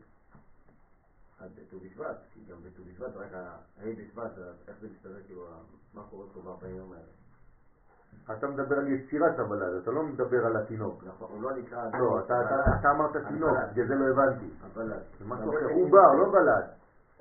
עד 1.40 1.49
ט"ו 1.70 1.80
בשבט, 1.80 2.18
כי 2.34 2.40
גם 2.52 2.58
בט"ו 2.64 2.84
בשבט 2.84 3.16
רק 3.16 3.34
ה- 3.34 3.58
ה' 3.78 3.90
בשבט, 3.98 4.32
אז 4.38 4.56
איך 4.68 4.78
זה 4.82 4.88
מסתדר, 4.90 5.22
כאילו, 5.26 5.48
מה 5.94 6.02
קורה 6.10 6.26
פה 6.34 6.40
ב-40 6.41 6.68
יום 6.68 6.91
האלה? 6.91 8.38
אתה 8.38 8.48
מדבר 8.48 8.76
על 8.78 8.88
יצירת 8.88 9.40
הוולד, 9.40 9.82
אתה 9.82 9.91
לא 9.91 10.04
מדבר 10.04 10.45
על 10.45 10.58
התינוק. 10.58 11.04
נכון, 11.04 11.28
הוא 11.32 11.41
לא 11.41 11.56
נקרא... 11.58 11.84
לא, 11.99 12.20
אתה- 12.26 12.90
אמרת 12.91 13.12
תינוק, 13.28 13.58
בגלל 13.72 13.88
זה 13.88 13.95
לא 13.95 14.06
הבנתי. 14.10 14.49
אבל... 14.66 14.90
זה 15.20 15.26
משהו 15.26 15.49
אחר, 15.49 15.66
עובר, 15.74 16.14
לא 16.20 16.28
ולד. 16.28 16.66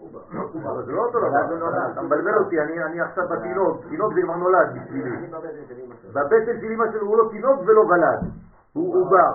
אבל 0.01 0.85
זה 0.86 0.93
לא 0.93 1.02
אותו 1.05 1.18
דבר, 1.18 1.93
אתה 1.93 2.02
מבלבל 2.02 2.39
אותי, 2.39 2.60
אני 2.60 3.01
עכשיו 3.01 3.24
בתינוק, 3.28 3.81
תינוק 3.89 4.14
זה 4.14 4.20
כבר 4.23 4.36
נולד 4.36 4.68
בשבילי. 4.74 5.10
בבטן 6.12 6.60
של 6.60 6.70
אמא 6.70 6.85
שלו. 6.93 7.06
הוא 7.06 7.18
לא 7.18 7.28
תינוק 7.31 7.60
ולא 7.66 7.81
ולד, 7.81 8.31
הוא 8.73 8.97
עובר. 8.97 9.32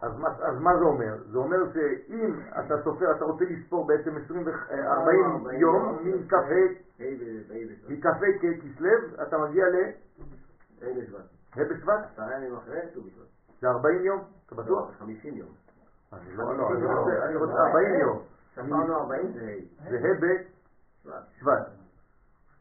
אז 0.00 0.60
מה, 0.60 0.76
זה 0.78 0.84
אומר? 0.84 1.16
זה 1.30 1.38
אומר 1.38 1.56
שאם 1.72 2.34
אתה 2.58 2.74
סופר, 2.84 3.10
אתה 3.16 3.24
רוצה 3.24 3.44
לספור 3.44 3.86
בעצם 3.86 4.16
20 4.24 4.46
ו- 4.46 4.50
אה, 4.70 4.92
40 4.92 5.46
יום 5.52 5.98
מכ"ה 6.04 6.36
ה' 6.36 6.40
ב- 6.40 7.02
ה' 7.50 7.66
בשבט. 7.70 7.90
מכ"ה 7.90 8.10
ככסלו, 8.10 8.90
אתה 9.22 9.38
מגיע 9.38 9.68
ל... 9.68 9.74
ה' 10.82 10.86
בשבט. 11.00 11.24
עשרה 12.12 12.36
ימים 12.36 12.54
אחרי 12.56 12.80
ט"ו 12.94 13.00
בשבט. 13.00 13.26
זה 13.60 13.68
40 13.68 14.04
יום, 14.04 14.20
אתה 14.46 14.54
לא, 14.54 14.62
בטוח? 14.62 14.88
זה 14.88 14.94
50 14.98 15.34
יום. 15.34 15.48
לא, 16.36 16.56
לא, 16.56 16.68
אני 17.24 17.36
רוצה 17.36 17.52
40 17.52 17.94
יום. 17.94 18.18
ספרנו 18.54 18.96
40 18.96 19.32
זה 19.32 19.40
ה'. 19.40 19.90
זה 19.90 19.96
ה' 19.98 20.00
שבט. 20.16 20.40
בשבט. 21.04 21.66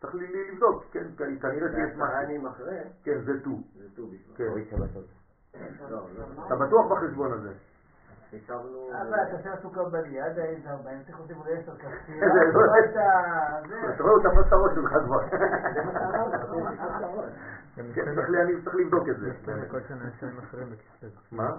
צריך 0.02 0.16
לבדוק, 0.16 0.84
כן, 0.92 1.04
כנראה 1.18 1.72
שיש 1.72 1.96
משהו. 1.98 2.22
ימים 2.24 2.46
אחרי 2.48 2.80
כן, 3.04 3.22
זה 3.26 3.44
ט"ו. 3.44 3.50
זה 3.78 3.86
ט"ו 3.96 4.08
בשבט. 4.08 4.38
כן. 4.38 5.68
לא, 5.90 6.08
לא. 6.18 6.46
אתה 6.48 6.56
בטוח 6.56 6.92
בחשבון 6.92 7.34
הזה? 7.34 7.52
אבל 9.02 9.14
אתה 9.28 9.38
עושה 9.38 9.62
סוכר 9.62 9.90
בליד, 9.90 10.38
איזה 10.40 10.70
40, 10.70 11.04
צריך 11.04 11.18
להוסיף 11.20 11.38
עוד 11.38 11.48
10 11.48 11.72
כפתירה. 11.76 12.28
זה... 13.68 13.90
אתה 13.96 14.04
רואה, 14.04 14.14
הוא 14.14 14.24
תפס 14.24 14.48
את 14.48 14.54
הראש 14.54 14.72
שלך 14.76 14.92
כבר. 15.06 15.22
כן, 17.76 18.16
צריך 18.16 18.30
לי- 18.30 18.42
אני 18.42 18.62
צריך 18.64 18.76
לבדוק 18.76 19.10
את 19.10 19.18
זה. 19.20 19.32
כל 19.72 19.80
שנה 19.88 20.08
יש 20.16 20.24
להם 20.24 20.38
אחרים 20.40 20.70
בכסלו. 20.70 21.10
מה? 21.32 21.50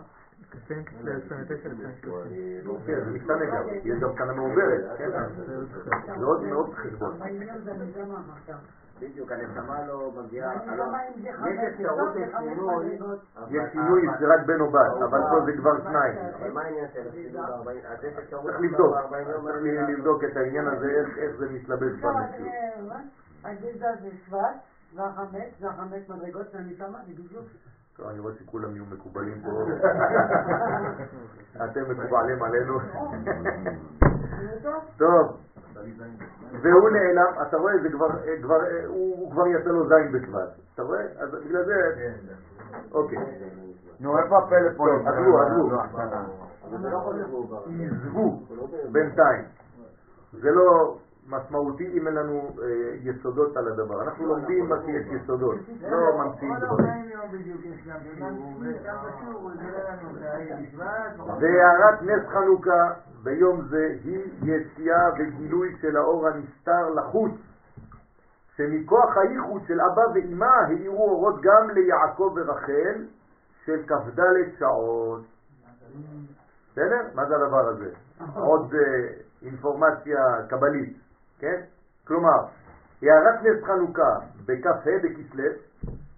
כסלו 0.50 0.76
כסלו 0.84 1.12
29 1.26 1.68
לפני 1.68 1.92
30. 2.02 2.76
כן, 2.86 3.04
זה 3.04 3.10
משתנה 3.10 3.44
גם. 3.46 3.62
יש 3.84 3.98
גם 4.00 4.10
שנה 4.18 4.32
מעוברת. 4.32 4.84
עוד 6.22 6.42
מאוד 6.42 6.74
חשבון. 6.74 7.12
40 7.22 7.42
יום 7.42 7.58
זה 7.64 7.72
נשמה 7.72 8.20
עכשיו. 8.36 8.56
בדיוק, 9.00 9.32
הנשמה 9.32 9.86
לא 9.86 10.12
מגיעה... 10.24 10.54
יש 10.54 11.58
אפשרות 11.74 12.08
לשינוי, 12.16 12.98
יש 13.50 13.72
שינוי, 13.72 14.06
זה 14.20 14.26
רק 14.34 14.46
בן 14.46 14.60
או 14.60 14.70
בת, 14.70 15.02
אבל 15.04 15.20
פה 15.30 15.44
זה 15.44 15.52
כבר 15.56 15.82
שניים. 15.82 16.16
אבל 16.38 16.50
מה 16.50 16.62
העניין 16.62 16.86
של 16.94 17.08
השינוי 17.08 17.42
ב-40? 17.42 17.86
אז 17.88 18.04
יש 18.04 18.14
אפשרות 18.18 18.44
צריך 18.44 18.60
לבדוק, 18.60 18.94
ב-40 18.96 19.16
יום 19.30 19.44
צריך 19.44 19.88
לבדוק 19.98 20.24
את 20.24 20.36
העניין 20.36 20.66
הזה, 20.66 20.86
איך- 20.90 21.36
זה 21.38 21.48
מתלבש 21.50 21.92
במציאות. 21.92 22.92
הגזע 23.44 23.88
זה 24.02 24.08
שבט, 24.26 24.38
והחמש, 24.94 25.44
זה 25.60 25.68
החמש 25.68 26.08
מדרגות 26.08 26.50
של 26.52 26.58
הנשמה, 26.58 26.98
זה 27.06 27.12
בדיוק. 27.12 27.44
טוב, 27.96 28.08
אני 28.08 28.18
רואה 28.18 28.34
שכולם 28.34 28.74
יהיו 28.74 28.84
מקובלים 28.84 29.42
פה. 29.42 29.50
אתם 31.64 31.80
מקובלים 31.90 32.42
עלינו. 32.42 32.78
טוב, 34.98 35.36
והוא 36.62 36.90
נעלם, 36.90 37.32
אתה 37.48 37.56
רואה, 37.56 37.78
זה 37.82 37.88
כבר, 37.88 38.06
אה, 38.06 38.42
כבר, 38.42 38.64
אה, 38.64 38.86
הוא 38.86 39.32
כבר 39.32 39.46
יצא 39.46 39.70
לו 39.70 39.88
זין 39.88 40.12
בשבט. 40.12 40.48
אתה 40.74 40.82
רואה? 40.82 41.04
אז 41.18 41.30
בגלל 41.44 41.64
זה, 41.64 41.74
אוקיי. 42.92 43.18
נו, 44.00 44.18
איפה 44.18 44.38
הפלאפון? 44.38 44.88
טוב, 44.88 45.08
עזבו, 45.08 45.40
עזבו. 45.40 45.80
עזבו 48.50 48.68
בינתיים. 48.92 49.44
זה 50.32 50.50
לא 50.50 50.96
משמעותי 51.28 51.98
אם 51.98 52.06
אין 52.06 52.14
לנו 52.14 52.50
אה, 52.62 52.66
יסודות 53.02 53.56
על 53.56 53.68
הדבר. 53.68 54.02
אנחנו 54.02 54.26
לומדים 54.26 54.68
מה 54.68 54.76
שיש 54.86 55.06
יסודות, 55.22 55.56
לא 55.90 56.18
ממציאים 56.18 56.56
דברים. 56.56 56.86
40 56.86 57.10
יום 57.10 57.32
בדיוק 57.32 57.60
יש 57.64 57.88
גם 57.88 57.98
שיעור, 58.14 58.54
וגם 58.60 58.96
בשיעור 59.06 59.42
הוא 59.42 59.52
יגלה 59.52 59.78
לנו 59.88 60.10
את 60.16 60.22
ה' 60.22 60.56
בשבט. 60.62 61.40
והערת 61.40 62.02
נס 62.02 62.28
חנוכה 62.28 62.92
ביום 63.22 63.62
זה 63.68 63.96
היא 64.04 64.20
יציאה 64.42 65.08
וגילוי 65.18 65.76
של 65.80 65.96
האור 65.96 66.28
הנסתר 66.28 66.90
לחוץ, 66.90 67.32
שמכוח 68.56 69.16
הייחוד 69.16 69.62
של 69.66 69.80
אבא 69.80 70.02
ואימא 70.14 70.44
האירו 70.44 71.10
אורות 71.10 71.40
גם 71.42 71.70
ליעקב 71.70 72.32
ורחל 72.36 73.04
של 73.64 73.82
כ"ד 73.86 74.20
שעות. 74.58 75.22
בסדר? 76.72 77.00
מה 77.14 77.26
זה 77.26 77.34
הדבר 77.36 77.68
הזה? 77.68 77.90
עוד 78.34 78.74
אה, 78.74 79.08
אינפורמציה 79.42 80.18
קבלית, 80.48 81.03
כן? 81.44 81.60
כלומר, 82.06 82.38
הערת 83.02 83.42
נס 83.42 83.64
חנוכה 83.64 84.12
בכ"ה 84.46 84.70
בכסלו 85.02 85.44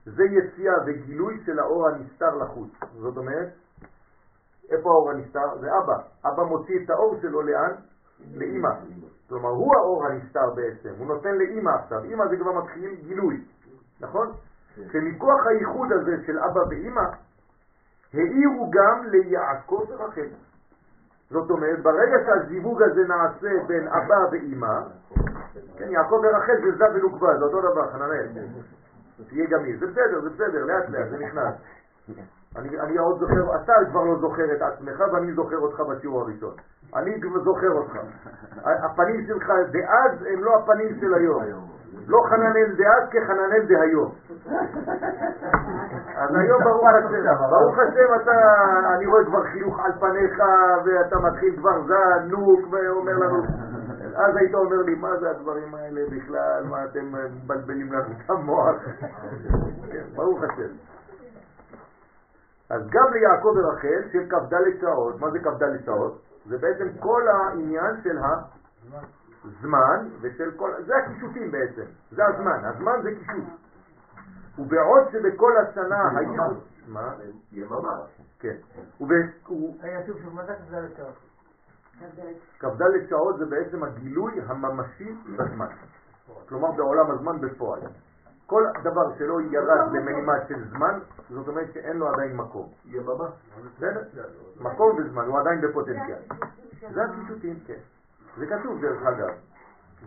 זה 0.05 0.25
יציאה 0.25 0.75
וגילוי 0.87 1.43
של 1.47 1.59
האור 1.59 1.89
הנסתר 1.89 2.35
לחוץ. 2.35 2.71
זאת 3.01 3.17
אומרת, 3.17 3.49
איפה 4.71 4.89
האור 4.89 5.11
הנסתר? 5.11 5.59
זה 5.61 5.67
אבא. 5.67 5.97
אבא 6.25 6.43
מוציא 6.43 6.85
את 6.85 6.91
האור 6.91 7.19
שלו 7.23 7.43
לאן? 7.43 7.73
לאימא. 8.35 8.69
כלומר, 9.29 9.49
הוא 9.49 9.75
האור 9.77 10.07
הנסתר 10.07 10.51
בעצם, 10.55 10.95
הוא 10.99 11.07
נותן 11.07 11.35
לאימא 11.35 11.71
עכשיו. 11.71 12.05
אימא 12.05 12.27
זה 12.27 12.37
כבר 12.37 12.53
מתחיל 12.53 12.95
גילוי, 12.95 13.45
נכון? 14.01 14.33
שמכוח 14.77 15.47
הייחוד 15.47 15.93
הזה 15.93 16.27
של 16.27 16.39
אבא 16.39 16.61
ואימא, 16.71 17.07
העירו 18.15 18.71
גם 18.71 19.05
ליעקב 19.07 19.85
ורחל. 19.89 20.29
זאת 21.31 21.51
אומרת, 21.51 21.83
ברגע 21.83 22.17
שהזיווג 22.27 22.83
הזה 22.83 23.05
נעשה 23.09 23.65
בין 23.67 23.89
אבא 23.89 24.27
ואימא, 24.31 24.81
כן, 25.79 25.91
יעקב 25.91 26.21
ורחל 26.23 26.53
זה 26.63 26.77
זב 26.77 26.95
ונוקבה, 26.95 27.39
זה 27.39 27.45
אותו 27.45 27.61
דבר, 27.61 27.93
חננאל. 27.93 28.29
תהיה 29.29 29.47
גמיש, 29.47 29.81
זה 29.81 29.87
בסדר, 29.87 30.21
זה 30.21 30.31
בסדר, 30.31 30.65
לאט 30.65 30.91
לאט, 30.91 31.09
זה 31.11 31.19
נכנס. 31.19 31.55
אני, 32.57 32.81
אני 32.81 32.99
עוד 32.99 33.21
זוכר, 33.21 33.57
אתה 33.57 33.73
כבר 33.91 34.05
לא 34.05 34.19
זוכר 34.21 34.53
את 34.53 34.63
עצמך 34.63 35.03
ואני 35.13 35.33
זוכר 35.35 35.59
אותך 35.59 35.81
בשיעור 35.81 36.21
הראשון. 36.21 36.55
אני 36.95 37.21
זוכר 37.45 37.71
אותך. 37.71 37.99
הפנים 38.65 39.27
שלך 39.27 39.53
דאז 39.71 40.23
הם 40.33 40.45
לא 40.45 40.59
הפנים 40.59 41.01
של 41.01 41.15
היום. 41.15 41.76
לא 42.07 42.23
חננאל 42.29 42.75
דאז 42.77 43.09
כחננאל 43.11 43.67
דהיום. 43.69 44.13
אז 46.17 46.35
היום 46.35 46.63
ברוך 46.65 46.85
השם, 46.89 47.49
ברוך 47.51 47.79
השם 47.79 48.23
אתה, 48.23 48.33
אני 48.95 49.07
רואה 49.07 49.25
כבר 49.25 49.45
חיוך 49.45 49.81
על 49.81 49.93
פניך 50.01 50.43
ואתה 50.85 51.19
מתחיל 51.19 51.57
כבר 51.57 51.83
זנוק 51.83 52.61
ואומר 52.71 53.13
לנו, 53.13 53.43
אז 54.17 54.37
היית 54.37 54.55
אומר 54.55 54.77
לי, 54.77 54.95
מה 54.95 55.17
זה 55.21 55.31
הדברים 55.31 55.75
האלה 55.75 56.01
בכלל, 56.11 56.65
מה 56.71 56.85
אתם 56.85 57.13
מבלבלים 57.13 57.93
לנו 57.93 58.13
את 58.25 58.31
המוח? 58.31 58.77
כן, 59.93 60.05
ברוך 60.15 60.43
השם. 60.43 60.73
אז 62.71 62.83
גם 62.91 63.13
ליעקב 63.13 63.53
ורחל 63.57 64.03
של 64.13 64.23
כ"ד 64.29 64.81
שעות, 64.81 65.21
מה 65.21 65.31
זה 65.31 65.39
כ"ד 65.39 65.85
שעות? 65.85 66.19
זה 66.47 66.59
בעצם 66.59 66.89
כל 67.01 67.23
העניין 67.29 67.97
של 68.03 68.19
הזמן 69.47 70.09
ושל 70.21 70.51
כל, 70.57 70.71
זה 70.87 70.97
הקישוטים 70.97 71.51
בעצם, 71.51 71.85
זה 72.11 72.23
הזמן, 72.27 72.65
הזמן 72.65 73.03
זה 73.03 73.11
קישוט. 73.15 73.45
ובעוד 74.59 75.03
שבכל 75.13 75.53
השנה 75.57 76.19
היו... 76.19 76.43
מה? 76.89 77.15
יממה. 77.53 78.01
כן. 78.39 78.57
רגע, 79.83 80.07
שוב, 80.07 80.17
שוב, 80.23 80.35
מה 80.35 80.45
זה 80.47 80.55
כ"ד 80.55 80.97
שעות? 80.97 81.15
כ"ד 82.59 83.09
שעות 83.09 83.39
זה 83.39 83.47
בעצם 83.47 83.85
הגילוי 83.85 84.33
הממשי 84.47 85.15
בזמן. 85.37 85.67
כלומר 86.49 86.73
בעולם 86.73 87.11
הזמן 87.11 87.41
בפועל. 87.41 87.81
כל 88.47 88.65
דבר 88.83 89.19
שלא 89.19 89.41
ירד 89.41 89.93
למנימה 89.93 90.33
של 90.49 90.69
זמן, 90.69 90.99
זאת 91.31 91.49
אומרת 91.49 91.73
שאין 91.73 91.97
לו 91.97 92.09
עדיין 92.09 92.37
מקום. 92.37 92.69
יממה. 92.85 93.29
מקום 94.61 94.97
וזמן, 94.99 95.25
הוא 95.25 95.39
עדיין 95.39 95.61
בפוטנציאל. 95.61 96.19
זה 96.95 97.05
הקישוטים, 97.05 97.61
כן. 97.67 97.79
זה 98.39 98.47
כתוב 98.47 98.81
דרך 98.81 99.03
אגב. 99.03 99.35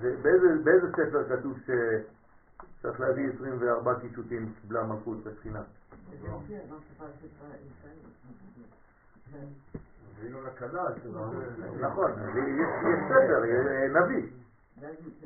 זה, 0.02 0.16
באיזה, 0.22 0.48
באיזה 0.64 0.88
ספר 0.92 1.38
כתוב 1.38 1.58
שצריך 1.60 3.00
להביא 3.00 3.30
24 3.36 4.00
קישוטים 4.00 4.54
קיבלה 4.62 4.84
מלכות 4.84 5.24
בספינה? 5.24 5.62
נכון, 11.80 12.12
יש 12.12 13.00
ספר, 13.10 13.44
נביא. 13.90 14.28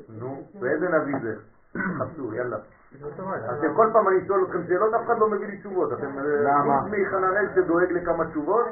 נו, 0.08 0.46
ואיזה 0.60 0.88
נביא 0.88 1.14
זה? 1.22 1.36
חפשו, 1.98 2.34
יאללה. 2.34 2.56
אתם 3.58 3.74
כל 3.76 3.88
פעם 3.92 4.08
אני 4.08 4.26
שואל 4.26 4.42
אתכם 4.42 4.62
שאלות, 4.68 4.94
אף 4.94 5.04
אחד 5.04 5.18
לא 5.18 5.28
מביא 5.28 5.46
לי 5.46 5.56
תשובות. 5.56 5.92
אתם 5.92 6.18
למה? 6.18 6.80
חוץ 6.80 6.92
מחננאל 6.92 7.46
שדואג 7.54 7.92
לכמה 7.92 8.24
תשובות? 8.24 8.66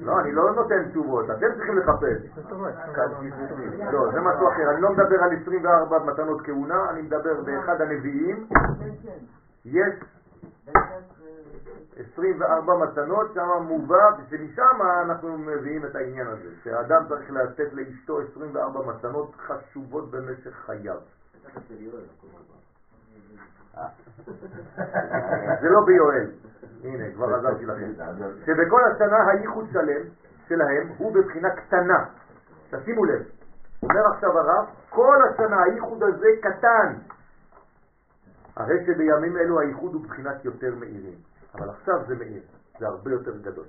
לא, 0.00 0.20
אני 0.20 0.32
לא 0.32 0.52
נותן 0.52 0.88
תשובות, 0.88 1.30
אתם 1.30 1.46
צריכים 1.54 1.78
לחפש. 1.78 2.38
לא, 3.92 4.10
זה 4.12 4.20
משהו 4.20 4.48
אחר. 4.48 4.70
אני 4.70 4.80
לא 4.80 4.90
מדבר 4.90 5.22
על 5.22 5.30
24 5.42 5.98
מתנות 5.98 6.40
כהונה, 6.40 6.90
אני 6.90 7.02
מדבר 7.02 7.40
באחד 7.40 7.80
הנביאים. 7.80 8.46
יש 9.64 9.94
24 12.14 12.74
מתנות, 12.74 13.26
שם 13.34 13.48
מובא, 13.62 14.10
ושמשם 14.18 14.82
אנחנו 15.02 15.38
מביאים 15.38 15.84
את 15.84 15.96
העניין 15.96 16.26
הזה, 16.26 16.48
שהאדם 16.62 17.02
צריך 17.08 17.30
לתת 17.30 17.72
לאשתו 17.72 18.20
24 18.20 18.80
מתנות 18.86 19.34
חשובות 19.36 20.10
במשך 20.10 20.54
חייו. 20.66 20.98
זה 25.60 25.68
לא 25.68 25.80
ביואל, 25.86 26.30
הנה 26.84 27.12
כבר 27.14 27.34
עזרתי 27.34 27.66
לכם, 27.66 27.92
שבכל 28.46 28.80
השנה 28.84 29.28
הייחוד 29.28 29.64
שלם 29.72 30.02
שלהם 30.48 30.88
הוא 30.98 31.14
בבחינה 31.14 31.50
קטנה, 31.50 32.04
תשימו 32.70 33.04
לב, 33.04 33.22
אומר 33.82 34.06
עכשיו 34.14 34.38
הרב, 34.38 34.66
כל 34.90 35.18
השנה 35.30 35.62
הייחוד 35.62 36.02
הזה 36.02 36.28
קטן, 36.42 36.94
הרי 38.56 38.86
שבימים 38.86 39.36
אלו 39.36 39.60
הייחוד 39.60 39.94
הוא 39.94 40.02
בבחינת 40.02 40.44
יותר 40.44 40.74
מאירים, 40.74 41.18
אבל 41.54 41.70
עכשיו 41.70 41.94
זה 42.06 42.14
מאיר, 42.14 42.42
זה 42.78 42.86
הרבה 42.86 43.10
יותר 43.10 43.38
גדול. 43.38 43.64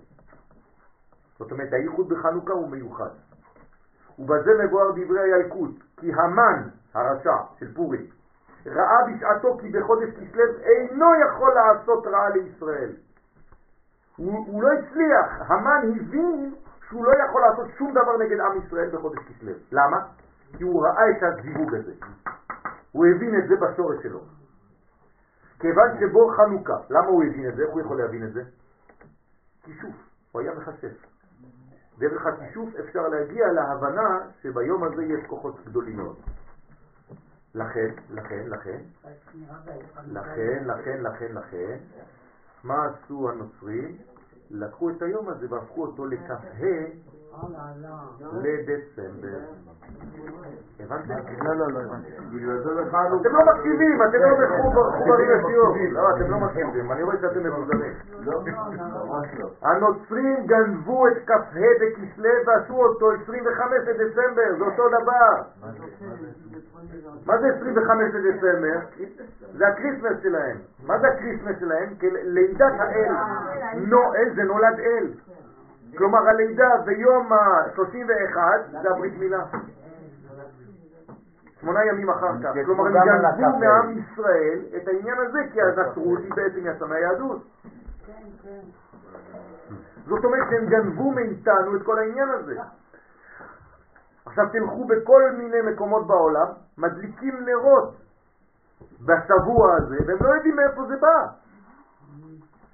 זאת 1.39 1.51
אומרת, 1.51 1.73
הייחוד 1.73 2.09
בחנוכה 2.09 2.53
הוא 2.53 2.69
מיוחד. 2.69 3.09
ובזה 4.19 4.51
מבואר 4.63 4.91
דברי 4.91 5.33
הילקוט, 5.33 5.83
כי 5.97 6.13
המן, 6.13 6.69
הרשע 6.93 7.37
של 7.59 7.73
פורים, 7.73 8.05
ראה 8.65 8.97
בשעתו 9.07 9.57
כי 9.57 9.69
בחודש 9.69 10.09
כסלו 10.09 10.43
אינו 10.63 11.05
יכול 11.27 11.53
לעשות 11.53 12.07
רעה 12.07 12.29
לישראל. 12.29 12.91
הוא, 14.17 14.45
הוא 14.47 14.63
לא 14.63 14.69
הצליח, 14.71 15.51
המן 15.51 15.81
הבין 15.95 16.55
שהוא 16.89 17.05
לא 17.05 17.11
יכול 17.25 17.41
לעשות 17.41 17.67
שום 17.77 17.91
דבר 17.91 18.17
נגד 18.17 18.39
עם 18.39 18.57
ישראל 18.65 18.89
בחודש 18.89 19.19
כסלו. 19.19 19.51
למה? 19.71 19.97
כי 20.57 20.63
הוא 20.63 20.85
ראה 20.85 21.09
את 21.09 21.23
הזיווג 21.23 21.75
הזה. 21.75 21.91
הוא 22.91 23.05
הבין 23.05 23.39
את 23.39 23.47
זה 23.47 23.55
בשורש 23.55 24.03
שלו. 24.03 24.19
כיוון 25.59 25.87
שבו 25.99 26.31
חנוכה, 26.37 26.77
למה 26.89 27.07
הוא 27.07 27.23
הבין 27.23 27.49
את 27.49 27.55
זה? 27.55 27.63
איך 27.63 27.71
הוא 27.71 27.81
יכול 27.81 27.97
להבין 27.97 28.27
את 28.27 28.33
זה? 28.33 28.43
כישוף, 29.63 29.95
הוא 30.31 30.41
היה 30.41 30.51
מחשף. 30.53 31.05
דרך 31.97 32.25
הכישוף 32.25 32.69
אפשר 32.79 33.07
להגיע 33.07 33.47
להבנה 33.47 34.19
שביום 34.41 34.83
הזה 34.83 35.03
יש 35.03 35.25
כוחות 35.27 35.65
גדולים 35.65 35.97
מאוד. 35.97 36.15
לכן, 37.55 37.89
לכן, 38.09 38.47
לכן, 38.47 38.77
לכן, 40.11 40.63
לכן, 40.67 41.03
לכן, 41.03 41.33
לכן, 41.33 41.77
מה 42.63 42.85
עשו 42.85 43.29
הנוצרים? 43.29 43.97
לקחו 44.51 44.89
את 44.89 45.01
היום 45.01 45.29
הזה 45.29 45.47
והפכו 45.49 45.81
אותו 45.81 46.05
לכ"ה 46.05 46.35
לדצמבר. 48.41 49.39
הבנתם? 50.79 51.13
לא, 51.43 51.55
לא, 51.55 51.67
לא 51.71 51.79
הבנתי. 51.79 52.11
בגלל 52.33 52.63
זה 52.63 52.69
בחנוכה. 52.81 53.21
אתם 53.21 53.35
לא 53.35 53.45
מקשיבים, 53.53 54.01
אתם 54.09 54.17
לא 54.17 54.27
מחוברים 54.89 55.29
לשיעור. 55.29 55.75
לא, 55.91 56.09
אתם 56.15 56.31
לא 56.31 56.39
מקשיבים, 56.39 56.91
אני 56.91 57.03
רואה 57.03 57.15
שאתם. 57.21 57.45
לא, 57.45 57.53
לא. 58.25 59.49
הנוצרים 59.61 60.45
גנבו 60.45 61.07
את 61.07 61.13
כ"ה 61.27 61.35
בכסלו 61.81 62.29
ועשו 62.47 62.73
אותו 62.73 63.11
25 63.11 63.71
לדצמבר, 63.87 64.57
זה 64.57 64.63
אותו 64.63 64.89
דבר. 64.89 65.41
מה 67.25 67.37
זה 67.37 67.47
25 67.47 68.13
לדצמבר? 68.13 68.79
זה 69.53 69.67
ה 69.67 69.73
Christmas 69.73 70.23
שלהם. 70.23 70.57
מה 70.85 70.99
זה 70.99 71.07
ה 71.07 71.12
Christmas 71.12 71.59
שלהם? 71.59 71.93
לידת 72.23 72.73
האל. 72.79 73.11
Noël 73.75 74.35
זה 74.35 74.43
נולד 74.43 74.79
אל. 74.79 75.07
כלומר 75.97 76.19
הלידה 76.29 76.69
ביום 76.85 77.33
ה-31 77.33 78.37
זה 78.81 78.89
הברית 78.89 79.17
מילה. 79.17 79.43
שמונה 81.61 81.85
ימים 81.85 82.09
אחר 82.09 82.31
כך. 82.43 82.53
כלומר 82.65 82.85
הם 82.85 82.93
גנבו 82.93 83.59
מעם 83.59 83.97
ישראל 83.97 84.59
את 84.77 84.87
העניין 84.87 85.17
הזה 85.17 85.39
כי 85.53 85.61
הנצרות 85.61 86.19
היא 86.19 86.31
בעצם 86.35 86.67
יצאה 86.67 86.87
מהיהדות. 86.87 87.41
זאת 90.07 90.25
אומרת 90.25 90.47
שהם 90.49 90.65
גנבו 90.65 91.11
מאיתנו 91.11 91.75
את 91.75 91.83
כל 91.83 91.99
העניין 91.99 92.29
הזה. 92.29 92.55
עכשיו 94.25 94.45
תלכו 94.51 94.85
בכל 94.87 95.31
מיני 95.31 95.61
מקומות 95.61 96.07
בעולם, 96.07 96.47
מדליקים 96.77 97.45
נרות 97.45 97.95
בשבוע 99.01 99.75
הזה, 99.75 99.95
והם 100.07 100.17
לא 100.21 100.35
יודעים 100.35 100.55
מאיפה 100.55 100.85
זה 100.87 100.95
בא. 100.97 101.42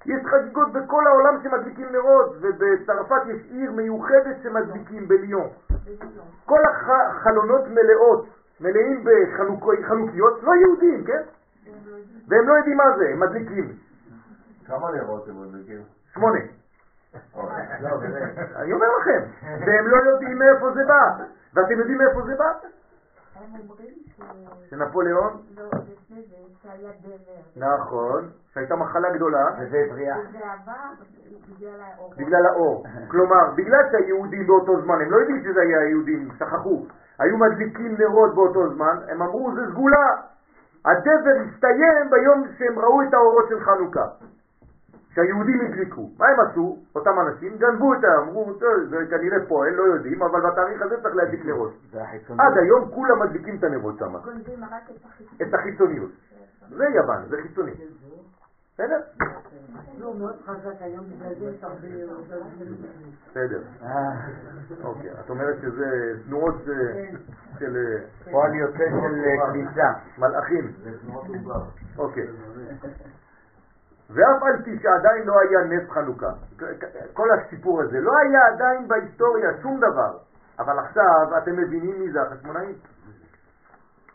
יש 0.06 0.26
חגיגות 0.26 0.72
בכל 0.72 1.06
העולם 1.06 1.42
שמדליקים 1.42 1.86
נרות, 1.92 2.36
ובצרפת 2.40 3.22
יש 3.26 3.40
עיר 3.50 3.72
מיוחדת 3.72 4.36
שמדליקים 4.42 5.08
בליון. 5.08 5.48
כל 6.46 6.60
החלונות 6.64 7.68
מלאות, 7.68 8.26
מלאים 8.60 9.04
בחנוכיות, 9.04 10.42
לא 10.42 10.52
יהודים, 10.54 11.04
כן? 11.04 11.22
והם 12.28 12.48
לא 12.48 12.54
יודעים 12.54 12.76
מה 12.76 12.84
זה, 12.98 13.08
הם 13.08 13.20
מדליקים. 13.20 13.72
כמה 14.66 14.90
נרות 14.90 15.28
הם 15.28 15.42
מדליקים? 15.42 15.82
שמונה. 16.14 16.40
באמת. 18.00 18.38
אני 18.56 18.72
אומר 18.72 18.86
לכם, 19.00 19.20
והם 19.66 19.86
לא 19.86 19.96
יודעים 19.96 20.38
מאיפה 20.38 20.72
זה 20.74 20.80
בא. 20.84 21.24
ואתם 21.54 21.78
יודעים 21.78 21.98
מאיפה 21.98 22.22
זה 22.26 22.36
בא? 22.36 22.52
הם 23.40 23.60
אומרים 23.60 23.94
ש... 24.06 24.20
שנפוליאון, 24.70 25.42
לא, 25.56 25.64
לפני 25.64 26.22
זה, 26.22 26.36
שהיה 26.62 26.92
דבר. 27.02 27.66
נכון, 27.66 28.30
שהייתה 28.54 28.76
מחלה 28.76 29.10
גדולה, 29.10 29.46
וזה 29.60 29.76
הבריח. 29.86 30.16
וזה 30.28 30.38
עבר 30.38 31.04
בגלל 31.48 31.80
האור. 31.80 32.14
בגלל 32.16 32.46
האור. 32.46 32.84
כלומר, 33.10 33.50
בגלל 33.56 33.82
שהיהודים 33.90 34.46
באותו 34.46 34.80
זמן, 34.80 34.94
הם 35.00 35.10
לא 35.10 35.16
יודעים 35.16 35.42
שזה 35.44 35.60
היה 35.60 35.80
היהודים, 35.80 36.28
שכחו, 36.38 36.86
היו 37.18 37.36
מדליקים 37.36 37.96
נרות 37.98 38.34
באותו 38.34 38.74
זמן, 38.74 38.96
הם 39.08 39.22
אמרו 39.22 39.54
זה 39.54 39.60
סגולה. 39.70 40.16
הדבר 40.84 41.30
הסתיים 41.46 42.10
ביום 42.10 42.44
שהם 42.58 42.78
ראו 42.78 43.02
את 43.02 43.14
האורות 43.14 43.48
של 43.48 43.60
חנוכה. 43.60 44.06
שהיהודים 45.14 45.60
הדליקו. 45.60 46.10
מה 46.18 46.26
הם 46.26 46.40
עשו? 46.40 46.76
אותם 46.94 47.10
אנשים 47.20 47.56
גנבו 47.58 47.94
את 47.94 48.04
ה... 48.04 48.18
אמרו, 48.22 48.52
"טוב, 48.52 48.70
זה 48.90 48.96
כנראה 49.10 49.38
פועל, 49.48 49.72
לא 49.72 49.82
יודעים, 49.82 50.22
אבל 50.22 50.40
בתאריך 50.40 50.82
הזה 50.82 51.02
צריך 51.02 51.14
להדליק 51.14 51.44
נרות. 51.44 51.72
עד 52.38 52.58
היום 52.58 52.90
כולם 52.90 53.22
מדליקים 53.22 53.56
את 53.58 53.64
הנרות 53.64 53.98
שם. 53.98 54.16
גונבים 54.16 54.64
רק 54.64 54.90
את 55.42 55.54
החיצוניות. 55.54 56.10
זה 56.68 56.84
יוון, 56.84 57.28
זה 57.28 57.36
חיצוני. 57.42 57.72
בסדר? 58.74 59.00
לא, 59.98 60.14
מאוד 60.14 60.36
חזק 60.46 60.74
היום, 60.80 61.04
בגלל 61.04 61.34
זה 61.34 61.44
יש 61.44 61.64
הרבה... 61.64 61.88
בסדר. 63.30 63.62
אוקיי, 64.84 65.10
את 65.20 65.30
אומרת 65.30 65.56
שזה 65.62 66.12
תנועות 66.26 66.54
אה, 66.68 67.04
של 67.58 67.76
אה, 67.76 68.30
פועל 68.30 68.54
יוצא 68.54 68.78
של 68.78 69.24
אה, 69.24 69.52
כניסה. 69.52 69.92
מלאכים. 70.18 70.72
זה 70.82 70.90
תנועות 70.98 71.26
עובר. 71.26 71.62
אוקיי. 71.98 72.26
ואף 74.14 74.42
על 74.42 74.62
פי 74.64 74.78
שעדיין 74.82 75.26
לא 75.26 75.34
היה 75.40 75.64
נס 75.64 75.90
חנוכה, 75.90 76.32
כל 77.12 77.28
הסיפור 77.30 77.82
הזה, 77.82 78.00
לא 78.00 78.12
היה 78.18 78.40
עדיין 78.46 78.88
בהיסטוריה 78.88 79.50
שום 79.62 79.76
דבר, 79.76 80.18
אבל 80.58 80.78
עכשיו 80.78 81.38
אתם 81.38 81.52
מבינים 81.52 82.00
מי 82.00 82.12
זה 82.12 82.22
החשמונאים? 82.22 82.74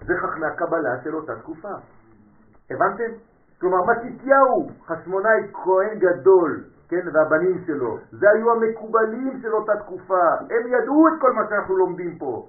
זה 0.02 0.14
חכמי 0.18 0.46
הקבלה 0.46 1.04
של 1.04 1.16
אותה 1.16 1.36
תקופה. 1.36 1.74
הבנתם? 2.72 3.12
כלומר, 3.62 3.78
מתתיהו, 3.86 4.70
חשמונאי 4.88 5.52
כהן 5.54 6.00
גדול, 6.00 6.64
כן, 6.90 7.08
והבנים 7.14 7.64
שלו, 7.66 7.98
זה 8.12 8.30
היו 8.30 8.52
המקובלים 8.52 9.40
של 9.42 9.54
אותה 9.54 9.72
תקופה, 9.80 10.26
הם 10.40 10.68
ידעו 10.68 11.08
את 11.08 11.22
כל 11.22 11.34
מה 11.34 11.42
שאנחנו 11.50 11.78
לומדים 11.78 12.18
פה. 12.18 12.48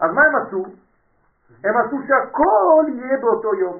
אז 0.00 0.10
מה 0.14 0.22
הם 0.22 0.46
עשו? 0.46 0.64
הם 1.64 1.76
עשו 1.76 1.96
שהכל 2.06 2.84
יהיה 2.88 3.18
באותו 3.20 3.54
יום. 3.54 3.78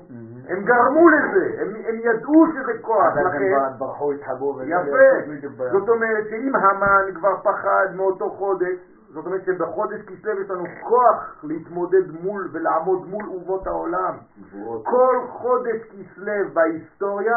הם 0.49 0.65
גרמו 0.65 1.09
לזה, 1.09 1.63
הם, 1.63 1.99
ידעו 2.01 2.47
שזה 2.47 2.73
כוח, 2.81 3.17
לכן... 3.17 3.55
הם 3.67 3.79
ברחו, 3.79 4.13
התחבאו. 4.13 4.63
יפה. 4.63 5.65
זאת 5.73 5.89
אומרת 5.89 6.25
שאם 6.31 6.57
המן 6.57 7.15
כבר 7.15 7.37
פחד 7.43 7.87
מאותו 7.95 8.31
חודש, 8.31 8.79
זאת 9.15 9.27
אומרת 9.27 9.45
שבחודש 9.45 10.01
כסלו 10.01 10.41
יש 10.41 10.51
לנו 10.51 10.65
כוח 10.89 11.45
להתמודד 11.45 12.11
מול 12.23 12.49
ולעמוד 12.53 13.07
מול 13.07 13.25
אומות 13.25 13.67
העולם. 13.67 14.15
כל 14.83 15.17
חודש 15.29 15.81
כסלו 15.83 16.55
בהיסטוריה 16.55 17.37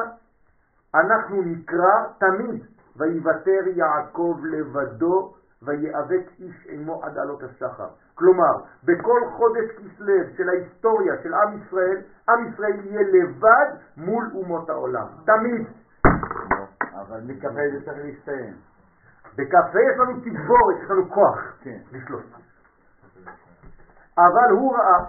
אנחנו 0.95 1.41
נקרא 1.41 2.03
תמיד 2.19 2.63
ויוותר 2.97 3.67
יעקב 3.75 4.37
לבדו 4.43 5.33
ויאבק 5.65 6.29
איש 6.39 6.67
עמו 6.69 7.03
עד 7.03 7.17
עלות 7.17 7.43
השחר. 7.43 7.87
כלומר, 8.15 8.53
בכל 8.83 9.19
חודש 9.37 9.71
כסלו 9.71 10.13
של 10.37 10.49
ההיסטוריה 10.49 11.13
של 11.23 11.33
עם 11.33 11.61
ישראל, 11.61 12.01
עם 12.29 12.47
ישראל 12.47 12.85
יהיה 12.85 13.01
לבד 13.01 13.77
מול 13.97 14.31
אומות 14.33 14.69
העולם. 14.69 15.07
תמיד. 15.25 15.67
אבל 17.01 17.21
מכ"ה 17.27 17.49
זה 17.49 17.85
צריך 17.85 17.97
להסתיים. 18.03 18.53
בקפה 19.37 19.79
יש 19.91 19.99
לנו 19.99 20.19
תגבורת, 20.19 20.75
יש 20.83 20.89
לנו 20.89 21.09
כוח 21.09 21.39
כן. 21.61 21.77
לשלוט. 21.91 22.23
אבל 24.17 24.51
הוא 24.51 24.77
ראה 24.77 24.99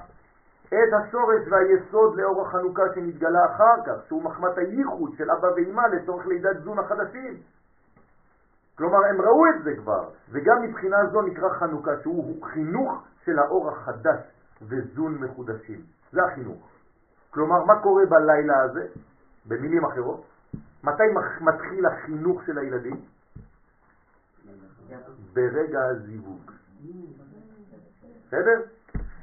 את 0.69 0.93
השורש 0.93 1.49
והיסוד 1.51 2.17
לאור 2.17 2.47
החנוכה 2.47 2.83
שנתגלה 2.95 3.47
אחר 3.47 3.83
כך, 3.87 4.07
שהוא 4.07 4.23
מחמת 4.23 4.59
הייחוד 4.59 5.11
של 5.17 5.31
אבא 5.31 5.47
ואמא 5.57 5.83
לצורך 5.93 6.27
לידת 6.27 6.57
זון 6.65 6.79
החדשים. 6.79 7.35
כלומר, 8.79 8.99
הם 9.11 9.21
ראו 9.21 9.47
את 9.47 9.65
זה 9.65 9.77
כבר, 9.77 10.09
וגם 10.31 10.63
מבחינה 10.63 10.97
זו 11.13 11.23
נקרא 11.23 11.49
חנוכה, 11.49 11.91
שהוא 12.03 12.47
חינוך 12.47 13.05
של 13.25 13.39
האור 13.39 13.71
החדש 13.71 14.21
וזון 14.63 15.15
מחודשים. 15.15 15.81
זה 16.13 16.25
החינוך. 16.25 16.69
כלומר, 17.31 17.65
מה 17.65 17.83
קורה 17.83 18.07
בלילה 18.07 18.63
הזה? 18.63 18.87
במילים 19.47 19.85
אחרות, 19.85 20.25
מתי 20.85 21.03
מתחיל 21.41 21.87
החינוך 21.87 22.43
של 22.47 22.59
הילדים? 22.59 23.01
ברגע 25.33 25.81
הזיווג. 25.85 26.51
בסדר? 28.27 28.63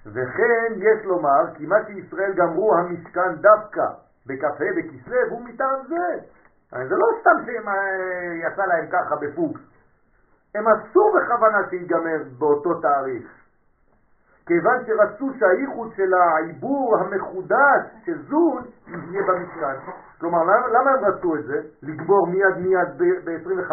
וכן 0.06 0.74
יש 0.78 1.06
לומר 1.06 1.56
כי 1.58 1.66
מה 1.66 1.76
שישראל 1.88 2.34
גמרו 2.34 2.76
המשכן 2.76 3.36
דווקא 3.36 3.86
בכ"ה 4.26 4.48
בכסלו 4.78 5.18
הוא 5.30 5.42
מטעם 5.42 5.80
זה. 5.88 6.20
זה 6.74 6.96
לא 6.96 7.08
סתם 7.20 7.46
שיצא 7.46 8.66
להם 8.66 8.86
ככה 8.92 9.16
בפוקס. 9.16 9.62
הם 10.56 10.68
עשו 10.68 11.12
בכוונה 11.16 11.70
שיגמר 11.70 12.24
באותו 12.38 12.82
תאריך. 12.82 13.44
כיוון 14.46 14.86
שרצו 14.86 15.30
שהייחוד 15.40 15.94
של 15.96 16.14
העיבור 16.14 16.98
המחודש 17.00 17.84
של 18.06 18.22
זון 18.30 18.64
יהיה 18.88 19.24
במשכן. 19.28 19.92
כלומר, 20.20 20.44
למה, 20.44 20.68
למה 20.68 20.92
הם 20.92 21.06
רצו 21.06 21.36
את 21.36 21.44
זה? 21.44 21.62
לגבור 21.84 22.28
מיד 22.28 22.58
מיד 22.58 22.98
ב-25? 22.98 23.72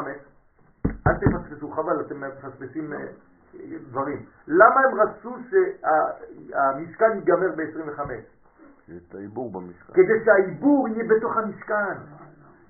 אל 1.06 1.14
תפספסו, 1.14 1.70
חבל, 1.70 2.00
אתם 2.00 2.20
מפספסים 2.20 2.92
אה, 2.92 2.98
דברים. 3.88 4.24
למה 4.46 4.80
הם 4.80 5.00
רצו 5.00 5.36
שהמשכן 5.50 7.12
ייגמר 7.14 7.50
ב-25? 7.56 8.00
את 8.96 9.14
העיבור 9.14 9.52
במשכן. 9.52 9.92
כדי 9.92 10.24
שהעיבור 10.24 10.88
יהיה 10.88 11.04
בתוך 11.16 11.36
המשכן. 11.36 12.19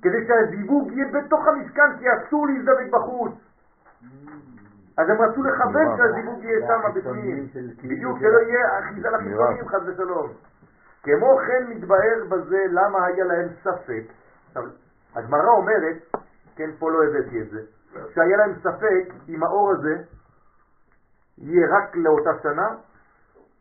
כדי 0.02 0.26
שהזיווג 0.26 0.92
יהיה 0.92 1.06
בתוך 1.12 1.46
המשכן, 1.46 1.98
כי 1.98 2.04
אסור 2.16 2.46
להזדבק 2.46 2.92
בחוץ. 2.92 3.32
אז 4.98 5.08
הם 5.10 5.22
רצו 5.22 5.42
לכוון. 5.42 5.96
שהזיווג 5.96 6.44
יהיה 6.44 6.66
שם 6.66 6.80
בפנים. 6.94 7.48
כאילו 7.78 7.96
בדיוק, 7.96 8.18
שלא 8.18 8.38
יהיה 8.38 8.78
אחיזה 8.78 9.10
לחיצוניים, 9.10 9.56
נראה. 9.56 9.68
חס 9.68 9.80
ושלום. 9.86 10.30
כמו 11.02 11.38
כן 11.46 11.66
מתבהר 11.68 12.24
בזה 12.28 12.64
למה 12.70 13.04
היה 13.06 13.24
להם 13.24 13.48
ספק. 13.62 14.02
עכשיו, 14.48 14.62
הגמרא 15.14 15.50
אומרת, 15.50 15.96
כן, 16.56 16.70
פה 16.78 16.90
לא 16.90 17.04
הבאתי 17.04 17.42
את 17.42 17.50
זה, 17.50 17.60
שהיה 18.14 18.36
להם 18.36 18.54
ספק 18.60 19.14
אם 19.28 19.42
האור 19.42 19.70
הזה 19.70 20.02
יהיה 21.38 21.66
רק 21.76 21.96
לאותה 21.96 22.30
שנה 22.42 22.68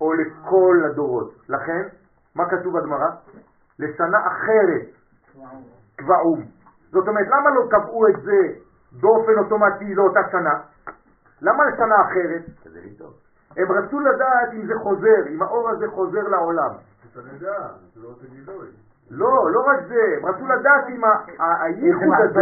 או 0.01 0.13
לכל 0.13 0.81
הדורות. 0.85 1.33
לכן, 1.49 1.87
מה 2.35 2.49
כתוב 2.49 2.79
בגמרא? 2.79 3.09
לשנה 3.79 4.27
אחרת 4.27 4.99
קבעום. 5.99 6.41
זאת 6.91 7.07
אומרת, 7.07 7.27
למה 7.27 7.49
לא 7.49 7.61
קבעו 7.69 8.07
את 8.07 8.21
זה 8.21 8.39
באופן 9.01 9.31
אוטומטי 9.37 9.95
לאותה 9.95 10.19
שנה? 10.31 10.59
למה 11.41 11.65
לשנה 11.65 11.95
אחרת? 12.01 12.43
כדי 12.63 12.81
לבדוק. 12.85 13.13
הם 13.57 13.71
רצו 13.71 13.99
לדעת 13.99 14.53
אם 14.53 14.65
זה 14.67 14.73
חוזר, 14.83 15.27
אם 15.29 15.41
האור 15.41 15.69
הזה 15.69 15.87
חוזר 15.87 16.27
לעולם. 16.27 16.71
לא 17.95 18.09
תגילוי. 18.21 18.67
לא, 19.11 19.51
לא 19.51 19.59
רק 19.59 19.79
זה, 19.87 20.03
הם 20.17 20.25
רצו 20.25 20.45
לדעת 20.47 20.89
אם 20.89 21.01
הייחוד 21.61 22.17
הזה. 22.19 22.41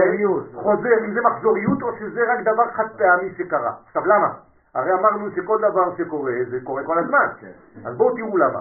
חוזר, 0.53 1.05
אם 1.05 1.13
זה 1.13 1.19
מחזוריות 1.21 1.81
או 1.81 1.87
שזה 1.99 2.21
רק 2.33 2.39
דבר 2.41 2.71
חד 2.73 2.87
פעמי 2.97 3.33
שקרה. 3.37 3.73
עכשיו 3.85 4.05
למה? 4.05 4.27
הרי 4.75 4.93
אמרנו 4.93 5.31
שכל 5.31 5.57
דבר 5.57 5.95
שקורה 5.97 6.31
זה 6.49 6.57
קורה 6.63 6.83
כל 6.83 6.97
הזמן. 6.99 7.27
כן. 7.39 7.51
אז 7.85 7.97
בואו 7.97 8.15
תראו 8.15 8.37
למה. 8.37 8.59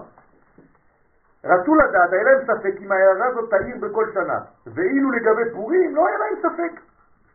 רצו 1.49 1.75
לדעת, 1.75 2.13
היה 2.13 2.23
להם 2.23 2.45
ספק 2.45 2.81
אם 2.81 2.93
ההערה 2.93 3.27
הזאת 3.27 3.51
תאיר 3.51 3.77
בכל 3.81 4.07
שנה, 4.15 4.39
ואילו 4.75 5.11
לגבי 5.11 5.51
פורים 5.53 5.97
לא 5.97 6.07
היה 6.07 6.19
להם 6.19 6.37
ספק. 6.43 6.81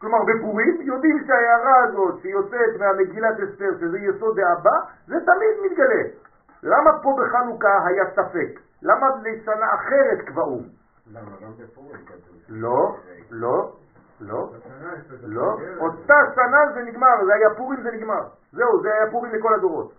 כלומר 0.01 0.17
בפורים 0.23 0.81
יודעים 0.81 1.23
שההערה 1.27 1.83
הזאת 1.83 2.21
שיוצאת 2.21 2.79
מהמגילת 2.79 3.39
אסתר, 3.39 3.71
שזה 3.79 3.97
יסוד 3.99 4.39
דאבא, 4.39 4.77
זה 5.07 5.15
תמיד 5.25 5.71
מתגלה. 5.71 6.03
למה 6.63 6.91
פה 7.03 7.09
בחנוכה 7.19 7.85
היה 7.85 8.03
ספק? 8.11 8.59
למה 8.81 9.07
לשנה 9.23 9.73
אחרת 9.73 10.27
קבעו? 10.27 10.61
למה 11.11 11.29
גם 11.41 11.51
בפורים 11.59 12.05
כתוב? 12.05 12.35
לא, 12.49 12.97
לא, 13.31 13.71
לא, 14.21 14.49
לא. 15.23 15.57
אותה 15.79 16.13
שנה 16.35 16.57
זה 16.73 16.81
נגמר, 16.81 17.25
זה 17.25 17.33
היה 17.33 17.49
פורים 17.57 17.81
זה 17.83 17.91
נגמר. 17.91 18.23
זהו, 18.51 18.81
זה 18.81 18.93
היה 18.93 19.11
פורים 19.11 19.31
לכל 19.33 19.53
הדורות. 19.53 19.93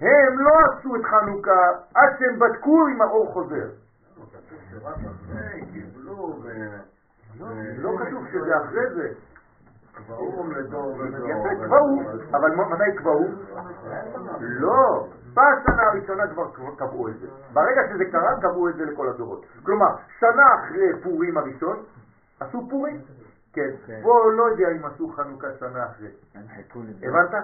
הם 0.00 0.38
לא 0.38 0.50
עשו 0.64 0.96
את 0.96 1.04
חנוכה 1.04 1.68
עד 1.94 2.10
שהם 2.18 2.38
בדקו 2.38 2.88
אם 2.88 3.02
האור 3.02 3.32
חוזר. 3.32 3.68
ו... 6.42 6.48
לא 7.78 7.90
כתוב 7.98 8.26
שזה 8.32 8.56
אחרי 8.56 8.94
זה. 8.94 9.12
קבעו 9.92 10.50
לדור 10.50 10.96
ודור. 10.98 12.02
אבל 12.30 12.54
מתי 12.54 12.96
קבעו? 12.96 13.26
לא, 14.40 15.06
בשנה 15.30 15.82
הראשונה 15.82 16.26
כבר 16.34 16.50
קבעו 16.76 17.08
את 17.08 17.18
זה. 17.20 17.26
ברגע 17.52 17.80
שזה 17.92 18.04
קרה, 18.12 18.40
קבעו 18.40 18.68
את 18.68 18.74
זה 18.74 18.84
לכל 18.84 19.08
הדורות. 19.08 19.46
כלומר, 19.62 19.94
שנה 20.20 20.54
אחרי 20.54 21.02
פורים 21.02 21.38
הראשון, 21.38 21.82
עשו 22.40 22.68
פורים? 22.70 23.00
כן. 23.52 23.70
כן. 23.86 24.00
פה 24.02 24.30
לא 24.36 24.42
יודע 24.42 24.68
אם 24.70 24.84
עשו 24.84 25.08
חנוכה 25.08 25.46
שנה 25.58 25.86
אחרי. 25.86 26.08
הבנת? 27.02 27.34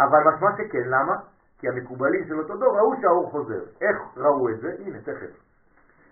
אבל 0.00 0.18
משמע 0.34 0.50
שכן, 0.52 0.88
למה? 0.88 1.16
כי 1.60 1.68
המקובלים 1.68 2.24
של 2.28 2.38
אותו 2.38 2.56
דור 2.56 2.78
ראו 2.78 2.94
שהאור 3.00 3.30
חוזר. 3.30 3.62
איך 3.80 3.96
ראו 4.16 4.48
את 4.48 4.60
זה? 4.60 4.74
הנה, 4.78 5.00
תכף. 5.00 5.30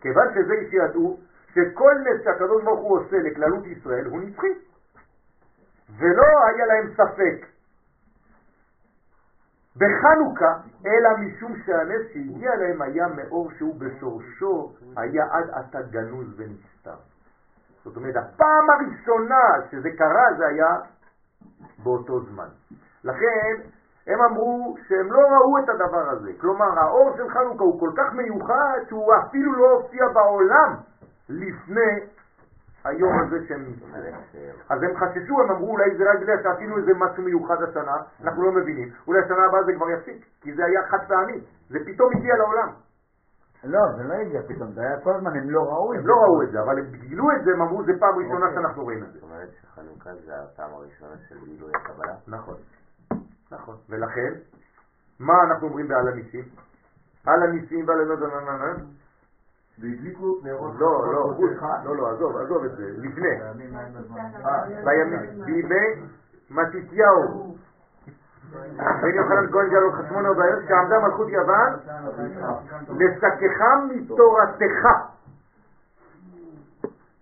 כיוון 0.01 0.27
שזה 0.35 0.55
שידעו 0.71 1.19
שכל 1.55 1.95
נס 2.05 2.25
שהקדוש 2.25 2.65
ברוך 2.65 2.81
הוא 2.81 2.99
עושה 2.99 3.17
לכללות 3.17 3.67
ישראל 3.67 4.07
הוא 4.07 4.21
נצחי. 4.21 4.53
ולא 5.99 6.47
היה 6.47 6.67
להם 6.67 6.93
ספק 6.93 7.47
בחנוכה, 9.77 10.55
אלא 10.87 11.11
משום 11.19 11.57
שהנס 11.67 12.03
שהגיע 12.13 12.57
להם 12.57 12.83
היה 12.83 13.09
מאור 13.09 13.51
שהוא 13.59 13.81
בשורשו 13.81 14.75
היה 14.97 15.25
עד 15.31 15.51
עתה 15.51 15.83
גנוז 15.83 16.27
ונסתר. 16.37 17.01
זאת 17.85 17.97
אומרת, 17.97 18.17
הפעם 18.17 18.71
הראשונה 18.71 19.71
שזה 19.71 19.91
קרה 19.91 20.35
זה 20.39 20.47
היה 20.47 20.77
באותו 21.83 22.21
זמן. 22.21 22.49
לכן 23.05 23.55
הם 24.09 24.21
אמרו 24.21 24.77
שהם 24.89 25.13
לא 25.13 25.21
ראו 25.21 25.59
את 25.59 25.69
הדבר 25.69 26.11
הזה. 26.11 26.31
כלומר, 26.41 26.79
האור 26.81 27.17
של 27.17 27.29
חנוכה 27.29 27.65
הוא 27.65 27.81
כל 27.81 27.91
כך 27.97 28.13
מיוחד 28.13 28.79
שהוא 28.89 29.15
אפילו 29.15 29.53
לא 29.53 29.71
הופיע 29.71 30.09
בעולם 30.09 30.75
לפני 31.29 31.93
היום 32.85 33.13
הזה 33.21 33.47
שהם 33.49 33.65
נמצאים. 33.65 34.15
אז 34.71 34.83
הם 34.83 34.97
חששו, 34.97 35.41
הם 35.41 35.51
אמרו 35.51 35.71
אולי 35.71 35.97
זה 35.97 36.05
רק 36.11 36.21
בגלל 36.21 36.43
שעשינו 36.43 36.79
איזה 36.79 36.93
משהו 36.97 37.23
מיוחד 37.23 37.63
השנה, 37.63 37.97
אנחנו 38.25 38.43
לא 38.43 38.53
מבינים. 38.53 38.89
אולי 39.07 39.21
השנה 39.25 39.45
הבאה 39.49 39.63
זה 39.65 39.73
כבר 39.77 39.91
יפסיק, 39.91 40.25
כי 40.41 40.55
זה 40.55 40.65
היה 40.65 40.83
חד 40.89 41.09
פעמי, 41.09 41.41
זה 41.71 41.79
פתאום 41.87 42.11
הגיע 42.17 42.37
לעולם. 42.37 42.69
לא, 43.65 43.81
זה 43.97 44.03
לא 44.03 44.15
הגיע 44.15 44.41
פתאום, 44.49 44.73
זה 44.73 44.81
היה 44.81 45.01
כל 45.01 45.15
הזמן, 45.15 45.37
הם 45.37 45.51
לא 45.51 45.61
ראו 45.61 45.95
את 45.95 45.97
זה. 45.97 46.03
הם 46.03 46.07
לא 46.09 46.15
ראו 46.15 46.43
את 46.43 46.51
זה, 46.51 46.61
אבל 46.61 46.79
הם 46.79 46.85
גילו 46.85 47.25
את 47.37 47.45
זה, 47.45 47.51
הם 47.51 47.63
אמרו 47.63 47.85
זה 47.85 47.93
פעם 48.01 48.19
ראשונה 48.19 48.47
אוקיי. 48.47 48.55
שאנחנו 48.55 48.83
רואים 48.83 49.03
את 49.03 49.13
זה. 49.13 49.19
זאת 49.19 49.23
אומרת 49.23 49.49
שחנוכה 49.61 50.11
זה 50.27 50.33
הפעם 50.43 50.71
הראשונה 50.75 51.17
של 51.29 51.37
גילוי 51.45 51.71
הקבלה? 51.75 52.15
נכון, 52.29 52.55
נכון. 53.51 53.77
ולכן, 53.89 54.33
מה 55.21 55.43
אנחנו 55.43 55.67
אומרים 55.67 55.89
בעל 55.89 56.09
הניסים? 56.09 56.45
על 57.27 57.43
הניסים 57.43 57.89
ועל 57.89 58.01
הנדנננן? 58.01 58.85
והדליקו 59.79 60.41
נרות 60.43 60.75
לא, 60.79 61.13
לא. 61.13 61.35
לא, 61.85 61.97
לא, 61.97 62.11
עזוב, 62.11 62.37
עזוב 62.37 62.65
את 62.65 62.77
זה, 62.77 62.91
לפני. 62.97 63.29
בימים 63.55 63.77
בזמן. 63.95 64.21
אה, 64.45 65.45
בימי 65.47 66.09
מתתיהו. 66.51 67.57
בן 69.03 69.15
יוחנן 69.15 69.53
כהן 69.53 69.69
גלו 69.71 69.93
חשמונה 69.93 70.31
ובעיות 70.31 70.63
שעמדה 70.69 70.99
מלכות 70.99 71.29
יוון 71.29 71.73
לסקך 72.89 73.63
מתורתך. 73.89 74.89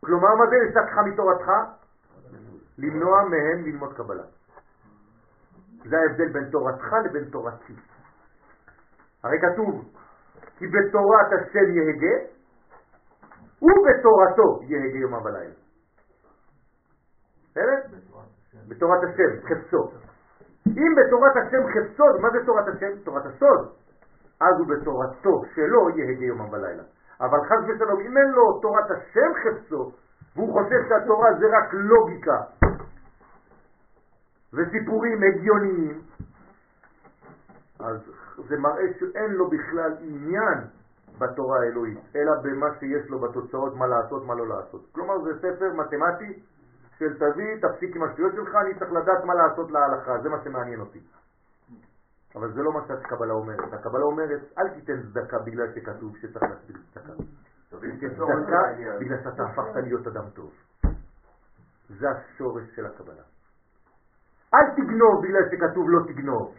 כלומר, 0.01 0.35
מה 0.35 0.45
זה 0.47 0.57
לסקך 0.57 0.99
מתורתך? 0.99 1.51
למנוע 2.79 3.23
מהם 3.23 3.65
ללמוד 3.65 3.93
קבלה. 3.97 4.23
זה 5.89 5.97
ההבדל 5.99 6.29
בין 6.33 6.51
תורתך 6.51 6.93
לבין 7.05 7.25
תורתי. 7.25 7.73
הרי 9.25 9.37
כתוב, 9.41 9.85
כי 10.59 10.67
בתורת 10.67 11.33
השם 11.33 11.71
יהגה, 11.77 12.17
ובתורתו 13.63 14.63
יהגה 14.63 14.99
יומם 14.99 15.25
ולילה. 15.25 15.55
בסדר? 17.51 17.99
בתורת 18.69 19.01
השם, 19.05 19.47
חפצו. 19.49 19.91
אם 20.67 20.95
בתורת 20.97 21.33
השם 21.37 21.63
חפצו, 21.75 22.05
מה 22.23 22.31
זה 22.31 22.47
תורת 22.47 22.69
השם? 22.69 22.99
תורת 23.05 23.27
הסוד. 23.27 23.73
אז 24.41 24.55
הוא 24.59 24.67
בתורתו 24.69 25.43
שלו 25.55 25.91
יהגה 25.91 26.25
יומם 26.25 26.53
ולילה. 26.53 26.83
אבל 27.21 27.39
חס 27.49 27.65
ושלום, 27.69 28.01
אם 28.01 28.17
אין 28.17 28.31
לו 28.31 28.61
תורת 28.61 28.91
השם 28.91 29.31
חפצו, 29.43 29.91
והוא 30.37 30.53
חושב 30.53 30.89
שהתורה 30.89 31.29
זה 31.39 31.47
רק 31.47 31.75
לוגיקה 31.75 32.39
וסיפורים 34.57 35.19
הגיוניים, 35.23 36.01
אז 37.81 37.99
זה 38.49 38.57
מראה 38.59 38.87
שאין 38.99 39.31
לו 39.31 39.51
בכלל 39.51 39.93
עניין 40.01 40.59
בתורה 41.19 41.61
האלוהית, 41.61 41.99
אלא 42.17 42.33
במה 42.43 42.67
שיש 42.79 43.09
לו 43.09 43.19
בתוצאות, 43.19 43.77
מה 43.77 43.87
לעשות, 43.87 44.27
מה 44.27 44.35
לא 44.35 44.49
לעשות. 44.49 44.87
כלומר 44.93 45.15
זה 45.25 45.31
ספר 45.39 45.73
מתמטי 45.73 46.43
של 46.99 47.19
תביא, 47.19 47.57
תפסיק 47.63 47.97
עם 47.97 48.03
השטויות 48.03 48.33
שלך, 48.35 48.55
אני 48.55 48.79
צריך 48.79 48.93
לדעת 48.93 49.25
מה 49.25 49.35
לעשות 49.35 49.71
להלכה, 49.71 50.19
זה 50.23 50.29
מה 50.29 50.37
שמעניין 50.45 50.81
אותי. 50.81 51.01
אבל 52.35 52.53
זה 52.53 52.63
לא 52.63 52.73
מה 52.73 52.81
שהקבלה 52.89 53.33
אומרת. 53.33 53.73
הקבלה 53.73 54.05
אומרת, 54.05 54.41
אל 54.59 54.69
תיתן 54.69 55.03
צדקה 55.03 55.39
בגלל 55.39 55.75
שכתוב 55.75 56.17
שצריך 56.17 56.43
להסביר 56.43 56.77
צדקה. 56.95 57.13
תיתן 57.81 58.09
צדקה 58.09 58.63
בגלל 59.01 59.19
שאתה 59.25 59.43
הפכת 59.43 59.77
להיות 59.77 60.07
אדם 60.07 60.31
טוב. 60.35 60.53
זה 61.89 62.07
השורש 62.11 62.65
של 62.77 62.87
הקבלה. 62.87 63.23
אל 64.55 64.71
תגנוב 64.77 65.23
בגלל 65.23 65.43
שכתוב 65.51 65.91
לא 65.91 66.01
תגנוב, 66.07 66.55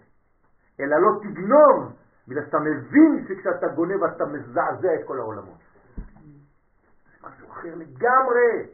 אלא 0.80 0.98
לא 0.98 1.20
תגנוב 1.22 1.94
בגלל 2.28 2.46
שאתה 2.46 2.60
מבין 2.60 3.26
שכשאתה 3.28 3.68
גונב 3.68 4.04
אתה 4.04 4.26
מזעזע 4.26 4.96
את 4.96 5.08
כל 5.08 5.20
העולמות. 5.20 5.58
זה 5.96 7.28
משהו 7.28 7.52
אחר 7.52 7.76
לגמרי. 7.76 8.66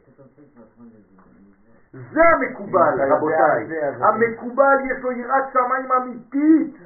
זה 1.92 2.20
המקובל, 2.34 3.12
רבותיי. 3.12 3.78
המקובל 4.00 4.76
יש 4.90 5.02
לו 5.02 5.12
יראת 5.12 5.44
שמיים 5.52 5.92
אמיתית, 5.92 6.76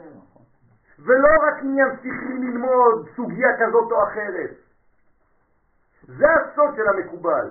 ולא 0.98 1.28
רק 1.42 1.62
עניין 1.62 1.88
שכלי 1.96 2.38
ללמוד 2.38 3.08
סוגיה 3.16 3.48
כזאת 3.60 3.92
או 3.92 4.02
אחרת. 4.02 4.50
זה 6.02 6.26
הסוד 6.34 6.76
של 6.76 6.88
המקובל. 6.88 7.50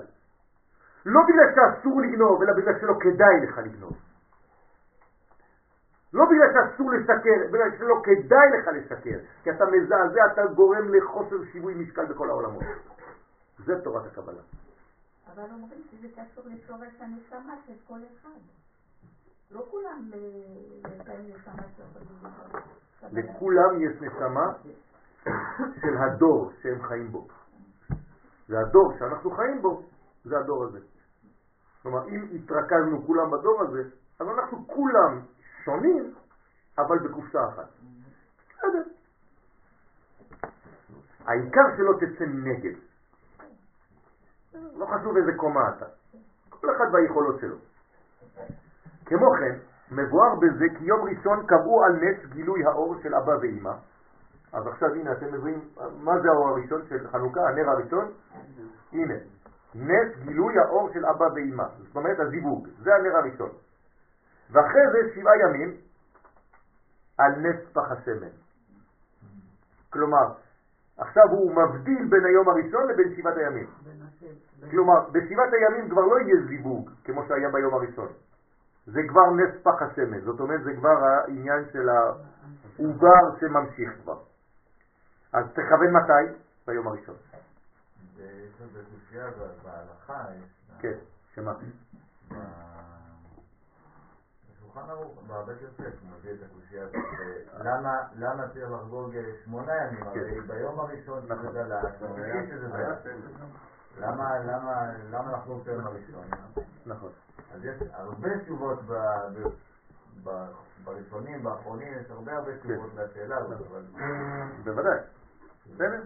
לא 1.05 1.21
בגלל 1.27 1.55
שאסור 1.55 2.01
לגנוב, 2.01 2.41
אלא 2.41 2.53
בגלל 2.53 2.79
שלא 2.79 2.93
כדאי 2.99 3.41
לך 3.43 3.57
לגנוב. 3.57 4.06
לא 6.13 6.25
בגלל 6.25 6.47
שאסור 6.53 6.91
לשקר, 6.91 7.47
בגלל 7.51 7.77
שלא 7.77 7.95
כדאי 8.03 8.47
לך 8.59 8.67
לשקר, 8.67 9.17
כי 9.43 9.49
אתה 9.51 9.65
מזעזע, 9.65 10.21
אתה 10.33 10.45
גורם 10.45 10.93
לחוסר 10.93 11.35
שיווי 11.51 11.73
משקל 11.73 12.05
בכל 12.05 12.29
העולמות. 12.29 12.63
זה 13.65 13.73
תורת 13.83 14.05
הקבלה. 14.05 14.41
אבל 15.33 15.43
אומרים 15.53 15.81
שזה 15.91 16.07
קשור 16.07 16.43
לשורש 16.47 17.01
הנשמה 17.01 17.53
של 17.67 17.73
כל 17.87 17.99
אחד. 18.13 18.39
לא 19.51 19.65
כולם 19.71 20.01
ל- 20.09 20.15
יש 20.87 21.07
להם 21.07 21.21
נשמה. 21.27 21.53
קבלה. 22.99 23.21
לכולם 23.21 23.81
יש 23.81 24.01
נשמה 24.01 24.53
של 25.81 25.97
הדור 25.97 26.51
שהם 26.61 26.81
חיים 26.81 27.11
בו. 27.11 27.27
והדור 28.49 28.93
שאנחנו 28.99 29.31
חיים 29.31 29.61
בו, 29.61 29.81
זה 30.25 30.37
הדור 30.39 30.63
הזה. 30.63 30.79
כלומר, 31.83 32.07
אם 32.09 32.27
התרכזנו 32.35 33.05
כולם 33.05 33.31
בדור 33.31 33.61
הזה, 33.61 33.83
אז 34.19 34.27
אנחנו 34.27 34.67
כולם 34.67 35.21
שונים, 35.67 36.13
אבל 36.77 36.99
בקופסה 36.99 37.39
אחת. 37.47 37.69
העיקר 41.25 41.67
שלא 41.77 41.93
תצא 41.99 42.25
מנגד. 42.25 42.77
לא 44.53 44.85
חשוב 44.85 45.17
איזה 45.17 45.31
קומה 45.37 45.69
אתה. 45.69 45.85
כל 46.49 46.67
אחד 46.75 46.85
והיכולות 46.93 47.39
שלו. 47.39 47.57
כמו 49.05 49.27
כן, 49.39 49.55
מבואר 49.91 50.35
בזה 50.35 50.65
כי 50.77 50.83
יום 50.85 50.99
ראשון 51.09 51.45
קבעו 51.45 51.83
על 51.83 51.93
נס 51.95 52.25
גילוי 52.33 52.65
האור 52.65 52.95
של 53.03 53.15
אבא 53.15 53.31
ואמא. 53.41 53.73
אז 54.53 54.67
עכשיו 54.67 54.89
הנה 54.89 55.11
אתם 55.11 55.33
מבינים 55.33 55.59
מה 56.03 56.19
זה 56.21 56.27
האור 56.29 56.49
הראשון 56.49 56.81
של 56.89 57.07
חנוכה, 57.07 57.39
הנר 57.49 57.69
הראשון? 57.69 58.11
הנה, 58.91 59.13
נס 59.75 60.17
גילוי 60.23 60.59
האור 60.59 60.89
של 60.93 61.05
אבא 61.05 61.25
ואמא, 61.35 61.67
זאת 61.77 61.95
אומרת 61.95 62.19
הזיווג, 62.19 62.67
זה 62.83 62.95
הנר 62.95 63.17
הראשון. 63.17 63.49
ואחרי 64.51 64.81
זה 64.91 65.13
שבעה 65.15 65.33
ימים 65.37 65.77
על 67.17 67.31
נס 67.35 67.71
פח 67.73 67.91
השמן. 67.91 68.33
כלומר, 69.89 70.33
עכשיו 70.97 71.23
הוא 71.29 71.55
מבדיל 71.55 72.07
בין 72.09 72.25
היום 72.25 72.49
הראשון 72.49 72.87
לבין 72.87 73.15
שבעת 73.17 73.37
הימים. 73.37 73.67
כלומר, 74.71 75.09
בשבעת 75.11 75.53
הימים 75.53 75.89
כבר 75.89 76.01
לא 76.01 76.19
יהיה 76.19 76.47
זיווג 76.47 76.89
כמו 77.03 77.23
שהיה 77.27 77.49
ביום 77.49 77.73
הראשון. 77.73 78.07
זה 78.85 79.01
כבר 79.09 79.31
נס 79.31 79.63
פח 79.63 79.81
השמן, 79.81 80.19
זאת 80.19 80.39
אומרת 80.39 80.63
זה 80.63 80.73
כבר 80.77 81.05
העניין 81.05 81.65
של 81.73 81.89
העובר 81.89 83.39
שממשיך 83.39 83.89
כבר. 84.03 84.19
אז 85.33 85.45
תכוון 85.51 85.91
מתי? 85.93 86.39
ביום 86.67 86.87
הראשון. 86.87 87.15
כן, 90.79 90.97
שמה? 91.35 91.53
בשולחן 94.77 94.89
ערוך, 94.91 95.23
בבית 95.27 95.61
יוסף, 95.61 96.01
הוא 96.01 96.09
מביא 96.19 96.31
את 96.31 96.37
הקושייה 96.51 96.83
הזאת, 96.83 96.95
למה- 98.15 98.47
צריך 98.53 98.71
לחגוג 98.71 99.11
שמונה 99.45 99.71
ימים? 99.75 100.03
הרי 100.03 100.41
ביום 100.41 100.79
הראשון. 100.79 101.21
שזה 101.21 101.51
דלת, 101.51 101.83
השמיני 101.83 102.47
שזה 102.47 102.67
דלת. 102.67 102.97
למה 105.11 105.31
לחגוג 105.31 105.61
את 105.61 105.67
היום 105.67 105.87
הראשון? 105.87 106.23
נכון. 106.85 107.09
אז 107.55 107.65
יש 107.65 107.75
הרבה 107.93 108.39
תשובות 108.39 108.79
בראשונים, 110.83 111.43
באחרונים, 111.43 111.93
יש 111.93 112.11
הרבה 112.11 112.33
הרבה 112.35 112.57
תשובות 112.57 112.89
לשאלה 112.95 113.37
הזאת, 113.37 113.61
אבל... 113.71 113.85
בוודאי. 114.63 114.99
בסדר? 115.75 116.01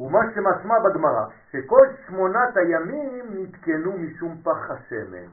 ומה 0.00 0.18
שמשמע 0.34 0.74
בגמרא, 0.80 1.26
שכל 1.52 1.86
שמונת 2.06 2.56
הימים 2.56 3.24
נתקנו 3.30 3.92
משום 3.98 4.42
פח 4.42 4.70
השמן. 4.70 5.26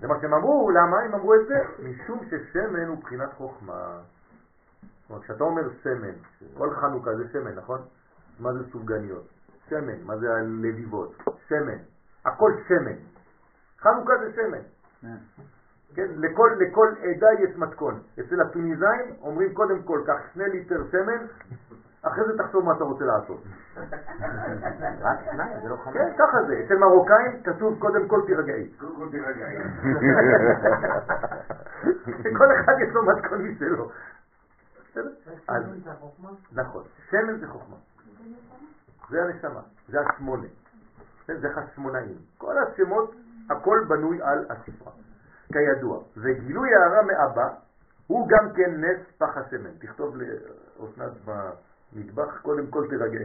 זה 0.00 0.06
מה 0.06 0.14
שהם 0.20 0.34
אמרו, 0.34 0.70
למה 0.70 1.00
הם 1.00 1.14
אמרו 1.14 1.34
את 1.34 1.46
זה? 1.46 1.54
משום 1.82 2.20
ששמן 2.24 2.86
הוא 2.88 2.98
בחינת 3.02 3.32
חוכמה. 3.32 3.98
כלומר, 5.06 5.22
כשאתה 5.22 5.44
אומר 5.44 5.62
שמן, 5.82 6.14
כל 6.54 6.74
חנוכה 6.74 7.10
זה 7.16 7.28
שמן, 7.32 7.54
נכון? 7.54 7.80
מה 8.40 8.52
זה 8.52 8.70
סופגניות? 8.72 9.28
שמן, 9.68 10.02
מה 10.04 10.16
זה 10.16 10.26
הלביבות? 10.34 11.22
שמן, 11.48 11.78
הכל 12.24 12.52
שמן. 12.68 12.96
חנוכה 13.80 14.12
זה 14.18 14.32
שמן. 14.32 14.62
כן, 15.94 16.06
לכל, 16.16 16.50
לכל 16.60 16.88
עדה 17.02 17.28
יש 17.42 17.56
מתכון. 17.56 18.00
אצל 18.20 18.40
הטוניזאים 18.40 19.14
אומרים 19.22 19.54
קודם 19.54 19.82
כל, 19.82 20.02
קח 20.06 20.34
שני 20.34 20.44
ליטר 20.48 20.82
שמן, 20.90 21.26
אחרי 22.02 22.24
זה 22.26 22.38
תחשוב 22.38 22.64
מה 22.64 22.72
אתה 22.72 22.84
רוצה 22.84 23.04
לעשות. 23.04 23.42
רק 25.02 25.18
שניים, 25.30 25.60
זה 25.62 25.68
לא 25.68 25.76
חמש. 25.76 25.94
כן, 25.94 26.12
ככה 26.18 26.42
זה. 26.46 26.62
אצל 26.64 26.76
מרוקאים 26.76 27.42
כתוב 27.44 27.78
קודם 27.78 28.08
כל 28.08 28.20
תירגעי. 28.26 28.68
קודם 28.78 28.96
כל 28.96 29.08
תירגעי. 29.10 29.56
כל 32.38 32.46
אחד 32.60 32.72
יש 32.88 32.94
לו 32.94 33.06
מתכון 33.06 33.42
משלו. 33.42 33.90
נכון, 36.52 36.82
שמן 37.10 37.38
זה 37.40 37.48
חוכמה. 37.48 37.76
זה 39.10 39.22
הנשמה, 39.22 39.60
זה 39.88 40.00
השמונה. 40.00 40.46
זה 41.26 41.48
חשמונאים. 41.54 42.18
כל 42.38 42.54
השמות, 42.58 43.14
הכל 43.50 43.84
בנוי 43.88 44.22
על 44.22 44.46
הספרה. 44.50 44.92
כידוע, 45.52 46.02
וגילוי 46.16 46.68
הערה 46.74 47.02
מאבא 47.02 47.48
הוא 48.06 48.28
גם 48.28 48.52
כן 48.56 48.84
נס 48.84 48.98
פח 49.18 49.36
השמן. 49.36 49.70
תכתוב 49.78 50.16
לאסנת 50.16 51.12
במטבח, 51.92 52.40
קודם 52.42 52.66
כל 52.66 52.86
תרגע. 52.90 53.20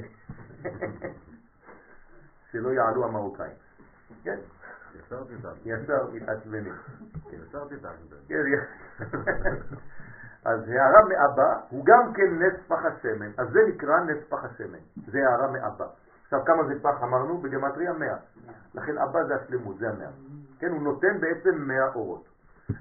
שלא 2.51 2.69
יעלו 2.69 3.05
המרוקאים. 3.05 3.51
כן. 4.23 4.37
ישר 5.65 6.07
מתעצבנים. 6.13 6.73
כן, 8.27 8.43
כן. 8.51 9.55
אז 10.45 10.69
הערה 10.69 11.05
מאבא 11.09 11.59
הוא 11.69 11.85
גם 11.85 12.13
כן 12.13 12.39
נס 12.39 12.53
פח 12.67 12.85
השמן, 12.85 13.31
אז 13.37 13.47
זה 13.51 13.59
נקרא 13.67 13.99
נס 13.99 14.17
פח 14.29 14.43
השמן, 14.43 14.79
זה 15.07 15.27
הערה 15.27 15.51
מאבא. 15.51 15.87
עכשיו 16.23 16.45
כמה 16.45 16.63
זה 16.67 16.73
פח 16.81 17.03
אמרנו? 17.03 17.37
בגמטריה 17.37 17.93
100. 17.93 18.15
לכן 18.73 18.97
אבא 18.97 19.23
זה 19.23 19.35
השלמות, 19.35 19.77
זה 19.77 19.89
המאה. 19.89 20.09
כן, 20.59 20.71
הוא 20.71 20.81
נותן 20.81 21.19
בעצם 21.19 21.55
100 21.55 21.93
אורות. 21.95 22.27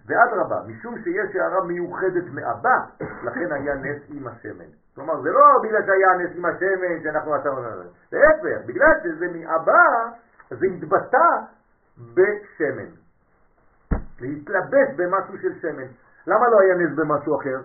ואדרבה, 0.06 0.62
משום 0.66 0.98
שיש 1.02 1.36
הערה 1.36 1.65
מיוחדת 1.65 2.24
מאבא, 2.32 2.85
לכן 3.01 3.52
היה 3.52 3.74
נס 3.74 4.02
עם 4.09 4.27
השמן. 4.27 4.84
כלומר, 4.95 5.23
זה 5.23 5.31
לא 5.31 5.45
בגלל 5.62 5.87
שהיה 5.87 6.15
נס 6.19 6.37
עם 6.37 6.45
השמן 6.45 7.03
שאנחנו 7.03 7.35
עשינו 7.35 7.59
את 7.59 7.77
זה. 7.77 7.85
להפך, 8.12 8.66
בגלל 8.66 8.93
שזה 9.03 9.27
מאבא, 9.33 10.11
זה 10.51 10.66
התבטא 10.66 11.29
בשמן. 12.15 12.91
להתלבש 14.21 14.89
במשהו 14.97 15.39
של 15.39 15.59
שמן. 15.61 15.87
למה 16.27 16.49
לא 16.49 16.61
היה 16.61 16.75
נס 16.75 16.97
במשהו 16.97 17.41
אחר? 17.41 17.61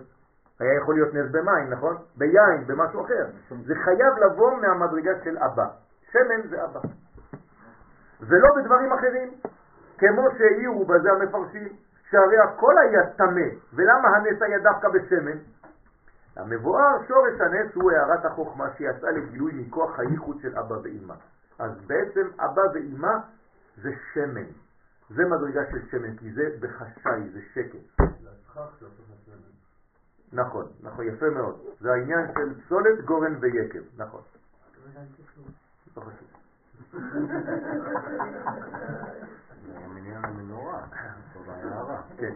היה 0.60 0.74
יכול 0.82 0.96
להיות 0.96 1.14
נס 1.14 1.32
במים, 1.32 1.70
נכון? 1.70 1.98
ביין, 2.18 2.68
במשהו 2.68 3.06
אחר. 3.06 3.26
זה 3.66 3.76
חייב 3.84 4.18
לבוא 4.18 4.58
מהמדרגה 4.62 5.12
של 5.24 5.38
אבא. 5.38 5.68
שמן 6.12 6.50
זה 6.50 6.66
אבא. 6.66 6.80
ולא 8.22 8.50
בדברים 8.56 8.94
אחרים, 8.94 9.30
כמו 9.98 10.28
שהעירו 10.38 10.86
בזה 10.86 11.12
המפרשים, 11.12 11.68
שהרי 12.10 12.38
הכל 12.38 12.78
היה 12.78 13.10
טמא, 13.18 13.48
ולמה 13.74 14.10
הנס 14.18 14.42
היה 14.42 14.60
דווקא 14.60 14.88
בשמן? 14.90 15.38
המבואר 16.40 17.08
שורש 17.08 17.42
הנס 17.42 17.76
הוא 17.76 17.92
הערת 17.92 18.26
החוכמה 18.26 18.66
שיצאה 18.78 19.12
לגילוי 19.12 19.52
מכוח 19.54 20.00
הייחוד 20.00 20.40
של 20.42 20.58
אבא 20.58 20.74
ואמא. 20.84 21.14
אז 21.60 21.72
בעצם 21.88 22.28
אבא 22.40 22.62
ואמא 22.74 23.18
זה 23.82 23.90
שמן. 24.14 24.46
זה 25.10 25.26
מדרגה 25.26 25.62
של 25.72 25.90
שמן, 25.92 26.18
כי 26.18 26.34
זה 26.34 26.44
בחשאי, 26.60 27.30
זה 27.34 27.40
שקט. 27.54 28.02
נכון, 30.34 30.66
נכון, 30.82 31.06
יפה 31.08 31.30
מאוד. 31.30 31.60
זה 31.80 31.92
העניין 31.92 32.28
של 32.34 32.62
פסולת, 32.62 33.06
גורן 33.06 33.36
ויקב, 33.40 33.80
נכון. 33.98 34.22
לא 35.98 36.02
חשוב. 36.02 36.28
מניין 39.88 40.26
המנורה, 40.26 40.86
טובה 41.34 41.54
הערה. 41.54 42.02
כן. 42.18 42.34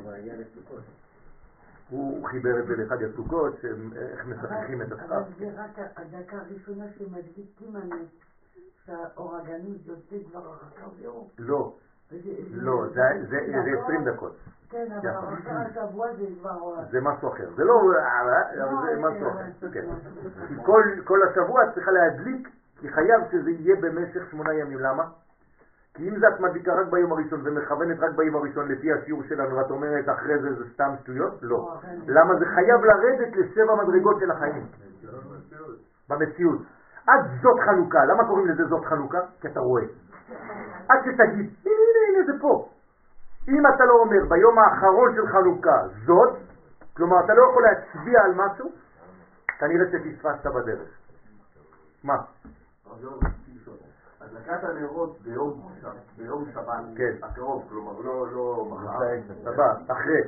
הוא 1.89 2.25
חיבר 2.27 2.59
את 2.59 2.65
זה 2.67 2.75
לאחד 2.75 3.01
הסוכות, 3.03 3.53
איך 3.95 4.25
משחקים 4.25 4.81
את 4.81 4.91
הסכר. 4.91 5.05
אבל 5.05 5.23
זה 5.39 5.45
רק 5.57 5.69
הדקה 5.97 6.37
הראשונה 6.37 6.85
שמדליקים 6.97 7.75
הנס, 7.75 8.07
שהאור 8.85 9.35
הגנוז 9.37 9.87
יוצא 9.87 10.15
כבר 10.29 10.53
אחר 10.53 10.89
זהו. 11.01 11.29
לא, 11.39 11.73
לא, 12.51 12.85
זה 12.93 13.01
זה- 13.29 13.61
זה 13.63 13.81
20 13.83 14.05
דקות. 14.05 14.35
כן, 14.69 14.87
אבל. 14.91 15.09
אחר 15.33 15.57
השבוע 15.81 16.07
זה 16.13 16.25
כבר... 16.39 16.83
זה 16.91 17.01
משהו 17.01 17.27
אחר. 17.29 17.49
זה 17.55 17.63
לא, 17.63 17.81
אבל 17.81 18.55
זה 18.55 18.61
לא, 18.61 19.09
משהו 19.09 19.29
אחר. 19.29 19.69
כי 20.47 20.55
כל, 21.05 21.19
השבוע 21.29 21.61
צריכה 21.73 21.91
להדליק, 21.91 22.49
כי 22.79 22.89
חייב 22.89 23.21
שזה 23.31 23.51
יהיה 23.51 23.75
במשך 23.81 24.31
שמונה 24.31 24.53
ימים. 24.53 24.79
למה? 24.79 25.03
כי 25.93 26.09
אם 26.09 26.19
זה 26.19 26.27
את 26.27 26.39
מדליקה 26.39 26.73
רק 26.73 26.87
ביום 26.87 27.11
הראשון 27.11 27.41
ומכוונת 27.43 27.99
רק 27.99 28.11
ביום 28.15 28.35
הראשון 28.35 28.71
לפי 28.71 28.93
השיעור 28.93 29.23
שלנו, 29.23 29.57
ואת 29.57 29.71
אומרת 29.71 30.09
אחרי 30.09 30.39
זה 30.39 30.53
זה 30.53 30.63
סתם 30.73 30.93
שטויות, 31.01 31.33
לא. 31.41 31.77
למה 32.07 32.35
זה 32.39 32.45
חייב 32.45 32.81
לרדת 32.85 33.35
לשבע 33.35 33.75
מדרגות 33.83 34.19
של 34.19 34.31
החיים. 34.31 34.65
במציאות. 36.09 36.59
עד 37.07 37.21
זאת 37.41 37.59
חנוכה. 37.59 38.05
למה 38.05 38.27
קוראים 38.27 38.47
לזה 38.47 38.65
זאת 38.65 38.85
חנוכה? 38.85 39.19
כי 39.41 39.47
אתה 39.47 39.59
רואה. 39.59 39.83
עד 40.89 40.99
שתגיד, 41.01 41.49
הנה, 41.65 41.83
הנה, 41.83 42.19
הנה, 42.19 42.25
זה 42.25 42.41
פה. 42.41 42.69
אם 43.47 43.67
אתה 43.75 43.85
לא 43.85 43.93
אומר 43.93 44.25
ביום 44.29 44.59
האחרון 44.59 45.15
של 45.15 45.27
חנוכה 45.27 45.87
זאת, 46.05 46.37
כלומר 46.97 47.25
אתה 47.25 47.33
לא 47.33 47.43
יכול 47.49 47.63
להצביע 47.63 48.21
על 48.23 48.33
משהו, 48.35 48.71
כנראה 49.59 49.85
שפספסת 49.91 50.47
בדרך. 50.47 50.89
מה? 52.03 52.15
הדלקת 54.23 54.63
הנרות 54.63 55.17
ביום 56.17 56.45
שבת, 56.53 56.83
כן. 56.97 57.25
הקרוב, 57.25 57.63
כלומר 57.69 57.99
לא 57.99 58.27
לא 58.33 58.65
מחר, 58.71 58.99
הבא, 59.45 59.73
אחרי. 59.87 60.21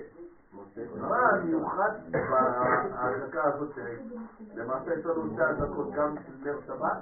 מה 1.00 1.30
המיוחד 1.30 1.92
בהדלקה 2.12 3.44
הזאת, 3.44 3.78
למעשה 4.56 4.94
יש 4.94 5.06
לנו 5.06 5.34
שתי 5.34 5.44
הדלקות 5.44 5.92
גם 5.92 6.16
של 6.26 6.34
נר 6.44 6.60
שבת, 6.68 6.98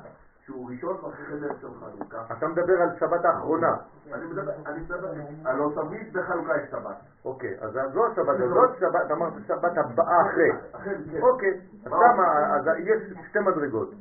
שהוא 0.45 0.69
ראשון 0.71 0.95
ואחרי 0.95 1.25
כן 1.39 1.67
חנוכה. 1.79 2.33
אתה 2.37 2.47
מדבר 2.47 2.81
על 2.81 2.89
שבת 2.99 3.25
האחרונה. 3.25 3.75
אני 4.13 4.25
מדבר, 4.25 4.51
אני 4.65 4.81
מדבר, 4.81 5.11
הלוא 5.45 5.71
תמיד 5.75 6.13
בחנוכה 6.13 6.57
יש 6.57 6.69
שבת. 6.71 6.95
אוקיי, 7.25 7.57
אז 7.61 7.71
זו 7.93 8.05
השבת, 8.05 8.37
זאת 8.37 8.79
שבת, 8.79 9.11
אמרת 9.11 9.33
שבת 9.47 9.77
הבאה 9.77 10.21
אחרי. 10.21 10.51
כן. 10.83 11.21
אוקיי, 11.21 11.61
אז 11.85 11.91
שמה, 11.91 12.55
אז 12.55 12.63
יש 12.77 13.27
שתי 13.29 13.39
מדרגות. 13.39 13.91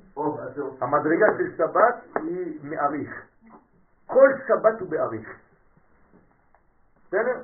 המדרגה 0.81 1.27
של 1.39 1.57
שבת 1.57 1.95
היא 2.17 2.59
מעריך. 2.63 3.23
כל 4.07 4.29
שבת 4.49 4.81
הוא 4.81 4.91
בעריך. 4.91 5.29
בסדר? 7.07 7.41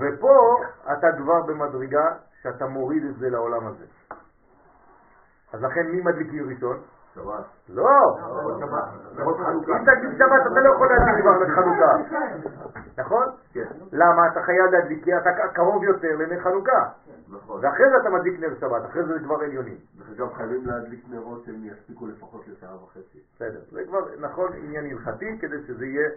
ופה 0.00 0.56
אתה 0.92 1.06
כבר 1.18 1.42
במדרגה 1.42 2.14
שאתה 2.42 2.66
מוריד 2.66 3.04
את 3.04 3.16
זה 3.16 3.30
לעולם 3.30 3.66
הזה. 3.66 3.84
אז 5.52 5.62
לכן 5.62 5.86
מי 5.86 6.00
מדליקים 6.00 6.48
ראשון? 6.48 6.82
שבת. 7.14 7.44
לא! 7.68 8.18
שבת. 8.60 8.84
חנוכה. 9.16 9.50
אם 9.50 9.84
תגיד 9.84 10.18
שבת 10.18 10.42
אתה 10.52 10.60
לא 10.60 10.74
יכול 10.74 10.88
להדליק 10.88 11.20
כבר 11.20 11.38
בחנוכה. 11.40 12.18
נכון? 12.98 13.24
כן, 13.52 13.66
למה? 13.92 14.28
אתה 14.28 14.42
חייב 14.42 14.70
להדליק 14.72 15.04
כי 15.04 15.16
אתה 15.16 15.30
קרוב 15.52 15.84
יותר 15.84 16.16
לנר 16.16 16.40
חנוכה. 16.40 16.88
נכון. 17.28 17.60
ואחרי 17.62 17.90
זה 17.90 17.96
אתה 18.00 18.10
מדליק 18.10 18.40
נר 18.40 18.54
שבת, 18.60 18.84
אחרי 18.84 19.04
זה 19.04 19.12
זה 19.12 19.24
כבר 19.24 19.34
עליוני. 19.34 19.76
וגם 19.98 20.26
חייבים 20.34 20.66
להדליק 20.66 21.04
נרות 21.10 21.44
שהם 21.44 21.64
יספיקו 21.64 22.06
לפחות 22.06 22.48
לשעה 22.48 22.84
וחצי. 22.84 23.18
בסדר. 23.34 23.60
זה 23.70 23.84
כבר 23.88 24.00
נכון 24.20 24.52
עניין 24.52 24.84
הלכתי 24.86 25.38
כדי 25.40 25.62
שזה 25.66 25.86
יהיה 25.86 26.08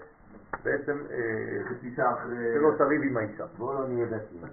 בעצם 0.64 0.98
אה, 1.12 1.18
חצי 1.70 1.94
שעה 1.96 2.14
אחרי... 2.14 2.36
שלא 2.54 2.72
תריב 2.78 3.02
עם 3.04 3.18
האישה. 3.18 3.46
בואו 3.58 3.74
לא 3.74 3.88
נהיה 3.88 4.06
דתיים. 4.06 4.44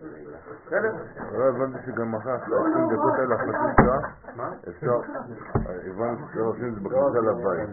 בסדר? 0.67 0.93
לא 1.33 1.45
הבנתי 1.45 1.79
שגם 1.87 2.15
אחרי 2.15 2.33
ה-20 2.33 2.95
דקות 2.95 3.13
האלה, 3.19 3.37
חצי 3.39 3.83
שעה, 3.83 3.99
מה? 4.37 4.53
אפשר, 4.69 5.01
הבנתי 5.87 6.23
שצריך 6.33 6.47
לשים 6.57 6.69
את 6.69 6.75
זה 6.75 6.81
בכניסה 6.81 7.21
לבית. 7.21 7.69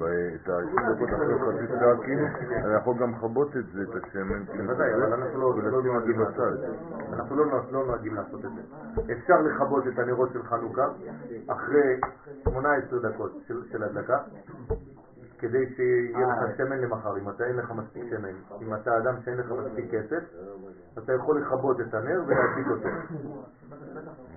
ואת 0.00 0.48
ה-20 0.48 0.94
דקות 0.94 1.08
אחרי 1.14 1.34
חצי 1.38 1.78
שעה, 1.80 1.96
כאילו, 2.04 2.26
אני 2.66 2.74
יכול 2.74 2.94
גם 3.00 3.12
לכבות 3.14 3.56
את 3.56 3.66
זה, 3.72 3.82
את 3.82 4.04
השמן, 4.04 4.44
כאילו, 4.46 4.64
בוודאי, 4.64 4.94
אבל 4.94 5.12
אנחנו 5.12 5.40
לא- 5.40 5.54
לא 5.62 5.76
ולשים 5.76 5.78
את 5.78 5.82
זה 5.82 5.88
נוהגים 5.92 6.20
לעשות 6.20 6.34
בצד. 6.36 6.52
את 6.52 6.58
זה. 6.60 7.14
אנחנו 7.14 7.36
לא 7.36 7.46
נוה- 7.46 7.62
לא 7.70 7.86
נוהגים 7.86 8.14
לעשות 8.14 8.44
את 8.44 8.50
זה. 8.50 9.12
אפשר 9.12 9.40
לכבות 9.42 9.86
את 9.88 9.98
הנרות 9.98 10.28
של 10.32 10.42
חנוכה 10.42 10.86
אחרי 11.48 12.00
18 12.44 12.98
דקות 13.10 13.32
של 13.46 13.62
של 13.72 13.82
הדלקה, 13.82 14.18
כדי 15.38 15.74
שיהיה 15.76 16.26
לך 16.26 16.56
שמן 16.56 16.78
למחר. 16.80 17.16
אם 17.18 17.28
אתה 17.28 17.44
אין 17.44 17.56
לך 17.56 17.70
מספיק 17.70 18.02
שמן, 18.10 18.34
אם 18.62 18.74
אתה 18.74 18.98
אדם 18.98 19.14
שאין 19.24 19.36
לך 19.36 19.46
מספיק 19.50 19.90
כסף, 19.90 20.22
אתה 20.98 21.12
יכול 21.12 21.40
לכבות 21.40 21.80
את 21.80 21.94
הנר 21.94 22.22
ולהדליק 22.26 22.66
אותו. 22.70 22.88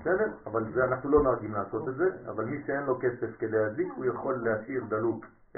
בסדר? 0.01 0.27
אבל 0.45 0.73
זה, 0.73 0.83
אנחנו 0.83 1.09
לא 1.09 1.23
נוהגים 1.23 1.53
לעשות 1.53 1.89
את 1.89 1.95
זה, 1.95 2.05
אבל 2.29 2.45
מי 2.45 2.63
שאין 2.67 2.83
לו 2.83 2.99
כסף 2.99 3.37
כדי 3.39 3.57
להדליק, 3.57 3.93
הוא 3.95 4.05
יכול 4.05 4.35
להשאיר 4.43 4.83
דלוק 4.89 5.25
10-20 5.55 5.57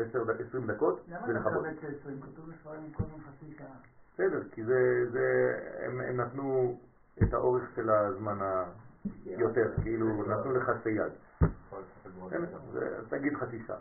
דקות 0.67 1.01
ולכבות. 1.27 1.53
מקבל 1.53 1.69
את 1.69 1.83
ה-20? 1.83 2.25
כתוב 2.25 2.49
בספרים 2.49 2.91
קודם 2.93 3.09
חצי 3.27 3.53
שעה. 3.57 3.67
בסדר, 4.13 4.41
כי 4.51 4.63
זה, 4.63 5.05
זה, 5.11 5.55
הם, 5.85 6.01
הם 6.01 6.17
נתנו 6.21 6.77
את 7.23 7.33
האורך 7.33 7.63
של 7.75 7.89
הזמן 7.89 8.41
ה... 8.41 8.63
יותר, 9.25 9.71
כאילו 9.81 10.23
נתנו 10.27 10.51
לך 10.53 10.71
שתי 10.79 10.89
יד. 10.89 11.11
זה- 12.73 12.97
אז 12.97 13.05
תגיד 13.09 13.33
חצי 13.35 13.59
שעה. 13.67 13.77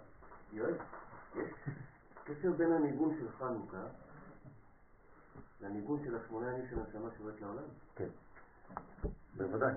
יש 1.37 1.53
קשר 2.25 2.53
בין 2.53 2.73
הניגון 2.73 3.17
של 3.21 3.29
חנוכה 3.39 3.85
לניגון 5.61 6.01
של 6.05 6.17
השמונה 6.17 6.53
ימים 6.53 6.67
של 6.71 6.79
הנשמה 6.79 7.09
שיורדת 7.17 7.41
לעולם? 7.41 7.63
כן, 7.97 8.09
בוודאי. 9.37 9.73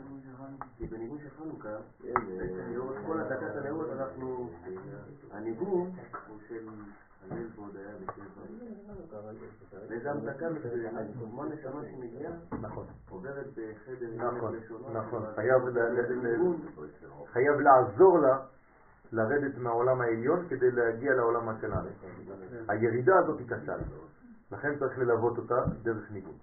כי 0.78 0.86
בניגון 0.86 1.18
של 1.20 1.30
חנוכה, 1.30 1.78
בעצם 2.04 2.74
לאורך 2.74 2.98
כל 3.08 3.20
הדקת 3.20 3.56
הנרות 3.56 3.88
אנחנו, 3.90 4.50
הניגון 5.32 5.92
הוא 6.28 6.38
של 6.48 6.70
הלל 7.32 7.48
ועוד 7.56 7.76
היה 7.76 7.96
בשבע. 7.98 8.42
וזה 9.90 10.12
המדקה 10.12 10.50
מסוימת, 10.50 11.08
כמו 11.20 11.46
נשמה 11.46 11.82
שמגיעה, 11.92 12.34
נכון, 12.62 12.86
עוברת 13.10 13.48
בחדר 13.48 14.10
נכון, 14.16 14.56
נכון. 14.94 15.24
חייב 17.34 17.60
לעזור 17.60 18.20
לה 18.20 18.38
לרדת 19.14 19.58
מהעולם 19.58 20.02
העליון 20.02 20.46
כדי 20.50 20.72
להגיע 20.72 21.14
לעולם 21.14 21.50
השלנו. 21.50 21.90
הירידה 22.68 23.20
הזאת 23.20 23.40
היא 23.40 23.48
קשה. 23.48 23.76
לכן 24.52 24.80
צריך 24.80 24.98
ללוות 24.98 25.38
אותה 25.38 25.56
דרך 25.84 26.12
ניגון. 26.12 26.36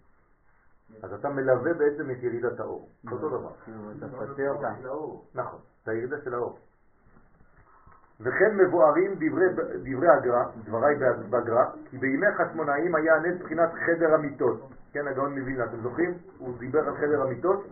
אז 1.02 1.12
אתה 1.12 1.28
מלווה 1.28 1.74
בעצם 1.74 2.10
את 2.10 2.16
ירידת 2.22 2.60
האור. 2.60 2.88
אותו 3.10 3.28
דבר. 3.28 3.50
של 4.80 4.88
האור. 4.88 5.24
נכון, 5.34 5.58
זה 5.84 5.90
הירידה 5.90 6.16
של 6.24 6.34
האור. 6.34 6.58
וכן 8.20 8.56
מבוארים 8.56 9.14
דברי, 9.14 9.46
דברי 9.82 10.08
הגר"א, 10.08 10.44
דבריי 10.64 10.94
בגר"א, 11.30 11.64
כי 11.90 11.98
בימי 11.98 12.26
חשמונאים 12.36 12.94
היה 12.94 13.14
הנס 13.16 13.42
בחינת 13.42 13.70
חדר 13.86 14.14
המיטות. 14.14 14.60
כן, 14.92 15.06
הגאון 15.06 15.38
מווילנה, 15.38 15.64
אתם 15.64 15.80
זוכרים? 15.82 16.14
הוא 16.38 16.58
דיבר 16.58 16.88
על 16.88 16.96
חדר 16.96 17.22
המיטות, 17.22 17.66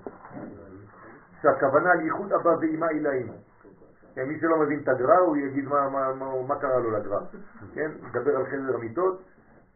שהכוונה 1.43 1.93
על 1.93 2.01
ייחוד 2.01 2.33
אבא 2.33 2.49
ואמא 2.49 2.85
עילאים. 2.85 3.33
כן, 4.19 4.29
מי 4.29 4.41
שלא 4.41 4.59
מבין 4.59 4.81
את 4.83 4.89
הגר"א, 4.89 5.17
הוא 5.17 5.37
יגיד 5.37 5.69
מה, 5.69 5.89
מה, 5.89 6.13
מה, 6.13 6.43
מה 6.49 6.57
קרה 6.61 6.79
לו 6.79 6.91
לגר"א. 6.91 7.21
כן, 7.75 7.91
מדבר 8.03 8.37
על 8.37 8.47
חדר 8.47 8.75
המיטות, 8.75 9.23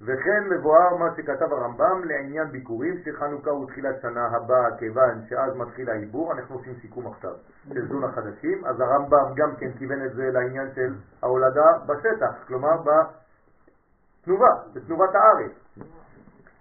וכן 0.00 0.48
מבואר 0.50 0.96
מה 0.96 1.14
שכתב 1.16 1.52
הרמב"ם 1.52 2.04
לעניין 2.04 2.50
ביקורים, 2.50 2.94
שחנוכה 3.04 3.50
הוא 3.50 3.66
תחילת 3.66 4.00
שנה 4.02 4.26
הבאה, 4.26 4.76
כיוון 4.78 5.22
שאז 5.28 5.56
מתחיל 5.56 5.90
העיבור, 5.90 6.32
אנחנו 6.32 6.56
עושים 6.56 6.74
סיכום 6.80 7.06
עכשיו 7.06 7.32
של 7.74 7.88
זון 7.88 8.04
החדשים, 8.04 8.64
אז 8.64 8.80
הרמב"ם 8.80 9.34
גם 9.36 9.56
כן 9.56 9.72
כיוון 9.78 10.04
את 10.06 10.12
זה 10.12 10.30
לעניין 10.32 10.68
של 10.74 10.94
ההולדה 11.22 11.78
בשטח, 11.86 12.34
כלומר 12.46 12.76
בתנובה, 12.76 14.50
בתנובת 14.74 15.14
הארץ. 15.14 15.52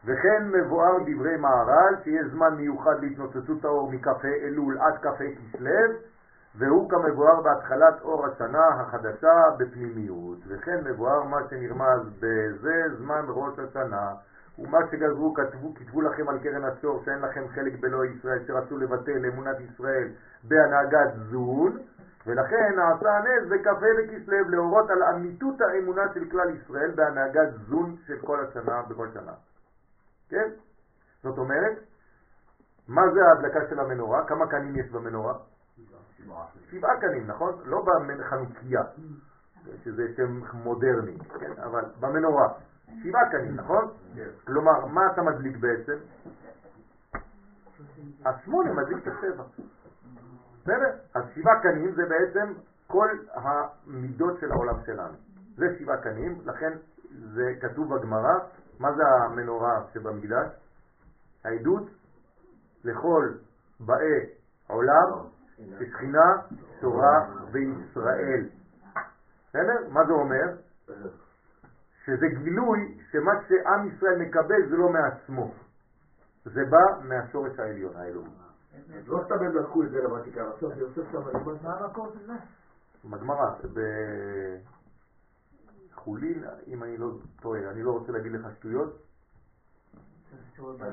וכן 0.05 0.47
מבואר 0.51 0.97
דברי 1.05 1.37
מהר"ל 1.37 1.95
שיש 2.03 2.25
זמן 2.31 2.55
מיוחד 2.55 2.95
להתנוצצות 3.01 3.65
האור 3.65 3.91
מכ"ה 3.91 4.27
אלול 4.43 4.77
עד 4.77 4.97
כ"ה 5.01 5.09
כסלו 5.17 6.10
והוא 6.55 6.89
כמבואר 6.89 7.41
בהתחלת 7.41 8.01
אור 8.01 8.25
השנה 8.25 8.67
החדשה 8.67 9.43
בפנימיות 9.57 10.37
וכן 10.47 10.83
מבואר 10.83 11.23
מה 11.23 11.37
שנרמז 11.49 12.01
בזה 12.19 12.83
זמן 12.97 13.25
ראש 13.27 13.59
השנה 13.59 14.13
ומה 14.59 14.77
שגזרו 14.91 15.33
כתבו 15.33 15.73
כתבו 15.75 16.01
לכם 16.01 16.29
על 16.29 16.39
קרן 16.39 16.63
השור 16.63 17.01
שאין 17.05 17.19
לכם 17.19 17.47
חלק 17.55 17.79
בלא 17.79 18.05
ישראל 18.05 18.39
שרצו 18.47 18.77
לבטל 18.77 19.25
אמונת 19.25 19.57
ישראל 19.59 20.07
בהנהגת 20.43 21.13
זון 21.29 21.77
ולכן 22.27 22.75
נעשה 22.75 23.17
הנס 23.17 23.49
בכ"ה 23.49 23.73
בכסלו 23.73 24.49
להורות 24.49 24.89
על 24.89 25.03
אמיתות 25.03 25.61
האמונה 25.61 26.01
של 26.13 26.29
כלל 26.31 26.49
ישראל 26.55 26.91
בהנהגת 26.95 27.49
זון 27.69 27.95
של 28.07 28.17
כל 28.25 28.45
השנה 28.45 28.81
בכל 28.89 29.07
שנה 29.13 29.33
כן? 30.29 30.49
זאת 31.23 31.37
אומרת, 31.37 31.77
מה 32.87 33.01
זה 33.13 33.19
ההדלקה 33.25 33.59
של 33.69 33.79
המנורה? 33.79 34.25
כמה 34.27 34.47
קנים 34.47 34.75
יש 34.75 34.91
במנורה? 34.91 35.33
שבעה 36.71 37.01
קנים, 37.01 37.27
נכון? 37.27 37.53
לא 37.65 37.85
בחנוכיה, 37.85 38.81
שזה 39.83 40.03
שם 40.15 40.41
מודרני, 40.53 41.17
כן? 41.39 41.51
אבל 41.63 41.85
במנורה. 41.99 42.47
שבעה 43.03 43.29
קנים, 43.31 43.55
נכון? 43.55 43.91
כלומר, 44.43 44.85
מה 44.85 45.01
אתה 45.13 45.21
מדליק 45.21 45.57
בעצם? 45.57 45.97
השמונה 48.25 48.73
מדליק 48.73 49.07
את 49.07 49.13
השבע. 49.13 49.43
בסדר? 50.61 50.91
אז 51.15 51.23
שבעה 51.35 51.61
קנים 51.61 51.91
זה 51.91 52.01
בעצם 52.05 52.53
כל 52.87 53.09
המידות 53.33 54.39
של 54.39 54.51
העולם 54.51 54.75
שלנו. 54.85 55.13
זה 55.55 55.65
שבעה 55.79 55.97
קנים, 55.97 56.41
לכן 56.45 56.73
זה 57.33 57.53
כתוב 57.61 57.95
בגמרא, 57.95 58.33
מה 58.79 58.93
זה 58.93 59.03
המנורה 59.07 59.83
שבמקדש? 59.93 60.47
העדות 61.43 61.83
לכל 62.83 63.29
באי 63.79 64.25
עולם 64.67 65.09
ששכינה 65.79 66.35
תורה 66.79 67.19
וישראל. 67.51 68.49
בסדר? 69.49 69.87
מה 69.89 70.05
זה 70.05 70.11
אומר? 70.13 70.55
שזה 72.05 72.27
גילוי 72.43 72.97
שמה 73.11 73.31
שעם 73.47 73.87
ישראל 73.87 74.17
מקבל 74.21 74.69
זה 74.69 74.77
לא 74.77 74.89
מעצמו. 74.89 75.53
זה 76.45 76.65
בא 76.69 77.03
מהשורש 77.03 77.59
העליון, 77.59 77.95
האלוהי. 77.95 78.29
לא 79.07 79.21
סתם 79.25 79.35
הם 79.45 79.55
לקחו 79.57 79.83
את 79.83 79.89
זה 79.91 80.01
למתיקה, 80.03 80.49
עכשיו 80.53 80.69
יוסף 80.79 81.01
שם 81.11 81.21
לימד. 81.27 81.63
מה 81.63 81.73
המקור 81.79 82.11
של 82.13 82.25
זה? 82.27 82.33
בגמרא, 83.09 83.51
בחולין, 85.93 86.43
אם 86.67 86.83
אני 86.83 86.97
לא 86.97 87.07
טועה, 87.41 87.69
אני 87.71 87.83
לא 87.83 87.91
רוצה 87.91 88.11
להגיד 88.11 88.31
לך 88.31 88.47
שטויות, 88.59 88.97
זה- 90.77 90.85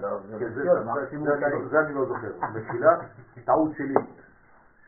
אני- 1.46 1.68
זה 1.70 1.80
אני 1.80 1.94
לא 1.94 2.04
זוכר. 2.08 2.32
מחילה, 2.54 2.90
טעות 3.44 3.70
שלי, 3.76 3.94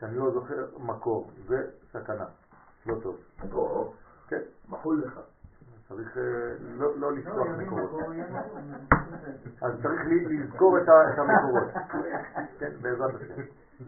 שאני 0.01 0.17
לא 0.17 0.31
זוכר 0.31 0.65
מקור, 0.79 1.31
זה 1.47 1.63
סכנה, 1.91 2.25
לא 2.85 2.95
טוב. 3.03 3.17
או, 3.51 3.93
כן, 4.27 4.41
מחול 4.69 5.03
לך. 5.05 5.19
צריך 5.89 6.17
אה, 6.17 6.23
לא 6.59 6.97
לא 6.99 7.13
לשכוח 7.13 7.35
לא, 7.47 7.57
מקורות. 7.57 7.91
מקור 7.91 8.13
אז 9.61 9.73
צריך 9.83 10.01
לי- 10.05 10.37
לזכור 10.37 10.77
את 10.77 10.83
המקורות, 11.17 11.67
כן, 12.59 12.71
בעזרת 12.81 13.15
השם. 13.15 13.41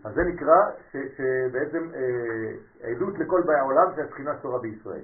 אז 0.03 0.14
זה 0.15 0.22
נקרא 0.23 0.56
ש- 0.91 1.18
שבעצם 1.18 1.90
אה, 1.94 2.53
עדות 2.91 3.19
לכל 3.19 3.41
באי 3.45 3.56
העולם 3.56 3.88
שהשכינה 3.95 4.31
שורה 4.41 4.60
בישראל. 4.60 5.02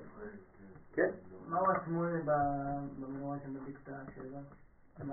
כן? 0.94 1.10
מהו 1.48 1.72
השמונה 1.72 2.18
ב- 2.26 3.04
במנורה 3.04 3.38
שמדליק 3.44 3.78
את 3.84 3.90
השבע? 3.90 4.40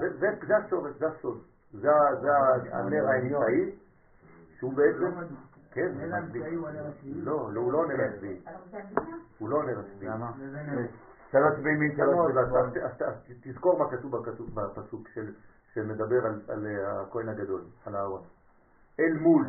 זה- 0.00 0.18
זה 0.18 0.28
זה 0.46 0.56
השורש, 0.56 0.92
זה 0.98 1.06
הסוד. 1.08 1.40
זה 1.72 1.88
הנר 2.72 3.06
האמצעי, 3.08 3.70
שהוא 4.58 4.72
בעצם, 4.72 5.10
כן, 5.76 5.92
זה 5.94 6.16
השביעי? 6.16 6.56
לא, 7.24 7.48
לא, 7.52 7.60
הוא 7.60 7.72
לא 7.72 7.86
נר 7.88 8.04
השביעי. 8.04 8.40
הוא 9.38 9.48
לא 9.48 9.64
נר 9.64 9.78
השביעי. 9.80 10.10
למה? 10.12 10.30
נר. 10.62 10.86
שלוש 11.32 11.58
בימין, 11.58 11.96
שלוש 11.96 12.32
בימין. 12.32 12.84
אז- 12.84 13.14
תזכור 13.42 13.78
מה 13.78 13.90
כתוב 13.90 14.24
בפסוק 14.54 15.08
של- 15.08 15.32
שמדבר 15.74 16.26
על- 16.26 16.40
על 16.48 16.66
אה, 16.66 17.00
הכהן 17.02 17.28
הגדול, 17.28 17.60
על 17.86 17.96
הארון. 17.96 18.22
אל 19.00 19.12
מול 19.20 19.44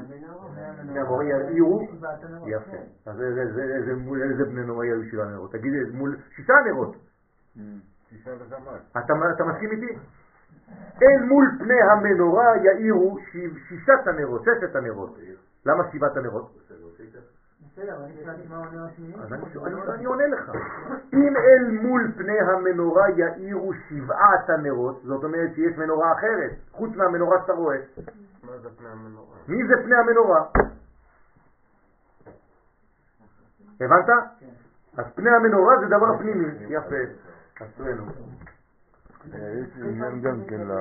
בני 0.84 1.00
המורה 1.00 1.24
יאירו, 1.24 1.88
יפה. 2.48 2.78
אז 3.06 3.22
איזה- 3.22 3.42
בני 4.46 4.64
נורא 4.66 4.86
יהיו 4.86 5.04
שבעה 5.12 5.26
נרות? 5.32 5.52
תגיד 5.52 5.74
מול 5.94 6.18
שישה 6.36 6.54
נרות. 6.66 6.96
שישה 8.10 8.32
וזמר. 8.40 8.78
אתה 8.92 9.14
אתה 9.36 9.44
מסכים 9.44 9.72
איתי? 9.72 9.98
אל 11.04 11.24
מול 11.30 11.46
פני 11.60 11.82
המנורה 11.92 12.58
יאירו 12.58 13.18
ש- 13.20 13.68
שישת 13.70 14.08
הנרות, 14.08 14.42
ששת 14.44 14.76
הנרות. 14.76 15.18
למה 15.68 15.84
שבעת 15.92 16.18
הנרות? 16.18 16.52
אני 19.90 20.06
עונה 20.06 20.28
לך. 20.28 20.52
אם 21.14 21.34
אל 21.38 21.72
מול 21.82 22.12
פני 22.18 22.40
המנורה 22.40 23.10
יאירו 23.10 23.74
שבעת 23.74 24.50
הנרות, 24.50 25.02
זאת 25.04 25.24
אומרת 25.24 25.56
שיש 25.56 25.78
מנורה 25.78 26.12
אחרת, 26.14 26.52
חוץ 26.72 26.96
מהמנורה 26.96 27.38
שאתה 27.42 27.54
רואה. 27.54 27.78
מה 28.44 28.58
זה 28.58 28.70
פני 28.78 28.90
המנורה? 28.90 29.38
מי 29.48 29.68
זה 29.68 29.74
פני 29.84 29.96
המנורה? 29.96 30.46
הבנת? 33.82 34.10
אז 34.98 35.06
פני 35.16 35.30
המנורה 35.30 35.80
זה 35.80 35.86
דבר 35.86 36.18
פנימי. 36.18 36.48
יפה. 36.70 36.96
אשרינו. 37.62 38.04
אה, 39.34 39.40
יש 39.60 39.70
עניין 39.78 40.22
גם 40.22 40.42
כן 40.50 40.62
ל... 40.68 40.72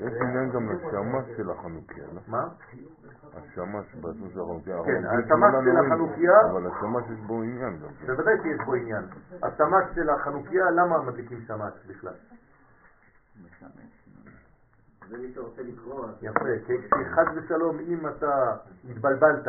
יש 0.00 0.12
עניין 0.22 0.50
גם 0.52 0.68
לשמש 0.72 1.24
של 1.36 1.50
החנוכיה, 1.50 2.04
לא? 2.14 2.20
מה? 2.26 2.48
השמש 3.36 3.94
בעצמו 3.94 4.26
של 4.30 4.40
החנוכיה. 4.40 4.76
כן, 4.84 5.02
השמש 5.06 5.54
של 5.64 5.76
החנוכיה- 5.76 6.50
אבל 6.50 6.66
השמש 6.66 7.04
יש 7.12 7.20
בו 7.26 7.42
עניין 7.42 7.78
גם 7.78 7.88
כן. 8.00 8.06
בוודאי 8.06 8.34
שיש 8.42 8.60
בו 8.66 8.74
עניין. 8.74 9.04
השמש 9.42 9.84
של 9.94 10.10
החנוכיה, 10.10 10.70
למה 10.70 11.02
מדליקים 11.02 11.40
שמש 11.46 11.72
בכלל? 11.86 12.12
זה 15.08 15.18
מי 15.18 15.32
שרוצה 15.34 15.62
לקרוא. 15.62 16.06
יפה, 16.22 16.44
כי 16.66 16.74
חס 17.14 17.26
ושלום 17.36 17.78
אם 17.78 18.08
אתה 18.08 18.56
התבלבלת 18.90 19.46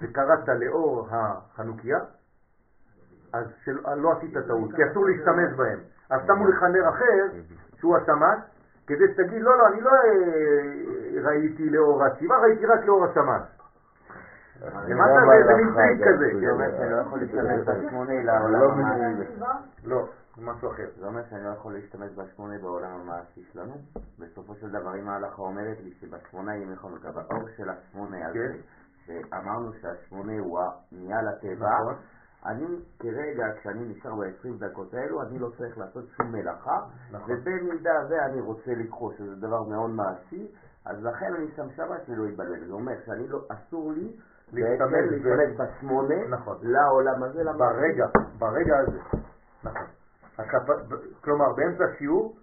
וקראת 0.00 0.48
לאור 0.48 1.08
החנוכיה, 1.10 1.98
אז 3.32 3.46
לא 3.96 4.12
עשית 4.12 4.38
טעות, 4.46 4.70
כי 4.76 4.82
אסור 4.90 5.06
להשתמש 5.06 5.52
בהם. 5.56 5.78
אז 6.12 6.20
שמו 6.26 6.48
לך 6.48 6.62
נר 6.62 6.88
אחר, 6.88 7.38
שהוא 7.74 7.96
השמש, 7.96 8.38
כדי 8.86 9.12
שתגיד, 9.12 9.42
לא, 9.42 9.58
לא, 9.58 9.66
אני 9.66 9.80
לא 9.80 9.90
אה, 9.90 11.22
ראיתי 11.22 11.70
לאור 11.70 12.04
הציבה, 12.04 12.38
ראיתי 12.38 12.66
רק 12.66 12.84
לאור 12.84 13.04
השמש. 13.04 13.42
מה 14.60 15.06
לא 15.06 15.46
זה, 15.46 15.54
זה 15.74 16.04
כזה. 16.04 16.40
זה 16.40 16.50
אומר 16.50 16.70
שאני 16.76 16.90
לא 16.90 16.96
יכול 16.96 17.20
להשתמש 17.20 17.68
בשמונה 17.68 18.12
לא 18.12 18.32
לעולם 18.32 18.80
מבין. 18.80 18.86
המעשי. 18.86 19.40
לא, 19.84 20.08
זה 20.36 20.42
משהו 20.42 20.70
אחר. 20.70 20.86
זה 21.00 21.06
אומר 21.06 21.22
שאני 21.30 21.44
לא 21.44 21.50
יכול 21.50 21.72
להשתמש 21.72 22.10
בשמונה 22.16 22.58
בעולם 22.58 22.90
המעשי 23.00 23.42
שלנו. 23.52 23.74
בסופו 24.18 24.54
של 24.54 24.70
דבר, 24.70 24.94
אם 24.96 25.08
ההלכה 25.08 25.42
אומרת 25.42 25.76
לי 25.80 25.90
שבשמונה 26.00 26.56
ימי 26.56 26.76
חנוכה, 26.76 27.10
באור 27.10 27.48
של 27.56 27.70
השמונה 27.70 28.28
הזה, 28.28 28.54
שאמרנו 29.06 29.72
שהשמונה 29.72 30.32
הוא 30.38 30.58
נהיה 30.92 31.22
לטבע, 31.22 31.70
נכון. 31.80 31.94
אני 32.46 32.66
כרגע, 32.98 33.44
כשאני 33.60 33.84
נשאר 33.88 34.14
ב-20 34.14 34.48
דקות 34.58 34.94
האלו, 34.94 35.22
אני 35.22 35.38
לא 35.38 35.50
צריך 35.58 35.78
לעשות 35.78 36.04
שום 36.16 36.32
מלאכה, 36.32 36.80
נכון. 37.12 37.30
ובמידה 37.36 38.06
ואני 38.10 38.40
רוצה 38.40 38.70
לקרוא, 38.74 39.12
שזה 39.18 39.36
דבר 39.36 39.62
מאוד 39.62 39.90
מעשי, 39.90 40.46
אז 40.84 41.04
לכן 41.04 41.34
אני 41.34 41.46
שם 41.56 41.70
שבת 41.76 42.00
ולא 42.08 42.28
אתבלבל. 42.28 42.66
זה 42.66 42.72
אומר 42.72 42.92
שאני 43.06 43.28
לא, 43.28 43.40
אסור 43.48 43.92
לי 43.92 44.16
להשתמש 44.52 44.90
ב- 44.92 45.26
להשתמש 45.26 45.60
בשמונה 45.60 46.28
נכון. 46.28 46.56
לעולם 46.62 47.22
הזה, 47.22 47.42
למה? 47.42 47.58
ברגע, 47.58 48.06
ברגע 48.38 48.78
הזה. 48.78 48.98
נכון. 49.64 49.86
כפ- 50.36 50.70
ב- 50.88 51.22
כלומר, 51.24 51.52
באמצע 51.52 51.84
השיעור, 51.84 52.36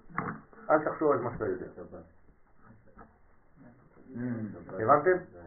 אל 0.70 0.86
תחשוב 0.86 1.12
על 1.12 1.20
מה 1.20 1.30
שאתה 1.34 1.46
יודע. 1.46 1.66
הבנתם? 4.70 5.39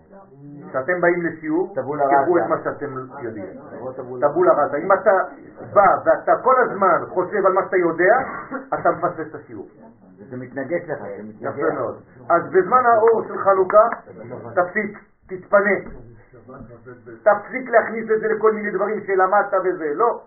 כשאתם 0.68 1.00
באים 1.00 1.22
לשיעור, 1.26 1.74
ראסה. 1.76 2.44
את 2.44 2.50
מה 2.50 2.56
שאתם 2.64 2.94
יודעים. 3.22 3.46
טבולה 4.20 4.52
ראסה. 4.52 4.76
אם 4.76 4.92
אתה 4.92 5.10
בא 5.72 5.86
ואתה 6.04 6.32
כל 6.42 6.54
הזמן 6.60 7.06
חושב 7.08 7.46
על 7.46 7.52
מה 7.52 7.60
שאתה 7.64 7.76
יודע, 7.76 8.14
אתה 8.74 8.90
מפספס 8.90 9.26
את 9.30 9.34
השיעור. 9.34 9.68
זה 10.30 10.36
מתנגש 10.36 10.82
לך, 10.88 10.98
זה 10.98 11.22
מתנגש. 11.22 11.58
יפה 11.58 11.74
מאוד. 11.74 12.00
אז 12.28 12.42
בזמן 12.52 12.82
האור 12.86 13.22
של 13.28 13.38
חנוכה, 13.38 13.88
תפסיק, 14.54 14.98
תתפנה. 15.26 15.76
תפסיק 17.22 17.68
להכניס 17.68 18.10
את 18.10 18.20
זה 18.20 18.28
לכל 18.28 18.52
מיני 18.52 18.70
דברים 18.70 19.00
שלמדת 19.06 19.54
וזה. 19.64 19.94
לא. 19.94 20.20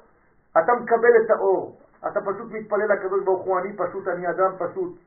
אתה 0.57 0.73
מקבל 0.73 1.09
את 1.25 1.29
האור. 1.29 1.77
אתה 2.07 2.21
פשוט 2.21 2.51
מתפלל 2.51 2.93
לקדוש 2.93 3.23
ברוך 3.23 3.45
הוא, 3.45 3.59
אני 3.59 3.73
פשוט, 3.77 4.07
אני 4.07 4.29
אדם 4.29 4.51
פשוט. 4.57 4.99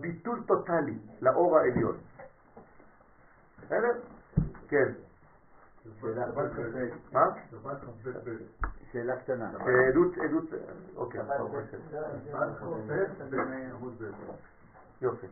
ביטול 0.00 0.40
טוטלי 0.46 0.98
לאור 1.22 1.58
העליון. 1.58 1.96
בסדר? 3.70 3.92
כן. 4.68 4.92
מה? 7.12 7.26
שאלה 8.92 9.16
קטנה. 9.16 9.50
עדות, 9.88 10.18
עדות, 10.18 10.44
אוקיי. 10.96 11.20
יופי. 15.00 15.26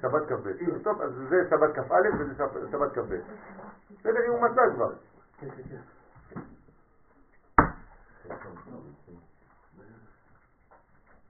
שבת 0.00 0.22
כ"ב. 0.28 0.52
טוב, 0.82 1.00
אז 1.02 1.12
זה 1.28 1.46
שבת 1.50 1.74
כ"א 1.74 1.94
וזה 2.18 2.34
שבת- 2.70 2.92
כ"ב. 2.94 3.16
בסדר, 4.00 4.20
הוא 4.28 4.40
מצא 4.42 4.62
כבר. 4.74 4.92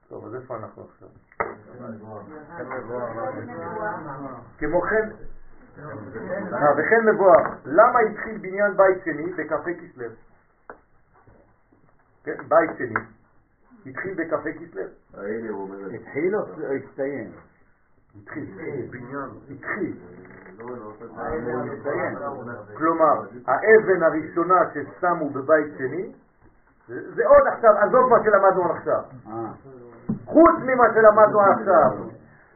טוב, 0.09 0.25
אז 0.25 0.35
איפה 0.35 0.55
אנחנו 0.57 0.83
עכשיו? 0.83 1.07
כמו 4.57 4.81
כן, 4.81 5.09
אה, 5.09 5.30
וכן 6.77 7.09
מבואר, 7.13 7.43
למה 7.65 7.99
התחיל 7.99 8.37
בניין 8.37 8.77
בית 8.77 9.03
שני 9.03 9.33
בכ"ה 9.33 9.57
כסלו? 9.63 10.05
כן, 12.23 12.35
בית 12.47 12.69
שני 12.77 12.99
התחיל 13.85 14.13
בכ"ה 14.13 14.37
כסלו. 14.37 14.83
התחיל 15.93 16.35
או 16.35 16.45
הסתיים? 16.75 17.31
התחיל, 18.21 18.45
בניין, 18.91 19.29
התחיל. 19.51 19.97
הוא 20.61 20.77
הסתיים. 21.73 22.15
כלומר, 22.73 23.21
האבן 23.47 24.03
הראשונה 24.03 24.55
ששמו 24.73 25.29
בבית 25.29 25.73
שני, 25.77 26.11
זה 26.87 27.27
עוד 27.27 27.47
עכשיו, 27.47 27.77
עזוב 27.77 28.09
מה 28.09 28.23
שלמדנו 28.23 28.71
עכשיו. 28.71 29.01
אה, 29.27 29.51
חוץ 30.25 30.55
ממה 30.63 30.83
שלמדנו 30.93 31.41
עכשיו, 31.41 31.89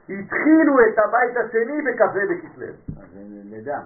התחילו 0.10 0.80
את 0.80 0.98
הבית 0.98 1.38
השני 1.38 1.82
בכ"ה 1.82 2.07
בכסלו. 2.07 2.68
אז 3.02 3.18
נדע. 3.45 3.80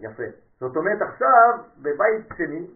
יפה. 0.00 0.22
זאת 0.60 0.76
אומרת 0.76 1.02
עכשיו, 1.02 1.58
בבית 1.82 2.28
שני, 2.36 2.66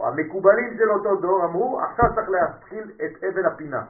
המקובלים 0.00 0.76
של 0.78 0.90
אותו 0.90 1.16
דור 1.16 1.44
אמרו, 1.44 1.80
עכשיו 1.80 2.14
צריך 2.14 2.28
להתחיל 2.28 2.90
את 3.04 3.24
אבן 3.24 3.44
הפינה. 3.44 3.82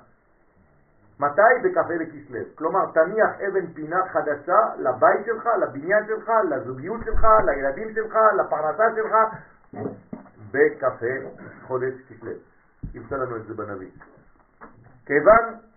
מתי? 1.20 1.42
בכ"ה 1.62 1.82
בכסלו. 1.82 2.40
כלומר, 2.54 2.80
תניח 2.94 3.30
אבן 3.48 3.66
פינה 3.66 4.06
חדשה 4.12 4.58
לבית 4.78 5.26
שלך, 5.26 5.48
לבניין 5.62 6.06
שלך, 6.06 6.30
לזוגיות 6.50 7.00
שלך, 7.04 7.26
לילדים 7.44 7.94
שלך, 7.94 8.18
לפרנסה 8.38 8.84
שלך, 8.96 9.14
בכ"ה 10.50 10.88
חודש 11.66 11.94
כסלו. 12.08 12.32
ימצא 12.94 13.16
לנו 13.16 13.36
את 13.36 13.46
זה 13.46 13.54
בנביא. 13.54 13.90
כיוון 15.06 15.67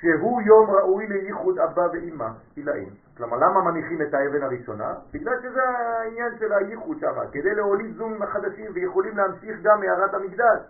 שהוא 0.00 0.42
יום 0.42 0.70
ראוי 0.70 1.06
לייחוד 1.06 1.58
אבא 1.58 1.82
ואמא, 1.92 2.28
עילאים. 2.56 2.88
כלומר, 3.16 3.36
למה 3.36 3.70
מניחים 3.70 4.02
את 4.02 4.14
האבן 4.14 4.42
הראשונה? 4.42 4.94
בגלל 5.12 5.40
שזה 5.42 5.62
העניין 5.62 6.38
של 6.38 6.52
הייחוד 6.52 6.98
שם, 7.00 7.14
כדי 7.32 7.54
להוליד 7.54 7.96
זום 7.96 8.26
חדשים 8.26 8.70
ויכולים 8.74 9.16
להמשיך 9.16 9.56
גם 9.62 9.82
הערת 9.82 10.14
המקדש. 10.14 10.60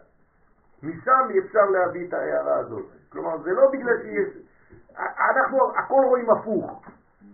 משם 0.82 1.28
אפשר 1.38 1.64
להביא 1.64 2.08
את 2.08 2.12
ההערה 2.12 2.56
הזאת. 2.56 2.86
כלומר, 3.12 3.38
זה 3.42 3.50
לא 3.52 3.70
בגלל 3.72 4.02
שיש... 4.02 4.28
אנחנו 4.98 5.58
הכל 5.76 6.02
רואים 6.08 6.30
הפוך. 6.30 6.82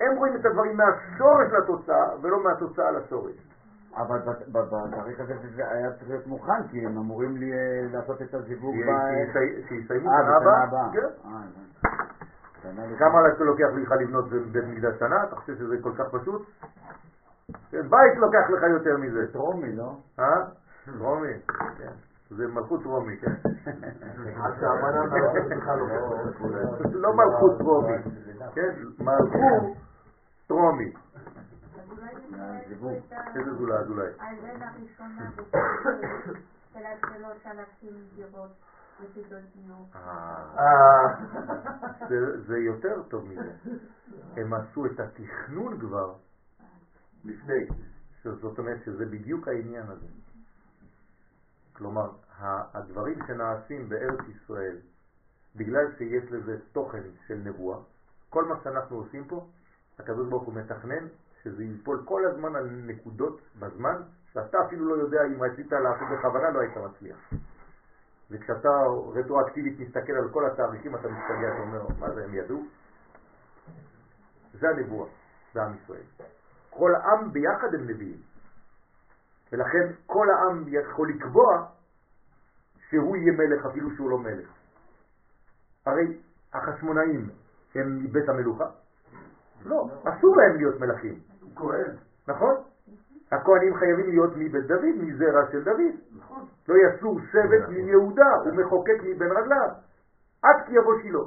הם 0.01 0.17
רואים 0.17 0.37
את 0.37 0.45
הדברים 0.45 0.77
מהשורש 0.77 1.53
לתוצאה, 1.53 2.09
ולא 2.23 2.43
מהתוצאה 2.43 2.91
לשורש. 2.91 3.56
אבל 3.97 4.19
בתאריך 4.53 5.21
הזה 5.21 5.35
זה 5.57 5.69
היה 5.69 5.93
צריך 5.93 6.09
להיות 6.09 6.27
מוכן, 6.27 6.69
כי 6.71 6.87
הם 6.87 6.99
אמורים 6.99 7.37
אה, 7.43 7.49
לעשות 7.93 8.23
את 8.23 8.35
הזיווג 8.35 8.75
ב... 8.75 8.89
שיסי- 8.89 9.69
שיסיימו 9.69 10.11
אה, 10.11 10.17
שנה 10.23 10.39
בשנה 10.41 10.63
הבאה. 10.63 10.89
כן. 10.93 11.29
אה. 11.29 12.99
כמה 12.99 13.21
לוקח 13.41 13.67
לך 13.77 13.93
לבנות 14.01 14.29
בית 14.53 14.65
מקדש 14.65 14.99
שנה? 14.99 15.25
אתה 15.25 15.37
חושב 15.37 15.55
שזה 15.57 15.77
כל 15.83 15.93
כך 15.99 16.05
פשוט? 16.11 16.43
כן, 17.71 17.89
בית 17.91 18.17
לוקח 18.17 18.51
לך 18.51 18.63
יותר 18.71 18.97
מזה. 18.97 19.33
טרומי, 19.33 19.77
לא? 19.77 19.97
אה? 20.19 20.43
רומי, 20.99 21.33
כן. 21.79 21.93
זה 22.31 22.47
מלכות 22.49 22.85
רומי, 22.85 23.17
כן. 23.17 23.33
בכלל 25.51 25.79
לא 25.79 25.87
לא 26.93 27.15
מלכות 27.15 27.61
רומי, 27.61 27.97
כן? 28.55 28.71
מלכות 29.01 29.77
רומי. 30.51 30.93
איזה 32.35 33.55
זולה, 33.59 33.79
אזולאי. 33.81 34.09
האבן 34.19 34.63
הראשונה 34.63 35.31
בסדר 35.37 36.41
של 36.75 36.81
השלוש 36.87 37.47
אלפים 37.47 37.95
דירות 38.15 38.51
יחידות 39.05 39.43
דיור. 39.57 39.89
אה, 39.95 41.07
זה- 42.47 42.59
יותר 42.59 43.03
טוב 43.09 43.29
מזה. 43.29 43.53
הם 44.37 44.55
עשו 44.55 44.87
את 44.87 45.01
התכנון 45.01 45.81
כבר, 45.81 46.15
לפני. 47.25 47.67
זאת 48.25 48.59
אומרת 48.59 48.79
שזה 48.85 49.07
בדיוק 49.07 49.49
העניין 49.49 49.87
הזה. 49.89 50.07
כלומר, 51.73 52.11
הדברים 52.75 53.19
שנעשים 53.27 53.89
בארץ 53.89 54.21
ישראל, 54.29 54.77
בגלל 55.57 55.93
שיש 55.99 56.31
לזה 56.31 56.59
תוכן 56.73 57.03
של 57.27 57.35
נבואה, 57.35 57.79
כל 58.31 58.45
מה 58.45 58.55
שאנחנו 58.65 58.97
עושים 58.97 59.25
פה, 59.29 59.47
הקדוש 59.99 60.29
ברוך 60.29 60.43
הוא 60.43 60.55
מתכנן 60.55 61.07
שזה 61.47 61.65
ייפול 61.65 62.03
כל 62.05 62.27
הזמן 62.27 62.57
על 62.57 62.71
נקודות 62.71 63.41
בזמן, 63.59 64.03
שאתה 64.33 64.59
אפילו 64.67 64.85
לא 64.97 65.03
יודע 65.03 65.23
אם 65.27 65.43
רצית 65.43 65.73
לעשות 65.73 66.09
בכוונה, 66.13 66.51
לא 66.51 66.61
היית 66.61 66.77
מצליח. 66.77 67.31
וכשאתה 68.31 68.69
רטרואקטיבית 69.15 69.81
מסתכל 69.81 70.13
על 70.13 70.29
כל 70.33 70.47
התאריכים, 70.47 70.95
אתה 70.95 71.09
מסתגע, 71.09 71.49
אתה 71.55 71.63
אומר, 71.63 71.87
מה 72.01 72.11
זה, 72.15 72.25
הם 72.25 72.35
ידעו? 72.35 72.65
זה 74.61 74.69
הנבואה, 74.69 75.09
זה 75.55 75.63
עם 75.63 75.75
ישראל. 75.75 76.07
כל 76.71 76.95
העם 76.95 77.33
ביחד 77.33 77.75
הם 77.75 77.91
נביאים. 77.91 78.21
ולכן 79.53 79.93
כל 80.07 80.27
העם 80.31 80.65
יכול 80.69 81.09
לקבוע 81.09 81.67
שהוא 82.89 83.17
יהיה 83.17 83.33
מלך 83.33 83.67
אפילו 83.67 83.91
שהוא 83.97 84.11
לא 84.11 84.19
מלך. 84.19 84.49
הרי 85.87 86.19
החשמונאים 86.53 87.29
הם 87.75 88.05
מבית 88.05 88.29
המלוכה? 88.29 88.65
לא, 89.65 89.89
אסור 90.05 90.37
להם 90.37 90.57
להיות 90.57 90.81
מלכים. 90.81 91.21
כהן. 91.57 91.97
נכון? 92.29 92.55
הכהנים 93.33 93.77
חייבים 93.77 94.09
להיות 94.09 94.31
מבית 94.37 94.67
דוד, 94.67 94.97
מזרע 94.99 95.53
של 95.53 95.65
דוד. 95.65 95.95
נכון. 96.17 96.47
לא 96.69 96.75
יסור 96.75 97.21
שבט 97.21 97.69
מיהודה, 97.69 98.31
הוא 98.45 98.53
מחוקק 98.53 98.99
מבין 99.03 99.31
רגליו. 99.31 99.69
עד 100.43 100.67
כי 100.67 100.73
יבוא 100.73 100.95
שילה. 101.03 101.19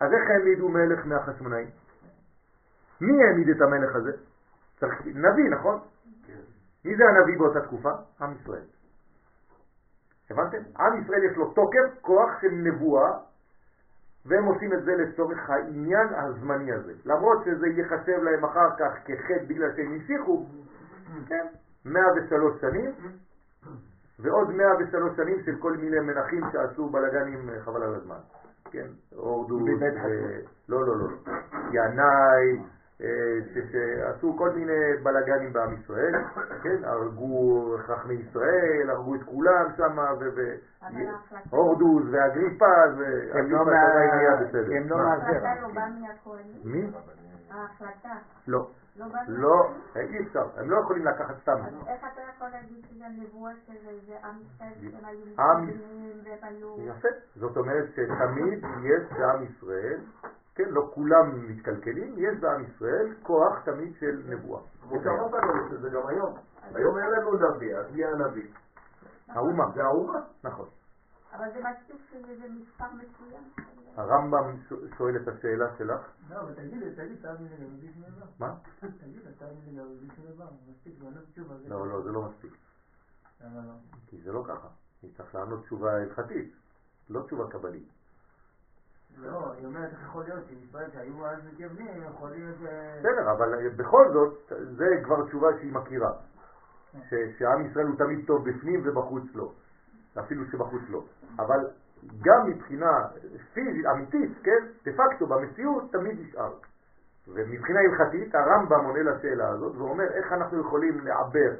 אז 0.00 0.12
איך 0.12 0.30
העמידו 0.30 0.68
מלך 0.68 1.06
מהחשמונאים? 1.06 1.68
מי 3.00 3.24
העמיד 3.24 3.48
את 3.48 3.60
המלך 3.60 3.96
הזה? 3.96 4.12
צריך 4.80 5.06
נביא, 5.06 5.50
נכון? 5.50 5.80
מי 6.84 6.96
זה 6.96 7.04
הנביא 7.08 7.38
באותה 7.38 7.60
תקופה? 7.60 7.90
עם 8.20 8.34
ישראל. 8.40 8.64
הבנתם? 10.30 10.62
עם 10.78 11.02
ישראל 11.02 11.24
יש 11.24 11.36
לו 11.36 11.50
תוקף, 11.52 12.00
כוח 12.00 12.30
של 12.40 12.50
נבואה, 12.50 13.18
והם 14.26 14.44
עושים 14.44 14.72
את 14.72 14.84
זה 14.84 14.92
לצורך 14.96 15.50
העניין 15.50 16.06
הזמני 16.14 16.72
הזה. 16.72 16.92
למרות 17.04 17.44
שזה 17.44 17.66
ייחשב 17.66 18.22
להם 18.22 18.44
אחר 18.44 18.68
כך 18.78 18.92
כחטא 19.04 19.44
בגלל 19.46 19.76
שהם 19.76 19.92
המשיכו, 19.92 20.46
כן, 21.26 21.46
103 21.84 22.60
שנים, 22.60 22.90
ועוד 24.18 24.50
103 24.50 25.16
שנים 25.16 25.42
של 25.44 25.56
כל 25.58 25.76
מיני 25.76 26.00
מנחים 26.00 26.44
שעשו 26.52 26.88
בלגנים 26.88 27.50
אה, 27.50 27.60
חבל 27.60 27.82
על 27.82 27.94
הזמן. 27.94 28.18
כן, 28.70 28.86
הורדוס, 29.16 29.62
אה, 29.82 29.88
לא, 30.68 30.86
לא, 30.86 30.96
לא, 30.98 31.08
לא. 31.08 31.32
ינאי, 31.72 32.62
שעשו 33.72 34.36
כל 34.38 34.50
מיני 34.50 34.72
בלגנים 35.02 35.52
בעם 35.52 35.72
ישראל, 35.74 36.12
כן, 36.62 36.84
הרגו 36.84 37.76
חכמי 37.86 38.14
ישראל, 38.14 38.90
הרגו 38.90 39.14
את 39.14 39.22
כולם 39.22 39.66
שם, 39.76 39.96
והורדוס 41.50 42.02
ואגריפס 42.10 42.62
מה- 43.64 43.88
עדיין 43.90 44.10
היה 44.18 44.36
בסדר. 44.36 44.76
הם 44.76 44.88
לא 44.88 44.96
מה? 44.96 45.04
מהזרע. 45.04 45.26
ההחלטה 45.28 45.60
לא 45.62 45.68
באה 45.74 45.88
מהכהנים? 45.88 46.56
מי? 46.64 46.90
ההחלטה 47.50 48.14
לא. 48.48 48.68
לא 48.98 49.06
לא, 49.28 49.70
מהכהנים? 49.94 50.14
אי 50.14 50.26
אפשר, 50.26 50.46
הם 50.56 50.70
לא 50.70 50.80
יכולים 50.80 51.06
לקחת 51.06 51.34
סתם. 51.42 51.52
איך 51.86 52.04
אתה 52.12 52.20
יכול 52.36 52.48
להגיד 52.48 52.86
שזה 52.90 53.04
נבואה 53.18 53.52
של 53.66 53.88
איזה 53.88 54.16
עם 54.24 54.34
ישראל 54.46 54.72
שהם 54.80 55.04
היו 55.04 55.26
מתקדמים 55.26 56.20
והם 56.24 56.38
היו... 56.42 56.76
יפה. 56.80 57.08
זאת 57.36 57.56
אומרת 57.56 57.84
שתמיד 57.92 58.64
יש 58.82 59.18
בעם 59.18 59.44
ישראל, 59.44 60.00
כן, 60.54 60.68
לא 60.68 60.90
כולם 60.94 61.50
מתקלקלים, 61.50 62.14
יש 62.16 62.38
בעם 62.40 62.64
ישראל 62.64 63.14
כוח 63.22 63.64
תמיד 63.64 63.94
של 64.00 64.22
נבואה. 64.28 64.60
כמו 64.80 65.00
שאמרת 65.02 65.32
לנו 65.32 65.68
שזה 65.70 65.90
גם 65.90 66.06
היום. 66.06 66.34
היום 66.74 66.98
אין 66.98 67.10
לנו 67.10 67.32
נביא, 67.34 67.76
אז 67.76 67.92
מי 67.92 68.04
הנביא? 68.04 68.48
האומה. 69.28 69.64
זה 69.74 69.84
האומה. 69.84 70.20
נכון. 70.44 70.66
אבל 71.32 71.46
זה 71.52 71.60
מספיק 71.70 71.96
שזה 72.10 72.46
מספר 72.50 72.84
מסוים. 72.94 73.42
הרמב"ם 73.96 74.56
שואל 74.98 75.16
את 75.16 75.28
השאלה 75.28 75.76
שלך, 75.78 76.00
לא, 76.30 76.40
אבל 76.40 76.54
תגיד, 76.54 76.94
תגיד, 76.96 77.22
תאמין 77.22 77.48
לי 77.50 77.64
גם 77.64 77.76
בלי 77.80 77.92
שום 77.92 78.02
דבר. 78.02 78.26
מה? 78.38 78.54
תגיד, 78.80 79.20
תאמין 79.38 79.60
לי 79.66 79.76
גם 79.78 79.86
בלי 80.00 80.08
שום 80.16 80.24
דבר. 80.34 80.46
מספיק, 80.70 80.94
זה 80.98 81.04
לא 81.04 81.20
תשובה. 81.32 81.56
זה- 81.56 81.68
לא, 81.68 81.86
לא, 81.88 82.02
זה 82.02 82.10
לא 82.12 82.22
מספיק. 82.22 82.52
למה 83.44 83.60
לא? 83.66 83.72
כי 84.06 84.20
זה 84.24 84.32
לא 84.32 84.44
ככה. 84.48 84.68
היא 85.02 85.10
צריך 85.16 85.34
לענות 85.34 85.62
תשובה 85.64 85.92
הלכתית, 85.96 86.54
לא 87.10 87.22
תשובה 87.22 87.50
קבלית. 87.50 87.88
לא, 89.18 89.52
היא 89.52 89.66
אומרת 89.66 89.90
איך 89.92 90.02
יכול 90.02 90.24
להיות 90.24 90.44
שישראל 90.48 90.90
שהיו 90.92 91.26
אז 91.26 91.38
מתייוונים, 91.52 92.02
יכול 92.02 92.30
להיות 92.30 92.56
ש... 92.58 92.62
בסדר, 92.98 93.32
אבל 93.32 93.54
אה, 93.54 93.70
בכל 93.76 94.04
זאת, 94.12 94.52
זה 94.76 94.84
כבר 95.04 95.26
תשובה 95.26 95.48
שהיא 95.60 95.72
מכירה. 95.72 96.12
שעם 97.38 97.66
ישראל 97.70 97.86
הוא 97.86 97.96
תמיד 97.98 98.26
טוב 98.26 98.48
בפנים 98.50 98.82
ובחוץ 98.86 99.24
לא. 99.34 99.52
אפילו 100.20 100.44
שבחוץ 100.46 100.82
לא. 100.88 101.04
אבל 101.38 101.66
גם 102.22 102.46
מבחינה 102.46 103.06
פיזית, 103.54 103.86
אמיתית, 103.86 104.32
כן, 104.42 104.66
דה 104.84 104.90
פקטו, 104.92 105.26
במציאות, 105.26 105.92
תמיד 105.92 106.20
נשאר. 106.20 106.52
ומבחינה 107.28 107.80
הלכתית, 107.80 108.34
הרמב"ם 108.34 108.84
עונה 108.84 109.02
לשאלה 109.02 109.48
הזאת 109.48 109.76
ואומר 109.76 110.04
איך 110.04 110.32
אנחנו 110.32 110.60
יכולים 110.60 111.00
לעבר 111.04 111.50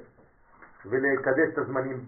ולקדש 0.87 1.53
את 1.53 1.59
הזמנים. 1.59 2.01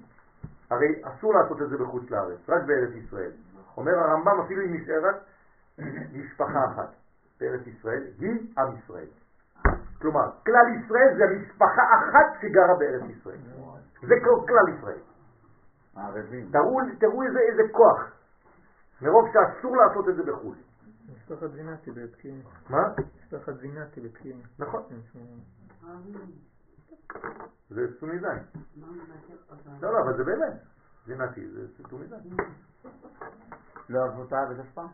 הרי 0.71 1.03
אסור 1.03 1.35
לעשות 1.35 1.63
את 1.63 1.71
זה 1.71 1.79
בחוץ 1.79 2.11
לארץ, 2.11 2.39
רק 2.49 2.63
בארץ 2.63 2.91
ישראל. 2.95 3.31
אומר 3.77 3.99
הרמב"ם, 3.99 4.41
אפילו 4.41 4.63
אם 4.63 4.75
נשארת 4.75 5.17
משפחה 6.13 6.65
אחת 6.65 6.95
בארץ 7.41 7.67
ישראל, 7.67 8.03
היא 8.19 8.55
עם 8.59 8.77
ישראל. 8.77 9.07
כלומר, 10.01 10.31
כלל 10.47 10.67
ישראל 10.77 11.17
זה 11.17 11.25
משפחה 11.37 11.83
אחת 11.83 12.41
שגרה 12.41 12.75
בארץ 12.79 13.03
ישראל. 13.11 13.39
זה 14.03 14.15
כל 14.25 14.47
כלל 14.49 14.75
ישראל. 14.79 14.99
הערבים. 15.97 16.51
תראו, 16.53 16.79
תראו 17.01 17.23
איזה, 17.23 17.39
איזה 17.39 17.63
כוח, 17.73 18.13
מרוב 19.03 19.25
שאסור 19.33 19.77
לעשות 19.77 20.09
את 20.09 20.17
זה 20.17 20.23
בחו"ל. 20.23 20.57
משפחת 21.17 21.51
זינתי 21.51 21.91
בפקיעין. 21.91 22.43
מה? 22.71 22.79
משפחת 23.25 23.53
זינתי 23.61 24.01
בפקיעין. 24.01 24.41
נכון. 24.59 24.83
כן, 24.89 25.21
זה 27.71 27.81
סוני 28.01 28.19
זין. 28.19 28.63
לא, 29.83 29.93
לא, 29.93 29.99
אבל 30.05 30.17
זה 30.17 30.25
באמת. 30.25 30.53
זינתי, 31.07 31.49
זה 31.49 31.67
סוני 31.91 32.07
זין. 32.07 32.37
לא 33.89 34.05
עזבו 34.05 34.25
את 34.25 34.33
הארץ 34.33 34.59
אף 34.59 34.75
פעם? 34.75 34.89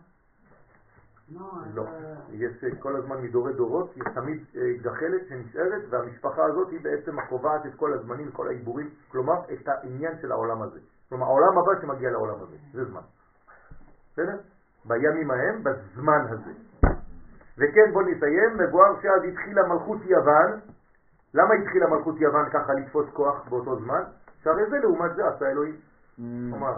לא, 1.34 1.52
לא. 1.74 1.82
אה, 1.82 2.14
יש 2.30 2.64
אה, 2.64 2.68
כל 2.78 2.96
הזמן 2.96 3.22
מדורי 3.22 3.52
דורות, 3.52 3.96
יש 3.96 4.02
תמיד 4.14 4.44
אה, 4.56 4.62
גחלת 4.82 5.28
שנשארת, 5.28 5.82
והמשפחה 5.90 6.44
הזאת 6.44 6.68
היא 6.70 6.80
בעצם 6.82 7.18
הקובעת 7.18 7.66
את 7.66 7.74
כל 7.76 7.92
הזמנים, 7.92 8.30
כל 8.30 8.48
העיבורים, 8.48 8.90
כלומר 9.08 9.34
את 9.52 9.68
העניין 9.68 10.12
של 10.22 10.32
העולם 10.32 10.62
הזה. 10.62 10.80
כלומר 11.08 11.26
העולם 11.26 11.58
הבא 11.58 11.80
שמגיע 11.80 12.10
לעולם 12.10 12.34
הזה, 12.34 12.56
זה 12.72 12.84
זמן. 12.84 13.00
בסדר? 14.12 14.38
בימים 14.84 15.30
ההם, 15.30 15.62
בזמן 15.64 16.26
הזה. 16.28 16.52
וכן, 17.58 17.92
בוא 17.92 18.02
נסיים, 18.02 18.58
מבואר 18.58 19.00
שאז 19.02 19.22
התחילה 19.28 19.62
מלכות 19.68 19.98
יוון. 20.04 20.60
למה 21.34 21.54
התחילה 21.54 21.86
מלכות 21.86 22.20
יוון 22.20 22.50
ככה 22.50 22.72
לתפוס 22.72 23.06
כוח 23.12 23.48
באותו 23.48 23.76
זמן? 23.76 24.02
שהרי 24.42 24.70
זה 24.70 24.78
לעומת 24.78 25.14
זה 25.16 25.28
עשה 25.28 25.50
אלוהים. 25.50 25.76
כלומר, 26.16 26.76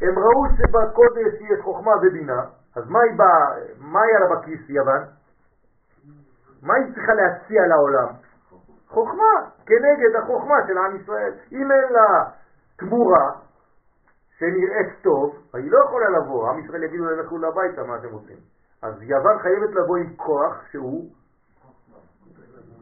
הם 0.00 0.18
ראו 0.18 0.44
שבקודש 0.56 1.40
יש 1.40 1.60
חוכמה 1.64 1.92
ובינה, 2.02 2.44
אז 2.76 2.88
מה, 2.88 3.00
היא 3.00 3.18
באה, 3.18 3.74
מה 3.78 4.02
היה 4.02 4.18
לה 4.18 4.36
בכיס 4.36 4.60
יוון? 4.68 5.02
מה 6.62 6.74
היא 6.74 6.94
צריכה 6.94 7.12
להציע 7.14 7.66
לעולם? 7.66 8.08
חוכמה, 8.88 9.50
כנגד 9.66 10.16
החוכמה 10.22 10.56
של 10.66 10.78
עם 10.78 10.96
ישראל. 10.96 11.32
אם 11.52 11.72
אין 11.72 11.92
לה 11.92 12.30
תמורה 12.76 13.30
שנראית 14.38 15.02
טוב, 15.02 15.36
היא 15.54 15.70
לא 15.70 15.78
יכולה 15.84 16.06
לבוא, 16.08 16.50
עם 16.50 16.58
ישראל 16.58 16.82
יגידו 16.82 17.04
להם 17.04 17.18
לכו 17.18 17.36
הביתה, 17.46 17.82
מה 17.82 17.96
אתם 17.96 18.08
עושים? 18.12 18.36
אז 18.82 19.02
יוון 19.02 19.38
חייבת 19.38 19.70
לבוא 19.70 19.96
עם 19.96 20.16
כוח 20.16 20.62
שהוא 20.70 21.10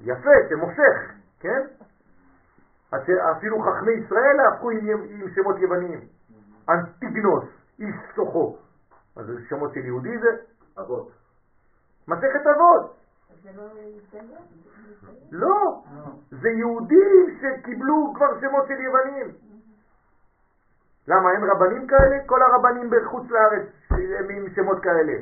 יפה, 0.00 0.30
שמושך, 0.48 1.12
כן? 1.40 1.60
עד 2.92 3.00
שאפילו 3.06 3.56
חכמי 3.60 3.92
ישראל 3.92 4.36
הפכו 4.52 4.70
עם, 4.70 5.02
עם 5.08 5.30
שמות 5.34 5.58
יווניים. 5.58 6.00
אנטיגנוס, 6.68 7.44
איש 7.78 7.94
סוחו. 8.14 8.56
אז 9.16 9.26
זה 9.26 9.32
שמות 9.48 9.74
של 9.74 9.80
יהודי 9.80 10.18
זה? 10.18 10.28
אבות. 10.82 11.10
מסכת 12.08 12.46
אבות. 12.46 12.96
לא? 15.30 15.48
לא, 15.48 15.82
זה 16.30 16.48
יהודים 16.48 17.38
שקיבלו 17.40 18.12
כבר 18.14 18.40
שמות 18.40 18.66
של 18.68 18.80
יוונים. 18.80 19.34
למה, 21.08 21.32
אין 21.32 21.44
רבנים 21.50 21.86
כאלה? 21.86 22.16
כל 22.26 22.42
הרבנים 22.42 22.90
בחוץ 22.90 23.30
לארץ 23.30 23.68
הם 23.90 24.30
עם 24.30 24.50
שמות 24.54 24.82
כאלה. 24.82 25.12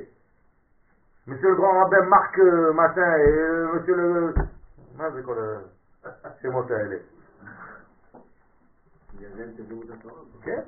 monsieur 1.29 1.51
le 1.51 1.57
grand 1.57 1.83
rabbin 1.83 2.05
Marc 2.05 2.39
euh, 2.39 2.73
machin, 2.73 3.01
euh, 3.01 3.73
monsieur 3.75 3.95
le... 3.97 4.33
מה 4.97 5.11
זה 5.11 5.23
כל 5.23 5.37
השמות 6.25 6.71
האלה? 6.71 6.97
כן? 10.43 10.61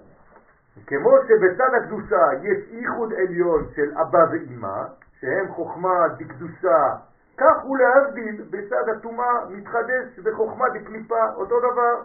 כמו 0.87 1.11
שבצד 1.29 1.75
הקדושה 1.75 2.27
יש 2.43 2.59
ייחוד 2.71 3.13
עליון 3.13 3.67
של 3.75 3.93
אבא 3.93 4.25
ואימא, 4.31 4.83
שהם 5.21 5.49
חוכמה 5.49 6.09
דקדושה, 6.19 6.97
כך 7.37 7.63
הוא 7.63 7.79
להבדיל 7.79 8.45
בצד 8.51 8.89
הטומאה 8.89 9.49
מתחדש 9.51 10.19
בחוכמה 10.19 10.69
דקליפה, 10.69 11.31
אותו 11.37 11.61
דבר. 11.61 12.03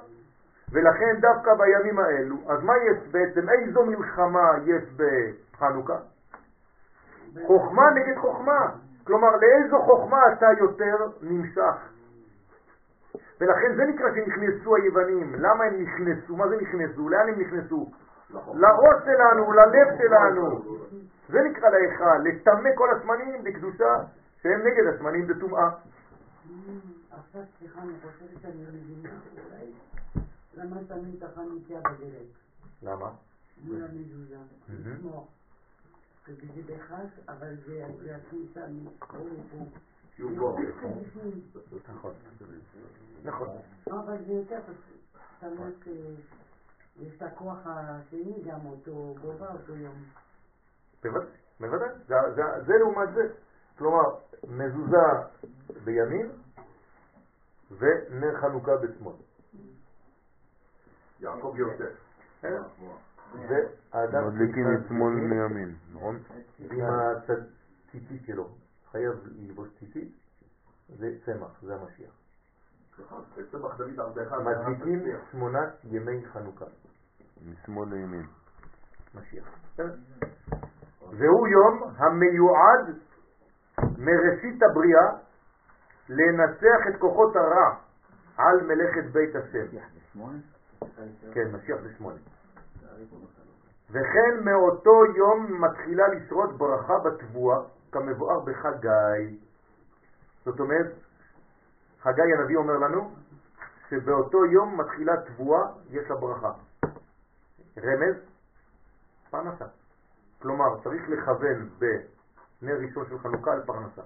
ולכן 0.71 1.15
דווקא 1.19 1.53
בימים 1.53 1.99
האלו, 1.99 2.35
אז 2.47 2.63
מה 2.63 2.73
יש 2.77 3.07
בעצם, 3.11 3.49
איזו 3.49 3.85
מלחמה 3.85 4.51
יש 4.65 4.83
בחנוכה? 4.97 5.97
חוכמה 7.47 7.89
נגד 7.91 8.17
חוכמה. 8.17 8.71
כלומר, 9.03 9.35
לאיזו 9.35 9.81
חוכמה 9.81 10.19
אתה 10.33 10.47
יותר 10.59 10.95
נמשך? 11.21 11.75
ולכן 13.41 13.75
זה 13.75 13.83
נקרא 13.83 14.09
שנכנסו 14.15 14.75
היוונים. 14.75 15.35
למה 15.35 15.63
הם 15.63 15.81
נכנסו? 15.81 16.35
מה 16.35 16.47
זה 16.47 16.57
נכנסו? 16.61 17.09
לאן 17.09 17.29
הם 17.29 17.39
נכנסו? 17.39 17.91
לראש 18.53 19.03
שלנו, 19.05 19.51
ללב 19.53 19.87
שלנו. 19.97 20.61
זה 21.29 21.39
נקרא 21.41 21.69
להיכל, 21.69 22.17
לטמא 22.23 22.69
כל 22.75 22.89
השמנים 22.95 23.43
בקדושה 23.43 23.95
שהם 24.43 24.59
נגד 24.67 24.93
השמנים 24.95 25.27
בטומאה. 25.27 25.69
עכשיו 27.11 27.41
סליחה, 27.59 27.81
אני 27.81 27.93
חושבת 28.01 28.41
שאני 28.41 28.61
מבינה 28.61 29.09
אולי 29.33 29.71
למה 30.55 30.75
שמים 30.87 31.15
את 31.17 31.23
החנוכיה 31.23 31.79
בדלת 31.79 32.45
למה? 32.83 33.11
מול 33.63 33.83
המזוזה. 33.83 34.35
מהמם. 34.67 34.95
לשמור. 34.95 35.27
שזה 36.25 36.61
בחג, 36.65 37.05
אבל 37.29 37.55
זה 37.65 37.85
זה 38.03 38.15
הכניסה 38.15 38.61
מפה 38.69 39.17
לפה. 39.17 39.65
שיהיו 40.15 40.35
בו. 40.35 40.57
בפנים. 40.57 41.41
נכון. 41.93 42.13
נכון. 43.23 43.47
אבל 43.87 44.17
זה 44.27 44.33
יותר 44.33 44.59
פשוט. 44.61 44.95
יש 46.99 47.17
את 47.17 47.21
הכוח 47.21 47.57
השני 47.65 48.43
גם 48.47 48.65
אותו 48.65 49.15
גובה, 49.21 49.51
אותו 49.53 49.75
יום. 49.75 49.95
בוודאי, 51.03 51.27
בוודאי. 51.59 51.89
זה- 52.07 52.15
זה- 52.35 52.63
זה 52.65 52.73
לעומת 52.79 53.09
זה. 53.13 53.33
כלומר, 53.77 54.15
מזוזה 54.47 54.97
בימין 55.83 56.31
ונר 57.77 58.41
חנוכה 58.41 58.71
בשמאל. 58.77 59.13
יעקב 61.19 61.53
יוסף. 61.57 61.95
בסדר? 62.39 62.63
והאדם 63.49 64.27
מדליקים 64.27 64.65
משמאל 64.75 65.13
מימין, 65.13 65.75
נכון? 65.93 66.19
עם 66.59 66.81
הציצית 66.85 68.25
שלו, 68.25 68.49
חייב 68.91 69.13
ללבוש 69.25 69.69
ציצית, 69.79 70.11
זה 70.89 71.17
צמח, 71.25 71.61
זה 71.61 71.75
המשיח. 71.75 72.11
צמח 73.51 73.77
דוד 73.77 73.99
עבדך 73.99 74.31
מדליקים 74.31 75.03
שמונת 75.31 75.69
ימי 75.83 76.25
חנוכה, 76.25 76.65
משמאל 77.41 77.89
לימין. 77.89 78.25
משיח. 79.15 79.45
והוא 81.11 81.47
יום 81.47 81.83
המיועד 81.97 82.95
מראשית 83.97 84.63
הבריאה 84.63 85.09
לנצח 86.09 86.87
את 86.89 86.99
כוחות 86.99 87.35
הרע 87.35 87.75
על 88.37 88.61
מלאכת 88.61 89.11
בית 89.11 89.35
השם. 89.35 89.77
כן, 91.33 91.51
משיח 91.51 91.77
זה 91.81 91.93
שמונה. 91.97 92.19
וכן 93.89 94.43
מאותו 94.43 95.05
יום 95.15 95.61
מתחילה 95.61 96.07
לשרות 96.07 96.57
ברכה 96.57 96.93
בתבואה, 96.99 97.57
כמבואר 97.91 98.39
בחגי. 98.39 99.37
זאת 100.45 100.59
אומרת, 100.59 100.93
חגי 102.01 102.21
הנביא 102.21 102.57
אומר 102.57 102.77
לנו 102.77 103.15
שבאותו 103.89 104.45
יום 104.45 104.79
מתחילה 104.79 105.13
תבואה, 105.21 105.61
יש 105.89 106.09
לה 106.09 106.15
ברכה. 106.15 106.51
רמז, 107.77 108.15
פרנסה. 109.29 109.65
כלומר, 110.41 110.83
צריך 110.83 111.09
לכוון 111.09 111.69
בנר 111.79 112.77
ראשון 112.87 113.05
של 113.09 113.19
חנוכה 113.19 113.51
על 113.51 113.61
פרנסה. 113.65 114.01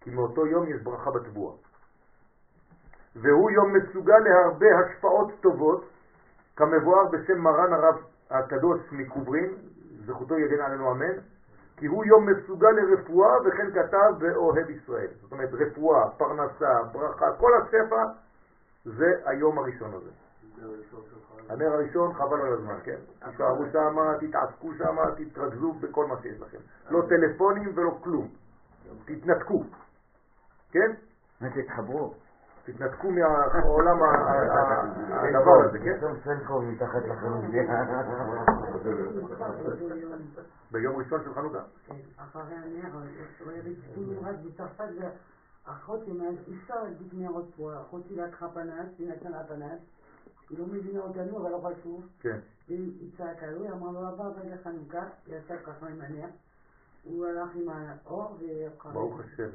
כי 0.00 0.10
מאותו 0.10 0.46
יום 0.46 0.68
יש 0.68 0.82
ברכה 0.82 1.10
בתבואה. 1.10 1.54
והוא 3.16 3.50
יום 3.50 3.72
מסוגל 3.76 4.18
להרבה 4.18 4.66
השפעות 4.78 5.32
טובות, 5.40 5.84
כמבואר 6.56 7.06
בשם 7.12 7.38
מרן 7.38 7.72
הרב 7.72 7.94
הקדוש 8.30 8.80
מקוברין, 8.92 9.54
זכותו 10.06 10.38
יגן 10.38 10.60
עלינו 10.60 10.92
אמן, 10.92 11.18
כי 11.76 11.86
הוא 11.86 12.04
יום 12.04 12.26
מסוגל 12.26 12.70
לרפואה 12.70 13.40
וכן 13.40 13.70
כתב 13.70 14.12
באוהב 14.18 14.70
ישראל. 14.70 15.08
זאת 15.20 15.32
אומרת 15.32 15.48
רפואה, 15.52 16.10
פרנסה, 16.10 16.82
ברכה, 16.92 17.26
כל 17.38 17.50
השפע 17.62 18.04
זה 18.84 19.12
היום 19.24 19.58
הראשון 19.58 19.94
הזה. 19.94 20.10
הנר 21.48 21.72
הראשון 21.72 22.14
חבל 22.14 22.40
על 22.40 22.52
הזמן, 22.52 22.78
כן? 22.84 22.96
תישארו 23.30 23.64
שם, 23.72 23.96
תתעסקו 24.20 24.74
שם, 24.74 24.96
תתרכזו 25.16 25.72
בכל 25.72 26.06
מה 26.06 26.14
שיש 26.22 26.40
לכם. 26.40 26.58
לא 26.90 27.02
טלפונים 27.08 27.72
ולא 27.74 27.98
כלום. 28.02 28.28
תתנתקו, 29.04 29.64
כן? 30.70 30.92
תתחברו. 31.54 32.14
תתנתקו 32.64 33.10
מהעולם 33.10 33.98
הדבר 35.10 35.64
הזה, 35.64 35.78
כן? 35.78 36.00
שם 36.00 36.14
סלקום 36.24 36.70
מתחת 36.70 37.02
לחלוטין. 37.08 37.66
ביום 40.72 40.96
ראשון 40.96 41.20
של 41.24 41.34
חנוכה. 41.34 41.62
אחרי 42.16 42.42
הנר, 42.54 42.92
הוא 43.44 43.50
היה 43.50 43.62
נמרץ 43.96 44.36
בצרפת, 44.44 44.84
ואחותי 45.66 46.10
אומרת, 46.10 46.38
אי 46.48 46.54
אפשר 46.56 46.82
להדליק 46.82 47.14
נרות 47.14 47.54
פה, 47.56 47.72
אחותי 47.80 48.16
לקחה 48.16 48.48
פנס, 48.48 48.88
היא 48.98 49.12
נתנה 49.12 49.44
פנס, 49.48 49.80
היא 50.50 50.58
לא 50.58 50.66
מבינה 50.66 51.00
אותנו, 51.00 51.38
אבל 51.38 51.50
לא 51.50 51.70
חשוב, 51.70 52.08
כן. 52.20 52.38
והיא 52.68 53.10
צעקה 53.16 53.46
לו, 53.46 53.62
היא 53.62 53.70
אמרה 53.70 53.92
לו, 53.92 54.08
הבא 54.08 54.24
רגע 54.24 54.56
חנוכה, 54.64 55.08
היא 55.26 55.36
עשתה 55.36 55.56
ככה 55.56 55.86
עם 55.86 56.00
הנר, 56.00 56.28
הוא 57.04 57.26
הלך 57.26 57.50
עם 57.54 57.68
האור, 57.68 58.38
וקרא. 58.40 58.92
ברוך 58.92 59.20
השם. 59.20 59.48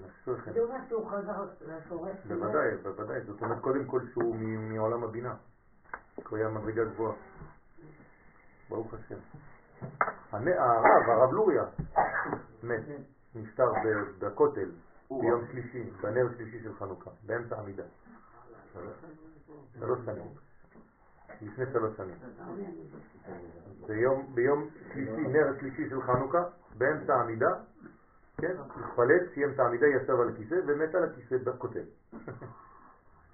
זה 0.54 0.60
אומר 0.60 0.78
שהוא 0.88 1.10
חזר 1.10 1.46
לשורש. 1.62 2.18
בוודאי, 2.28 2.78
בוודאי. 2.84 3.22
זאת 3.22 3.42
אומרת, 3.42 3.62
קודם 3.62 3.86
כל 3.86 4.02
שהוא 4.14 4.36
מעולם 4.36 5.04
הבינה. 5.04 5.36
הוא 6.30 6.38
היה 6.38 6.50
מדרגה 6.50 6.86
גבוהה. 6.86 7.16
ברוך 8.70 8.94
השם. 8.94 9.20
הרב, 10.32 11.10
הרב 11.10 11.34
לוריה, 11.34 11.64
מת, 12.64 12.82
נפטר 13.36 13.72
בכותל 14.20 14.72
ביום 15.10 15.42
שלישי, 15.52 15.90
בנר 16.02 16.28
שלישי 16.38 16.64
של 16.64 16.74
חנוכה, 16.74 17.12
באמצע 17.26 17.60
עמידה. 17.60 17.84
שלוש 19.80 20.00
שנים. 20.06 20.45
לפני 21.41 21.66
שלוש 21.74 21.98
שנים. 21.98 22.16
ביום, 23.88 24.32
ביום 24.34 24.70
שלישי, 24.94 25.28
נר 25.28 25.60
שלישי 25.60 25.90
של 25.90 26.02
חנוכה, 26.02 26.44
באמצע 26.78 27.16
העמידה, 27.16 27.49
כן, 28.38 28.56
התפלט, 28.60 29.34
סיים 29.34 29.52
את 29.52 29.60
העמידה, 29.60 29.88
ישב 29.88 30.20
על 30.20 30.30
הכיסא 30.30 30.56
ומת 30.68 30.95
על 30.95 31.03
הכיסא 31.03 31.38
בכותל. 31.44 31.86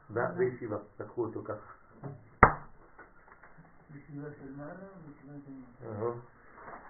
בישיבה, 0.38 0.78
לקחו 1.00 1.22
אותו 1.22 1.44
ככה. 1.44 1.74
אהה. 5.86 6.12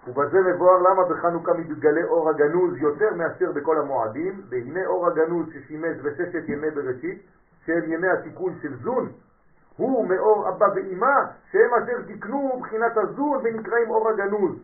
ובזה 0.06 0.40
מבואר 0.40 0.78
למה 0.78 1.04
בחנוכה 1.04 1.52
מתגלה 1.52 2.04
אור 2.04 2.30
הגנוז 2.30 2.76
יותר 2.76 3.14
מאשר 3.14 3.52
בכל 3.52 3.78
המועדים, 3.78 4.42
והנה 4.48 4.86
אור 4.86 5.06
הגנוז 5.06 5.46
ששימש 5.52 5.96
בששת 6.02 6.48
ימי 6.48 6.70
בראשית, 6.70 7.22
שהם 7.66 7.92
ימי 7.92 8.08
התיקון 8.08 8.58
של 8.62 8.76
זון, 8.82 9.12
הוא 9.76 10.08
מאור 10.08 10.48
אבא 10.48 10.66
ואימא, 10.74 11.16
שהם 11.50 11.74
אשר 11.74 12.02
תיקנו 12.06 12.60
בחינת 12.60 12.96
הזון 12.96 13.40
ונקראים 13.44 13.90
אור 13.90 14.08
הגנוז. 14.08 14.56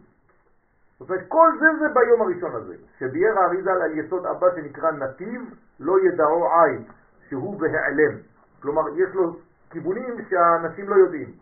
זאת 0.99 1.11
אומרת, 1.11 1.25
כל 1.29 1.51
זה 1.61 1.67
זה 1.81 1.87
ביום 1.95 2.23
הראשון 2.23 2.55
הזה, 2.55 2.75
שביאר 2.99 3.39
האריזה 3.39 3.73
על 3.73 3.99
יסוד 3.99 4.27
אבא 4.27 4.47
שנקרא 4.55 4.91
נתיב, 4.91 5.43
לא 5.81 5.95
ידעו 6.01 6.49
עין, 6.53 6.85
שהוא 7.29 7.61
בהיעלם. 7.61 8.19
כלומר, 8.63 8.83
יש 8.89 9.15
לו 9.15 9.37
כיוונים 9.71 10.15
שהאנשים 10.29 10.89
לא 10.89 10.95
יודעים. 10.95 11.33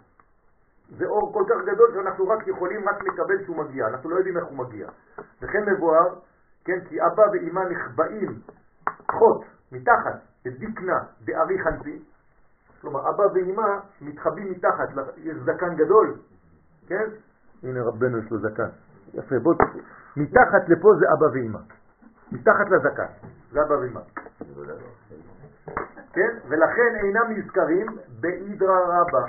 זה 0.98 1.06
אור 1.06 1.32
כל 1.32 1.44
כך 1.48 1.64
גדול 1.72 1.90
שאנחנו 1.94 2.28
רק 2.28 2.46
יכולים 2.46 2.88
רק 2.88 3.02
לקבל 3.02 3.44
שהוא 3.44 3.56
מגיע, 3.56 3.86
אנחנו 3.86 4.10
לא 4.10 4.16
יודעים 4.16 4.36
איך 4.36 4.44
הוא 4.44 4.58
מגיע. 4.58 4.88
וכן 5.42 5.72
מבואר, 5.72 6.14
כן, 6.64 6.80
כי 6.88 6.96
אבא 7.00 7.22
ואימא 7.32 7.60
נחבאים 7.70 8.40
חוט 9.10 9.44
מתחת 9.72 10.20
לדיקנה 10.46 10.98
דארי 11.24 11.58
חנפי, 11.64 12.02
כלומר 12.86 13.10
אבא 13.10 13.22
ואימא 13.34 13.78
מתחבאים 14.00 14.50
מתחת, 14.50 14.88
יש 15.16 15.36
זקן 15.36 15.74
גדול, 15.74 16.14
כן? 16.86 17.08
הנה 17.62 17.82
רבנו 17.82 18.18
יש 18.18 18.30
לו 18.30 18.38
זקן. 18.38 18.68
יפה, 19.14 19.38
בוא, 19.42 19.54
מתחת 20.16 20.68
לפה 20.68 20.88
זה 21.00 21.06
אבא 21.12 21.24
ואימא. 21.32 21.58
מתחת 22.32 22.70
לזקן, 22.70 23.28
זה 23.52 23.62
אבא 23.62 23.74
ואימא. 23.74 24.00
כן? 26.12 26.38
ולכן 26.48 26.94
אינם 27.04 27.30
נזכרים 27.30 27.86
באידרא 28.20 28.78
רבא. 28.78 29.26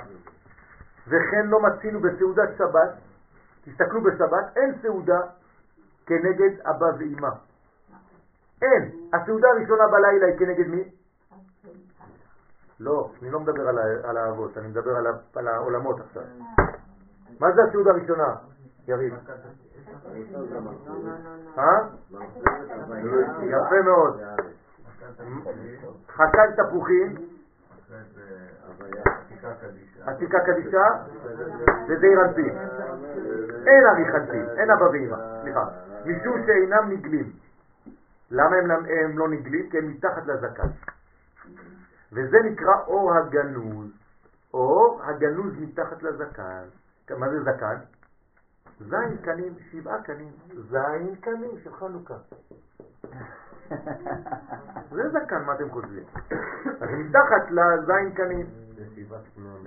וכן 1.08 1.46
לא 1.46 1.58
מצינו 1.62 2.00
בסעודת 2.00 2.48
שבת, 2.58 2.94
תסתכלו 3.64 4.02
בשבת, 4.02 4.56
אין 4.56 4.74
סעודה 4.82 5.20
כנגד 6.06 6.60
אבא 6.60 6.86
ואימא. 6.98 7.30
אין. 8.62 8.90
הסעודה 9.12 9.48
הראשונה 9.48 9.88
בלילה 9.88 10.26
היא 10.26 10.38
כנגד 10.38 10.66
מי? 10.66 10.97
לא, 12.80 13.10
אני 13.22 13.30
לא 13.30 13.40
מדבר 13.40 13.68
על, 14.04 14.16
האבות, 14.16 14.58
אני 14.58 14.68
מדבר 14.68 14.96
על, 15.34 15.48
העולמות 15.48 16.00
עכשיו. 16.00 16.22
מה 17.40 17.52
זה 17.52 17.62
הסעודה 17.62 17.90
הראשונה, 17.90 18.34
יריב? 18.88 19.14
אה? 21.58 21.78
יפה 23.42 23.82
מאוד. 23.84 24.20
חכת 26.08 26.56
תפוחים, 26.56 27.14
עתיקה 30.06 30.38
קדישה 30.40 30.84
וזעיר 31.88 32.24
אנפין. 32.24 32.58
אין 33.66 33.86
אריך 33.86 34.14
אנפין, 34.14 34.46
אין 34.56 34.70
אבא 34.70 34.84
ואמא, 34.84 35.16
סליחה. 35.42 35.64
משום 36.04 36.42
שאינם 36.46 36.90
נגלים. 36.90 37.32
למה 38.30 38.56
הם, 38.56 38.70
הם 38.70 39.18
לא 39.18 39.28
נגלים? 39.28 39.70
כי 39.70 39.78
הם 39.78 39.88
מתחת 39.88 40.26
לזקן. 40.26 40.68
וזה 42.12 42.38
נקרא 42.44 42.74
אור 42.86 43.14
הגנוז. 43.14 43.90
אור 44.54 45.02
הגנוז 45.04 45.52
מתחת 45.58 46.02
לזקן. 46.02 46.64
מה 47.10 47.28
זה 47.30 47.42
זקן? 47.42 47.76
זין 48.80 49.16
קנים, 49.22 49.54
שבעה 49.70 50.02
קנים. 50.02 50.32
זין 50.70 51.14
קנים 51.20 51.58
של 51.64 51.72
חנוכה. 51.72 52.14
זה 54.94 55.08
זקן, 55.08 55.42
מה 55.44 55.54
אתם 55.54 55.70
חושבים? 55.70 56.04
אז 56.80 56.88
מתחת 56.98 57.50
לזין 57.50 58.14
קנים. 58.14 58.46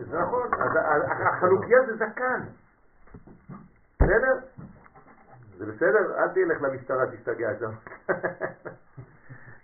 זה 0.09 0.19
נכון, 0.19 0.49
אז 0.53 0.72
החנוכיה 1.27 1.77
זה 1.85 1.95
זקן. 1.95 2.41
בסדר? 4.01 4.39
זה 5.57 5.65
בסדר? 5.65 6.19
אל 6.19 6.27
תלך 6.27 6.61
למשטרה, 6.61 7.11
תשתגע 7.11 7.49
שם. 7.59 7.72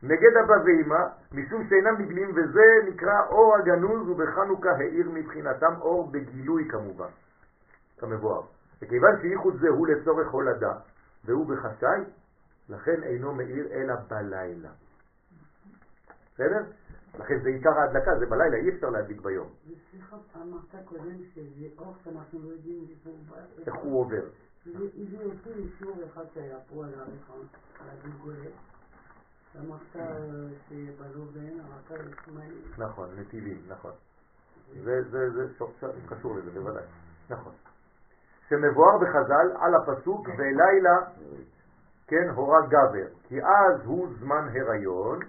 נגד 0.03 0.38
אבא 0.44 0.53
ואמא, 0.65 1.06
משום 1.32 1.68
שאינם 1.69 2.02
נגלים, 2.02 2.32
וזה 2.36 2.90
נקרא 2.90 3.28
אור 3.30 3.56
הגנוז, 3.56 4.10
ובחנוכה 4.10 4.72
האיר 4.72 5.10
מבחינתם 5.10 5.74
אור 5.82 6.11
בגילוי 6.11 6.68
כמובן, 6.69 7.10
כמבואר. 7.98 8.41
וכיוון 8.82 9.22
שייחוד 9.22 9.57
זה 9.60 9.68
הוא 9.69 9.88
לצורך 9.88 10.28
הולדה, 10.28 10.74
והוא 11.26 11.45
בחשאי, 11.48 12.03
לכן 12.69 13.03
אינו 13.03 13.34
מאיר 13.34 13.68
אלא 13.72 13.95
בלילה. 14.07 14.69
בסדר? 16.34 16.64
לכן 17.19 17.40
זה 17.44 17.49
עיקר 17.49 17.80
ההדלקה, 17.80 18.19
זה 18.19 18.26
בלילה, 18.26 18.57
אי 18.57 18.69
אפשר 18.69 18.90
להדליק 18.90 19.22
ביום. 19.22 19.49
וסליחה, 19.64 20.18
אמרת 20.36 20.86
קודם 20.86 21.18
שזה 21.34 21.65
אור 21.78 21.94
שאנחנו 22.03 22.40
לא 22.44 22.48
יודעים. 22.48 22.86
איך 23.68 23.76
הוא 23.76 23.99
עובר. 24.02 24.24
הביא 24.65 25.19
אותי 25.26 25.49
לשיעור 25.56 25.95
אחד 26.06 26.24
שהיה 26.34 26.57
פה 26.69 26.86
על 26.86 26.94
הריחון, 26.94 27.48
על 27.80 27.88
הגלגולת. 27.90 28.52
אמרת 29.60 29.96
אה, 29.96 30.18
שבלובן, 30.70 31.60
אמרת 31.60 31.92
לשמאלי. 31.92 32.62
נכון, 32.78 33.10
נתיבים, 33.20 33.62
נכון. 33.68 33.92
זה, 34.84 35.04
זה, 35.10 35.30
זה 35.30 35.48
קשור 36.10 36.36
לזה, 36.36 36.52
בוודאי. 36.52 36.84
נכון. 37.30 37.54
שמבואר 38.50 38.98
בחז"ל 38.98 39.52
על 39.60 39.76
הפסוק 39.76 40.28
ולילה, 40.38 40.98
כן, 42.08 42.30
הורה 42.36 42.68
גבר, 42.68 43.08
כי 43.28 43.44
אז 43.44 43.86
הוא 43.86 44.08
זמן 44.20 44.48
הריון, 44.52 45.20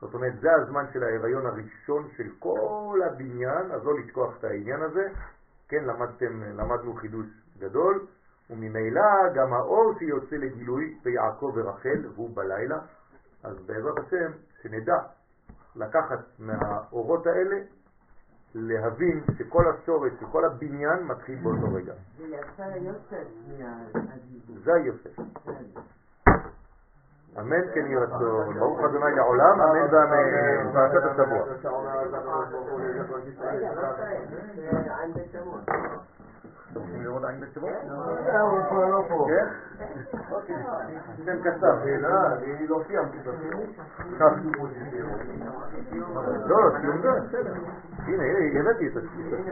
זאת 0.00 0.14
אומרת 0.14 0.32
זה 0.40 0.48
הזמן 0.54 0.84
של 0.92 1.02
ההריון 1.02 1.46
הראשון 1.46 2.08
של 2.16 2.30
כל 2.38 3.00
הבניין, 3.06 3.70
אז 3.72 3.84
לא 3.84 3.98
לשכוח 3.98 4.38
את 4.38 4.44
העניין 4.44 4.82
הזה, 4.82 5.08
כן, 5.68 5.84
למדתם, 5.84 6.42
למדנו 6.42 6.94
חידוש 6.94 7.26
גדול, 7.58 8.06
וממילא 8.50 9.32
גם 9.34 9.52
האור 9.52 9.94
שיוצא 9.98 10.36
לגילוי 10.36 10.98
ביעקב 11.04 11.52
ורחל 11.54 12.04
הוא 12.16 12.36
בלילה, 12.36 12.78
אז 13.44 13.56
בעזרת 13.66 13.98
השם 13.98 14.32
שנדע 14.62 14.98
לקחת 15.76 16.18
מהאורות 16.38 17.26
האלה, 17.26 17.56
להבין 18.54 19.24
שכל 19.38 19.64
השורש, 19.70 20.12
שכל 20.20 20.44
הבניין 20.44 21.02
מתחיל 21.02 21.38
באותו 21.42 21.74
רגע. 21.74 21.92
זה 22.18 22.24
יצא 22.24 22.62
יוסף. 22.62 23.28
זה 24.64 24.72
יוסף. 24.72 25.18
אמן 27.38 27.74
כן 27.74 27.86
יהי 27.86 27.96
רצון, 27.96 28.54
ברוך 28.58 28.80
ה' 28.80 29.10
לעולם, 29.16 29.60
אמן 29.60 29.94
ואמן, 29.94 30.72
פרשת 30.72 31.02
השבוע. 31.04 31.44
אתם 36.78 36.86
רוצים 36.86 37.02
לראות 37.04 37.24
עין 37.24 37.40
בית 37.40 37.52
שבוע? 37.54 37.70
הוא 38.40 38.60
פה 38.68 38.88
לא 38.90 39.04
פה. 39.08 39.28
כן? 39.28 39.46
שם 41.24 41.42
קצר. 41.42 41.82
אני 41.82 42.66
לא 42.68 42.82
סיימתי. 42.86 43.18
לא, 45.92 46.62
לא, 46.62 46.78
סיום 46.80 47.00
זה, 47.02 47.08
בסדר. 47.10 47.52
הנה, 48.06 48.22
הנה, 48.22 48.60
הבאתי 48.60 48.88
את 48.88 48.96
הסיום. 48.96 49.44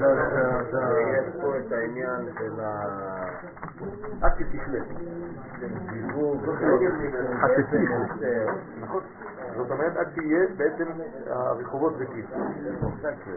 לא 0.00 0.08
יש 1.00 1.34
פה 1.40 1.58
את 1.58 1.72
העניין 1.72 2.28
של 2.38 2.60
ה... 2.60 2.98
זיווג, 5.90 6.48
עד 7.42 7.50
שתכלה. 7.58 8.14
נכון. 8.80 9.02
זאת 9.58 9.70
אומרת, 9.70 9.96
עד 9.96 10.08
שיהיה 10.14 10.46
בעצם 10.56 10.88
הרחובות 11.26 11.92
ריקים. 11.96 12.24
זאת 12.26 12.82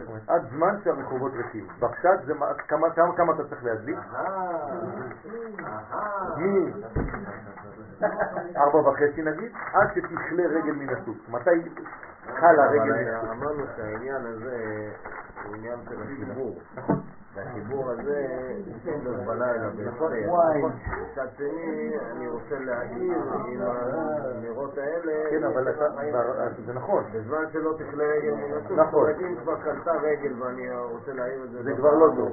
אומרת, 0.08 0.22
עד 0.28 0.42
זמן 0.50 0.74
שהרחובות 0.84 1.32
ריקים. 1.34 1.66
בפשט 1.80 2.24
זה 2.26 2.34
מה- 2.34 2.54
כמה 2.68 2.90
כמה- 2.90 3.16
כמה 3.16 3.32
אתה 3.32 3.44
צריך 3.48 3.64
להדליק? 3.64 3.98
מי? 6.36 6.72
ארבע 8.56 8.88
וחצי 8.88 9.22
נגיד, 9.22 9.52
עד 9.72 9.88
שתכלה 9.94 10.46
רגל 10.46 10.72
מן 10.72 10.88
הסוס. 10.88 11.16
מתי 11.28 11.68
חלה 12.40 12.66
רגל 12.70 12.92
מן 12.92 13.08
הסוס? 13.14 13.30
אמרנו 13.30 13.64
שהעניין 13.76 14.26
הזה 14.26 14.56
הוא 15.44 15.54
עניין 15.56 15.78
של 15.88 16.02
החיבור. 16.02 16.58
והחיבור 17.34 17.90
הזה 17.90 18.26
כן 18.84 18.98
להיות 19.02 19.26
בלילה 19.26 19.68
נכון. 19.86 20.12
בהפסד. 20.12 20.76
מצד 21.12 21.26
שני, 21.36 21.92
אני 22.10 22.28
רוצה 22.28 22.58
להעיר 22.58 23.22
עם 23.46 23.60
הנרות 23.62 24.78
האלה, 24.78 25.30
כן, 25.30 25.44
אבל 25.44 25.64
זה 26.66 26.72
נכון. 26.72 27.04
בזמן 27.14 27.44
שלא 27.52 27.74
תכלה 27.78 28.04
רגל 28.04 28.80
נכון. 28.82 29.10
אם 29.20 29.36
כבר 29.42 29.54
קלטה 29.62 29.92
רגל 29.92 30.42
ואני 30.42 30.70
רוצה 30.70 31.12
להעיר 31.12 31.44
את 31.44 31.50
זה, 31.50 31.62
זה 31.62 31.72
כבר 31.76 31.94
לא 31.94 32.06
טוב. 32.16 32.28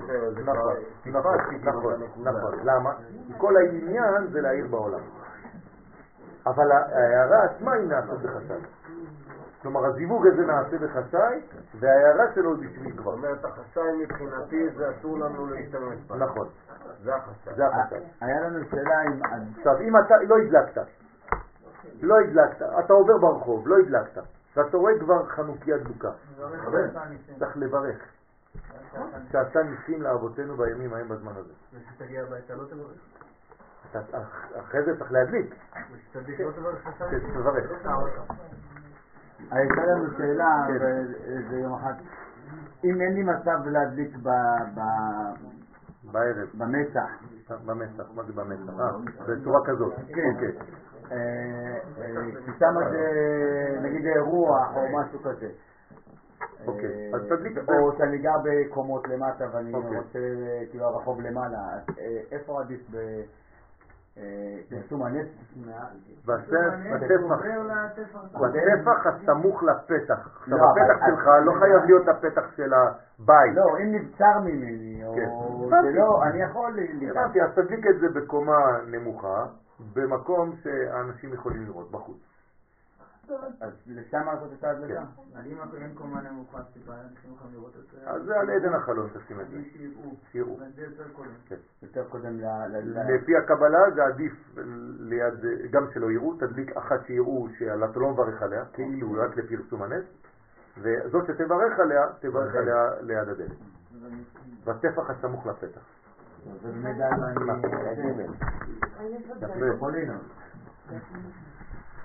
נכון, 0.45 0.73
נכון, 1.05 1.37
כאילו 1.49 1.71
נכון. 1.71 1.93
נכון. 2.23 2.59
למה? 2.63 2.93
כי 3.27 3.33
כל 3.37 3.57
העניין 3.57 4.27
זה 4.31 4.41
להעיר 4.41 4.67
בעולם. 4.67 4.99
אבל 6.45 6.71
ההערה 6.71 7.43
עצמה 7.43 7.73
היא 7.73 7.87
נעשית 7.87 8.19
בחשאי. 8.21 8.78
כלומר, 9.61 9.85
הזיווג 9.85 10.27
הזה 10.27 10.45
נעשה 10.45 10.77
בחשאי, 10.77 11.41
וההערה 11.79 12.33
שלו 12.35 12.55
היא 12.55 12.69
בשביל 12.69 12.97
כבר. 12.97 13.15
זאת 13.15 13.23
אומרת, 13.23 13.45
החשאי 13.45 13.97
מבחינתי 14.03 14.69
זה 14.69 14.91
אסור 14.91 15.19
לנו 15.19 15.47
להשתמש 15.47 15.99
בה. 16.07 16.15
נכון, 16.15 16.47
זה 17.03 17.15
החשאי. 17.15 17.55
זה 17.55 17.67
החשאי. 17.67 17.99
היה 18.21 18.41
לנו 18.41 18.59
שאלה 18.71 19.03
אם... 19.03 19.21
עכשיו, 19.57 19.77
אם 19.81 19.97
אתה 19.97 20.15
לא 20.27 20.35
הדלקת, 20.37 20.81
לא 22.01 22.19
הדלקת, 22.19 22.61
אתה 22.85 22.93
עובר 22.93 23.17
ברחוב, 23.17 23.67
לא 23.67 23.75
הדלקת, 23.77 24.21
ואתה 24.55 24.77
רואה 24.77 24.99
כבר 24.99 25.25
חנוכיה 25.25 25.77
דלוקה, 25.77 26.11
צריך 27.39 27.57
לברך. 27.57 27.97
שעשה 29.31 29.63
ניסים 29.63 30.01
לאבותינו 30.01 30.57
בימים 30.57 30.93
ההם 30.93 31.09
בזמן 31.09 31.31
הזה. 31.35 31.53
וכשתגיע 31.73 32.23
הביתה 32.23 32.55
לא 32.55 32.63
תברך. 32.65 32.97
אחרי 34.59 34.83
זה 34.85 34.97
צריך 34.97 35.11
להדליק, 35.11 35.55
וכשתדליק 35.91 36.39
לא. 36.39 36.51
תברך. 36.51 37.71
הייתה 39.51 39.85
לנו 39.85 40.05
שאלה 40.17 40.65
כן. 40.67 40.79
באיזה 40.79 41.59
יום 41.59 41.73
אחד, 41.73 41.93
אם 42.83 43.01
אין 43.01 43.13
לי 43.13 43.23
מצב 43.23 43.65
להדליק 43.65 44.15
ב- 44.17 44.29
ב- 44.75 45.33
בערב, 46.11 46.47
במצח, 46.53 47.09
במצח, 47.65 48.03
מה 48.15 48.23
זה 48.23 48.33
במצח? 48.33 48.79
אה, 48.79 48.91
בצורה 49.27 49.59
כזאת. 49.65 49.93
כן. 50.07 50.31
אוקיי. 50.33 50.51
אה, 51.11 51.77
אה, 51.97 52.31
כי 52.45 52.51
שם 52.59 52.73
זה 52.91 53.79
נגיד 53.81 54.05
אירוע 54.05 54.73
או 54.75 54.81
משהו 54.97 55.19
כזה. 55.19 55.49
אוקיי, 56.67 57.11
אה, 57.13 57.17
אז 57.19 57.21
תדליק 57.29 57.53
זה. 57.53 57.61
או 57.71 57.97
שאני 57.97 58.17
גר 58.17 58.37
בקומות 58.43 59.07
למטה 59.07 59.45
ואני 59.53 59.73
אוקיי. 59.73 59.97
רוצה 59.97 60.19
כאילו 60.69 60.85
הרחוב 60.85 61.21
למעלה, 61.21 61.57
איפה 62.31 62.61
עדיף 62.61 62.81
ב... 62.91 62.97
פרסום 64.69 65.03
הנס? 65.03 65.27
בטפח, 68.41 69.07
הסמוך 69.07 69.63
לפתח. 69.63 70.27
עכשיו 70.41 70.57
לא, 70.57 70.69
הפתח 70.69 70.97
אבל- 71.01 71.11
שלך 71.15 71.27
לא 71.45 71.51
חייב 71.59 71.83
להיות 71.85 72.07
הפתח 72.07 72.51
של 72.55 72.73
הבית. 72.73 73.55
לא, 73.55 73.77
אם 73.77 73.91
נבצר 73.95 74.39
ממני, 74.39 75.01
או 75.05 75.13
כן. 75.15 75.29
לא, 75.93 76.23
אני 76.23 76.41
יכול... 76.41 76.79
הבנתי, 77.09 77.41
אז 77.41 77.49
תדליק 77.55 77.87
את 77.87 77.99
זה 77.99 78.19
בקומה 78.19 78.77
נמוכה, 78.87 79.45
במקום 79.93 80.51
שאנשים 80.63 81.33
יכולים 81.33 81.65
לראות 81.65 81.91
בחוץ. 81.91 82.28
אז 83.61 83.71
לשם 83.87 84.25
לעשות 84.25 84.53
את 84.59 84.63
ההדלקה. 84.63 84.93
כן. 84.93 85.37
אז 85.39 85.45
אם 85.45 85.57
אין 85.81 85.93
קומה 85.95 86.21
נמוכה, 86.21 86.61
זה. 87.91 88.09
אז 88.09 88.23
זה 88.23 88.39
על 88.39 88.49
עדן 88.49 88.73
החלון 88.73 89.09
תשים 89.13 89.41
את 89.41 89.49
זה. 89.49 89.57
שיראו. 89.73 90.15
שיראו. 90.31 90.55
וזה 90.55 90.81
יותר 90.81 91.03
קודם. 91.13 91.29
כן. 91.45 91.55
יותר 91.81 92.03
קודם 92.09 92.39
ל... 92.39 92.45
ל- 92.69 92.99
ל- 92.99 93.15
לפי 93.15 93.37
הקבלה 93.37 93.91
זה 93.95 94.05
עדיף 94.05 94.33
ליד, 94.99 95.33
גם 95.71 95.85
שלא 95.93 96.11
יראו, 96.11 96.35
תדליק 96.35 96.77
אחת 96.77 97.05
שיראו 97.05 97.47
שאתה 97.59 97.99
לא 97.99 98.09
מברך 98.09 98.41
עליה, 98.41 98.65
כאילו 98.65 99.13
רק 99.17 99.37
לפרסום 99.37 99.83
הנס, 99.83 100.05
וזאת 100.77 101.27
שתברך 101.27 101.79
עליה, 101.79 102.05
תברך 102.19 102.55
עליה 102.55 103.01
ליד 103.01 103.29
הדלת. 103.29 103.57
בטפח 104.65 105.09
הסמוך 105.09 105.45
לפתח. 105.45 105.81
זה 106.61 106.71
באמת 106.71 106.95
על 109.41 109.49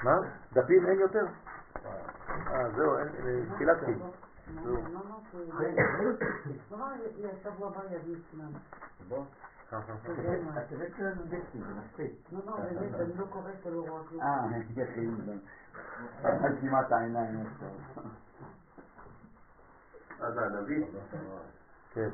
מה? 0.04 0.18
דפים 0.52 0.86
אין 0.86 1.00
יותר? 1.00 1.26
אה, 1.86 2.70
זהו, 2.76 2.96
חילקתי. 3.58 3.92
אה, 3.92 3.96
טוב. 9.04 9.26
אז 20.20 20.36
הנביא, 20.36 20.84
כן. 21.92 22.08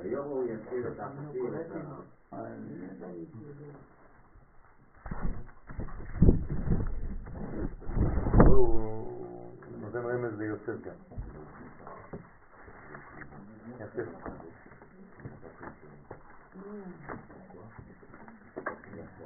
היום 0.00 0.28
הוא 0.28 0.44
יתחיל 0.48 0.86
את 0.86 1.00
החצי. 1.00 1.40
הוא 8.46 9.56
נותן 9.80 9.98
רמז 9.98 10.38
ליוסף 10.38 10.82
גם. 10.84 11.16
יפה. 13.80 14.02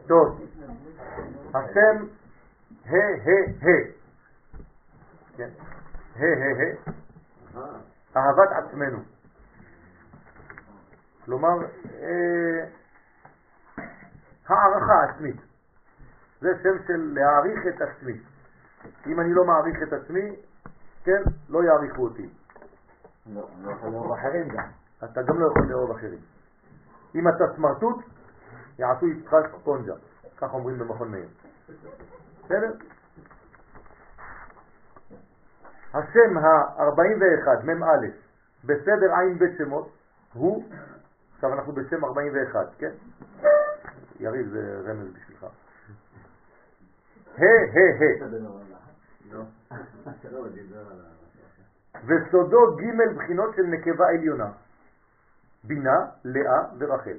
טוב, 0.06 0.40
השם 1.54 2.06
ה 2.86 2.96
ה 2.96 3.38
ה 3.62 3.90
כן, 5.36 5.50
ה 6.16 6.22
ה 6.22 6.90
ה 8.14 8.20
אהבת 8.20 8.48
עצמנו. 8.52 8.98
כלומר, 11.24 11.56
אה, 12.02 12.66
הערכה 14.46 15.04
עצמית. 15.04 15.49
זה 16.40 16.48
שם 16.62 16.86
של 16.86 17.12
להעריך 17.14 17.66
את 17.68 17.80
עצמי. 17.80 18.20
אם 19.06 19.20
אני 19.20 19.34
לא 19.34 19.44
מעריך 19.44 19.76
את 19.82 19.92
עצמי, 19.92 20.36
כן, 21.04 21.22
לא 21.48 21.64
יעריכו 21.64 22.02
אותי. 22.02 22.28
לא, 23.26 23.48
לא 23.62 23.72
יכול 23.72 23.90
לאהוב 23.90 24.12
אחרים 24.12 24.48
גם. 24.48 24.68
אתה 25.04 25.22
גם 25.22 25.40
לא 25.40 25.46
יכול 25.46 25.66
לאהוב 25.70 25.90
אחרים. 25.90 26.18
אם 27.14 27.28
אתה 27.28 27.44
סמרטוט, 27.56 28.04
יעשו 28.78 29.06
איתך 29.06 29.36
ספונג'ה, 29.60 29.94
כך 30.36 30.54
אומרים 30.54 30.78
במכון 30.78 31.10
מאיר. 31.10 31.28
בסדר? 32.44 32.72
השם 35.94 36.38
ה-41, 36.38 37.64
מ"א, 37.64 38.06
בסדר 38.64 39.14
עין 39.14 39.38
בית 39.38 39.58
שמות, 39.58 39.90
הוא, 40.32 40.64
עכשיו 41.34 41.52
אנחנו 41.52 41.72
בשם 41.72 42.04
41, 42.04 42.66
כן? 42.78 42.90
יריב 44.20 44.48
זה 44.48 44.80
רמז 44.84 45.12
בשבילך. 45.14 45.46
ה, 47.40 47.50
ה, 47.74 47.84
ה. 48.00 49.80
וסודו 52.06 52.76
ג' 52.76 53.16
בחינות 53.16 53.54
של 53.56 53.62
נקבה 53.62 54.08
עליונה, 54.08 54.50
בינה, 55.64 56.06
לאה 56.24 56.62
ורחל. 56.78 57.16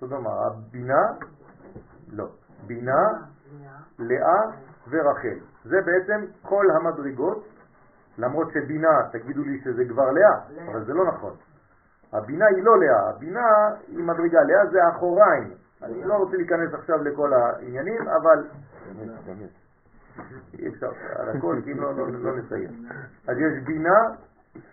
זאת 0.00 0.12
אומרת, 0.12 0.32
הבינה, 0.46 1.02
לא, 2.12 2.28
בינה, 2.66 3.08
לאה 3.98 4.42
ורחל. 4.88 5.38
זה 5.64 5.80
בעצם 5.80 6.24
כל 6.42 6.66
המדרגות, 6.70 7.48
למרות 8.18 8.52
שבינה, 8.52 9.08
תגידו 9.12 9.42
לי 9.42 9.60
שזה 9.64 9.84
כבר 9.88 10.10
לאה, 10.10 10.66
אבל 10.70 10.84
זה 10.84 10.92
לא 10.92 11.06
נכון. 11.06 11.36
הבינה 12.12 12.46
היא 12.46 12.64
לא 12.64 12.78
לאה, 12.78 13.10
הבינה 13.10 13.46
היא 13.88 13.98
מדרגה, 13.98 14.42
לאה 14.42 14.66
זה 14.66 14.78
אחוריים. 14.88 15.54
אני 15.84 16.04
לא 16.04 16.14
רוצה 16.14 16.36
להיכנס 16.36 16.74
עכשיו 16.74 17.02
לכל 17.02 17.32
העניינים, 17.32 18.08
אבל... 18.08 18.46
אי 20.58 20.68
אפשר 20.68 20.90
על 21.16 21.28
הכל, 21.28 21.60
כי 21.64 21.72
אם 21.72 21.80
לא, 21.80 21.94
לא, 21.96 22.10
לא 22.10 22.36
נסיים. 22.36 22.70
אז 23.28 23.36
יש 23.38 23.64
בינה, 23.64 24.00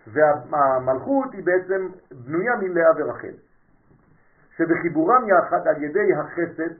והמלכות 0.06 1.32
היא 1.32 1.44
בעצם 1.44 1.88
בנויה 2.10 2.56
מלאה 2.56 2.90
ורחל. 2.96 3.34
שבחיבורם 4.56 5.28
יחד 5.28 5.66
על 5.66 5.82
ידי 5.82 6.14
החסד 6.14 6.74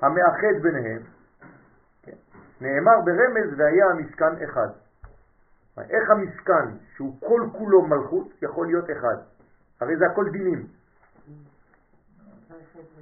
המאחד 0.00 0.62
ביניהם, 0.62 1.02
כן, 2.02 2.16
נאמר 2.60 3.00
ברמז 3.04 3.58
והיה 3.58 3.86
המשכן 3.90 4.44
אחד. 4.44 4.68
איך 5.78 6.10
המשכן, 6.10 6.76
שהוא 6.96 7.16
כל 7.20 7.46
כולו 7.52 7.82
מלכות, 7.82 8.28
יכול 8.42 8.66
להיות 8.66 8.84
אחד? 8.90 9.16
הרי 9.80 9.96
זה 9.96 10.06
הכל 10.06 10.30
דינים. 10.30 10.66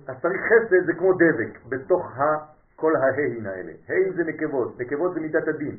אז 0.08 0.16
צריך 0.22 0.40
חסד, 0.42 0.86
זה 0.86 0.92
כמו 0.92 1.12
דבק, 1.12 1.58
בתוך 1.68 2.06
כל 2.76 2.96
ההין 2.96 3.46
האלה. 3.46 3.72
הין 3.88 4.12
זה 4.12 4.24
נקבות, 4.24 4.80
נקבות 4.80 5.14
זה 5.14 5.20
מידת 5.20 5.48
הדין. 5.48 5.76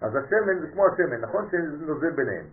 אז 0.00 0.16
השמן 0.16 0.60
זה 0.60 0.66
כמו 0.72 0.86
השמן, 0.86 1.20
נכון 1.20 1.48
שנוזל 1.50 2.10
ביניהם. 2.10 2.44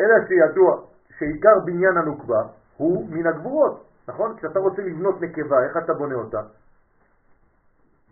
אלא 0.00 0.14
שידוע 0.28 0.82
שעיקר 1.18 1.60
בניין 1.64 1.96
הנוקבה 1.96 2.42
הוא 2.76 3.10
מן 3.10 3.26
הגבורות, 3.26 3.84
נכון? 4.08 4.36
כשאתה 4.36 4.58
רוצה 4.58 4.82
לבנות 4.82 5.20
נקבה, 5.22 5.64
איך 5.64 5.76
אתה 5.76 5.94
בונה 5.94 6.14
אותה? 6.14 6.40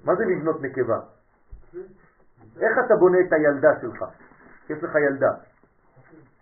מה 0.04 0.14
זה 0.14 0.24
לבנות 0.24 0.62
נקבה? 0.62 1.00
איך 2.60 2.78
אתה 2.86 2.96
בונה 2.96 3.18
את 3.20 3.32
הילדה 3.32 3.80
שלך? 3.80 4.04
יש 4.70 4.82
לך 4.82 4.94
ילדה. 4.94 5.32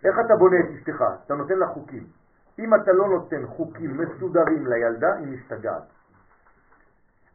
איך 0.05 0.17
אתה 0.27 0.37
בונה 0.37 0.57
את 0.61 0.67
אשתך? 0.79 1.05
אתה 1.27 1.35
נותן 1.35 1.59
לה 1.59 1.67
חוקים. 1.67 2.07
אם 2.59 2.75
אתה 2.75 2.93
לא 2.93 3.09
נותן 3.09 3.47
חוקים 3.47 3.99
מסודרים 3.99 4.67
לילדה, 4.67 5.15
היא 5.15 5.27
משתגעת. 5.27 5.83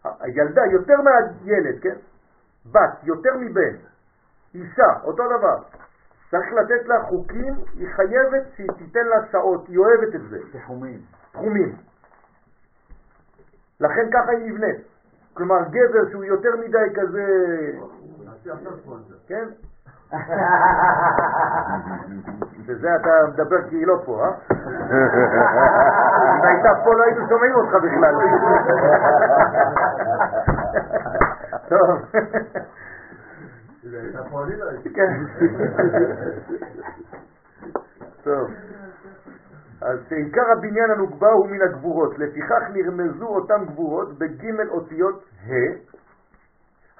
הילדה 0.04 0.66
יותר 0.66 0.96
מהילד, 1.02 1.80
כן? 1.82 1.96
בת 2.72 3.04
יותר 3.04 3.38
מבן. 3.40 3.76
אישה, 4.56 5.00
אותו 5.04 5.24
דבר. 5.38 5.64
צריך 6.32 6.54
לתת 6.54 6.88
לה 6.88 7.04
חוקים, 7.04 7.54
היא 7.74 7.88
חייבת 7.96 8.44
שהיא 8.56 8.70
תיתן 8.78 9.06
לה 9.06 9.26
שעות, 9.32 9.68
היא 9.68 9.78
אוהבת 9.78 10.16
את 10.16 10.30
זה. 10.30 10.40
תחומים. 10.52 11.02
תחומים. 11.32 11.76
לכן 13.80 14.10
ככה 14.14 14.32
היא 14.32 14.52
נבנית. 14.52 14.78
כלומר, 15.34 15.58
גבר 15.70 16.10
שהוא 16.12 16.24
יותר 16.24 16.56
מדי 16.56 16.94
כזה... 16.96 17.26
כן? 19.28 19.48
וזה 22.68 22.96
אתה 22.96 23.10
מדבר 23.28 23.70
כי 23.70 23.76
היא 23.76 23.88
לא 23.88 24.02
פה, 24.06 24.24
אה? 24.24 24.32
אם 26.38 26.44
הייתה 26.44 26.70
פה 26.84 26.94
לא 26.94 27.04
היינו 27.04 27.28
שומעים 27.30 27.56
אותך 27.56 27.74
בכלל. 27.74 28.16
טוב. 31.70 32.02
כן. 34.96 35.12
טוב. 38.24 38.52
אז 39.82 40.00
שעיקר 40.10 40.52
הבניין 40.58 40.92
הנוגבה 40.92 41.32
הוא 41.32 41.48
מן 41.48 41.62
הגבורות, 41.62 42.20
לפיכך 42.20 42.62
נרמזו 42.74 43.26
אותם 43.26 43.66
גבורות 43.66 44.18
בג' 44.18 44.70
אותיות 44.70 45.24
ה' 45.48 45.88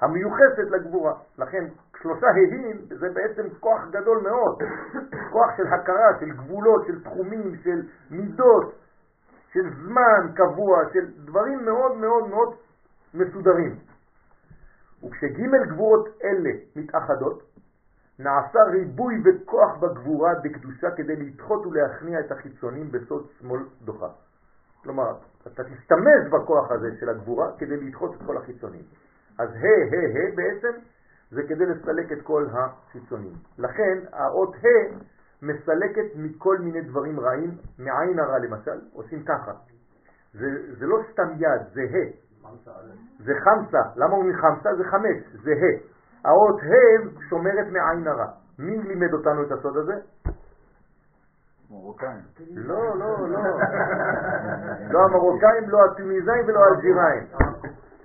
המיוחסת 0.00 0.70
לגבורה. 0.70 1.14
לכן 1.38 1.64
שלושה 2.02 2.26
ה'ים 2.26 2.78
זה 2.88 3.08
בעצם 3.14 3.42
כוח 3.60 3.80
גדול 3.90 4.22
מאוד, 4.22 4.58
כוח 5.32 5.56
של 5.56 5.66
הכרה, 5.66 6.20
של 6.20 6.30
גבולות, 6.30 6.86
של 6.86 7.04
תחומים, 7.04 7.56
של 7.62 7.82
מידות, 8.10 8.74
של 9.52 9.70
זמן 9.84 10.32
קבוע, 10.34 10.78
של 10.92 11.06
דברים 11.24 11.64
מאוד 11.64 11.96
מאוד 11.96 12.28
מאוד 12.28 12.54
מסודרים. 13.14 13.76
וכשג' 15.04 15.68
גבורות 15.68 16.08
אלה 16.24 16.50
מתאחדות, 16.76 17.42
נעשה 18.18 18.62
ריבוי 18.62 19.14
וכוח 19.24 19.76
בגבורה 19.76 20.34
בקדושה 20.44 20.90
כדי 20.90 21.16
לדחות 21.16 21.66
ולהכניע 21.66 22.20
את 22.20 22.32
החיצונים 22.32 22.92
בסוד 22.92 23.26
שמאל 23.38 23.60
דוחה. 23.82 24.08
כלומר, 24.82 25.12
אתה 25.46 25.64
תשתמש 25.64 26.28
בכוח 26.32 26.70
הזה 26.70 26.88
של 27.00 27.08
הגבורה 27.08 27.46
כדי 27.58 27.76
לדחות 27.76 28.14
את 28.14 28.26
כל 28.26 28.36
החיצונים. 28.36 28.82
אז 29.38 29.48
ה' 29.48 29.94
ה' 29.94 30.08
ה' 30.14 30.36
בעצם 30.36 30.78
זה 31.30 31.42
כדי 31.42 31.66
לסלק 31.66 32.12
את 32.12 32.22
כל 32.22 32.46
החיצונים. 32.52 33.32
לכן 33.58 33.98
האות 34.12 34.54
ה' 34.54 34.94
מסלקת 35.42 36.06
מכל 36.14 36.58
מיני 36.58 36.80
דברים 36.80 37.20
רעים, 37.20 37.56
מעין 37.78 38.18
הרע 38.18 38.38
למשל, 38.38 38.80
עושים 38.92 39.22
ככה. 39.22 39.52
זה, 40.34 40.46
זה 40.78 40.86
לא 40.86 40.98
סתם 41.12 41.28
יד, 41.36 41.62
זה 41.72 41.80
ה'. 41.82 42.28
זה 43.18 43.32
חמסה. 43.44 43.82
למה 43.96 44.12
אומרים 44.12 44.36
חמסה? 44.36 44.74
זה 44.74 44.84
חמש, 44.84 45.36
זה 45.42 45.50
ה'. 45.50 46.28
האות 46.28 46.60
ה' 46.60 47.20
שומרת 47.28 47.66
מעין 47.72 48.08
הרע. 48.08 48.26
מי 48.58 48.78
לימד 48.78 49.12
אותנו 49.12 49.42
את 49.42 49.52
הסוד 49.52 49.76
הזה? 49.76 49.94
מרוקאים. 51.70 52.20
לא, 52.50 52.98
לא, 52.98 53.28
לא. 53.28 53.40
לא 54.90 55.04
המרוקאים, 55.04 55.68
לא 55.68 55.78
התוניסאים 55.84 56.44
ולא 56.46 56.60
האלג'יראים. 56.64 57.26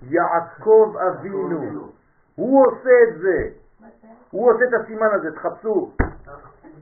יעקב 0.02 0.93
אבינו. 1.10 1.92
הוא 2.36 2.66
עושה 2.68 2.90
את 3.03 3.20
זה. 3.20 3.50
הוא 4.32 4.52
עושה 4.52 4.64
את 4.66 4.82
הסימן 4.82 5.08
הזה, 5.14 5.32
תחפשו. 5.36 5.92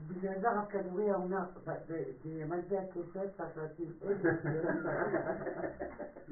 בגלל 0.08 0.34
זה 0.42 0.50
הרב 0.50 0.66
כדורי 0.70 1.14
אומר, 1.14 1.38
מה 2.50 2.56
זה 2.70 2.80
הכסף? 2.80 3.14
צריך 3.14 3.42
לשים 3.46 3.92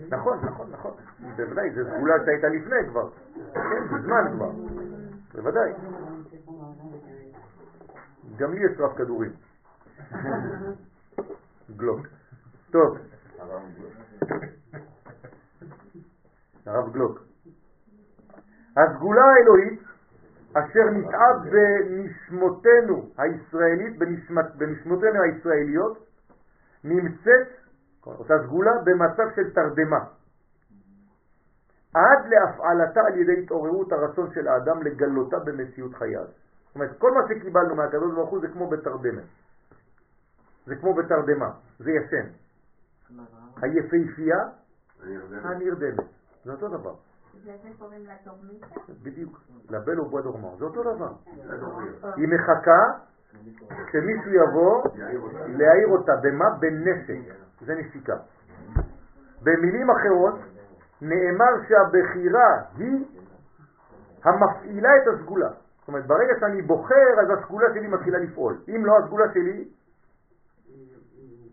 נכון, 0.09 0.39
נכון, 0.45 0.71
נכון. 0.71 0.91
בוודאי, 1.35 1.69
זו 1.75 1.81
סגולה 1.95 2.13
שהייתה 2.25 2.47
לפני 2.47 2.75
כבר. 2.89 3.09
כן, 3.53 3.95
מזמן 3.95 4.31
כבר. 4.33 4.51
בוודאי. 5.33 5.73
גם 8.37 8.53
לי 8.53 8.65
יש 8.65 8.79
רב 8.79 8.97
כדורים. 8.97 9.31
גלוק. 11.75 12.07
טוב. 12.71 12.97
הרב 16.65 16.93
גלוק. 16.93 17.19
הסגולה 18.99 19.21
האלוהית 19.25 19.79
אשר 20.53 20.89
נתעה 20.91 21.33
בנשמותינו 21.51 23.09
הישראלית, 23.17 23.97
בנשמת, 23.97 24.55
בנשמותינו 24.55 25.21
הישראליות, 25.21 26.07
נמצאת, 26.83 27.47
אותה 28.05 28.33
סגולה, 28.43 28.71
במצב 28.83 29.23
של 29.35 29.53
תרדמה. 29.53 29.99
עד 31.93 32.27
להפעלתה 32.29 33.01
על 33.01 33.17
ידי 33.17 33.43
התעוררות 33.43 33.91
הרצון 33.91 34.33
של 34.33 34.47
האדם 34.47 34.83
לגלותה 34.83 35.39
במציאות 35.39 35.95
חייו. 35.95 36.25
זאת 36.67 36.75
אומרת, 36.75 36.97
כל 36.97 37.11
מה 37.11 37.19
שקיבלנו 37.29 37.75
מהקדוש 37.75 38.13
ברוך 38.15 38.29
הוא 38.29 38.39
זה 38.41 38.47
כמו 38.47 38.69
בתרדמה. 38.69 39.21
זה 40.65 40.75
כמו 40.75 40.93
בתרדמה, 40.93 41.51
זה 41.79 41.91
ישן. 41.91 42.27
היפהפייה 43.61 44.37
הנרדמת, 45.43 46.05
זה 46.45 46.51
אותו 46.51 46.67
דבר. 46.67 47.08
לזה 47.35 47.69
קוראים 47.79 48.05
לה 48.05 48.13
דורמיטה? 48.25 48.67
בדיוק, 49.03 49.41
לבל 49.69 49.99
ובוא 49.99 50.21
דורמר, 50.21 50.55
זה 50.55 50.65
אותו 50.65 50.83
דבר. 50.83 51.11
היא 52.15 52.27
מחכה 52.27 52.81
שמישהו 53.91 54.31
יבוא 54.31 54.83
להעיר 55.47 55.87
אותה, 55.87 56.11
במה? 56.23 56.49
בנשק, 56.59 57.33
זה 57.61 57.75
נשיקה. 57.75 58.17
במילים 59.43 59.89
אחרות, 59.89 60.39
נאמר 61.01 61.51
שהבחירה 61.67 62.61
היא 62.77 63.05
המפעילה 64.23 64.89
את 64.97 65.07
הסגולה. 65.13 65.49
זאת 65.79 65.87
אומרת, 65.87 66.07
ברגע 66.07 66.33
שאני 66.39 66.61
בוחר, 66.61 67.19
אז 67.21 67.39
הסגולה 67.39 67.67
שלי 67.73 67.87
מתחילה 67.87 68.17
לפעול. 68.17 68.57
אם 68.67 68.85
לא, 68.85 68.97
הסגולה 68.97 69.33
שלי 69.33 69.67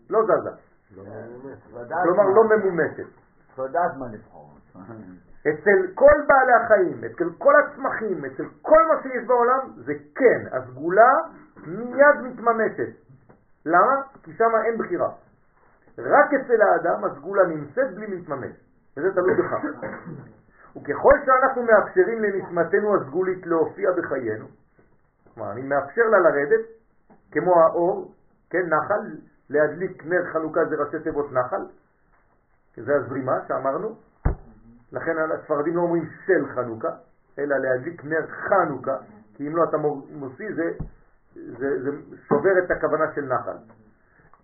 לא 0.09 0.23
זזה. 0.23 0.49
כלומר, 2.03 2.23
לא 2.23 2.43
ממומשת. 2.43 3.07
לדעת 3.57 3.97
מה 3.97 4.05
לבחור. 4.11 4.51
אצל 5.49 5.93
כל 5.95 6.13
בעלי 6.27 6.53
החיים, 6.53 7.03
אצל 7.03 7.29
כל 7.37 7.53
הצמחים, 7.59 8.25
אצל 8.25 8.43
כל 8.61 8.85
מה 8.87 9.01
שיש 9.03 9.27
בעולם, 9.27 9.59
זה 9.75 9.93
כן, 10.15 10.47
הסגולה 10.51 11.13
מיד 11.67 12.21
מתממשת. 12.23 12.89
למה? 13.65 14.01
כי 14.23 14.33
שם 14.33 14.51
אין 14.65 14.77
בחירה. 14.77 15.09
רק 15.97 16.33
אצל 16.33 16.61
האדם 16.61 17.05
הסגולה 17.05 17.47
נמצאת 17.47 17.95
בלי 17.95 18.07
להתממש, 18.07 18.55
וזה 18.97 19.13
תלוי 19.13 19.33
בכך. 19.33 19.63
וככל 20.75 21.13
שאנחנו 21.25 21.63
מאפשרים 21.63 22.23
לנשמתנו 22.23 22.95
הסגולית 22.95 23.45
להופיע 23.45 23.91
בחיינו, 23.91 24.45
כלומר, 25.33 25.51
אני 25.51 25.61
מאפשר 25.61 26.01
לה 26.01 26.19
לרדת, 26.19 26.65
כמו 27.31 27.61
האור, 27.61 28.13
כן, 28.49 28.65
נחל, 28.69 29.01
להדליק 29.49 30.05
נר 30.05 30.25
חנוכה 30.33 30.65
זה 30.65 30.75
ראשי 30.75 30.99
תיבות 31.03 31.31
נחל, 31.31 31.61
זה 32.77 32.95
הזרימה 32.95 33.33
שאמרנו, 33.47 33.95
לכן 34.91 35.17
הספרדים 35.17 35.75
לא 35.75 35.81
אומרים 35.81 36.05
של 36.25 36.45
חנוכה, 36.55 36.89
אלא 37.39 37.57
להדליק 37.57 38.05
נר 38.05 38.27
חנוכה, 38.27 38.97
כי 39.33 39.47
אם 39.47 39.55
לא 39.55 39.63
אתה 39.63 39.77
מוציא 40.11 40.49
זה, 40.55 40.71
זה, 41.35 41.83
זה 41.83 41.89
שובר 42.27 42.59
את 42.65 42.71
הכוונה 42.71 43.05
של 43.15 43.25
נחל. 43.25 43.57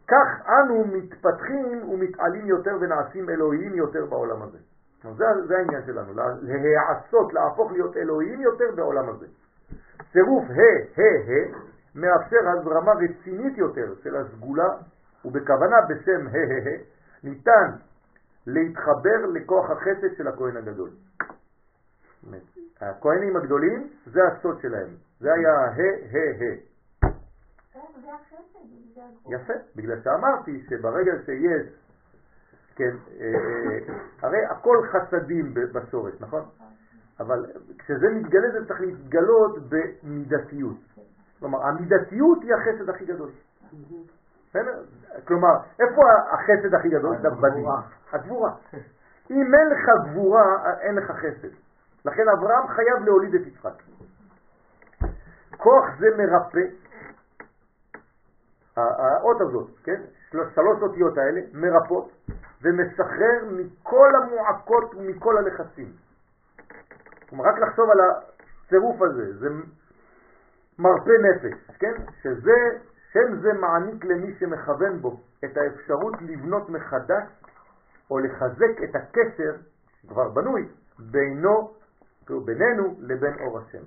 כך 0.07 0.27
אנו 0.47 0.85
מתפתחים 0.87 1.89
ומתעלים 1.89 2.45
יותר 2.45 2.77
ונעשים 2.81 3.29
אלוהים 3.29 3.75
יותר 3.75 4.05
בעולם 4.05 4.41
הזה. 4.41 4.57
זה, 5.03 5.25
זה 5.47 5.57
העניין 5.57 5.81
שלנו, 5.85 6.13
להיעשות, 6.41 7.33
להפוך 7.33 7.71
להיות 7.71 7.97
אלוהים 7.97 8.41
יותר 8.41 8.71
בעולם 8.75 9.09
הזה. 9.09 9.25
צירוף 10.13 10.45
ה' 10.49 11.01
ה' 11.01 11.31
ה' 11.31 11.57
מאפשר 11.95 12.49
הזרמה 12.49 12.91
רצינית 12.91 13.57
יותר 13.57 13.93
של 14.03 14.15
הסגולה 14.15 14.69
ובכוונה 15.25 15.75
בשם 15.89 16.27
ה' 16.27 16.37
ה' 16.37 16.69
ה' 16.69 16.77
ניתן 17.23 17.69
להתחבר 18.47 19.25
לכוח 19.33 19.69
החסד 19.69 20.17
של 20.17 20.27
הכהן 20.27 20.57
הגדול. 20.57 20.89
הכהנים 22.81 23.35
הגדולים 23.35 23.89
זה 24.05 24.19
הסוד 24.27 24.61
שלהם, 24.61 24.89
זה 25.19 25.33
היה 25.33 25.51
ה' 25.51 25.71
ה' 26.11 26.43
ה'. 26.43 26.73
יפה, 29.29 29.53
בגלל 29.75 30.01
שאמרתי 30.03 30.63
שברגע 30.69 31.11
שיש, 31.25 31.67
כן, 32.75 32.95
אה, 33.19 33.25
אה, 33.25 33.95
הרי 34.21 34.45
הכל 34.45 34.77
חסדים 34.91 35.53
בשורש, 35.53 36.13
נכון? 36.19 36.43
אבל 37.19 37.45
כשזה 37.79 38.09
מתגלה 38.09 38.51
זה 38.51 38.67
צריך 38.67 38.81
להתגלות 38.81 39.57
במידתיות. 39.69 40.77
כלומר, 41.39 41.63
המידתיות 41.67 42.41
היא 42.41 42.53
החסד 42.53 42.89
הכי 42.89 43.05
גדול. 43.05 43.31
כלומר, 45.27 45.53
איפה 45.79 46.01
החסד 46.31 46.73
הכי 46.73 46.89
גדול? 46.89 47.15
בגבורה. 47.17 47.81
הגבורה. 48.11 48.51
אם 49.31 49.53
אין 49.55 49.69
לך 49.69 50.09
גבורה, 50.09 50.73
אין 50.79 50.95
לך 50.95 51.11
חסד. 51.11 51.49
לכן 52.05 52.29
אברהם 52.29 52.67
חייב 52.67 53.03
להוליד 53.05 53.35
את 53.35 53.47
יצחק. 53.47 53.73
כוח 55.57 55.85
זה 55.99 56.07
מרפא, 56.17 56.59
האות 58.77 59.41
הזאת, 59.41 59.69
כן? 59.83 60.01
שלוש 60.31 60.81
אותיות 60.81 61.17
האלה 61.17 61.41
מרפות 61.53 62.11
ומסחרר 62.61 63.45
מכל 63.51 64.11
המועקות 64.15 64.95
ומכל 64.95 65.37
הלחצים. 65.37 65.91
כלומר, 67.29 67.45
רק 67.45 67.59
לחשוב 67.59 67.89
על 67.89 67.97
הצירוף 67.99 69.01
הזה, 69.01 69.37
זה 69.39 69.49
מרפא 70.79 71.11
נפש, 71.21 71.75
כן? 71.79 71.93
שזה, 72.21 72.77
שם 73.13 73.35
זה 73.41 73.53
מעניק 73.53 74.05
למי 74.05 74.35
שמכוון 74.39 75.01
בו 75.01 75.19
את 75.45 75.57
האפשרות 75.57 76.13
לבנות 76.21 76.69
מחדש 76.69 77.23
או 78.11 78.19
לחזק 78.19 78.83
את 78.83 78.95
הקשר, 78.95 79.55
כבר 80.07 80.29
בנוי, 80.29 80.69
בינו, 80.99 81.73
בינינו 82.45 82.95
לבין 82.99 83.33
אור 83.39 83.59
השם. 83.59 83.83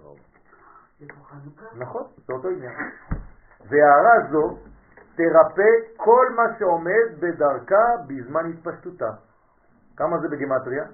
נכון, 1.74 2.02
זה 2.26 2.32
אותו 2.32 2.48
עניין. 2.48 2.72
והערה 3.68 4.30
זו 4.30 4.58
תרפא 5.16 5.70
כל 5.96 6.26
מה 6.36 6.42
שעומד 6.58 7.20
בדרכה 7.20 7.96
בזמן 8.06 8.50
התפשטותה. 8.50 9.10
כמה 9.96 10.18
זה 10.18 10.28
בגימטריה? 10.28 10.84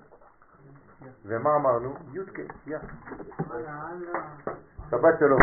ומה 1.25 1.57
אמרנו? 1.57 1.95
יודקה, 2.13 2.43
יא. 2.67 2.79
שבת 4.91 5.19
שלום. 5.19 5.41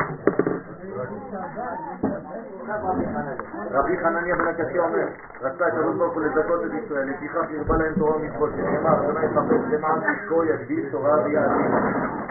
רבי 3.72 3.98
חנניה 3.98 4.36
בן 4.36 4.48
הקשיא 4.48 4.80
אומר, 4.80 5.08
רצה 5.42 5.68
את 5.68 5.74
הקדוש 5.74 5.96
ברוך 5.96 6.14
הוא 6.14 6.22
לזכות 6.22 6.62
את 6.66 6.72
ישראל, 6.84 7.10
לפיכך 7.10 7.52
ירבה 7.52 7.78
להם 7.78 7.94
תורה 7.98 8.16
ומצוות, 8.16 8.50
שנאמר, 8.56 9.04
אדוני 9.04 9.26
יחפש 9.26 9.62
למען 9.72 10.00
צדקו 10.00 10.44
יגדיל 10.44 10.90
תורה 10.92 11.24
ויעדים. 11.24 11.72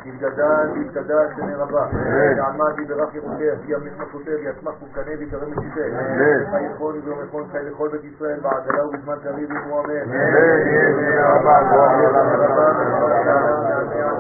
יתגדל 0.05 0.69
ויתקדש 0.75 1.31
שני 1.37 1.55
רבה, 1.55 1.87
יעמד 2.37 2.79
יברך 2.79 3.15
ירוקח, 3.15 3.59
ימש 3.69 3.93
מכותב, 3.99 4.37
יצמח 4.43 4.75
וקנה 4.83 5.13
ויקרא 5.19 5.47
משיתה. 5.47 5.81
חייכון 6.51 7.01
ויומכון 7.05 7.49
חי 7.53 7.59
לכל 7.59 7.89
בית 7.89 8.05
ישראל, 8.05 8.41
בעגלה 8.41 8.87
ובזמן 8.87 9.17
קריב 9.23 9.53
יאמרו 9.53 9.81
אמן. 9.81 10.13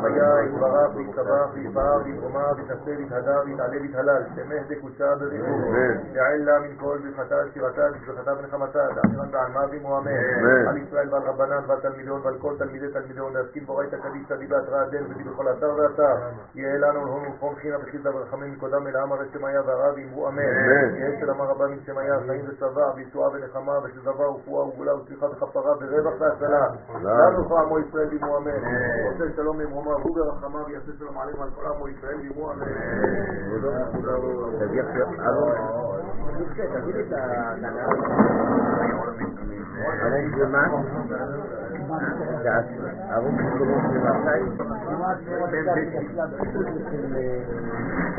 חיה, 0.02 0.44
יתברך 0.44 0.96
ויתברך 0.96 1.50
ויתברך 1.54 2.04
ויתרומה 2.04 2.52
ויתנשא 2.56 2.90
ויתהדר 2.98 3.40
ויתעלה 3.82 4.17
ויתהלל, 4.18 4.24
שמח 4.34 4.62
דקודשה 4.68 5.14
בריחור. 5.14 5.74
יעל 6.12 6.42
לה 6.44 6.58
מן 6.58 6.76
כל 6.76 6.98
ברכתה, 6.98 7.36
שירתה, 7.52 7.82
בזבחתה 7.90 8.32
ונחמתה, 8.38 8.78
דאמירן 8.94 9.30
בעלמה 9.30 9.60
ואמו 9.70 9.98
אמן. 9.98 10.68
על 10.68 10.76
ישראל 10.76 11.08
ועל 11.14 11.22
רבנן 11.22 11.62
ועל 11.66 11.80
תלמידון 11.80 12.20
ועל 12.24 12.38
כל 12.38 12.54
תלמידי 12.58 12.88
תלמידון, 12.92 13.32
להסכים 13.32 13.66
בורייתא 13.66 13.96
קדישא 13.96 14.36
דיבת 14.36 14.68
רעדן 14.68 15.04
ודי 15.10 15.24
בכל 15.24 15.48
אתר 15.48 15.70
ואתר. 15.76 16.16
יהיה 16.54 16.78
לנו 16.78 17.04
להון 17.04 17.22
ולחום 17.26 17.54
חינה 17.54 17.76
וחיזה 17.78 18.16
ורחמים 18.16 18.52
מקודם 18.52 18.86
אל 18.86 18.96
העם 18.96 19.12
הרי 19.12 19.26
שמיה 19.32 19.62
והרב 19.66 19.94
אמרו 19.98 20.28
אמן. 20.28 20.42
יהיה 20.96 21.20
של 21.20 21.30
אמר 21.30 21.44
רבה 21.44 21.66
מן 21.66 21.78
שמיה, 21.86 22.14
חיים 22.26 22.44
וצבא, 22.48 22.92
וישועה 22.96 23.30
ונחמה 23.32 23.78
ושזבה 23.84 24.28
ורפואה 24.28 24.66
וגאולה 24.66 24.94
וצליחה 24.94 25.26
וכפרה 25.26 25.72
ורווח 25.80 26.14
והצלה. 26.20 26.66
לנו 27.02 27.58
עמו 27.58 27.78
ישראל 27.78 28.08
ואמו 28.12 28.38
אמן. 28.38 28.50
רוצה 29.10 29.24
שלום 29.36 29.58
ממרומה 29.58 29.96
והוא 29.96 30.16
ברחמה 30.16 30.66
ויעשה 30.66 30.92
שלום 30.98 31.18
עלינו 31.18 31.42
על 31.42 31.50
כל 31.50 31.66
עמו 31.66 31.88
ישראל 31.88 32.16
ואמו 32.16 32.52
אמן. 32.52 32.64
תגיד 36.72 36.96
את 36.96 37.12
הלב 40.02 40.36
זה 40.38 40.46
מה? 40.46 40.64
ערוץ 43.10 43.32
מקומות 43.32 43.82
למרחי? 43.94 44.40